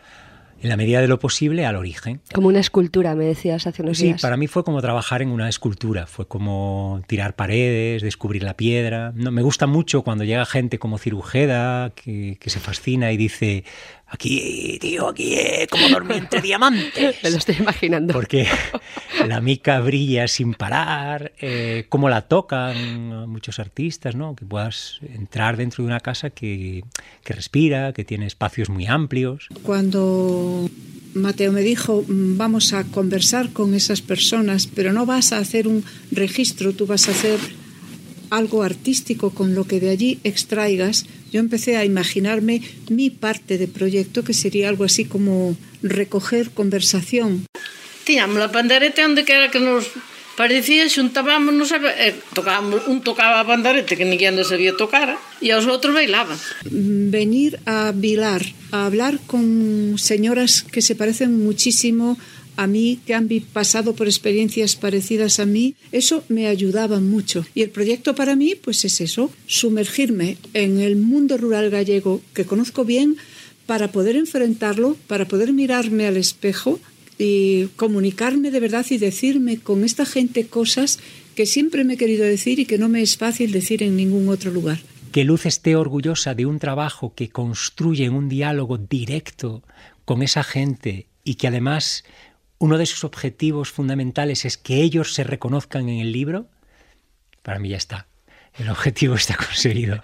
en 0.62 0.69
la 0.69 0.77
medida 0.77 1.01
de 1.01 1.09
lo 1.09 1.19
posible, 1.19 1.65
al 1.66 1.77
origen. 1.77 2.20
Como 2.35 2.49
una 2.49 2.61
escultura, 2.61 3.15
me 3.15 3.24
decías 3.24 3.66
hace 3.66 3.82
unos 3.82 3.99
Sí, 3.99 4.05
días. 4.07 4.20
para 4.20 4.37
mí 4.37 4.47
fue 4.47 4.62
como 4.65 4.81
trabajar 4.81 5.23
en 5.23 5.31
una 5.31 5.49
escultura, 5.49 6.07
fue 6.07 6.27
como 6.28 7.01
tirar 7.07 7.35
paredes, 7.35 8.03
descubrir 8.03 8.43
la 8.43 8.55
piedra. 8.57 9.12
No, 9.15 9.31
me 9.31 9.43
gusta 9.43 9.66
mucho 9.66 10.03
cuando 10.03 10.24
llega 10.24 10.45
gente 10.47 10.78
como 10.78 10.99
Cirujeda, 10.99 11.91
que, 11.91 12.37
que 12.41 12.51
se 12.51 12.61
fascina 12.61 13.12
y 13.12 13.16
dice, 13.16 13.65
aquí, 14.11 14.78
tío, 14.81 15.09
aquí 15.09 15.35
es 15.35 15.69
como 15.69 15.89
dormir 15.89 16.19
entre 16.19 16.41
diamantes. 16.43 17.16
Me 17.23 17.31
lo 17.31 17.37
estoy 17.39 17.57
imaginando. 17.59 18.12
Porque 18.12 18.47
la 19.27 19.41
mica 19.41 19.81
brilla 19.81 20.28
sin 20.28 20.55
parar, 20.55 21.32
eh, 21.41 21.87
cómo 21.89 22.09
la 22.09 22.23
tocan 22.23 23.28
muchos 23.28 23.59
artistas, 23.59 24.15
¿no? 24.16 24.35
Que 24.35 24.45
puedas 24.45 24.99
entrar 25.15 25.57
dentro 25.57 25.85
de 25.85 25.89
una 25.89 26.01
casa 26.01 26.31
que, 26.31 26.85
que 27.24 27.32
respira, 27.32 27.93
que 27.93 28.05
tiene 28.05 28.27
espacios 28.27 28.69
muy 28.69 28.87
amplios. 28.87 29.49
Cuando 29.62 30.69
Mateo 31.15 31.53
me 31.53 31.62
dijo, 31.62 32.05
"Mm, 32.07 32.37
vamos 32.37 32.73
a 32.73 32.85
conversar 32.85 33.53
con 33.53 33.74
esas 33.74 34.03
personas, 34.03 34.66
pero 34.66 34.93
no 34.93 35.07
vas 35.07 35.32
a 35.32 35.39
hacer 35.39 35.66
un 35.69 35.85
registro, 36.11 36.73
tú 36.73 36.87
vas 36.87 37.09
a 37.09 37.12
hacer 37.12 37.39
algo 38.31 38.62
artístico 38.62 39.31
con 39.31 39.55
lo 39.55 39.65
que 39.65 39.81
de 39.81 39.91
allí 39.91 40.20
extraigas, 40.23 41.07
yo 41.32 41.40
empecé 41.40 41.77
a 41.77 41.85
imaginarme 41.85 42.62
mi 42.89 43.11
parte 43.11 43.59
de 43.59 43.69
proyecto, 43.69 44.24
que 44.24 44.35
sería 44.35 44.69
algo 44.69 44.85
así 44.85 45.05
como 45.05 45.57
recoger 45.82 46.51
conversación. 46.51 47.47
Tiñamos 48.05 48.43
a 48.43 48.51
pandereta 48.51 49.07
onde 49.07 49.24
quera 49.24 49.51
que 49.51 49.61
nos 49.61 49.86
parecía, 50.36 50.89
xuntábamos, 50.89 51.70
eh, 51.73 52.16
tocábamos, 52.32 52.89
un 52.89 53.05
tocaba 53.05 53.40
a 53.40 53.47
pandereta 53.47 53.93
que 53.94 54.09
ninguén 54.09 54.35
non 54.35 54.48
sabía 54.48 54.73
tocar 54.73 55.15
e 55.39 55.52
os 55.52 55.69
outros 55.69 55.93
bailaban. 55.93 56.36
venir 56.66 57.61
a 57.69 57.93
Vilar 57.93 58.40
a 58.73 58.86
hablar 58.86 59.19
con 59.27 59.98
señoras 59.98 60.62
que 60.62 60.81
se 60.81 60.94
parecen 60.94 61.36
muchísimo 61.44 62.16
a 62.61 62.66
mí, 62.66 63.01
que 63.07 63.15
han 63.15 63.27
pasado 63.55 63.95
por 63.95 64.07
experiencias 64.07 64.77
parecidas 64.77 65.41
a 65.41 65.47
mí, 65.47 65.77
eso 65.93 66.24
me 66.28 66.47
ayudaba 66.47 67.01
mucho. 67.01 67.47
Y 67.55 67.62
el 67.62 67.70
proyecto 67.70 68.15
para 68.15 68.37
mí, 68.37 68.55
pues 68.55 68.85
es 68.85 69.01
eso, 69.01 69.31
sumergirme 69.47 70.37
en 70.53 70.78
el 70.78 70.97
mundo 70.97 71.39
rural 71.39 71.70
gallego 71.70 72.20
que 72.35 72.45
conozco 72.45 72.85
bien 72.85 73.16
para 73.65 73.93
poder 73.93 74.15
enfrentarlo, 74.15 74.99
para 75.07 75.27
poder 75.27 75.55
mirarme 75.55 76.07
al 76.07 76.19
espejo 76.19 76.78
y 77.16 77.69
comunicarme 77.77 78.51
de 78.51 78.61
verdad 78.61 78.85
y 78.91 78.99
decirme 78.99 79.57
con 79.57 79.82
esta 79.82 80.05
gente 80.05 80.47
cosas 80.47 80.99
que 81.35 81.47
siempre 81.47 81.85
me 81.85 81.95
he 81.95 81.97
querido 81.97 82.24
decir 82.24 82.59
y 82.59 82.66
que 82.66 82.77
no 82.77 82.91
me 82.91 83.01
es 83.01 83.16
fácil 83.16 83.53
decir 83.53 83.82
en 83.82 83.97
ningún 83.97 84.28
otro 84.28 84.51
lugar. 84.51 84.81
que 85.12 85.24
Luz 85.24 85.47
esté 85.47 85.77
orgullosa 85.77 86.35
de 86.35 86.45
un 86.45 86.59
trabajo 86.59 87.15
que 87.15 87.31
construye 87.31 88.11
un 88.11 88.28
diálogo 88.28 88.77
directo 88.77 89.62
con 90.05 90.23
esa 90.23 90.45
gente 90.45 91.07
y 91.24 91.35
que 91.35 91.49
además 91.49 92.05
uno 92.61 92.78
de 92.78 92.87
sus 92.87 93.05
objetivos 93.05 93.73
fundamentales 93.73 94.45
es 94.45 94.57
que 94.57 94.82
ellos 94.82 95.15
se 95.15 95.24
reconozcan 95.24 95.89
en 95.89 95.99
el 95.99 96.12
libro, 96.12 96.47
para 97.43 97.59
mí 97.59 97.70
ya 97.70 97.78
está. 97.78 98.07
El 98.59 98.69
objetivo 98.69 99.15
está 99.15 99.35
conseguido. 99.37 100.01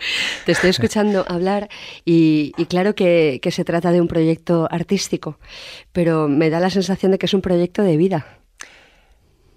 Te 0.47 0.53
estoy 0.53 0.71
escuchando 0.71 1.25
hablar 1.29 1.69
y, 2.05 2.53
y 2.57 2.65
claro 2.65 2.95
que, 2.95 3.41
que 3.43 3.51
se 3.51 3.65
trata 3.65 3.93
de 3.93 4.01
un 4.01 4.09
proyecto 4.09 4.67
artístico, 4.71 5.39
pero 5.93 6.29
me 6.29 6.49
da 6.49 6.59
la 6.59 6.71
sensación 6.71 7.13
de 7.13 7.19
que 7.19 7.27
es 7.27 7.35
un 7.35 7.43
proyecto 7.43 7.83
de 7.83 7.97
vida. 7.99 8.41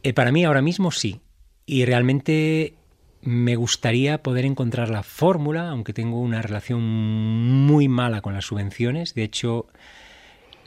Eh, 0.04 0.14
para 0.14 0.32
mí 0.32 0.44
ahora 0.44 0.62
mismo 0.62 0.92
sí. 0.92 1.22
Y 1.66 1.86
realmente 1.86 2.74
me 3.22 3.56
gustaría 3.56 4.24
poder 4.24 4.44
encontrar 4.46 4.90
la 4.90 5.04
fórmula, 5.04 5.70
aunque 5.70 5.94
tengo 5.94 6.20
una 6.20 6.42
relación 6.42 6.82
muy 6.82 7.88
mala 7.88 8.22
con 8.22 8.34
las 8.34 8.46
subvenciones. 8.46 9.14
De 9.14 9.24
hecho, 9.24 9.68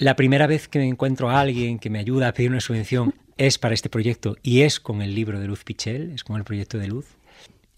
la 0.02 0.16
primera 0.16 0.48
vez 0.48 0.66
que 0.66 0.80
me 0.80 0.88
encuentro 0.88 1.30
a 1.30 1.40
alguien 1.40 1.78
que 1.78 1.88
me 1.88 2.00
ayuda 2.00 2.26
a 2.26 2.32
pedir 2.32 2.50
una 2.50 2.60
subvención 2.60 3.14
es 3.36 3.58
para 3.58 3.72
este 3.72 3.88
proyecto 3.88 4.36
y 4.42 4.62
es 4.62 4.80
con 4.80 5.00
el 5.00 5.14
libro 5.14 5.38
de 5.38 5.46
Luz 5.46 5.62
Pichel, 5.62 6.10
es 6.10 6.24
con 6.24 6.36
el 6.36 6.42
proyecto 6.42 6.76
de 6.76 6.88
Luz. 6.88 7.06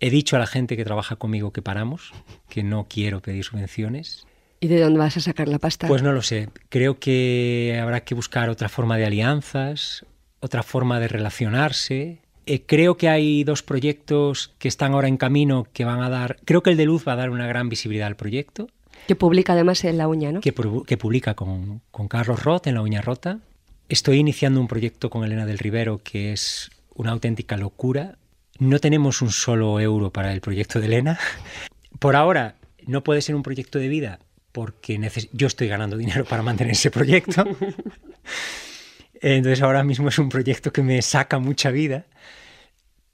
He 0.01 0.09
dicho 0.09 0.35
a 0.35 0.39
la 0.39 0.47
gente 0.47 0.75
que 0.75 0.87
trabaja 0.87 1.17
conmigo 1.17 1.53
que 1.53 1.61
paramos, 1.61 2.15
que 2.49 2.63
no 2.63 2.87
quiero 2.89 3.21
pedir 3.21 3.45
subvenciones. 3.45 4.27
¿Y 4.61 4.69
de 4.69 4.81
dónde 4.81 5.01
vas 5.01 5.19
a 5.19 5.21
sacar 5.21 5.49
la 5.49 5.59
pasta? 5.59 5.87
Pues 5.87 6.03
no 6.03 6.13
lo 6.13 6.23
sé. 6.23 6.49
Creo 6.71 6.99
que 6.99 7.79
habrá 7.81 8.05
que 8.05 8.15
buscar 8.15 8.49
otra 8.49 8.71
forma 8.71 8.97
de 8.97 9.05
alianzas, 9.05 10.07
otra 10.41 10.63
forma 10.63 11.01
de 11.01 11.09
relacionarse. 11.09 12.23
Eh, 12.47 12.63
creo 12.65 12.97
que 12.97 13.11
hay 13.11 13.45
dos 13.45 13.63
proyectos 13.63 14.55
que 14.59 14.69
están 14.69 14.95
ahora 14.95 15.09
en 15.09 15.19
camino 15.19 15.67
que 15.75 15.85
van 15.85 16.03
a 16.03 16.09
dar. 16.09 16.39
Creo 16.47 16.63
que 16.63 16.71
el 16.71 16.79
de 16.79 16.87
Luz 16.87 17.07
va 17.07 17.13
a 17.13 17.17
dar 17.17 17.29
una 17.29 17.47
gran 17.47 17.69
visibilidad 17.69 18.07
al 18.07 18.17
proyecto, 18.17 18.69
Que 19.07 19.15
publica 19.17 19.53
además 19.53 19.85
en 19.85 19.99
La 19.99 20.09
Uña, 20.09 20.33
¿no? 20.33 20.41
que, 20.41 20.55
pu- 20.55 20.85
que 20.87 20.97
publica 20.97 21.35
con, 21.35 21.83
con 21.91 22.09
Carlos 22.09 22.43
Roth 22.43 22.67
en 22.67 22.75
La 22.75 22.83
Uña 22.83 23.01
Rota. 23.03 23.41
Estoy 23.89 24.19
iniciando 24.19 24.61
un 24.61 24.69
proyecto 24.69 25.11
con 25.11 25.25
Elena 25.25 25.45
del 25.47 25.59
Rivero 25.59 26.01
que 26.03 26.33
es 26.33 26.71
una 26.95 27.11
auténtica 27.13 27.57
locura. 27.57 28.17
No 28.59 28.79
tenemos 28.79 29.21
un 29.21 29.31
solo 29.31 29.79
euro 29.81 30.11
para 30.11 30.33
el 30.33 30.41
proyecto 30.41 30.81
de 30.81 30.87
Elena. 30.87 31.19
Por 31.99 32.17
ahora 32.17 32.57
no 32.87 33.03
puede 33.05 33.21
ser 33.23 33.35
un 33.35 33.43
proyecto 33.43 33.79
de 33.79 33.89
vida 33.89 34.19
porque 34.53 35.01
yo 35.33 35.47
estoy 35.49 35.67
ganando 35.69 35.97
dinero 35.97 36.25
para 36.25 36.43
mantener 36.43 36.73
ese 36.75 36.91
proyecto. 36.91 37.45
Entonces 39.21 39.63
ahora 39.63 39.83
mismo 39.85 40.09
es 40.09 40.19
un 40.19 40.29
proyecto 40.29 40.73
que 40.73 40.83
me 40.83 41.01
saca 41.03 41.39
mucha 41.39 41.71
vida. 41.71 42.07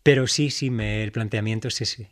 Pero 0.03 0.27
sí, 0.27 0.51
sí, 0.51 0.71
me, 0.71 1.03
el 1.03 1.13
planteamiento 1.13 1.69
es 1.69 1.81
ese. 1.81 2.11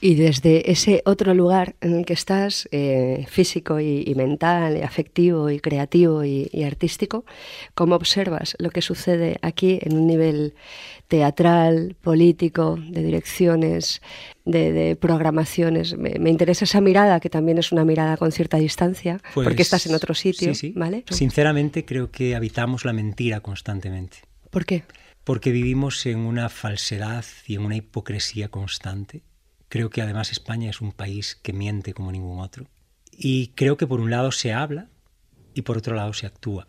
Y 0.00 0.14
desde 0.14 0.70
ese 0.70 1.02
otro 1.04 1.34
lugar 1.34 1.74
en 1.80 1.94
el 1.94 2.06
que 2.06 2.12
estás, 2.12 2.68
eh, 2.70 3.26
físico 3.28 3.80
y, 3.80 4.04
y 4.06 4.14
mental, 4.14 4.76
y 4.76 4.82
afectivo 4.82 5.50
y 5.50 5.60
creativo 5.60 6.24
y, 6.24 6.48
y 6.52 6.62
artístico, 6.64 7.24
¿cómo 7.74 7.96
observas 7.96 8.56
lo 8.58 8.70
que 8.70 8.82
sucede 8.82 9.38
aquí 9.42 9.78
en 9.82 9.96
un 9.96 10.06
nivel 10.06 10.54
teatral, 11.08 11.96
político, 12.00 12.78
de 12.80 13.02
direcciones, 13.02 14.00
de, 14.44 14.72
de 14.72 14.96
programaciones? 14.96 15.96
Me, 15.96 16.18
me 16.18 16.30
interesa 16.30 16.64
esa 16.64 16.80
mirada, 16.80 17.18
que 17.20 17.30
también 17.30 17.58
es 17.58 17.72
una 17.72 17.84
mirada 17.84 18.16
con 18.16 18.30
cierta 18.30 18.58
distancia, 18.58 19.20
Pues, 19.34 19.46
porque 19.46 19.62
estás 19.62 19.86
en 19.86 19.94
otro 19.94 20.14
sitio, 20.14 20.54
sí, 20.54 20.68
sí. 20.68 20.72
¿vale? 20.76 21.04
Sinceramente 21.10 21.84
creo 21.84 22.10
que 22.10 22.36
habitamos 22.36 22.84
la 22.84 22.92
mentira 22.92 23.40
constantemente. 23.40 24.18
¿Por 24.50 24.64
qué? 24.64 24.84
Porque 25.24 25.50
vivimos 25.50 26.06
en 26.06 26.20
una 26.20 26.48
falsedad 26.48 27.24
y 27.46 27.56
en 27.56 27.62
una 27.62 27.76
hipocresía 27.76 28.48
constante. 28.48 29.22
Creo 29.68 29.90
que 29.90 30.02
además 30.02 30.32
España 30.32 30.70
es 30.70 30.80
un 30.80 30.92
país 30.92 31.38
que 31.42 31.52
miente 31.52 31.92
como 31.92 32.12
ningún 32.12 32.40
otro. 32.40 32.66
Y 33.12 33.48
creo 33.48 33.76
que 33.76 33.86
por 33.86 34.00
un 34.00 34.10
lado 34.10 34.32
se 34.32 34.52
habla 34.52 34.88
y 35.54 35.62
por 35.62 35.76
otro 35.76 35.94
lado 35.94 36.12
se 36.12 36.26
actúa. 36.26 36.68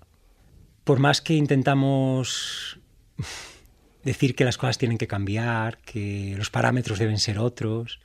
Por 0.84 1.00
más 1.00 1.22
que 1.22 1.36
intentamos 1.36 2.80
decir 4.04 4.36
que 4.36 4.46
las 4.46 4.58
cosas 4.58 4.78
tienen 4.78 4.98
que 4.98 5.08
cambiar, 5.08 5.78
que 5.80 6.34
los 6.38 6.50
parámetros 6.50 7.00
deben 7.00 7.20
ser 7.20 7.40
otros, 7.40 8.00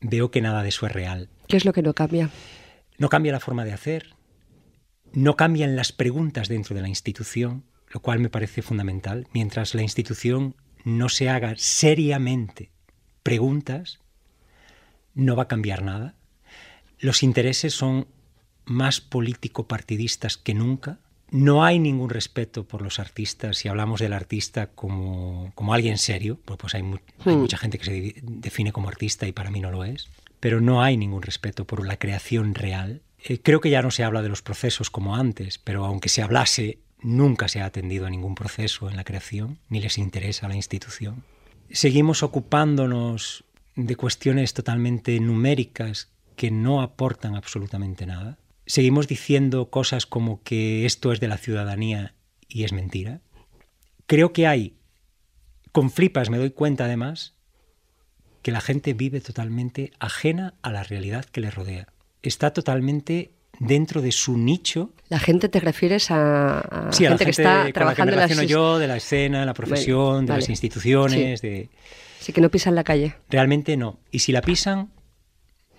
veo 0.00 0.30
que 0.30 0.40
nada 0.40 0.62
de 0.62 0.70
eso 0.70 0.86
es 0.86 0.92
real. 0.92 1.28
¿Qué 1.46 1.56
es 1.56 1.64
lo 1.64 1.72
que 1.72 1.82
no 1.82 1.94
cambia? 1.94 2.30
No 2.98 3.08
cambia 3.08 3.32
la 3.32 3.40
forma 3.40 3.64
de 3.64 3.72
hacer, 3.72 4.14
no 5.12 5.36
cambian 5.36 5.76
las 5.76 5.92
preguntas 5.92 6.48
dentro 6.48 6.74
de 6.74 6.82
la 6.82 6.88
institución, 6.88 7.64
lo 7.92 8.00
cual 8.00 8.18
me 8.18 8.30
parece 8.30 8.62
fundamental. 8.62 9.28
Mientras 9.32 9.74
la 9.74 9.82
institución 9.82 10.56
no 10.84 11.08
se 11.08 11.28
haga 11.28 11.54
seriamente 11.56 12.72
preguntas, 13.22 14.00
no 15.14 15.36
va 15.36 15.44
a 15.44 15.48
cambiar 15.48 15.82
nada. 15.82 16.14
Los 16.98 17.22
intereses 17.22 17.74
son 17.74 18.06
más 18.64 19.00
político-partidistas 19.00 20.36
que 20.36 20.54
nunca. 20.54 20.98
no 21.30 21.64
hay 21.64 21.80
ningún 21.80 22.10
respeto 22.10 22.62
por 22.68 22.80
los 22.80 23.00
artistas 23.00 23.56
si 23.56 23.66
hablamos 23.68 23.98
del 23.98 24.12
artista 24.12 24.68
como, 24.68 25.50
como 25.56 25.74
alguien 25.74 25.98
serio, 25.98 26.38
porque 26.44 26.60
pues 26.60 26.74
hay, 26.76 26.82
mu- 26.84 26.98
hay 27.24 27.34
Hmm. 27.34 27.40
mucha 27.40 27.56
gente 27.56 27.76
que 27.78 27.84
se 27.84 28.14
define 28.22 28.70
como 28.70 28.88
artista 28.88 29.26
y 29.26 29.32
para 29.32 29.50
mí 29.50 29.58
no 29.60 29.72
lo 29.72 29.84
es, 29.84 30.08
pero 30.38 30.60
no 30.60 30.80
hay 30.82 30.96
ningún 30.96 31.22
respeto 31.22 31.64
por 31.66 31.84
la 31.84 31.96
creación 31.98 32.54
real. 32.54 33.02
Eh, 33.24 33.40
creo 33.42 33.60
que 33.60 33.70
ya 33.70 33.82
no 33.82 33.90
se 33.90 34.04
habla 34.04 34.22
de 34.22 34.28
los 34.28 34.42
procesos 34.42 34.90
como 34.90 35.16
antes, 35.16 35.58
pero 35.58 35.84
aunque 35.86 36.08
se 36.08 36.22
hablase, 36.22 36.78
nunca 37.00 37.48
se 37.48 37.60
ha 37.62 37.64
atendido 37.66 38.06
a 38.06 38.10
ningún 38.10 38.36
proceso 38.36 38.88
en 38.88 38.94
la 38.96 39.02
creación, 39.04 39.58
ni 39.68 39.80
les 39.80 39.98
interesa 39.98 40.46
a 40.46 40.50
la 40.50 40.56
institución. 40.56 41.24
Seguimos 41.70 42.22
ocupándonos 42.22 43.42
de 43.76 43.96
cuestiones 43.96 44.54
totalmente 44.54 45.18
numéricas 45.20 46.12
que 46.36 46.50
no 46.50 46.82
aportan 46.82 47.36
absolutamente 47.36 48.06
nada. 48.06 48.38
Seguimos 48.66 49.08
diciendo 49.08 49.70
cosas 49.70 50.06
como 50.06 50.42
que 50.42 50.86
esto 50.86 51.12
es 51.12 51.20
de 51.20 51.28
la 51.28 51.36
ciudadanía 51.36 52.14
y 52.48 52.64
es 52.64 52.72
mentira. 52.72 53.20
Creo 54.06 54.32
que 54.32 54.46
hay, 54.46 54.76
con 55.72 55.90
flipas 55.90 56.30
me 56.30 56.38
doy 56.38 56.50
cuenta 56.50 56.84
además, 56.84 57.34
que 58.42 58.52
la 58.52 58.60
gente 58.60 58.92
vive 58.92 59.20
totalmente 59.20 59.92
ajena 59.98 60.54
a 60.62 60.70
la 60.70 60.82
realidad 60.82 61.24
que 61.24 61.40
le 61.40 61.50
rodea. 61.50 61.88
Está 62.22 62.52
totalmente 62.52 63.32
dentro 63.58 64.02
de 64.02 64.12
su 64.12 64.36
nicho 64.36 64.90
La 65.08 65.18
gente 65.18 65.48
te 65.48 65.60
refieres 65.60 66.10
a, 66.10 66.60
a 66.60 66.92
Sí, 66.92 67.06
a 67.06 67.10
la 67.10 67.18
gente, 67.18 67.26
que 67.26 67.32
gente 67.32 67.42
está 67.42 67.52
con 67.52 67.58
la 67.58 67.66
que 67.66 67.72
trabajando 67.72 68.10
me 68.10 68.12
en 68.12 68.20
las 68.20 68.30
relaciono 68.30 68.48
yo, 68.48 68.78
de 68.78 68.86
la 68.88 68.96
escena, 68.96 69.40
de 69.40 69.46
la 69.46 69.54
profesión, 69.54 70.26
de 70.26 70.32
las 70.32 70.48
instituciones, 70.48 71.40
Sí. 71.40 71.48
de... 71.48 71.70
Sí, 72.24 72.32
que 72.32 72.40
no 72.40 72.50
pisan 72.50 72.74
la 72.74 72.84
calle. 72.84 73.16
Realmente 73.28 73.76
no. 73.76 73.98
Y 74.10 74.20
si 74.20 74.32
la 74.32 74.40
pisan, 74.40 74.88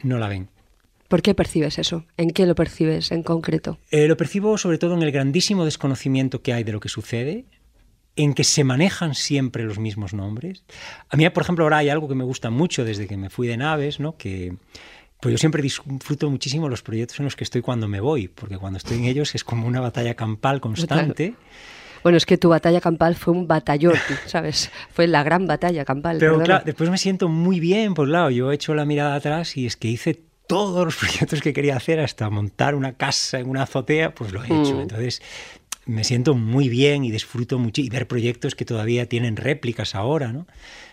no 0.03 0.19
la 0.19 0.27
ven. 0.27 0.49
¿Por 1.07 1.23
qué 1.23 1.33
percibes 1.33 1.79
eso? 1.79 2.05
¿En 2.17 2.29
qué 2.29 2.45
lo 2.45 2.53
percibes 2.53 3.11
en 3.11 3.23
concreto? 3.23 3.79
Eh, 3.89 4.07
lo 4.07 4.15
percibo 4.15 4.55
sobre 4.59 4.77
todo 4.77 4.93
en 4.93 5.01
el 5.01 5.11
grandísimo 5.11 5.65
desconocimiento 5.65 6.43
que 6.43 6.53
hay 6.53 6.63
de 6.63 6.71
lo 6.71 6.79
que 6.79 6.87
sucede, 6.87 7.45
en 8.15 8.35
que 8.35 8.43
se 8.43 8.63
manejan 8.63 9.15
siempre 9.15 9.63
los 9.63 9.79
mismos 9.79 10.13
nombres. 10.13 10.63
A 11.09 11.17
mí, 11.17 11.27
por 11.31 11.41
ejemplo, 11.41 11.65
ahora 11.65 11.77
hay 11.77 11.89
algo 11.89 12.07
que 12.07 12.13
me 12.13 12.23
gusta 12.23 12.51
mucho 12.51 12.85
desde 12.85 13.07
que 13.07 13.17
me 13.17 13.31
fui 13.31 13.47
de 13.47 13.57
naves, 13.57 13.99
¿no? 13.99 14.15
que 14.15 14.55
pues 15.21 15.31
yo 15.31 15.39
siempre 15.39 15.63
disfruto 15.63 16.29
muchísimo 16.29 16.69
los 16.69 16.83
proyectos 16.83 17.17
en 17.17 17.25
los 17.25 17.35
que 17.35 17.43
estoy 17.43 17.63
cuando 17.63 17.87
me 17.87 18.01
voy, 18.01 18.27
porque 18.27 18.59
cuando 18.59 18.77
estoy 18.77 18.97
en 18.97 19.05
ellos 19.05 19.33
es 19.33 19.43
como 19.43 19.65
una 19.65 19.81
batalla 19.81 20.13
campal 20.13 20.61
constante. 20.61 21.33
Bueno, 22.05 22.19
es 22.19 22.27
que 22.27 22.37
tu 22.37 22.49
batalla 22.49 22.81
campal 22.81 23.15
fue 23.15 23.33
un 23.33 23.47
batallón, 23.47 23.95
¿sabes? 24.27 24.69
Fue 24.91 25.07
la 25.07 25.23
gran 25.23 25.47
batalla 25.47 25.85
campal. 25.85 26.17
Pero 26.19 26.33
perdona. 26.33 26.45
claro, 26.45 26.63
después 26.63 26.91
me 26.91 26.99
siento 26.99 27.29
muy 27.29 27.59
bien, 27.59 27.95
pues 27.95 28.09
claro, 28.09 28.29
yo 28.29 28.51
he 28.51 28.53
hecho 28.53 28.75
la 28.75 28.85
mirada 28.85 29.15
atrás 29.15 29.57
y 29.57 29.65
es 29.65 29.75
que 29.75 29.87
hice 29.87 30.21
todos 30.45 30.85
los 30.85 30.95
proyectos 30.99 31.41
que 31.41 31.51
quería 31.51 31.75
hacer, 31.75 31.99
hasta 31.99 32.29
montar 32.29 32.75
una 32.75 32.93
casa 32.93 33.39
en 33.39 33.49
una 33.49 33.63
azotea, 33.63 34.13
pues 34.13 34.31
lo 34.33 34.43
he 34.43 34.45
hecho. 34.45 34.75
Mm. 34.75 34.81
Entonces 34.81 35.23
me 35.87 36.03
siento 36.03 36.35
muy 36.35 36.69
bien 36.69 37.05
y 37.05 37.09
disfruto 37.09 37.57
mucho 37.57 37.81
y 37.81 37.89
ver 37.89 38.07
proyectos 38.07 38.53
que 38.53 38.65
todavía 38.65 39.09
tienen 39.09 39.35
réplicas 39.35 39.95
ahora, 39.95 40.31
¿no? 40.31 40.45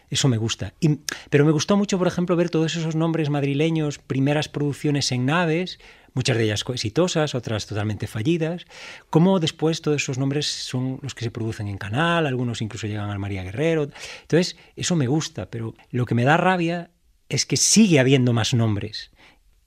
Eso 0.09 0.29
me 0.29 0.39
gusta. 0.39 0.73
Y- 0.81 1.01
pero 1.29 1.45
me 1.45 1.53
gustó 1.53 1.77
mucho, 1.77 1.99
por 1.99 2.07
ejemplo, 2.07 2.37
ver 2.37 2.49
todos 2.49 2.75
esos 2.75 2.97
nombres 2.97 3.29
madrileños, 3.29 3.99
primeras 3.99 4.49
producciones 4.49 5.13
en 5.13 5.27
naves, 5.27 5.79
muchas 6.15 6.37
de 6.37 6.45
ellas 6.45 6.65
exitosas, 6.69 7.35
otras 7.35 7.67
totalmente 7.67 8.07
fallidas, 8.07 8.65
cómo 9.11 9.41
después 9.41 9.83
todos 9.83 10.03
esos 10.03 10.19
nombres 10.19 10.47
son 10.47 10.99
los 11.03 11.15
que 11.15 11.25
se 11.25 11.31
producen 11.31 11.69
en 11.69 11.79
Canal, 11.79 12.27
algunos 12.27 12.63
incluso 12.63 12.87
llegan 12.87 13.11
al 13.11 13.19
María 13.19 13.43
Guerrero. 13.43 13.89
Entonces, 14.23 14.57
eso 14.77 14.97
me 14.97 15.07
gusta, 15.07 15.51
pero 15.51 15.75
lo 15.91 16.07
que 16.07 16.15
me 16.15 16.25
da 16.25 16.37
rabia 16.37 16.91
es 17.29 17.47
que 17.47 17.57
sigue 17.57 18.01
habiendo 18.01 18.33
más 18.33 18.55
nombres. 18.55 19.11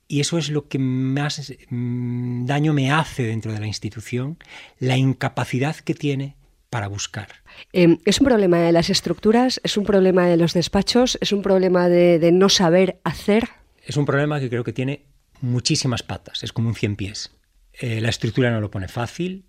Y 0.08 0.20
eso 0.20 0.38
es 0.38 0.50
lo 0.50 0.68
que 0.68 0.78
más 0.78 1.52
mm, 1.70 2.46
daño 2.46 2.74
me 2.74 2.92
hace 2.92 3.24
dentro 3.24 3.52
de 3.52 3.60
la 3.60 3.68
institución, 3.68 4.38
la 4.80 4.98
incapacidad 4.98 5.76
que 5.78 5.96
tiene 5.96 6.36
para 6.70 6.88
buscar. 6.88 7.30
Eh, 7.74 7.98
¿Es 8.06 8.20
un 8.20 8.28
problema 8.28 8.60
de 8.60 8.72
las 8.72 8.90
estructuras? 8.90 9.60
¿Es 9.64 9.78
un 9.78 9.86
problema 9.86 10.28
de 10.28 10.38
los 10.38 10.54
despachos? 10.54 11.18
¿Es 11.22 11.32
un 11.32 11.42
problema 11.42 11.90
de, 11.90 12.20
de 12.20 12.32
no 12.32 12.50
saber 12.50 13.00
hacer? 13.04 13.50
Es 13.84 13.98
un 13.98 14.06
problema 14.06 14.40
que 14.40 14.50
creo 14.50 14.64
que 14.64 14.74
tiene 14.74 15.06
muchísimas 15.42 16.04
patas, 16.04 16.44
es 16.44 16.52
como 16.52 16.70
un 16.70 16.76
cien 16.76 16.96
pies. 16.96 17.32
Eh, 17.74 18.02
la 18.02 18.10
estructura 18.10 18.52
no 18.52 18.62
lo 18.62 18.72
pone 18.72 18.88
fácil, 18.88 19.46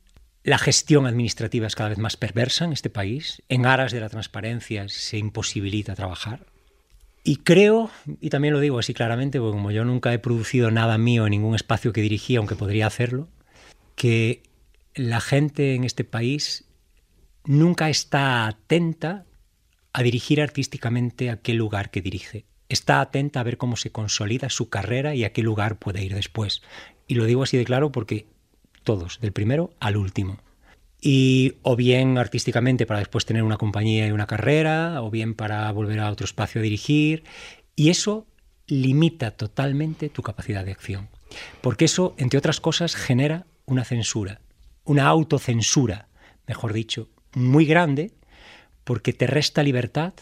la 0.47 0.59
gestión 0.59 1.07
administrativa 1.07 1.67
es 1.67 1.75
cada 1.75 1.89
vez 1.89 1.99
más 1.99 2.17
perversa 2.17 2.65
en 2.65 2.73
este 2.73 2.89
país, 2.89 3.43
en 3.49 3.67
aras 3.67 3.91
de 3.91 3.99
la 3.99 4.09
transparencia 4.09 4.89
se 4.89 5.19
imposibilita 5.19 5.97
trabajar. 5.97 6.47
Y 7.25 7.39
creo, 7.39 7.91
y 8.21 8.31
también 8.31 8.55
lo 8.55 8.61
digo 8.61 8.79
así 8.79 8.95
claramente, 8.95 9.41
porque 9.41 9.57
como 9.57 9.73
yo 9.73 9.85
nunca 9.85 10.13
he 10.13 10.21
producido 10.21 10.71
nada 10.71 10.99
mío 10.99 11.27
en 11.27 11.33
ningún 11.33 11.57
espacio 11.57 11.93
que 11.93 12.01
dirigí, 12.01 12.37
aunque 12.37 12.55
podría 12.55 12.87
hacerlo, 12.87 13.29
que 13.97 14.45
la 14.95 15.21
gente 15.21 15.75
en 15.75 15.83
este 15.83 16.05
país 16.05 16.67
nunca 17.45 17.91
está 17.91 18.47
atenta 18.47 19.27
a 19.93 20.03
dirigir 20.05 20.41
artísticamente 20.41 21.31
aquel 21.31 21.57
lugar 21.57 21.91
que 21.91 22.03
dirige. 22.03 22.45
Está 22.69 23.01
atenta 23.01 23.41
a 23.41 23.45
ver 23.45 23.59
cómo 23.59 23.77
se 23.77 23.93
consolida 23.93 24.51
su 24.51 24.69
carrera 24.69 25.15
y 25.15 25.25
a 25.25 25.33
qué 25.33 25.43
lugar 25.43 25.79
puede 25.79 26.03
ir 26.05 26.15
después. 26.15 26.63
Y 27.07 27.15
lo 27.15 27.25
digo 27.25 27.43
así 27.43 27.57
de 27.57 27.65
claro 27.65 27.93
porque 27.93 28.27
todos, 28.83 29.21
del 29.21 29.33
primero 29.33 29.71
al 29.81 29.97
último. 29.97 30.39
Y 31.01 31.55
o 31.63 31.77
bien 31.77 32.19
artísticamente 32.19 32.87
para 32.87 33.01
después 33.01 33.27
tener 33.27 33.43
una 33.43 33.59
compañía 33.59 34.07
y 34.07 34.13
una 34.13 34.27
carrera, 34.27 35.03
o 35.03 35.11
bien 35.11 35.35
para 35.35 35.71
volver 35.73 36.01
a 36.01 36.11
otro 36.11 36.25
espacio 36.25 36.61
a 36.61 36.65
dirigir. 36.65 37.25
Y 37.77 37.91
eso 37.91 38.27
limita 38.67 39.33
totalmente 39.33 40.09
tu 40.09 40.23
capacidad 40.23 40.65
de 40.65 40.73
acción. 40.73 41.09
Porque 41.61 41.85
eso, 41.85 42.15
entre 42.17 42.39
otras 42.39 42.61
cosas, 42.61 42.97
genera 42.97 43.47
una 43.67 43.85
censura, 43.85 44.41
una 44.85 45.07
autocensura, 45.07 46.09
mejor 46.47 46.73
dicho, 46.73 47.09
muy 47.35 47.67
grande, 47.67 48.13
porque 48.85 49.13
te 49.13 49.27
resta 49.27 49.63
libertad 49.63 50.15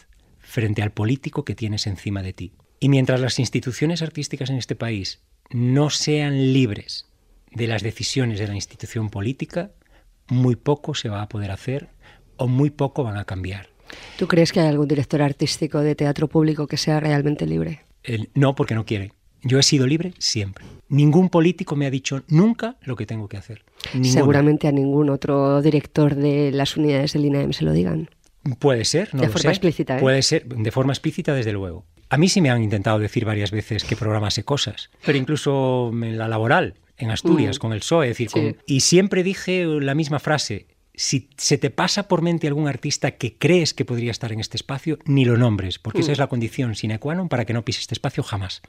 frente 0.55 0.81
al 0.81 0.91
político 0.91 1.43
que 1.43 1.53
tienes 1.53 1.85
encima 1.85 2.23
de 2.23 2.31
ti. 2.31 2.53
Y 2.79 2.87
mientras 2.87 3.19
las 3.19 3.39
instituciones 3.39 4.01
artísticas 4.01 4.49
en 4.49 4.55
este 4.55 4.77
país 4.77 5.19
no 5.51 5.89
sean 5.89 6.53
libres 6.53 7.07
de 7.51 7.67
las 7.67 7.83
decisiones 7.83 8.39
de 8.39 8.47
la 8.47 8.55
institución 8.55 9.09
política, 9.09 9.71
muy 10.29 10.55
poco 10.55 10.95
se 10.95 11.09
va 11.09 11.21
a 11.21 11.27
poder 11.27 11.51
hacer 11.51 11.89
o 12.37 12.47
muy 12.47 12.69
poco 12.69 13.03
van 13.03 13.17
a 13.17 13.25
cambiar. 13.25 13.67
¿Tú 14.17 14.29
crees 14.29 14.53
que 14.53 14.61
hay 14.61 14.67
algún 14.67 14.87
director 14.87 15.21
artístico 15.21 15.81
de 15.81 15.93
teatro 15.93 16.29
público 16.29 16.67
que 16.67 16.77
sea 16.77 17.01
realmente 17.01 17.45
libre? 17.45 17.81
No 18.33 18.55
porque 18.55 18.75
no 18.75 18.85
quiere. 18.85 19.11
Yo 19.43 19.59
he 19.59 19.63
sido 19.63 19.85
libre 19.85 20.13
siempre. 20.19 20.63
Ningún 20.87 21.27
político 21.27 21.75
me 21.75 21.85
ha 21.85 21.91
dicho 21.91 22.23
nunca 22.29 22.77
lo 22.81 22.95
que 22.95 23.05
tengo 23.05 23.27
que 23.27 23.35
hacer. 23.35 23.65
Seguramente 24.03 24.69
a 24.69 24.71
ningún 24.71 25.09
otro 25.09 25.61
director 25.61 26.15
de 26.15 26.51
las 26.53 26.77
unidades 26.77 27.11
del 27.11 27.25
INAEM 27.25 27.51
se 27.51 27.65
lo 27.65 27.73
digan. 27.73 28.09
Puede 28.59 28.85
ser, 28.85 29.13
no 29.13 29.21
De 29.21 29.27
lo 29.27 29.33
forma 29.33 29.41
sé. 29.43 29.49
explícita, 29.49 29.97
¿eh? 29.97 29.99
Puede 30.01 30.21
ser, 30.21 30.45
de 30.47 30.71
forma 30.71 30.93
explícita, 30.93 31.33
desde 31.33 31.51
luego. 31.51 31.85
A 32.09 32.17
mí 32.17 32.29
sí 32.29 32.41
me 32.41 32.51
han 32.51 32.61
intentado 32.61 32.99
decir 32.99 33.25
varias 33.25 33.49
veces 33.51 33.83
que 33.83 33.95
programase 33.95 34.43
cosas, 34.43 34.91
pero 35.05 35.17
incluso 35.17 35.89
en 35.91 36.17
la 36.17 36.27
laboral, 36.27 36.75
en 36.97 37.09
Asturias, 37.11 37.57
Mm. 37.57 37.59
con 37.59 37.73
el 37.73 37.79
PSOE, 37.79 38.05
es 38.05 38.09
decir, 38.11 38.29
Sí. 38.29 38.33
con- 38.39 38.57
y 38.67 38.79
siempre 38.81 39.23
dije 39.23 39.65
la 39.65 39.95
misma 39.95 40.19
frase. 40.19 40.67
Si 40.93 41.29
se 41.37 41.57
te 41.57 41.71
pasa 41.71 42.07
por 42.07 42.21
mente 42.21 42.47
algún 42.47 42.67
artista 42.69 43.11
que 43.11 43.37
crees 43.37 43.73
que 43.73 43.83
podría 43.83 44.11
estar 44.11 44.31
en 44.31 44.39
este 44.39 44.55
espacio, 44.57 44.99
ni 45.05 45.25
lo 45.25 45.35
nombres, 45.35 45.77
porque 45.79 45.99
esa 46.01 46.11
Mm. 46.11 46.13
es 46.13 46.17
la 46.19 46.27
condición 46.27 46.75
sine 46.75 46.99
qua 46.99 47.15
non 47.15 47.27
para 47.27 47.43
que 47.45 47.51
no 47.53 47.65
pise 47.65 47.81
este 47.81 47.95
espacio 47.95 48.23
jamás. 48.23 48.61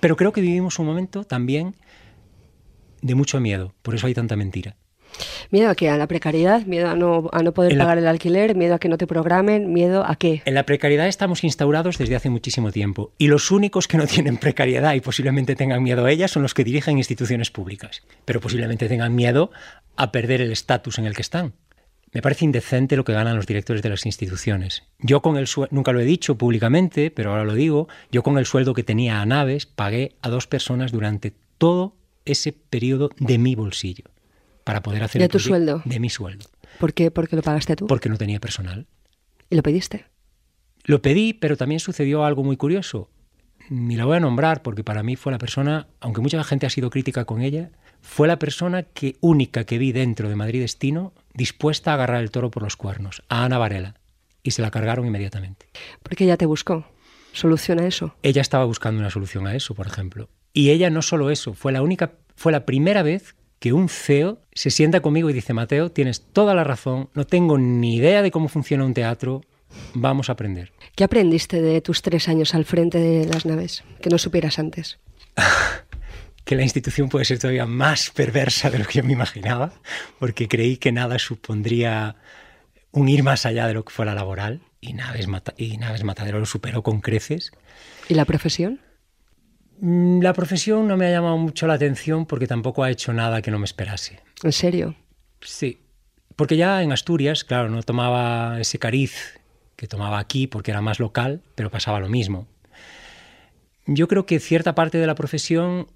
Pero 0.00 0.16
creo 0.16 0.32
que 0.32 0.42
vivimos 0.42 0.78
un 0.78 0.86
momento 0.86 1.24
también 1.24 1.74
de 3.00 3.14
mucho 3.14 3.40
miedo, 3.40 3.72
por 3.82 3.94
eso 3.94 4.06
hay 4.08 4.12
tanta 4.14 4.36
mentira. 4.36 4.76
¿Miedo 5.50 5.70
a 5.70 5.74
qué? 5.74 5.88
¿A 5.88 5.96
la 5.96 6.06
precariedad? 6.06 6.64
¿Miedo 6.66 6.88
a 6.88 6.94
no, 6.94 7.28
a 7.32 7.42
no 7.42 7.52
poder 7.52 7.72
En 7.72 7.78
la- 7.78 7.84
pagar 7.84 7.98
el 7.98 8.06
alquiler? 8.06 8.54
¿Miedo 8.54 8.74
a 8.74 8.78
que 8.78 8.88
no 8.88 8.98
te 8.98 9.06
programen? 9.06 9.72
¿Miedo 9.72 10.04
a 10.06 10.16
qué? 10.16 10.42
En 10.44 10.54
la 10.54 10.64
precariedad 10.64 11.06
estamos 11.08 11.44
instaurados 11.44 11.98
desde 11.98 12.16
hace 12.16 12.30
muchísimo 12.30 12.72
tiempo 12.72 13.12
y 13.18 13.28
los 13.28 13.50
únicos 13.50 13.88
que 13.88 13.96
no 13.98 14.06
tienen 14.06 14.36
precariedad 14.36 14.94
y 14.94 15.00
posiblemente 15.00 15.56
tengan 15.56 15.82
miedo 15.82 16.04
a 16.04 16.10
ella 16.10 16.28
son 16.28 16.42
los 16.42 16.54
que 16.54 16.64
dirigen 16.64 16.98
instituciones 16.98 17.50
públicas, 17.50 18.02
pero 18.24 18.40
posiblemente 18.40 18.88
tengan 18.88 19.14
miedo 19.14 19.50
a 19.96 20.12
perder 20.12 20.40
el 20.40 20.52
estatus 20.52 20.98
en 20.98 21.06
el 21.06 21.14
que 21.14 21.22
están. 21.22 21.52
Me 22.12 22.22
parece 22.22 22.44
indecente 22.44 22.96
lo 22.96 23.04
que 23.04 23.12
ganan 23.12 23.36
los 23.36 23.46
directores 23.46 23.82
de 23.82 23.90
las 23.90 24.06
instituciones. 24.06 24.84
Yo 25.00 25.20
con 25.22 25.36
el 25.36 25.46
sueldo, 25.46 25.74
nunca 25.74 25.92
lo 25.92 26.00
he 26.00 26.04
dicho 26.04 26.38
públicamente, 26.38 27.10
pero 27.10 27.30
ahora 27.30 27.44
lo 27.44 27.54
digo, 27.54 27.88
yo 28.10 28.22
con 28.22 28.38
el 28.38 28.46
sueldo 28.46 28.74
que 28.74 28.84
tenía 28.84 29.20
a 29.20 29.26
Naves 29.26 29.66
pagué 29.66 30.14
a 30.22 30.28
dos 30.30 30.46
personas 30.46 30.92
durante 30.92 31.32
todo 31.58 31.94
ese 32.24 32.52
periodo 32.52 33.10
de 33.18 33.38
mi 33.38 33.54
bolsillo 33.54 34.04
para 34.66 34.82
poder 34.82 35.04
hacer 35.04 35.22
¿De 35.22 35.28
tu 35.28 35.38
sueldo? 35.38 35.80
De 35.84 36.00
mi 36.00 36.10
sueldo, 36.10 36.44
¿Por 36.80 36.92
qué? 36.92 37.12
¿Porque 37.12 37.36
lo 37.36 37.42
pagaste 37.42 37.76
tú? 37.76 37.86
porque 37.86 38.08
no 38.08 38.16
tenía 38.18 38.40
personal. 38.40 38.88
¿Y 39.48 39.54
lo 39.54 39.62
pediste? 39.62 40.06
Lo 40.82 41.00
pedí, 41.02 41.34
pero 41.34 41.56
también 41.56 41.78
sucedió 41.78 42.24
algo 42.24 42.42
muy 42.42 42.56
curioso. 42.56 43.08
Ni 43.70 43.94
la 43.94 44.06
voy 44.06 44.16
a 44.16 44.20
nombrar 44.20 44.62
porque 44.62 44.82
para 44.82 45.04
mí 45.04 45.14
fue 45.14 45.30
la 45.30 45.38
persona, 45.38 45.86
aunque 46.00 46.20
mucha 46.20 46.42
gente 46.42 46.66
ha 46.66 46.70
sido 46.70 46.90
crítica 46.90 47.24
con 47.24 47.42
ella, 47.42 47.70
fue 48.00 48.26
la 48.26 48.40
persona 48.40 48.82
que 48.82 49.14
única 49.20 49.62
que 49.62 49.78
vi 49.78 49.92
dentro 49.92 50.28
de 50.28 50.34
Madrid 50.34 50.60
Destino 50.60 51.12
dispuesta 51.32 51.92
a 51.92 51.94
agarrar 51.94 52.20
el 52.20 52.32
toro 52.32 52.50
por 52.50 52.64
los 52.64 52.74
cuernos, 52.74 53.22
a 53.28 53.44
Ana 53.44 53.58
Varela, 53.58 53.94
y 54.42 54.50
se 54.50 54.62
la 54.62 54.72
cargaron 54.72 55.06
inmediatamente. 55.06 55.66
Porque 56.02 56.24
ella 56.24 56.36
te 56.36 56.46
buscó. 56.46 56.86
¿Soluciona 57.32 57.86
eso? 57.86 58.16
Ella 58.24 58.42
estaba 58.42 58.64
buscando 58.64 58.98
una 58.98 59.10
solución 59.10 59.46
a 59.46 59.54
eso, 59.54 59.76
por 59.76 59.86
ejemplo. 59.86 60.28
Y 60.52 60.70
ella 60.70 60.90
no 60.90 61.02
solo 61.02 61.30
eso, 61.30 61.54
fue 61.54 61.70
la 61.70 61.82
única, 61.82 62.14
fue 62.34 62.50
la 62.50 62.66
primera 62.66 63.04
vez 63.04 63.36
que 63.58 63.72
un 63.72 63.88
CEO 63.88 64.40
se 64.52 64.70
sienta 64.70 65.00
conmigo 65.00 65.30
y 65.30 65.32
dice, 65.32 65.52
Mateo, 65.54 65.90
tienes 65.90 66.20
toda 66.32 66.54
la 66.54 66.64
razón, 66.64 67.08
no 67.14 67.26
tengo 67.26 67.58
ni 67.58 67.96
idea 67.96 68.22
de 68.22 68.30
cómo 68.30 68.48
funciona 68.48 68.84
un 68.84 68.94
teatro, 68.94 69.42
vamos 69.94 70.28
a 70.28 70.32
aprender. 70.32 70.72
¿Qué 70.94 71.04
aprendiste 71.04 71.60
de 71.62 71.80
tus 71.80 72.02
tres 72.02 72.28
años 72.28 72.54
al 72.54 72.64
frente 72.64 72.98
de 72.98 73.26
las 73.26 73.46
naves 73.46 73.82
que 74.00 74.10
no 74.10 74.18
supieras 74.18 74.58
antes? 74.58 74.98
que 76.44 76.54
la 76.56 76.62
institución 76.62 77.08
puede 77.08 77.24
ser 77.24 77.38
todavía 77.38 77.66
más 77.66 78.10
perversa 78.10 78.70
de 78.70 78.78
lo 78.78 78.84
que 78.84 78.98
yo 78.98 79.04
me 79.04 79.12
imaginaba, 79.12 79.72
porque 80.18 80.48
creí 80.48 80.76
que 80.76 80.92
nada 80.92 81.18
supondría 81.18 82.16
un 82.92 83.08
ir 83.08 83.22
más 83.22 83.44
allá 83.46 83.66
de 83.66 83.74
lo 83.74 83.84
que 83.84 83.92
fuera 83.92 84.14
laboral 84.14 84.60
y 84.80 84.92
Naves, 84.92 85.26
Mata- 85.26 85.54
y 85.56 85.76
Naves 85.76 86.04
Matadero 86.04 86.38
lo 86.38 86.46
superó 86.46 86.82
con 86.82 87.00
creces. 87.00 87.50
¿Y 88.08 88.14
la 88.14 88.24
profesión? 88.24 88.80
Mm, 89.80 90.20
La 90.20 90.32
profesión 90.32 90.86
no 90.86 90.96
me 90.96 91.06
ha 91.06 91.10
llamado 91.10 91.36
mucho 91.36 91.66
la 91.66 91.74
atención 91.74 92.26
porque 92.26 92.46
tampoco 92.46 92.82
ha 92.82 92.90
hecho 92.90 93.12
nada 93.12 93.42
que 93.42 93.50
no 93.50 93.58
me 93.58 93.64
esperase. 93.64 94.20
¿En 94.42 94.52
serio? 94.52 94.94
Sí, 95.40 95.80
porque 96.34 96.56
ya 96.56 96.82
en 96.82 96.92
Asturias, 96.92 97.44
claro, 97.44 97.68
no 97.68 97.82
tomaba 97.82 98.60
ese 98.60 98.78
cariz 98.78 99.38
que 99.76 99.86
tomaba 99.86 100.18
aquí 100.18 100.46
porque 100.46 100.70
era 100.70 100.80
más 100.80 101.00
local, 101.00 101.42
pero 101.54 101.70
pasaba 101.70 102.00
lo 102.00 102.08
mismo. 102.08 102.46
Yo 103.86 104.08
creo 104.08 104.26
que 104.26 104.40
cierta 104.40 104.74
parte 104.74 104.98
de 104.98 105.06
la 105.06 105.14
profesión 105.14 105.86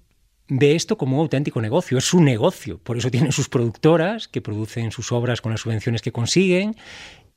ve 0.47 0.75
esto 0.75 0.97
como 0.97 1.17
un 1.17 1.23
auténtico 1.23 1.61
negocio, 1.61 1.97
es 1.97 2.13
un 2.13 2.25
negocio, 2.25 2.77
por 2.77 2.97
eso 2.97 3.09
tienen 3.09 3.31
sus 3.31 3.49
productoras 3.49 4.27
que 4.27 4.41
producen 4.41 4.91
sus 4.91 5.11
obras 5.11 5.41
con 5.41 5.51
las 5.51 5.61
subvenciones 5.61 6.01
que 6.01 6.11
consiguen 6.11 6.75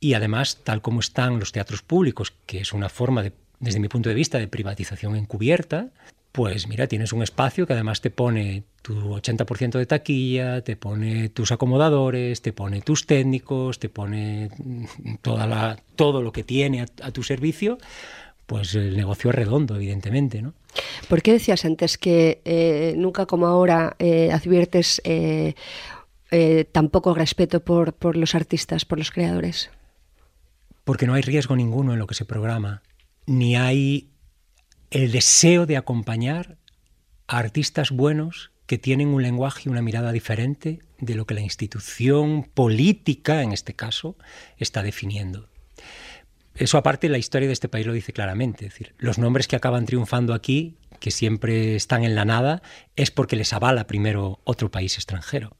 y 0.00 0.14
además 0.14 0.60
tal 0.64 0.82
como 0.82 1.00
están 1.00 1.38
los 1.38 1.52
teatros 1.52 1.82
públicos, 1.82 2.32
que 2.46 2.60
es 2.60 2.72
una 2.72 2.88
forma 2.88 3.22
de, 3.22 3.32
desde 3.60 3.80
mi 3.80 3.88
punto 3.88 4.08
de 4.08 4.14
vista 4.14 4.38
de 4.38 4.48
privatización 4.48 5.16
encubierta, 5.16 5.90
pues 6.34 6.66
mira, 6.66 6.88
tienes 6.88 7.12
un 7.12 7.22
espacio 7.22 7.64
que 7.64 7.74
además 7.74 8.00
te 8.00 8.10
pone 8.10 8.64
tu 8.82 9.14
80% 9.14 9.78
de 9.78 9.86
taquilla, 9.86 10.62
te 10.62 10.74
pone 10.74 11.28
tus 11.28 11.52
acomodadores, 11.52 12.42
te 12.42 12.52
pone 12.52 12.80
tus 12.80 13.06
técnicos, 13.06 13.78
te 13.78 13.88
pone 13.88 14.50
toda 15.22 15.46
la, 15.46 15.78
todo 15.94 16.22
lo 16.22 16.32
que 16.32 16.42
tiene 16.42 16.80
a, 16.80 16.86
a 17.02 17.12
tu 17.12 17.22
servicio, 17.22 17.78
pues 18.46 18.74
el 18.74 18.96
negocio 18.96 19.30
es 19.30 19.36
redondo, 19.36 19.76
evidentemente, 19.76 20.42
¿no? 20.42 20.54
¿Por 21.08 21.22
qué 21.22 21.32
decías 21.32 21.64
antes 21.64 21.98
que 21.98 22.40
eh, 22.44 22.94
nunca 22.96 23.26
como 23.26 23.46
ahora 23.46 23.94
eh, 24.00 24.32
adviertes 24.32 25.00
eh, 25.04 25.54
tan 26.72 26.88
poco 26.88 27.14
respeto 27.14 27.60
por, 27.60 27.92
por 27.92 28.16
los 28.16 28.34
artistas, 28.34 28.84
por 28.84 28.98
los 28.98 29.12
creadores? 29.12 29.70
porque 30.84 31.06
no 31.06 31.14
hay 31.14 31.22
riesgo 31.22 31.56
ninguno 31.56 31.92
en 31.94 31.98
lo 31.98 32.06
que 32.06 32.14
se 32.14 32.24
programa, 32.24 32.82
ni 33.26 33.56
hay 33.56 34.10
el 34.94 35.10
deseo 35.10 35.66
de 35.66 35.76
acompañar 35.76 36.56
a 37.26 37.38
artistas 37.38 37.90
buenos 37.90 38.52
que 38.66 38.78
tienen 38.78 39.08
un 39.08 39.22
lenguaje 39.22 39.62
y 39.66 39.68
una 39.68 39.82
mirada 39.82 40.12
diferente 40.12 40.78
de 41.00 41.16
lo 41.16 41.26
que 41.26 41.34
la 41.34 41.40
institución 41.40 42.44
política, 42.44 43.42
en 43.42 43.52
este 43.52 43.74
caso, 43.74 44.16
está 44.56 44.84
definiendo. 44.84 45.48
Eso 46.54 46.78
aparte, 46.78 47.08
la 47.08 47.18
historia 47.18 47.48
de 47.48 47.52
este 47.52 47.68
país 47.68 47.84
lo 47.84 47.92
dice 47.92 48.12
claramente. 48.12 48.66
Es 48.66 48.72
decir, 48.72 48.94
los 48.98 49.18
nombres 49.18 49.48
que 49.48 49.56
acaban 49.56 49.84
triunfando 49.84 50.32
aquí, 50.32 50.76
que 51.00 51.10
siempre 51.10 51.74
están 51.74 52.04
en 52.04 52.14
la 52.14 52.24
nada, 52.24 52.62
es 52.94 53.10
porque 53.10 53.34
les 53.34 53.52
avala 53.52 53.88
primero 53.88 54.40
otro 54.44 54.70
país 54.70 54.94
extranjero. 54.94 55.56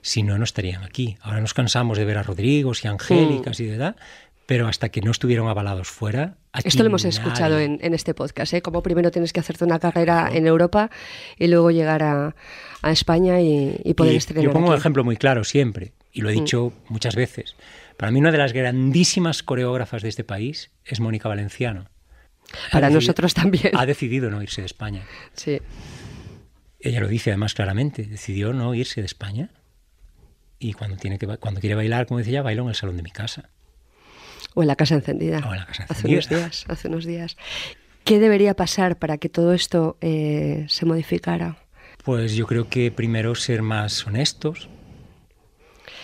Si 0.00 0.24
no, 0.24 0.36
no 0.38 0.44
estarían 0.44 0.82
aquí. 0.82 1.16
Ahora 1.20 1.40
nos 1.40 1.54
cansamos 1.54 1.98
de 1.98 2.04
ver 2.04 2.18
a 2.18 2.24
Rodrigos 2.24 2.84
y 2.84 2.88
Angélicas 2.88 3.60
y 3.60 3.66
de 3.66 3.76
edad, 3.76 3.96
pero 4.46 4.66
hasta 4.68 4.88
que 4.90 5.00
no 5.00 5.10
estuvieron 5.10 5.48
avalados 5.48 5.88
fuera. 5.88 6.36
Aquí 6.52 6.68
Esto 6.68 6.82
lo 6.82 6.88
hemos 6.88 7.04
nadie- 7.04 7.10
escuchado 7.18 7.58
en, 7.58 7.78
en 7.82 7.94
este 7.94 8.12
podcast, 8.14 8.52
¿eh? 8.54 8.62
Como 8.62 8.82
primero 8.82 9.10
tienes 9.10 9.32
que 9.32 9.40
hacerte 9.40 9.64
una 9.64 9.78
carrera 9.78 10.28
en 10.32 10.46
Europa 10.46 10.90
y 11.38 11.46
luego 11.48 11.70
llegar 11.70 12.02
a, 12.02 12.34
a 12.82 12.90
España 12.90 13.40
y, 13.40 13.80
y 13.84 13.94
poder 13.94 14.12
Y 14.14 14.16
estrenar 14.16 14.44
Yo 14.44 14.52
pongo 14.52 14.66
un 14.68 14.72
aquí. 14.72 14.80
ejemplo 14.80 15.04
muy 15.04 15.16
claro 15.16 15.44
siempre, 15.44 15.92
y 16.12 16.20
lo 16.20 16.28
he 16.30 16.32
Mm. 16.36 16.38
dicho 16.40 16.72
muchas 16.88 17.14
veces. 17.14 17.56
Para 17.96 18.10
mí 18.12 18.18
una 18.18 18.32
de 18.32 18.38
las 18.38 18.52
grandísimas 18.52 19.42
coreógrafas 19.42 20.02
de 20.02 20.08
este 20.08 20.24
país 20.24 20.70
es 20.84 21.00
Mónica 21.00 21.28
Valenciano. 21.28 21.88
Ha 22.68 22.70
Para 22.72 22.88
decidido- 22.88 23.00
nosotros 23.00 23.34
también. 23.34 23.70
Ha 23.76 23.86
decidido 23.86 24.28
no 24.30 24.42
irse 24.42 24.60
de 24.60 24.66
España. 24.66 25.02
Sí. 25.34 25.60
Ella 26.80 27.00
lo 27.00 27.06
dice 27.08 27.30
además 27.30 27.54
claramente, 27.54 28.02
decidió 28.04 28.52
no 28.52 28.74
irse 28.74 29.00
de 29.00 29.06
España. 29.06 29.50
Y 30.58 30.74
cuando, 30.74 30.96
tiene 30.96 31.18
que, 31.18 31.26
cuando 31.38 31.60
quiere 31.60 31.74
bailar, 31.76 32.06
como 32.06 32.20
ella, 32.20 32.42
bailo 32.42 32.62
en 32.64 32.68
el 32.70 32.74
salón 32.74 32.96
de 32.96 33.02
mi 33.02 33.10
casa. 33.10 33.50
O 34.54 34.62
en 34.62 34.68
la 34.68 34.76
casa 34.76 34.94
encendida. 34.94 35.38
O 35.48 35.52
en 35.52 35.60
la 35.60 35.66
casa 35.66 35.86
Hace 35.88 36.08
unos 36.08 36.28
días, 36.28 36.64
hace 36.68 36.88
unos 36.88 37.04
días. 37.04 37.36
¿Qué 38.04 38.18
debería 38.18 38.54
pasar 38.54 38.98
para 38.98 39.18
que 39.18 39.28
todo 39.28 39.52
esto 39.52 39.96
eh, 40.00 40.66
se 40.68 40.86
modificara? 40.86 41.56
Pues 42.04 42.34
yo 42.34 42.46
creo 42.46 42.68
que 42.68 42.90
primero 42.90 43.34
ser 43.34 43.62
más 43.62 44.06
honestos. 44.06 44.68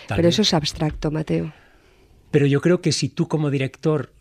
Pero 0.06 0.22
vez. 0.22 0.34
eso 0.34 0.42
es 0.42 0.54
abstracto, 0.54 1.10
Mateo. 1.10 1.52
Pero 2.30 2.46
yo 2.46 2.60
creo 2.60 2.80
que 2.80 2.92
si 2.92 3.08
tú 3.08 3.26
como 3.26 3.50
director, 3.50 4.14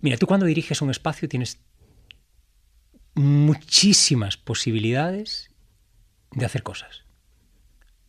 mira, 0.00 0.16
tú 0.18 0.26
cuando 0.26 0.46
diriges 0.46 0.82
un 0.82 0.90
espacio 0.90 1.28
tienes 1.28 1.60
muchísimas 3.14 4.36
posibilidades 4.36 5.50
de 6.32 6.44
hacer 6.44 6.62
cosas. 6.62 7.04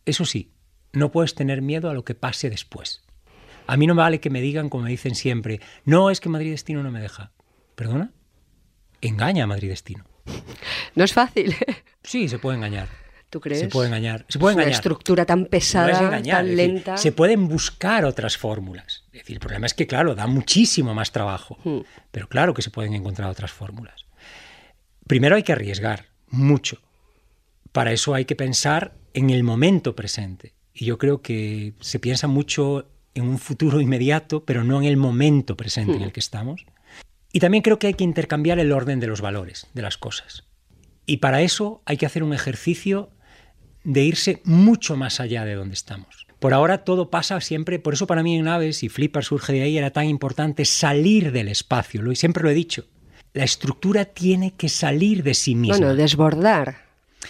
Eso 0.04 0.24
sí, 0.24 0.52
no 0.92 1.12
puedes 1.12 1.34
tener 1.34 1.62
miedo 1.62 1.88
a 1.90 1.94
lo 1.94 2.04
que 2.04 2.14
pase 2.14 2.50
después. 2.50 3.02
A 3.66 3.76
mí 3.76 3.86
no 3.86 3.94
me 3.94 4.02
vale 4.02 4.20
que 4.20 4.30
me 4.30 4.40
digan, 4.40 4.68
como 4.68 4.84
me 4.84 4.90
dicen 4.90 5.14
siempre, 5.14 5.60
no 5.84 6.10
es 6.10 6.20
que 6.20 6.28
Madrid 6.28 6.50
Destino 6.50 6.82
no 6.82 6.90
me 6.90 7.00
deja. 7.00 7.32
¿Perdona? 7.74 8.12
Engaña 9.00 9.44
a 9.44 9.46
Madrid 9.46 9.68
Destino. 9.68 10.04
No 10.94 11.04
es 11.04 11.12
fácil. 11.12 11.54
Sí, 12.04 12.28
se 12.28 12.38
puede 12.38 12.56
engañar. 12.56 12.88
¿Tú 13.30 13.40
crees? 13.40 13.60
Se 13.60 13.68
puede 13.68 13.86
engañar. 13.88 14.26
Se 14.28 14.38
puede 14.38 14.52
Es 14.52 14.56
una 14.56 14.62
engañar. 14.64 14.78
estructura 14.78 15.24
tan 15.24 15.46
pesada, 15.46 15.90
es 15.90 16.00
engañar, 16.00 16.36
tan 16.38 16.44
decir, 16.46 16.56
lenta. 16.56 16.96
se 16.98 17.12
pueden 17.12 17.48
buscar 17.48 18.04
otras 18.04 18.36
fórmulas. 18.36 19.04
Es 19.12 19.20
decir, 19.20 19.36
el 19.36 19.40
problema 19.40 19.66
es 19.66 19.72
que, 19.74 19.86
claro, 19.86 20.14
da 20.14 20.26
muchísimo 20.26 20.92
más 20.94 21.12
trabajo. 21.12 21.56
Hmm. 21.64 21.80
Pero 22.10 22.28
claro 22.28 22.52
que 22.54 22.60
se 22.62 22.70
pueden 22.70 22.92
encontrar 22.94 23.30
otras 23.30 23.50
fórmulas. 23.52 24.04
Primero 25.06 25.36
hay 25.36 25.42
que 25.44 25.52
arriesgar 25.52 26.06
mucho. 26.28 26.78
Para 27.72 27.92
eso 27.92 28.14
hay 28.14 28.26
que 28.26 28.36
pensar 28.36 28.94
en 29.14 29.30
el 29.30 29.44
momento 29.44 29.96
presente. 29.96 30.54
Y 30.74 30.84
yo 30.84 30.98
creo 30.98 31.22
que 31.22 31.72
se 31.80 31.98
piensa 31.98 32.26
mucho 32.28 32.90
en 33.14 33.28
un 33.28 33.38
futuro 33.38 33.80
inmediato, 33.80 34.44
pero 34.44 34.64
no 34.64 34.80
en 34.80 34.84
el 34.84 34.96
momento 34.96 35.56
presente 35.56 35.96
en 35.96 36.02
el 36.02 36.12
que 36.12 36.20
estamos. 36.20 36.64
Y 37.32 37.40
también 37.40 37.62
creo 37.62 37.78
que 37.78 37.88
hay 37.88 37.94
que 37.94 38.04
intercambiar 38.04 38.58
el 38.58 38.72
orden 38.72 39.00
de 39.00 39.06
los 39.06 39.20
valores, 39.20 39.66
de 39.74 39.82
las 39.82 39.98
cosas. 39.98 40.44
Y 41.06 41.18
para 41.18 41.42
eso 41.42 41.82
hay 41.84 41.96
que 41.96 42.06
hacer 42.06 42.22
un 42.22 42.34
ejercicio 42.34 43.10
de 43.84 44.04
irse 44.04 44.40
mucho 44.44 44.96
más 44.96 45.20
allá 45.20 45.44
de 45.44 45.54
donde 45.54 45.74
estamos. 45.74 46.26
Por 46.38 46.54
ahora 46.54 46.84
todo 46.84 47.10
pasa 47.10 47.40
siempre, 47.40 47.78
por 47.78 47.94
eso 47.94 48.06
para 48.06 48.22
mí 48.22 48.36
en 48.36 48.44
Naves 48.44 48.82
y 48.82 48.88
Flipper 48.88 49.24
surge 49.24 49.52
de 49.52 49.62
ahí, 49.62 49.78
era 49.78 49.92
tan 49.92 50.06
importante 50.06 50.64
salir 50.64 51.32
del 51.32 51.48
espacio, 51.48 52.02
lo, 52.02 52.14
siempre 52.14 52.42
lo 52.42 52.50
he 52.50 52.54
dicho. 52.54 52.86
La 53.32 53.44
estructura 53.44 54.04
tiene 54.04 54.52
que 54.54 54.68
salir 54.68 55.22
de 55.22 55.34
sí 55.34 55.54
misma. 55.54 55.78
Bueno, 55.78 55.94
desbordar. 55.94 56.86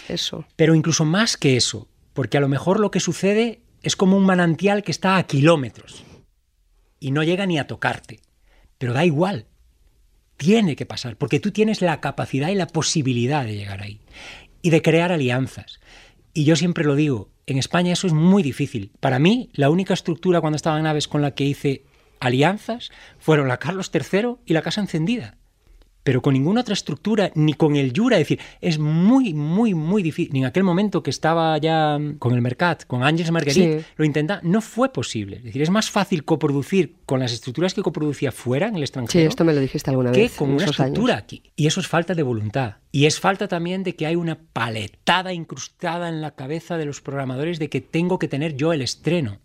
Eso. 0.09 0.45
Pero 0.55 0.75
incluso 0.75 1.05
más 1.05 1.37
que 1.37 1.55
eso, 1.55 1.87
porque 2.13 2.37
a 2.37 2.41
lo 2.41 2.49
mejor 2.49 2.79
lo 2.79 2.91
que 2.91 2.99
sucede 2.99 3.62
es 3.83 3.95
como 3.95 4.17
un 4.17 4.25
manantial 4.25 4.83
que 4.83 4.91
está 4.91 5.17
a 5.17 5.27
kilómetros 5.27 6.03
y 6.99 7.11
no 7.11 7.21
llega 7.21 7.45
ni 7.45 7.59
a 7.59 7.67
tocarte. 7.67 8.21
Pero 8.77 8.93
da 8.93 9.05
igual, 9.05 9.45
tiene 10.37 10.75
que 10.75 10.85
pasar, 10.85 11.17
porque 11.17 11.39
tú 11.39 11.51
tienes 11.51 11.81
la 11.81 12.01
capacidad 12.01 12.49
y 12.49 12.55
la 12.55 12.67
posibilidad 12.67 13.45
de 13.45 13.55
llegar 13.55 13.81
ahí 13.81 13.99
y 14.61 14.69
de 14.69 14.81
crear 14.81 15.11
alianzas. 15.11 15.79
Y 16.33 16.45
yo 16.45 16.55
siempre 16.55 16.85
lo 16.85 16.95
digo, 16.95 17.29
en 17.45 17.57
España 17.57 17.93
eso 17.93 18.07
es 18.07 18.13
muy 18.13 18.41
difícil. 18.41 18.91
Para 18.99 19.19
mí, 19.19 19.49
la 19.53 19.69
única 19.69 19.93
estructura 19.93 20.41
cuando 20.41 20.55
estaba 20.55 20.77
en 20.77 20.83
Naves 20.83 21.07
con 21.07 21.21
la 21.21 21.35
que 21.35 21.43
hice 21.43 21.83
alianzas 22.19 22.89
fueron 23.19 23.49
la 23.49 23.59
Carlos 23.59 23.91
III 23.93 24.37
y 24.45 24.53
la 24.53 24.61
Casa 24.61 24.81
Encendida 24.81 25.37
pero 26.03 26.21
con 26.21 26.33
ninguna 26.33 26.61
otra 26.61 26.73
estructura, 26.73 27.31
ni 27.35 27.53
con 27.53 27.75
el 27.75 27.93
Jura. 27.95 28.17
Es 28.17 28.21
decir, 28.27 28.39
es 28.61 28.77
muy, 28.79 29.33
muy, 29.33 29.73
muy 29.73 30.03
difícil. 30.03 30.33
Ni 30.33 30.39
en 30.39 30.45
aquel 30.45 30.63
momento 30.63 31.01
que 31.01 31.09
estaba 31.09 31.57
ya 31.57 31.97
con 32.19 32.33
el 32.33 32.41
Mercat, 32.41 32.85
con 32.85 33.03
Ángels 33.03 33.31
Marguerite, 33.31 33.79
Sí. 33.79 33.85
lo 33.95 34.05
intenta, 34.05 34.39
no 34.43 34.61
fue 34.61 34.91
posible. 34.91 35.37
Es 35.37 35.43
decir, 35.43 35.61
es 35.61 35.69
más 35.69 35.89
fácil 35.89 36.25
coproducir 36.25 36.95
con 37.05 37.19
las 37.19 37.31
estructuras 37.33 37.73
que 37.73 37.81
coproducía 37.81 38.31
fuera, 38.31 38.67
en 38.67 38.73
el 38.75 38.79
Sí, 38.79 38.83
extranjero, 38.83 39.29
esto 39.29 39.43
me 39.45 39.53
lo 39.53 39.59
dijiste 39.61 39.89
alguna 39.89 40.11
que 40.11 40.21
vez. 40.23 40.35
con 40.35 40.49
en 40.49 40.55
una 40.55 40.65
estructura 40.65 41.13
años. 41.15 41.23
aquí. 41.23 41.43
Y 41.55 41.67
eso 41.67 41.79
es 41.79 41.87
falta 41.87 42.13
de 42.15 42.23
voluntad. 42.23 42.75
Y 42.91 43.05
es 43.05 43.19
falta 43.19 43.47
también 43.47 43.83
de 43.83 43.95
que 43.95 44.05
hay 44.05 44.15
una 44.15 44.37
paletada 44.37 45.33
incrustada 45.33 46.09
en 46.09 46.21
la 46.21 46.31
cabeza 46.31 46.77
de 46.77 46.85
los 46.85 47.01
programadores 47.01 47.59
de 47.59 47.69
que 47.69 47.81
tengo 47.81 48.19
que 48.19 48.27
tener 48.27 48.55
yo 48.55 48.73
el 48.73 48.81
estreno. 48.81 49.39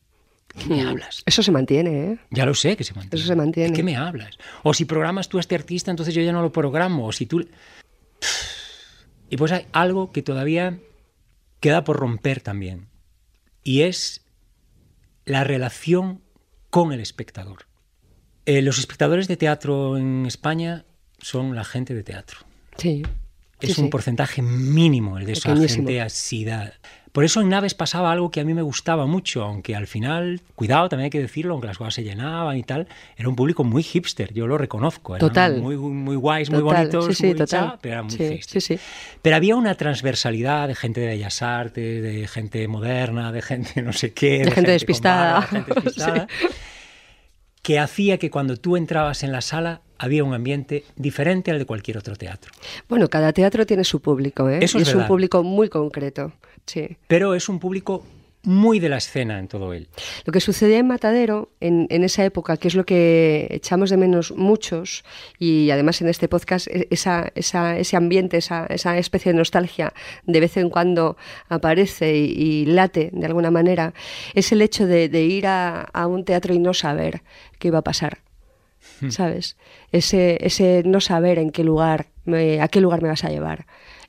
¿Qué 0.56 0.66
me 0.66 0.82
Hmm. 0.84 0.88
hablas? 0.88 1.22
Eso 1.26 1.42
se 1.42 1.50
mantiene, 1.52 2.12
¿eh? 2.12 2.18
Ya 2.30 2.46
lo 2.46 2.54
sé 2.54 2.76
que 2.76 2.84
se 2.84 2.94
mantiene. 2.94 3.16
Eso 3.20 3.26
se 3.28 3.36
mantiene. 3.36 3.70
¿De 3.70 3.76
qué 3.76 3.82
me 3.82 3.96
hablas? 3.96 4.38
O 4.62 4.74
si 4.74 4.84
programas 4.84 5.28
tú 5.28 5.36
a 5.38 5.40
este 5.40 5.54
artista, 5.54 5.90
entonces 5.90 6.14
yo 6.14 6.22
ya 6.22 6.32
no 6.32 6.42
lo 6.42 6.50
programo. 6.52 7.06
O 7.06 7.12
si 7.12 7.26
tú... 7.26 7.46
Y 9.30 9.36
pues 9.36 9.52
hay 9.52 9.66
algo 9.72 10.10
que 10.10 10.22
todavía 10.22 10.78
queda 11.60 11.84
por 11.84 11.96
romper 11.98 12.40
también. 12.40 12.88
Y 13.62 13.82
es 13.82 14.24
la 15.26 15.44
relación 15.44 16.22
con 16.70 16.92
el 16.92 17.00
espectador. 17.00 17.66
Eh, 18.46 18.62
los 18.62 18.78
espectadores 18.78 19.28
de 19.28 19.36
teatro 19.36 19.98
en 19.98 20.24
España 20.24 20.86
son 21.18 21.54
la 21.54 21.64
gente 21.64 21.94
de 21.94 22.02
teatro. 22.02 22.38
Sí. 22.78 23.02
Es 23.60 23.74
Sí, 23.74 23.80
un 23.82 23.88
sí. 23.88 23.90
porcentaje 23.90 24.40
mínimo 24.40 25.18
el 25.18 25.26
de 25.26 25.32
esa 25.32 25.54
gente 25.56 26.00
asida. 26.00 26.72
Por 27.12 27.24
eso 27.24 27.40
en 27.40 27.48
Naves 27.48 27.74
pasaba 27.74 28.12
algo 28.12 28.30
que 28.30 28.40
a 28.40 28.44
mí 28.44 28.54
me 28.54 28.62
gustaba 28.62 29.06
mucho, 29.06 29.42
aunque 29.42 29.74
al 29.74 29.86
final, 29.86 30.40
cuidado, 30.54 30.88
también 30.88 31.04
hay 31.04 31.10
que 31.10 31.20
decirlo, 31.20 31.52
aunque 31.54 31.66
las 31.66 31.78
cosas 31.78 31.94
se 31.94 32.04
llenaban 32.04 32.56
y 32.56 32.62
tal, 32.62 32.86
era 33.16 33.28
un 33.28 33.34
público 33.36 33.64
muy 33.64 33.82
hipster, 33.82 34.32
yo 34.34 34.46
lo 34.46 34.58
reconozco. 34.58 35.16
eran 35.16 35.28
Total. 35.28 35.60
Muy, 35.60 35.76
muy 35.76 36.16
guays, 36.16 36.50
muy 36.50 36.60
Total, 36.60 36.76
bonitos, 36.88 37.06
sí, 37.06 37.14
sí, 37.14 37.26
muy 37.26 37.34
total. 37.36 37.46
cha, 37.72 37.78
pero 37.80 37.94
eran 37.94 38.06
muy 38.06 38.16
Sí, 38.16 38.28
hipster. 38.28 38.62
sí, 38.62 38.76
sí. 38.76 38.82
Pero 39.22 39.36
había 39.36 39.56
una 39.56 39.74
transversalidad 39.74 40.68
de 40.68 40.74
gente 40.74 41.00
de 41.00 41.06
bellas 41.08 41.42
artes, 41.42 42.02
de 42.02 42.28
gente 42.28 42.66
moderna, 42.68 43.32
de 43.32 43.42
gente 43.42 43.82
no 43.82 43.92
sé 43.92 44.12
qué. 44.12 44.38
De 44.38 44.44
gente 44.44 44.54
con 44.54 44.64
despistada. 44.64 45.32
barba, 45.32 45.40
de 45.40 45.46
gente 45.56 45.74
despistada, 45.74 46.26
que 47.68 47.78
hacía 47.78 48.16
que 48.16 48.30
cuando 48.30 48.56
tú 48.56 48.78
entrabas 48.78 49.22
en 49.22 49.30
la 49.30 49.42
sala 49.42 49.82
había 49.98 50.24
un 50.24 50.32
ambiente 50.32 50.86
diferente 50.96 51.50
al 51.50 51.58
de 51.58 51.66
cualquier 51.66 51.98
otro 51.98 52.16
teatro. 52.16 52.50
Bueno, 52.88 53.08
cada 53.08 53.34
teatro 53.34 53.66
tiene 53.66 53.84
su 53.84 54.00
público, 54.00 54.48
¿eh? 54.48 54.60
Eso 54.62 54.78
y 54.78 54.82
es 54.82 54.88
es 54.88 54.94
un 54.94 55.06
público 55.06 55.42
muy 55.42 55.68
concreto. 55.68 56.32
Sí. 56.64 56.96
Pero 57.08 57.34
es 57.34 57.46
un 57.50 57.58
público 57.58 58.06
muy 58.44 58.78
de 58.80 58.88
la 58.88 58.96
escena 58.98 59.38
en 59.38 59.48
todo 59.48 59.72
él. 59.74 59.88
Lo 60.24 60.32
que 60.32 60.40
sucedía 60.40 60.78
en 60.78 60.86
Matadero 60.86 61.50
en, 61.60 61.86
en 61.90 62.04
esa 62.04 62.24
época, 62.24 62.56
que 62.56 62.68
es 62.68 62.74
lo 62.74 62.84
que 62.86 63.48
echamos 63.50 63.90
de 63.90 63.96
menos 63.96 64.32
muchos, 64.32 65.04
y 65.38 65.70
además 65.70 66.00
en 66.00 66.08
este 66.08 66.28
podcast, 66.28 66.68
e- 66.68 66.86
esa, 66.90 67.30
esa- 67.34 67.76
ese 67.78 67.96
ambiente, 67.96 68.36
esa, 68.36 68.66
esa 68.66 68.96
especie 68.96 69.32
de 69.32 69.38
nostalgia 69.38 69.92
de 70.24 70.40
vez 70.40 70.56
en 70.56 70.70
cuando 70.70 71.16
aparece 71.48 72.16
y, 72.16 72.32
y 72.62 72.66
late 72.66 73.10
de 73.12 73.26
alguna 73.26 73.50
manera, 73.50 73.92
es 74.34 74.52
el 74.52 74.62
hecho 74.62 74.86
de, 74.86 75.08
de 75.08 75.22
ir 75.24 75.46
a, 75.46 75.82
a 75.82 76.06
un 76.06 76.24
teatro 76.24 76.54
y 76.54 76.58
no 76.58 76.74
saber 76.74 77.22
qué 77.58 77.68
iba 77.68 77.78
a 77.78 77.82
pasar. 77.82 78.18
¿Sabes? 79.10 79.56
Ese, 79.92 80.38
ese 80.44 80.82
no 80.84 81.00
saber 81.00 81.38
en 81.38 81.50
qué 81.50 81.62
lugar, 81.62 82.06
me- 82.24 82.60
a 82.60 82.68
qué 82.68 82.80
lugar 82.80 83.00
me 83.02 83.08
vas 83.08 83.22
a 83.24 83.30
llevar. 83.30 83.66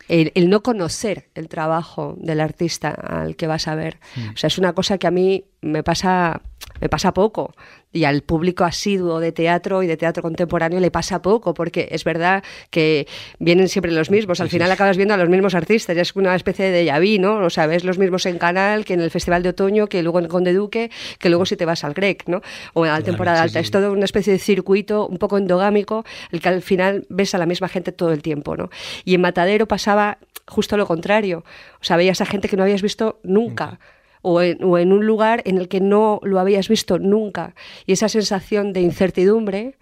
El, 0.09 0.31
el 0.35 0.49
no 0.49 0.61
conocer 0.61 1.29
el 1.35 1.47
trabajo 1.47 2.15
del 2.17 2.41
artista 2.41 2.89
al 2.89 3.35
que 3.35 3.47
vas 3.47 3.67
a 3.67 3.75
ver. 3.75 3.99
O 4.33 4.37
sea, 4.37 4.47
es 4.47 4.57
una 4.57 4.73
cosa 4.73 4.97
que 4.97 5.07
a 5.07 5.11
mí 5.11 5.45
me 5.61 5.83
pasa, 5.83 6.41
me 6.81 6.89
pasa 6.89 7.13
poco. 7.13 7.53
Y 7.91 8.03
al 8.03 8.21
público 8.21 8.65
asiduo 8.65 9.19
de 9.19 9.31
teatro 9.31 9.81
y 9.81 9.87
de 9.87 9.97
teatro 9.97 10.21
contemporáneo 10.21 10.79
le 10.79 10.91
pasa 10.91 11.21
poco, 11.21 11.55
porque 11.55 11.87
es 11.91 12.03
verdad 12.03 12.43
que 12.69 13.07
vienen 13.39 13.67
siempre 13.67 13.91
los 13.91 14.11
mismos. 14.11 14.41
Al 14.41 14.49
final 14.49 14.71
acabas 14.71 14.95
viendo 14.95 15.15
a 15.15 15.17
los 15.17 15.27
mismos 15.27 15.55
artistas. 15.55 15.95
Ya 15.95 16.03
es 16.03 16.15
una 16.15 16.35
especie 16.35 16.69
de 16.69 16.91
vu, 16.91 17.19
¿no? 17.19 17.37
O 17.45 17.49
sea, 17.49 17.65
ves 17.65 17.83
los 17.83 17.97
mismos 17.97 18.25
en 18.27 18.37
Canal, 18.37 18.85
que 18.85 18.93
en 18.93 19.01
el 19.01 19.09
Festival 19.09 19.41
de 19.41 19.49
Otoño, 19.49 19.87
que 19.87 20.03
luego 20.03 20.19
en 20.19 20.27
Conde 20.27 20.53
Duque, 20.53 20.91
que 21.17 21.29
luego 21.29 21.45
si 21.47 21.55
te 21.55 21.65
vas 21.65 21.83
al 21.83 21.93
Grec, 21.93 22.27
¿no? 22.27 22.41
O 22.73 22.83
a 22.83 22.89
la 22.89 23.01
temporada 23.01 23.41
alta. 23.41 23.59
Es 23.59 23.71
todo 23.71 23.91
una 23.91 24.05
especie 24.05 24.33
de 24.33 24.39
circuito 24.39 25.07
un 25.07 25.17
poco 25.17 25.39
endogámico, 25.39 26.05
el 26.31 26.41
que 26.41 26.49
al 26.49 26.61
final 26.61 27.07
ves 27.09 27.33
a 27.33 27.39
la 27.39 27.47
misma 27.47 27.69
gente 27.69 27.91
todo 27.91 28.11
el 28.11 28.21
tiempo, 28.21 28.55
¿no? 28.55 28.69
Y 29.03 29.15
en 29.15 29.21
Matadero 29.21 29.67
pasaba 29.67 30.19
justo 30.47 30.77
lo 30.77 30.85
contrario. 30.85 31.43
O 31.81 31.83
sea, 31.83 31.97
veías 31.97 32.21
a 32.21 32.25
gente 32.25 32.49
que 32.49 32.57
no 32.57 32.63
habías 32.63 32.81
visto 32.81 33.19
nunca. 33.23 33.79
O 34.21 34.41
en, 34.41 34.63
o 34.63 34.77
en 34.77 34.91
un 34.91 35.05
lugar 35.05 35.41
en 35.45 35.57
el 35.57 35.67
que 35.67 35.79
no 35.79 36.19
lo 36.23 36.39
habías 36.39 36.67
visto 36.67 36.99
nunca. 36.99 37.55
Y 37.85 37.93
esa 37.93 38.09
sensación 38.09 38.73
de 38.73 38.81
incertidumbre 38.81 39.77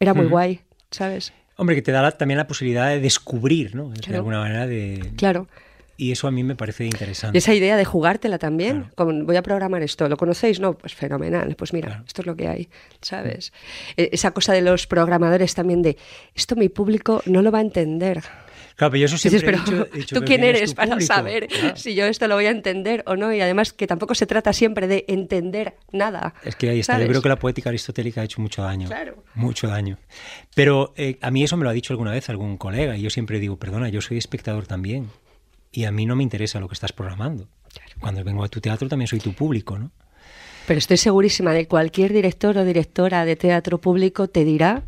era 0.00 0.14
muy 0.14 0.26
guay, 0.26 0.60
¿sabes? 0.90 1.32
Hombre, 1.56 1.74
que 1.76 1.82
te 1.82 1.92
da 1.92 2.02
la- 2.02 2.12
también 2.12 2.38
la 2.38 2.46
posibilidad 2.46 2.88
de 2.88 3.00
descubrir, 3.00 3.74
¿no? 3.74 3.90
De 3.90 4.16
alguna 4.16 4.40
manera 4.40 4.66
de... 4.66 5.12
Claro. 5.16 5.48
Y 5.98 6.12
eso 6.12 6.28
a 6.28 6.30
mí 6.30 6.44
me 6.44 6.54
parece 6.56 6.84
Y 6.84 6.88
interesante. 6.88 7.38
esa 7.38 7.54
idea 7.54 7.74
de 7.78 7.86
jugártela 7.86 8.36
también, 8.38 8.90
como 8.96 9.24
voy 9.24 9.36
a 9.36 9.42
programar 9.42 9.82
esto, 9.82 10.06
¿lo 10.10 10.18
conocéis? 10.18 10.60
No, 10.60 10.74
pues 10.74 10.94
fenomenal, 10.94 11.54
pues 11.56 11.72
mira, 11.72 12.04
esto 12.06 12.20
es 12.20 12.26
lo 12.26 12.36
que 12.36 12.48
hay, 12.48 12.68
¿sabes? 13.00 13.54
E- 13.96 14.10
Esa 14.12 14.32
cosa 14.32 14.52
de 14.52 14.60
los 14.60 14.86
programadores 14.86 15.54
también 15.54 15.80
de, 15.80 15.96
esto 16.34 16.54
mi 16.54 16.68
público 16.68 17.22
no 17.24 17.40
lo 17.40 17.50
va 17.50 17.58
a 17.58 17.62
entender. 17.62 18.22
Claro, 18.76 18.90
pero 18.92 19.00
yo 19.00 19.06
eso 19.06 19.14
Dices, 19.16 19.30
siempre 19.40 19.56
he 19.56 19.60
pero 19.60 19.64
dicho- 19.84 19.88
he 19.94 19.98
dicho, 20.00 20.14
tú 20.16 20.24
quién 20.26 20.40
¿quién 20.42 20.50
es 20.54 20.58
eres 20.58 20.74
para 20.74 20.90
público? 20.92 21.14
saber 21.14 21.46
Claro. 21.48 21.76
si 21.76 21.94
yo 21.94 22.04
esto 22.04 22.28
lo 22.28 22.34
voy 22.34 22.44
a 22.46 22.50
entender 22.50 23.02
o 23.06 23.16
no, 23.16 23.32
y 23.32 23.40
además 23.40 23.72
que 23.72 23.86
tampoco 23.86 24.14
se 24.14 24.26
trata 24.26 24.52
siempre 24.52 24.86
de 24.86 25.04
entender 25.08 25.76
nada. 25.92 26.34
Es 26.44 26.56
que 26.56 26.68
ahí 26.68 26.80
está. 26.80 26.92
¿sabes? 26.92 27.06
Yo 27.06 27.10
creo 27.12 27.22
que 27.22 27.28
la 27.30 27.38
poética 27.38 27.70
aristotélica 27.70 28.20
ha 28.20 28.24
hecho 28.24 28.40
mucho 28.42 28.62
daño. 28.62 28.86
Claro. 28.86 29.24
Mucho 29.34 29.66
daño. 29.66 29.96
Pero 30.54 30.92
eh, 30.96 31.18
a 31.22 31.30
mí 31.30 31.42
eso 31.42 31.56
me 31.56 31.64
lo 31.64 31.70
ha 31.70 31.72
dicho 31.72 31.92
alguna 31.94 32.10
vez 32.12 32.28
algún 32.28 32.58
colega 32.58 32.96
y 32.96 33.02
yo 33.02 33.08
siempre 33.10 33.38
digo, 33.40 33.56
perdona, 33.58 33.88
yo 33.88 34.00
soy 34.02 34.18
espectador 34.18 34.66
también. 34.66 35.08
Y 35.72 35.84
a 35.84 35.90
mí 35.90 36.04
no 36.06 36.14
me 36.14 36.22
interesa 36.22 36.60
lo 36.60 36.68
que 36.68 36.74
estás 36.74 36.92
programando. 36.92 37.48
Cuando 38.00 38.22
vengo 38.24 38.44
a 38.44 38.48
tu 38.48 38.60
teatro 38.60 38.88
también 38.88 39.06
soy 39.08 39.20
tu 39.20 39.32
público, 39.32 39.78
¿no? 39.78 39.90
Pero 40.66 40.78
estoy 40.78 40.96
segurísima 40.96 41.52
de 41.52 41.60
que 41.60 41.68
cualquier 41.68 42.12
director 42.12 42.58
o 42.58 42.64
directora 42.64 43.24
de 43.24 43.36
teatro 43.36 43.78
público 43.80 44.28
te 44.28 44.44
dirá 44.44 44.82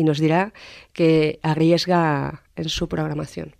y 0.00 0.04
nos 0.04 0.18
dirá 0.18 0.52
que 0.94 1.38
arriesga 1.42 2.42
en 2.56 2.68
su 2.70 2.88
programación. 2.88 3.54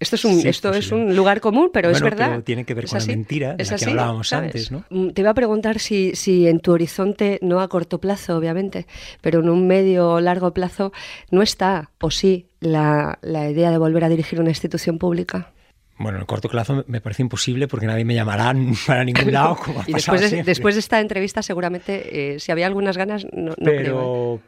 Esto 0.00 0.16
es 0.16 0.24
un, 0.24 0.40
Sí, 0.40 0.48
esto 0.48 0.72
es 0.72 0.92
un 0.92 1.14
lugar 1.14 1.40
común, 1.42 1.68
pero 1.74 1.90
es 1.90 2.00
verdad. 2.00 2.30
pero 2.30 2.42
tiene 2.42 2.64
que 2.64 2.72
ver 2.72 2.86
con 2.86 2.98
la 2.98 3.04
mentira 3.04 3.54
de 3.54 3.64
la 3.64 3.76
que 3.76 3.84
hablábamos 3.84 4.28
¿sabes? 4.28 4.46
antes, 4.46 4.70
¿no? 4.72 4.84
Mm, 4.88 5.10
Te 5.10 5.20
iba 5.20 5.30
a 5.30 5.34
preguntar 5.34 5.78
si, 5.78 6.16
si 6.16 6.48
en 6.48 6.60
tu 6.60 6.72
horizonte, 6.72 7.38
no 7.42 7.60
a 7.60 7.68
corto 7.68 8.00
plazo, 8.00 8.34
obviamente, 8.38 8.86
pero 9.20 9.40
en 9.40 9.50
un 9.50 9.66
medio 9.66 10.08
o 10.12 10.20
largo 10.20 10.54
plazo, 10.54 10.90
no 11.30 11.42
está, 11.42 11.90
o 12.00 12.10
sí, 12.10 12.46
la, 12.60 13.18
la 13.20 13.50
idea 13.50 13.70
de 13.70 13.76
volver 13.78 14.04
a 14.04 14.08
dirigir 14.08 14.40
una 14.40 14.48
institución 14.50 14.98
pública. 14.98 15.52
Bueno, 15.98 16.16
en 16.16 16.22
el 16.22 16.26
corto 16.26 16.48
plazo 16.48 16.82
me- 16.86 17.02
parece 17.02 17.20
imposible 17.20 17.68
porque 17.68 17.84
nadie 17.84 18.06
me 18.06 18.14
llamará 18.14 18.54
para 18.86 19.04
ningún 19.04 19.30
lado. 19.30 19.56
Como 19.62 19.80
ha 19.82 19.84
y 19.86 19.92
después 19.92 20.30
de, 20.30 20.42
después 20.44 20.74
de 20.76 20.78
esta 20.78 20.98
entrevista, 20.98 21.42
seguramente, 21.42 22.36
eh, 22.36 22.40
si 22.40 22.50
había 22.50 22.66
algunas 22.66 22.96
ganas, 22.96 23.26
no, 23.34 23.50
no 23.50 23.70
creo. 23.70 24.36
¿eh? 24.36 24.40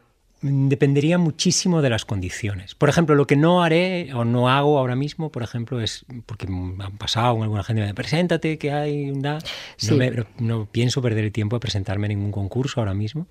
Dependería 0.43 1.17
muchísimo 1.17 1.81
de 1.81 1.89
las 1.89 2.05
condiciones. 2.05 2.75
Por 2.75 2.89
ejemplo, 2.89 3.15
lo 3.15 3.25
que 3.25 3.35
no 3.35 3.63
haré 3.63 4.13
o 4.13 4.25
no 4.25 4.49
hago 4.49 4.77
ahora 4.77 4.95
mismo, 4.95 5.31
por 5.31 5.41
ejemplo, 5.41 5.79
es 5.81 6.05
porque 6.25 6.47
me 6.47 6.83
han 6.83 6.97
pasado 6.97 7.41
alguna 7.41 7.63
gente 7.63 7.79
me 7.81 7.87
dice, 7.87 7.95
preséntate, 7.95 8.57
que 8.57 8.71
hay 8.71 9.09
una... 9.09 9.39
Sí. 9.77 9.91
No, 9.91 9.97
me- 9.97 10.11
no- 10.11 10.25
no 10.39 10.65
pienso 10.71 11.01
perder 11.01 11.23
el 11.23 11.31
tiempo 11.31 11.55
a 11.55 11.59
presentarme 11.59 12.07
en 12.07 12.19
ningún 12.19 12.31
concurso 12.31 12.79
ahora 12.81 12.93
mismo. 12.93 13.27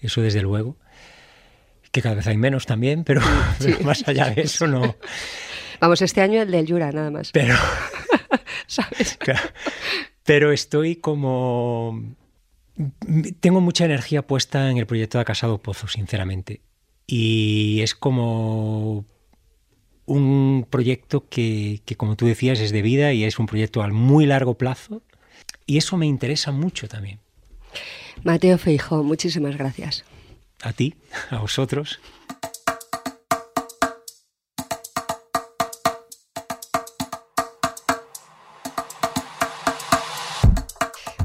Eso 0.00 0.22
desde 0.22 0.40
luego. 0.42 0.76
Que 1.90 2.00
cada 2.02 2.14
vez 2.14 2.26
hay 2.26 2.36
menos 2.36 2.64
también, 2.66 3.02
pero, 3.04 3.20
pero 3.58 3.80
más 3.80 4.06
allá 4.06 4.30
de 4.30 4.42
eso 4.42 4.66
no. 4.66 4.96
Vamos, 5.80 6.00
este 6.00 6.20
año 6.22 6.40
el 6.42 6.50
del 6.50 6.64
Yura, 6.66 6.92
nada 6.92 7.10
más. 7.10 7.32
Pero, 7.32 7.54
¿Sabes? 8.66 9.16
Claro. 9.18 9.48
Pero 10.24 10.52
estoy 10.52 10.96
como... 10.96 12.02
Tengo 13.40 13.60
mucha 13.60 13.84
energía 13.84 14.26
puesta 14.26 14.70
en 14.70 14.76
el 14.76 14.86
proyecto 14.86 15.18
de 15.18 15.24
Casado 15.24 15.58
Pozo, 15.58 15.88
sinceramente. 15.88 16.60
Y 17.06 17.80
es 17.80 17.94
como 17.94 19.04
un 20.04 20.66
proyecto 20.68 21.28
que, 21.28 21.80
que, 21.84 21.96
como 21.96 22.16
tú 22.16 22.26
decías, 22.26 22.60
es 22.60 22.72
de 22.72 22.82
vida 22.82 23.12
y 23.12 23.24
es 23.24 23.38
un 23.38 23.46
proyecto 23.46 23.82
al 23.82 23.92
muy 23.92 24.26
largo 24.26 24.54
plazo. 24.54 25.02
Y 25.66 25.78
eso 25.78 25.96
me 25.96 26.06
interesa 26.06 26.52
mucho 26.52 26.88
también. 26.88 27.20
Mateo 28.22 28.58
Feijo, 28.58 29.02
muchísimas 29.02 29.56
gracias. 29.56 30.04
A 30.62 30.72
ti, 30.72 30.94
a 31.30 31.38
vosotros. 31.38 32.00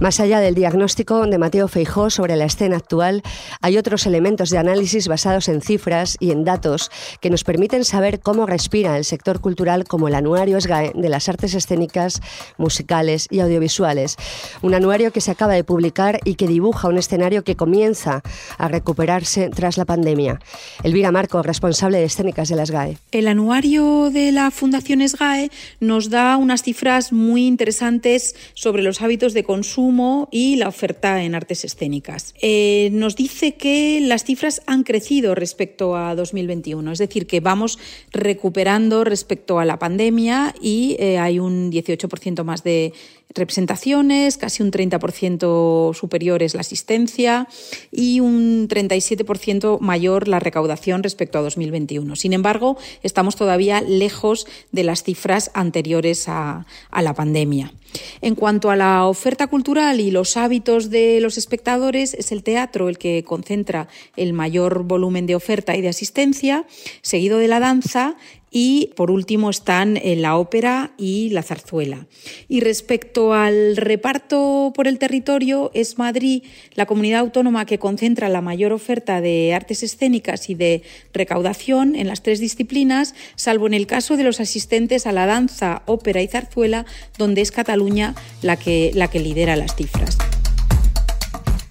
Más 0.01 0.19
allá 0.19 0.39
del 0.39 0.55
diagnóstico 0.55 1.27
de 1.27 1.37
Mateo 1.37 1.67
Feijó 1.67 2.09
sobre 2.09 2.35
la 2.35 2.45
escena 2.45 2.77
actual, 2.77 3.21
hay 3.61 3.77
otros 3.77 4.07
elementos 4.07 4.49
de 4.49 4.57
análisis 4.57 5.07
basados 5.07 5.47
en 5.47 5.61
cifras 5.61 6.17
y 6.19 6.31
en 6.31 6.43
datos 6.43 6.89
que 7.19 7.29
nos 7.29 7.43
permiten 7.43 7.85
saber 7.85 8.19
cómo 8.19 8.47
respira 8.47 8.97
el 8.97 9.05
sector 9.05 9.41
cultural 9.41 9.83
como 9.83 10.07
el 10.07 10.15
anuario 10.15 10.59
SGAE 10.59 10.93
de 10.95 11.07
las 11.07 11.29
artes 11.29 11.53
escénicas, 11.53 12.19
musicales 12.57 13.27
y 13.29 13.41
audiovisuales. 13.41 14.15
Un 14.63 14.73
anuario 14.73 15.11
que 15.11 15.21
se 15.21 15.29
acaba 15.29 15.53
de 15.53 15.63
publicar 15.63 16.19
y 16.25 16.33
que 16.33 16.47
dibuja 16.47 16.87
un 16.87 16.97
escenario 16.97 17.43
que 17.43 17.55
comienza 17.55 18.23
a 18.57 18.67
recuperarse 18.69 19.49
tras 19.49 19.77
la 19.77 19.85
pandemia. 19.85 20.39
Elvira 20.81 21.11
Marco, 21.11 21.43
responsable 21.43 21.99
de 21.99 22.05
escénicas 22.05 22.49
de 22.49 22.55
la 22.55 22.65
SGAE. 22.65 22.97
El 23.11 23.27
anuario 23.27 24.09
de 24.09 24.31
la 24.31 24.49
Fundación 24.49 25.07
SGAE 25.07 25.51
nos 25.79 26.09
da 26.09 26.37
unas 26.37 26.63
cifras 26.63 27.13
muy 27.13 27.45
interesantes 27.45 28.35
sobre 28.55 28.81
los 28.81 29.03
hábitos 29.03 29.35
de 29.35 29.43
consumo 29.43 29.90
y 30.31 30.55
la 30.55 30.67
oferta 30.67 31.23
en 31.23 31.35
artes 31.35 31.65
escénicas. 31.65 32.33
Eh, 32.41 32.89
nos 32.93 33.15
dice 33.15 33.55
que 33.55 33.99
las 34.01 34.23
cifras 34.23 34.61
han 34.65 34.83
crecido 34.83 35.35
respecto 35.35 35.95
a 35.95 36.15
2021, 36.15 36.91
es 36.91 36.99
decir, 36.99 37.27
que 37.27 37.39
vamos 37.39 37.77
recuperando 38.11 39.03
respecto 39.03 39.59
a 39.59 39.65
la 39.65 39.79
pandemia 39.79 40.55
y 40.61 40.95
eh, 40.99 41.17
hay 41.19 41.39
un 41.39 41.71
18% 41.71 42.43
más 42.43 42.63
de 42.63 42.93
representaciones, 43.33 44.37
casi 44.37 44.63
un 44.63 44.71
30% 44.71 45.93
superior 45.93 46.43
es 46.43 46.53
la 46.53 46.61
asistencia 46.61 47.47
y 47.91 48.19
un 48.19 48.67
37% 48.67 49.79
mayor 49.79 50.27
la 50.27 50.39
recaudación 50.39 51.03
respecto 51.03 51.37
a 51.37 51.41
2021. 51.41 52.15
Sin 52.15 52.33
embargo, 52.33 52.77
estamos 53.03 53.35
todavía 53.35 53.81
lejos 53.81 54.47
de 54.71 54.83
las 54.83 55.03
cifras 55.03 55.51
anteriores 55.53 56.27
a, 56.27 56.65
a 56.89 57.01
la 57.01 57.13
pandemia. 57.13 57.73
En 58.21 58.35
cuanto 58.35 58.69
a 58.69 58.75
la 58.75 59.05
oferta 59.05 59.47
cultural 59.47 59.99
y 59.99 60.11
los 60.11 60.37
hábitos 60.37 60.89
de 60.89 61.19
los 61.19 61.37
espectadores, 61.37 62.13
es 62.13 62.31
el 62.31 62.43
teatro 62.43 62.87
el 62.87 62.97
que 62.97 63.23
concentra 63.23 63.87
el 64.15 64.33
mayor 64.33 64.83
volumen 64.83 65.25
de 65.25 65.35
oferta 65.35 65.75
y 65.75 65.81
de 65.81 65.89
asistencia, 65.89 66.65
seguido 67.01 67.37
de 67.37 67.49
la 67.49 67.59
danza 67.59 68.15
y 68.51 68.91
por 68.97 69.09
último 69.09 69.49
están 69.49 69.95
eh, 69.97 70.17
la 70.17 70.35
ópera 70.35 70.91
y 70.97 71.29
la 71.29 71.41
zarzuela. 71.41 72.05
Y 72.49 72.59
respecto 72.59 73.33
al 73.33 73.77
reparto 73.77 74.73
por 74.75 74.87
el 74.87 74.99
territorio, 74.99 75.71
es 75.73 75.97
Madrid 75.97 76.43
la 76.75 76.85
comunidad 76.85 77.21
autónoma 77.21 77.65
que 77.65 77.79
concentra 77.79 78.27
la 78.27 78.41
mayor 78.41 78.73
oferta 78.73 79.21
de 79.21 79.53
artes 79.53 79.81
escénicas 79.83 80.49
y 80.49 80.55
de 80.55 80.83
recaudación 81.13 81.95
en 81.95 82.07
las 82.07 82.21
tres 82.21 82.41
disciplinas, 82.41 83.15
salvo 83.35 83.67
en 83.67 83.73
el 83.73 83.87
caso 83.87 84.17
de 84.17 84.23
los 84.23 84.41
asistentes 84.41 85.07
a 85.07 85.13
la 85.13 85.25
danza, 85.25 85.81
ópera 85.85 86.21
y 86.21 86.27
zarzuela, 86.27 86.85
donde 87.17 87.41
es 87.41 87.51
Cataluña 87.51 88.15
la 88.41 88.57
que, 88.57 88.91
la 88.93 89.07
que 89.07 89.21
lidera 89.21 89.55
las 89.55 89.75
cifras. 89.75 90.17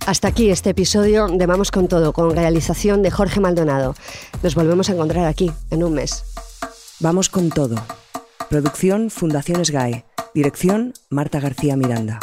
Hasta 0.07 0.29
aquí 0.29 0.51
este 0.51 0.71
episodio 0.71 1.29
de 1.29 1.47
Vamos 1.47 1.71
con 1.71 1.87
Todo, 1.87 2.15
con 2.15 2.35
realización 2.35 3.03
de 3.03 3.11
Jorge 3.11 3.39
Maldonado. 3.39 3.95
Nos 4.43 4.55
volvemos 4.55 4.89
a 4.89 4.95
encontrar 4.95 5.27
aquí 5.27 5.53
en 5.71 5.85
un 5.85 5.93
mes. 5.93 6.25
Vamos 7.03 7.31
con 7.31 7.49
todo. 7.49 7.77
Producción 8.51 9.09
Fundaciones 9.09 9.71
GAE. 9.71 10.05
Dirección 10.35 10.93
Marta 11.09 11.41
García 11.41 11.75
Miranda. 11.75 12.21